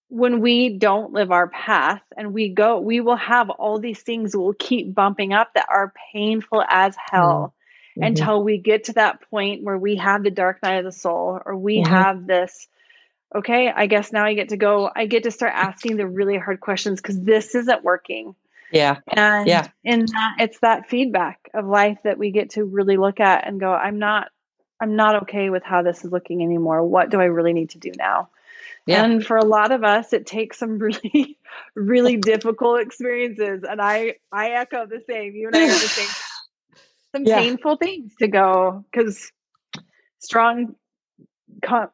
when 0.10 0.39
we 0.39 0.77
don't 0.77 1.11
live 1.11 1.31
our 1.31 1.49
path 1.49 2.02
and 2.15 2.34
we 2.34 2.49
go, 2.49 2.80
we 2.80 3.02
will 3.02 3.18
have 3.18 3.49
all 3.49 3.80
these 3.80 4.02
things 4.02 4.35
will 4.35 4.53
keep 4.53 4.94
bumping 4.94 5.34
up 5.34 5.53
that 5.53 5.68
are 5.69 5.94
painful 6.14 6.64
as 6.68 6.95
hell. 7.11 7.53
Mm-hmm. 7.98 8.03
Until 8.03 8.44
we 8.44 8.60
get 8.60 8.85
to 8.85 8.94
that 8.94 9.27
point 9.31 9.64
where 9.64 9.77
we 9.77 9.95
have 9.95 10.23
the 10.23 10.30
dark 10.30 10.61
night 10.61 10.77
of 10.77 10.85
the 10.85 10.91
soul, 10.91 11.41
or 11.44 11.57
we 11.57 11.81
mm-hmm. 11.81 11.91
have 11.91 12.27
this 12.27 12.68
okay, 13.36 13.72
I 13.74 13.88
guess 13.88 14.12
now 14.12 14.26
I 14.26 14.34
get 14.34 14.49
to 14.49 14.58
go, 14.58 14.90
I 14.94 15.06
get 15.06 15.24
to 15.24 15.32
start 15.32 15.54
asking 15.56 15.98
the 15.98 16.08
really 16.08 16.38
hard 16.38 16.60
questions 16.60 17.02
because 17.02 17.22
this 17.22 17.56
isn't 17.56 17.84
working. 17.84 18.36
Yeah. 18.72 18.98
And 19.08 19.48
yeah. 19.48 19.68
in 19.84 20.06
that 20.08 20.36
it's 20.40 20.60
that 20.60 20.90
feedback 20.90 21.49
of 21.54 21.66
life 21.66 21.99
that 22.04 22.18
we 22.18 22.32
get 22.32 22.52
to 22.52 22.66
really 22.66 22.98
look 22.98 23.20
at 23.20 23.48
and 23.48 23.60
go, 23.60 23.72
I'm 23.72 23.99
not 23.99 24.30
I'm 24.80 24.95
not 24.95 25.24
okay 25.24 25.49
with 25.49 25.64
how 25.64 25.82
this 25.82 26.04
is 26.04 26.12
looking 26.12 26.44
anymore. 26.44 26.84
What 26.84 27.10
do 27.10 27.20
I 27.20 27.26
really 27.26 27.54
need 27.54 27.72
to 27.72 27.80
do 27.80 27.91
now? 27.98 28.30
Yeah. 28.86 29.04
And 29.04 29.26
for 29.26 29.38
a 29.38 29.45
lot 29.45 29.72
of 29.72 29.84
us, 29.84 30.14
it 30.14 30.26
takes 30.26 30.60
some 30.60 30.78
really, 30.80 31.38
really 31.76 32.18
difficult 32.18 32.82
experiences. 32.82 33.64
And 33.70 33.82
I, 33.82 34.16
I 34.32 34.52
echo 34.52 34.86
the 34.86 35.02
same. 35.08 35.36
You 35.36 35.48
and 35.48 35.56
I 35.56 35.64
are 35.64 35.68
the 35.68 35.74
same. 35.74 36.08
Some 37.14 37.24
yeah. 37.24 37.40
painful 37.40 37.78
things 37.78 38.14
to 38.20 38.28
go 38.28 38.84
because 38.91 39.32
strong, 40.20 40.76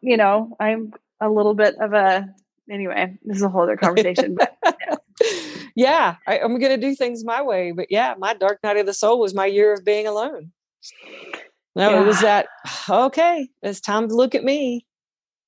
you 0.01 0.17
know, 0.17 0.57
I'm 0.59 0.91
a 1.25 1.29
little 1.29 1.53
bit 1.53 1.75
of 1.79 1.93
a, 1.93 2.27
anyway, 2.69 3.17
this 3.23 3.37
is 3.37 3.43
a 3.43 3.49
whole 3.49 3.63
other 3.63 3.77
conversation. 3.77 4.35
but 4.35 4.57
yeah, 4.63 4.95
yeah 5.75 6.15
I, 6.27 6.39
I'm 6.39 6.59
going 6.59 6.79
to 6.79 6.87
do 6.87 6.95
things 6.95 7.23
my 7.23 7.41
way. 7.41 7.71
But 7.71 7.87
yeah, 7.89 8.15
my 8.17 8.33
dark 8.33 8.59
night 8.63 8.77
of 8.77 8.85
the 8.85 8.93
soul 8.93 9.19
was 9.19 9.33
my 9.33 9.45
year 9.45 9.73
of 9.73 9.85
being 9.85 10.07
alone. 10.07 10.51
No, 11.75 11.89
yeah. 11.89 12.01
it 12.01 12.05
was 12.05 12.21
that, 12.21 12.47
okay, 12.89 13.47
it's 13.61 13.81
time 13.81 14.07
to 14.07 14.15
look 14.15 14.35
at 14.35 14.43
me. 14.43 14.85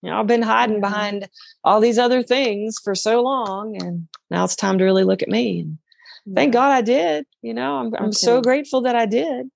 You 0.01 0.11
know, 0.11 0.19
I've 0.19 0.27
been 0.27 0.41
hiding 0.41 0.75
mm-hmm. 0.75 0.81
behind 0.81 1.29
all 1.63 1.79
these 1.79 1.97
other 1.97 2.21
things 2.21 2.77
for 2.83 2.93
so 2.93 3.21
long, 3.21 3.75
and 3.81 4.07
now 4.29 4.43
it's 4.43 4.55
time 4.55 4.77
to 4.77 4.83
really 4.83 5.03
look 5.03 5.23
at 5.23 5.29
me. 5.29 5.61
And 5.61 6.35
thank 6.35 6.53
God 6.53 6.71
I 6.71 6.81
did. 6.81 7.25
You 7.41 7.55
know, 7.55 7.77
I'm 7.77 7.95
I'm 7.95 8.05
okay. 8.05 8.11
so 8.11 8.39
grateful 8.41 8.81
that 8.81 8.95
I 8.95 9.07
did. 9.07 9.47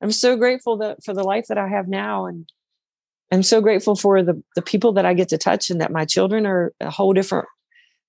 I'm 0.00 0.12
so 0.12 0.36
grateful 0.36 0.78
that 0.78 1.04
for 1.04 1.12
the 1.12 1.24
life 1.24 1.46
that 1.48 1.58
I 1.58 1.68
have 1.68 1.88
now, 1.88 2.24
and 2.24 2.48
I'm 3.30 3.42
so 3.42 3.60
grateful 3.60 3.94
for 3.94 4.22
the 4.22 4.42
the 4.56 4.62
people 4.62 4.92
that 4.92 5.06
I 5.06 5.14
get 5.14 5.28
to 5.30 5.38
touch, 5.38 5.70
and 5.70 5.80
that 5.80 5.92
my 5.92 6.04
children 6.04 6.46
are 6.46 6.72
a 6.80 6.90
whole 6.90 7.12
different. 7.12 7.46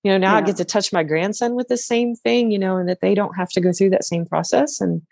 You 0.02 0.12
know, 0.12 0.18
now 0.18 0.32
yeah. 0.32 0.38
I 0.38 0.42
get 0.42 0.56
to 0.56 0.64
touch 0.64 0.92
my 0.92 1.02
grandson 1.02 1.54
with 1.54 1.68
the 1.68 1.76
same 1.76 2.14
thing. 2.14 2.50
You 2.50 2.58
know, 2.58 2.76
and 2.76 2.88
that 2.88 3.00
they 3.00 3.14
don't 3.14 3.36
have 3.36 3.50
to 3.50 3.60
go 3.60 3.72
through 3.72 3.90
that 3.90 4.04
same 4.04 4.24
process, 4.24 4.80
and 4.80 5.02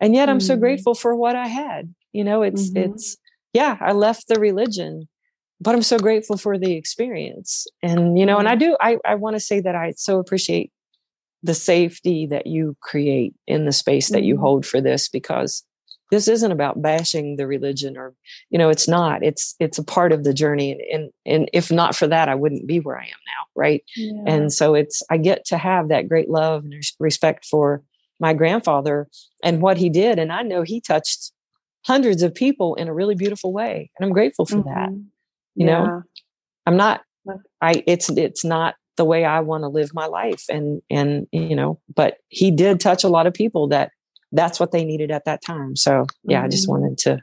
and 0.00 0.14
yet 0.14 0.28
I'm 0.28 0.38
mm-hmm. 0.38 0.46
so 0.46 0.56
grateful 0.56 0.94
for 0.94 1.14
what 1.14 1.36
I 1.36 1.48
had. 1.48 1.92
You 2.12 2.24
know, 2.24 2.42
it's 2.42 2.70
mm-hmm. 2.70 2.94
it's 2.94 3.16
yeah, 3.52 3.76
I 3.80 3.92
left 3.92 4.28
the 4.28 4.38
religion, 4.38 5.08
but 5.60 5.74
I'm 5.74 5.82
so 5.82 5.98
grateful 5.98 6.36
for 6.36 6.58
the 6.58 6.74
experience. 6.74 7.66
And 7.82 8.18
you 8.18 8.26
know, 8.26 8.38
and 8.38 8.48
I 8.48 8.54
do 8.54 8.76
I 8.80 8.98
I 9.04 9.16
want 9.16 9.34
to 9.34 9.40
say 9.40 9.60
that 9.60 9.74
I 9.74 9.92
so 9.96 10.18
appreciate 10.18 10.70
the 11.42 11.54
safety 11.54 12.26
that 12.26 12.46
you 12.46 12.76
create 12.80 13.34
in 13.46 13.64
the 13.64 13.72
space 13.72 14.08
that 14.10 14.22
you 14.22 14.34
mm-hmm. 14.34 14.42
hold 14.42 14.66
for 14.66 14.80
this 14.80 15.08
because 15.08 15.64
this 16.10 16.28
isn't 16.28 16.52
about 16.52 16.80
bashing 16.80 17.36
the 17.36 17.46
religion 17.46 17.96
or 17.96 18.14
you 18.50 18.58
know 18.58 18.68
it's 18.68 18.88
not 18.88 19.22
it's 19.22 19.54
it's 19.60 19.78
a 19.78 19.84
part 19.84 20.12
of 20.12 20.24
the 20.24 20.32
journey 20.32 20.72
and 20.72 20.80
and, 20.92 21.10
and 21.26 21.50
if 21.52 21.70
not 21.70 21.94
for 21.94 22.06
that 22.06 22.28
i 22.28 22.34
wouldn't 22.34 22.66
be 22.66 22.80
where 22.80 22.98
i 22.98 23.04
am 23.04 23.08
now 23.08 23.44
right 23.54 23.82
yeah. 23.96 24.22
and 24.26 24.52
so 24.52 24.74
it's 24.74 25.02
i 25.10 25.16
get 25.16 25.44
to 25.44 25.56
have 25.58 25.88
that 25.88 26.08
great 26.08 26.28
love 26.28 26.64
and 26.64 26.74
respect 26.98 27.44
for 27.44 27.82
my 28.20 28.32
grandfather 28.32 29.08
and 29.42 29.62
what 29.62 29.76
he 29.76 29.88
did 29.88 30.18
and 30.18 30.32
i 30.32 30.42
know 30.42 30.62
he 30.62 30.80
touched 30.80 31.32
hundreds 31.86 32.22
of 32.22 32.34
people 32.34 32.74
in 32.74 32.88
a 32.88 32.94
really 32.94 33.14
beautiful 33.14 33.52
way 33.52 33.90
and 33.98 34.06
i'm 34.06 34.12
grateful 34.12 34.46
for 34.46 34.56
mm-hmm. 34.56 34.68
that 34.68 34.90
you 35.54 35.66
yeah. 35.66 35.84
know 35.84 36.02
i'm 36.66 36.76
not 36.76 37.02
i 37.60 37.82
it's 37.86 38.08
it's 38.10 38.44
not 38.44 38.74
the 38.96 39.04
way 39.04 39.24
i 39.24 39.38
want 39.40 39.62
to 39.62 39.68
live 39.68 39.90
my 39.94 40.06
life 40.06 40.44
and 40.48 40.82
and 40.90 41.26
you 41.30 41.54
know 41.54 41.80
but 41.94 42.16
he 42.28 42.50
did 42.50 42.80
touch 42.80 43.04
a 43.04 43.08
lot 43.08 43.26
of 43.26 43.32
people 43.32 43.68
that 43.68 43.92
that's 44.32 44.60
what 44.60 44.72
they 44.72 44.84
needed 44.84 45.10
at 45.10 45.24
that 45.24 45.42
time 45.42 45.76
so 45.76 46.06
yeah 46.24 46.38
mm-hmm. 46.38 46.46
i 46.46 46.48
just 46.48 46.64
mm-hmm. 46.64 46.82
wanted 46.82 46.98
to 46.98 47.18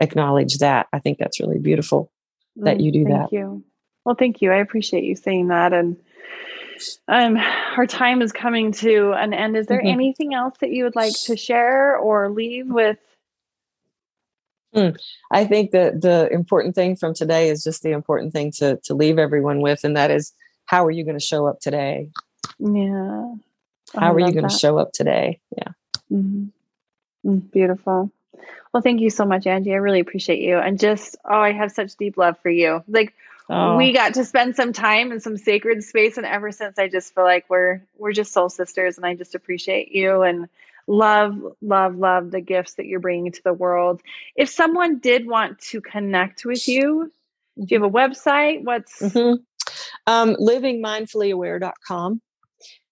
acknowledge 0.00 0.58
that 0.58 0.86
i 0.92 0.98
think 0.98 1.18
that's 1.18 1.40
really 1.40 1.58
beautiful 1.58 2.10
that 2.56 2.78
mm, 2.78 2.84
you 2.84 2.92
do 2.92 3.04
thank 3.04 3.14
that 3.14 3.20
thank 3.20 3.32
you 3.32 3.64
well 4.04 4.14
thank 4.14 4.42
you 4.42 4.50
i 4.50 4.56
appreciate 4.56 5.04
you 5.04 5.14
saying 5.14 5.48
that 5.48 5.72
and 5.72 5.96
um, 7.08 7.36
our 7.76 7.86
time 7.86 8.22
is 8.22 8.32
coming 8.32 8.72
to 8.72 9.12
an 9.12 9.34
end. 9.34 9.54
Is 9.54 9.66
there 9.66 9.80
mm-hmm. 9.80 9.88
anything 9.88 10.32
else 10.32 10.54
that 10.62 10.70
you 10.70 10.84
would 10.84 10.96
like 10.96 11.12
to 11.24 11.36
share 11.36 11.94
or 11.94 12.30
leave 12.30 12.68
with 12.68 12.96
Hmm. 14.74 14.90
I 15.32 15.44
think 15.46 15.72
that 15.72 16.00
the 16.00 16.28
important 16.30 16.74
thing 16.74 16.94
from 16.94 17.12
today 17.12 17.48
is 17.48 17.64
just 17.64 17.82
the 17.82 17.90
important 17.90 18.32
thing 18.32 18.52
to 18.58 18.78
to 18.84 18.94
leave 18.94 19.18
everyone 19.18 19.60
with, 19.60 19.82
and 19.84 19.96
that 19.96 20.10
is 20.10 20.32
how 20.66 20.84
are 20.86 20.90
you 20.90 21.04
going 21.04 21.18
to 21.18 21.24
show 21.24 21.46
up 21.46 21.60
today? 21.60 22.10
Yeah. 22.58 23.34
How 23.96 24.12
are 24.12 24.20
you 24.20 24.32
going 24.32 24.48
to 24.48 24.54
show 24.54 24.78
up 24.78 24.92
today? 24.92 25.40
Yeah. 25.56 25.72
Mm-hmm. 26.12 26.46
Mm, 27.28 27.50
beautiful. 27.50 28.10
Well, 28.72 28.82
thank 28.82 29.00
you 29.00 29.10
so 29.10 29.24
much, 29.24 29.46
Angie. 29.46 29.72
I 29.72 29.76
really 29.76 30.00
appreciate 30.00 30.40
you. 30.40 30.58
And 30.58 30.78
just, 30.78 31.16
oh, 31.24 31.40
I 31.40 31.52
have 31.52 31.72
such 31.72 31.96
deep 31.96 32.16
love 32.16 32.38
for 32.38 32.50
you. 32.50 32.82
Like, 32.88 33.14
oh. 33.48 33.76
we 33.76 33.92
got 33.92 34.14
to 34.14 34.24
spend 34.24 34.56
some 34.56 34.72
time 34.72 35.12
in 35.12 35.20
some 35.20 35.36
sacred 35.36 35.82
space. 35.82 36.16
And 36.16 36.26
ever 36.26 36.52
since, 36.52 36.78
I 36.78 36.88
just 36.88 37.14
feel 37.14 37.24
like 37.24 37.46
we're, 37.48 37.82
we're 37.98 38.12
just 38.12 38.32
soul 38.32 38.48
sisters. 38.48 38.96
And 38.96 39.04
I 39.04 39.14
just 39.14 39.34
appreciate 39.34 39.92
you. 39.92 40.22
And 40.22 40.48
love, 40.86 41.36
love, 41.60 41.96
love 41.96 42.30
the 42.30 42.40
gifts 42.40 42.74
that 42.74 42.86
you're 42.86 43.00
bringing 43.00 43.32
to 43.32 43.42
the 43.42 43.52
world. 43.52 44.02
If 44.36 44.48
someone 44.48 44.98
did 44.98 45.26
want 45.26 45.58
to 45.70 45.80
connect 45.80 46.44
with 46.44 46.68
you, 46.68 47.12
do 47.58 47.74
you 47.74 47.82
have 47.82 47.90
a 47.90 47.92
website? 47.92 48.62
What's 48.64 49.00
mm-hmm. 49.00 49.42
um, 50.06 50.36
livingmindfullyaware.com 50.36 52.20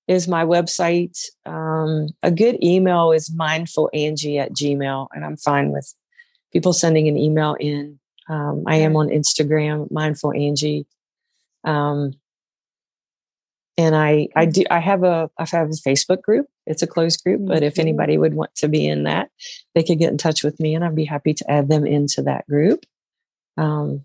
is 0.08 0.26
my 0.26 0.44
website. 0.44 1.18
Um, 1.46 2.08
a 2.22 2.30
good 2.30 2.62
email 2.62 3.12
is 3.12 3.30
mindfulangie 3.30 4.40
at 4.40 4.52
gmail, 4.52 5.08
and 5.14 5.24
I'm 5.24 5.36
fine 5.36 5.70
with 5.70 5.94
people 6.52 6.72
sending 6.72 7.08
an 7.08 7.16
email 7.16 7.56
in. 7.60 7.98
Um, 8.28 8.64
I 8.66 8.76
am 8.76 8.96
on 8.96 9.08
Instagram, 9.08 9.90
mindful 9.90 10.32
Angie. 10.32 10.86
Um, 11.64 12.14
and 13.76 13.94
I, 13.94 14.28
I 14.34 14.46
do, 14.46 14.64
I 14.70 14.80
have 14.80 15.04
a, 15.04 15.30
I 15.38 15.44
have 15.44 15.68
a 15.68 15.88
Facebook 15.88 16.22
group 16.22 16.46
it's 16.68 16.82
a 16.82 16.86
closed 16.86 17.24
group, 17.24 17.40
but 17.46 17.62
if 17.62 17.74
mm-hmm. 17.74 17.80
anybody 17.80 18.18
would 18.18 18.34
want 18.34 18.54
to 18.56 18.68
be 18.68 18.86
in 18.86 19.04
that, 19.04 19.30
they 19.74 19.82
could 19.82 19.98
get 19.98 20.12
in 20.12 20.18
touch 20.18 20.44
with 20.44 20.60
me 20.60 20.74
and 20.74 20.84
I'd 20.84 20.94
be 20.94 21.06
happy 21.06 21.32
to 21.32 21.50
add 21.50 21.68
them 21.68 21.86
into 21.86 22.22
that 22.22 22.46
group. 22.46 22.84
Um, 23.56 24.02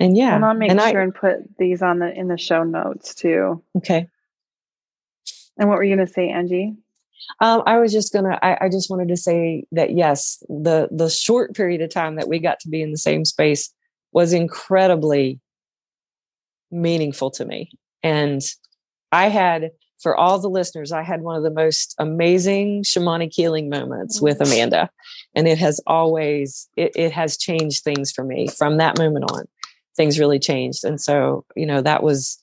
and 0.00 0.16
yeah, 0.16 0.34
and 0.34 0.44
I'll 0.44 0.54
make 0.54 0.70
and 0.70 0.80
sure 0.80 1.00
I, 1.00 1.02
and 1.04 1.14
put 1.14 1.56
these 1.58 1.80
on 1.80 2.00
the 2.00 2.12
in 2.12 2.28
the 2.28 2.36
show 2.36 2.64
notes 2.64 3.14
too. 3.14 3.62
Okay. 3.76 4.08
And 5.60 5.68
what 5.68 5.78
were 5.78 5.84
you 5.84 5.94
going 5.94 6.06
to 6.06 6.12
say, 6.12 6.30
Angie? 6.30 6.74
Um, 7.40 7.62
I 7.66 7.78
was 7.78 7.92
just 7.92 8.12
gonna. 8.12 8.38
I, 8.42 8.56
I, 8.62 8.68
just 8.70 8.90
wanted 8.90 9.08
to 9.08 9.16
say 9.16 9.64
that 9.72 9.92
yes, 9.94 10.42
the 10.48 10.88
the 10.90 11.10
short 11.10 11.54
period 11.54 11.82
of 11.82 11.90
time 11.90 12.16
that 12.16 12.28
we 12.28 12.38
got 12.38 12.58
to 12.60 12.68
be 12.68 12.82
in 12.82 12.90
the 12.90 12.98
same 12.98 13.24
space 13.26 13.72
was 14.10 14.32
incredibly 14.32 15.38
meaningful 16.70 17.30
to 17.32 17.44
me, 17.44 17.70
and 18.02 18.42
I 19.12 19.28
had 19.28 19.70
for 20.00 20.16
all 20.16 20.38
the 20.38 20.48
listeners, 20.48 20.92
I 20.92 21.02
had 21.02 21.20
one 21.20 21.36
of 21.36 21.42
the 21.42 21.50
most 21.50 21.94
amazing 21.98 22.84
shamanic 22.84 23.34
healing 23.34 23.68
moments 23.68 24.20
with. 24.20 24.40
Amanda. 24.40 24.90
And 25.34 25.46
it 25.46 25.58
has 25.58 25.80
always, 25.86 26.68
it, 26.76 26.92
it 26.96 27.12
has 27.12 27.36
changed 27.36 27.84
things 27.84 28.10
for 28.10 28.24
me 28.24 28.48
from 28.48 28.78
that 28.78 28.98
moment 28.98 29.30
on. 29.30 29.44
Things 29.96 30.18
really 30.18 30.38
changed. 30.38 30.84
And 30.84 31.00
so, 31.00 31.44
you 31.54 31.66
know, 31.66 31.82
that 31.82 32.02
was 32.02 32.38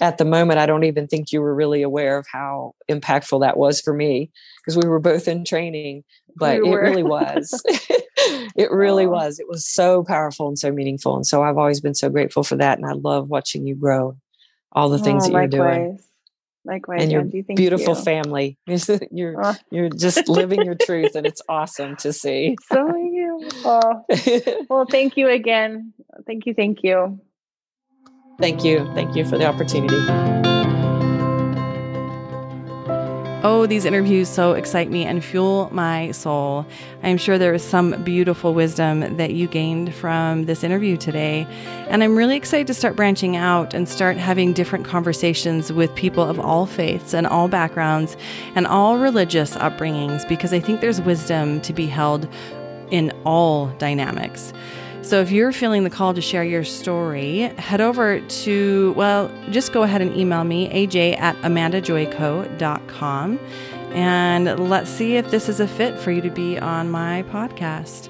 at 0.00 0.18
the 0.18 0.24
moment, 0.24 0.58
I 0.58 0.66
don't 0.66 0.84
even 0.84 1.06
think 1.06 1.32
you 1.32 1.40
were 1.40 1.54
really 1.54 1.82
aware 1.82 2.18
of 2.18 2.26
how 2.30 2.74
impactful 2.90 3.40
that 3.40 3.56
was 3.56 3.80
for 3.80 3.92
me 3.92 4.30
because 4.58 4.76
we 4.76 4.88
were 4.88 5.00
both 5.00 5.28
in 5.28 5.44
training, 5.44 6.04
but 6.36 6.62
we 6.62 6.70
it 6.70 6.74
really 6.74 7.02
was. 7.02 7.62
it 8.56 8.70
really 8.70 9.06
was. 9.06 9.38
It 9.38 9.48
was 9.48 9.66
so 9.66 10.04
powerful 10.04 10.48
and 10.48 10.58
so 10.58 10.70
meaningful. 10.70 11.16
And 11.16 11.26
so 11.26 11.42
I've 11.42 11.58
always 11.58 11.80
been 11.80 11.94
so 11.94 12.08
grateful 12.08 12.42
for 12.42 12.56
that. 12.56 12.78
And 12.78 12.86
I 12.86 12.92
love 12.92 13.28
watching 13.28 13.66
you 13.66 13.74
grow 13.74 14.16
all 14.72 14.88
the 14.88 14.98
things 14.98 15.24
oh, 15.24 15.26
that 15.28 15.32
you're 15.32 15.46
doing. 15.46 15.98
Likewise, 16.64 17.02
and 17.02 17.10
your 17.10 17.22
Angie, 17.22 17.42
beautiful 17.42 17.96
you. 17.96 18.02
family. 18.02 18.58
You're 19.10 19.34
oh. 19.42 19.54
you're 19.70 19.88
just 19.88 20.28
living 20.28 20.62
your 20.62 20.74
truth, 20.74 21.14
and 21.14 21.26
it's 21.26 21.40
awesome 21.48 21.96
to 21.96 22.12
see. 22.12 22.54
So 22.70 22.86
are 22.86 22.98
you. 22.98 23.48
Oh. 23.64 24.04
well, 24.68 24.84
thank 24.84 25.16
you 25.16 25.30
again. 25.30 25.94
Thank 26.26 26.44
you. 26.44 26.52
Thank 26.52 26.82
you. 26.82 27.18
Thank 28.40 28.64
you. 28.64 28.90
Thank 28.94 29.14
you 29.14 29.24
for 29.24 29.36
the 29.36 29.46
opportunity. 29.46 29.96
Oh, 33.42 33.64
these 33.66 33.86
interviews 33.86 34.28
so 34.28 34.52
excite 34.52 34.90
me 34.90 35.06
and 35.06 35.24
fuel 35.24 35.70
my 35.72 36.10
soul. 36.10 36.66
I'm 37.02 37.16
sure 37.16 37.38
there 37.38 37.54
is 37.54 37.64
some 37.64 38.02
beautiful 38.02 38.52
wisdom 38.52 39.16
that 39.16 39.32
you 39.32 39.46
gained 39.46 39.94
from 39.94 40.44
this 40.44 40.62
interview 40.62 40.98
today. 40.98 41.46
And 41.88 42.04
I'm 42.04 42.16
really 42.16 42.36
excited 42.36 42.66
to 42.66 42.74
start 42.74 42.96
branching 42.96 43.36
out 43.36 43.72
and 43.72 43.88
start 43.88 44.18
having 44.18 44.52
different 44.52 44.84
conversations 44.84 45.72
with 45.72 45.94
people 45.94 46.22
of 46.22 46.38
all 46.38 46.66
faiths 46.66 47.14
and 47.14 47.26
all 47.26 47.48
backgrounds 47.48 48.14
and 48.54 48.66
all 48.66 48.98
religious 48.98 49.56
upbringings 49.56 50.28
because 50.28 50.52
I 50.52 50.60
think 50.60 50.82
there's 50.82 51.00
wisdom 51.00 51.62
to 51.62 51.72
be 51.72 51.86
held 51.86 52.28
in 52.90 53.10
all 53.24 53.68
dynamics. 53.78 54.52
So 55.10 55.20
if 55.20 55.30
you're 55.32 55.50
feeling 55.50 55.82
the 55.82 55.90
call 55.90 56.14
to 56.14 56.20
share 56.20 56.44
your 56.44 56.62
story, 56.62 57.40
head 57.58 57.80
over 57.80 58.20
to, 58.20 58.94
well, 58.96 59.28
just 59.50 59.72
go 59.72 59.82
ahead 59.82 60.02
and 60.02 60.14
email 60.14 60.44
me, 60.44 60.68
aj 60.68 61.18
at 61.18 61.34
amandajoyco.com, 61.38 63.40
and 63.92 64.70
let's 64.70 64.88
see 64.88 65.16
if 65.16 65.32
this 65.32 65.48
is 65.48 65.58
a 65.58 65.66
fit 65.66 65.98
for 65.98 66.12
you 66.12 66.20
to 66.20 66.30
be 66.30 66.60
on 66.60 66.90
my 66.90 67.24
podcast. 67.24 68.08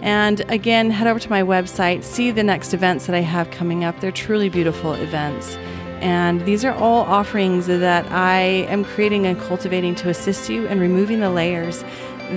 And 0.00 0.48
again, 0.48 0.92
head 0.92 1.08
over 1.08 1.18
to 1.18 1.28
my 1.28 1.42
website, 1.42 2.04
see 2.04 2.30
the 2.30 2.44
next 2.44 2.72
events 2.72 3.06
that 3.06 3.16
I 3.16 3.22
have 3.22 3.50
coming 3.50 3.82
up. 3.82 3.98
They're 3.98 4.12
truly 4.12 4.48
beautiful 4.48 4.94
events. 4.94 5.56
And 6.00 6.46
these 6.46 6.64
are 6.64 6.74
all 6.74 7.02
offerings 7.06 7.66
that 7.66 8.06
I 8.12 8.38
am 8.68 8.84
creating 8.84 9.26
and 9.26 9.36
cultivating 9.40 9.96
to 9.96 10.08
assist 10.08 10.48
you 10.48 10.68
in 10.68 10.78
removing 10.78 11.18
the 11.18 11.30
layers 11.30 11.82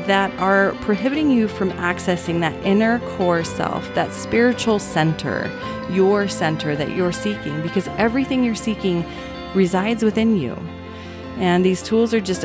that 0.08 0.34
are 0.40 0.74
prohibiting 0.82 1.30
you 1.30 1.48
from 1.48 1.72
accessing 1.72 2.40
that 2.40 2.56
inner 2.66 3.00
core 3.18 3.44
self, 3.44 3.94
that 3.94 4.14
spiritual 4.14 4.80
center, 4.80 5.52
your 5.90 6.28
center 6.28 6.76
that 6.76 6.92
you're 6.92 7.12
seeking, 7.12 7.62
because 7.62 7.88
everything 7.98 8.44
you're 8.44 8.56
seeking 8.56 9.06
resides 9.54 10.04
within 10.04 10.38
you. 10.38 10.58
And 11.38 11.66
these 11.66 11.82
tools 11.82 12.14
are 12.14 12.22
just 12.22 12.44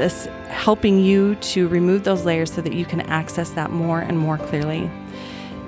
helping 0.48 0.98
you 0.98 1.34
to 1.36 1.68
remove 1.68 2.04
those 2.04 2.24
layers 2.24 2.52
so 2.52 2.62
that 2.62 2.72
you 2.72 2.84
can 2.84 3.02
access 3.02 3.50
that 3.50 3.70
more 3.70 4.00
and 4.00 4.18
more 4.18 4.38
clearly. 4.38 4.90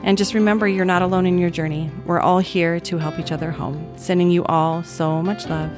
And 0.03 0.17
just 0.17 0.35
remember, 0.35 0.67
you're 0.67 0.85
not 0.85 1.03
alone 1.03 1.27
in 1.27 1.39
your 1.39 1.51
journey. 1.51 1.91
We're 2.07 2.21
all 2.21 2.39
here 2.39 2.81
to 2.81 2.99
help 2.99 3.19
each 3.19 3.33
other 3.33 3.51
home. 3.51 3.93
Sending 3.97 4.31
you 4.31 4.45
all 4.45 4.83
so 4.83 5.23
much 5.23 5.47
love. 5.49 5.71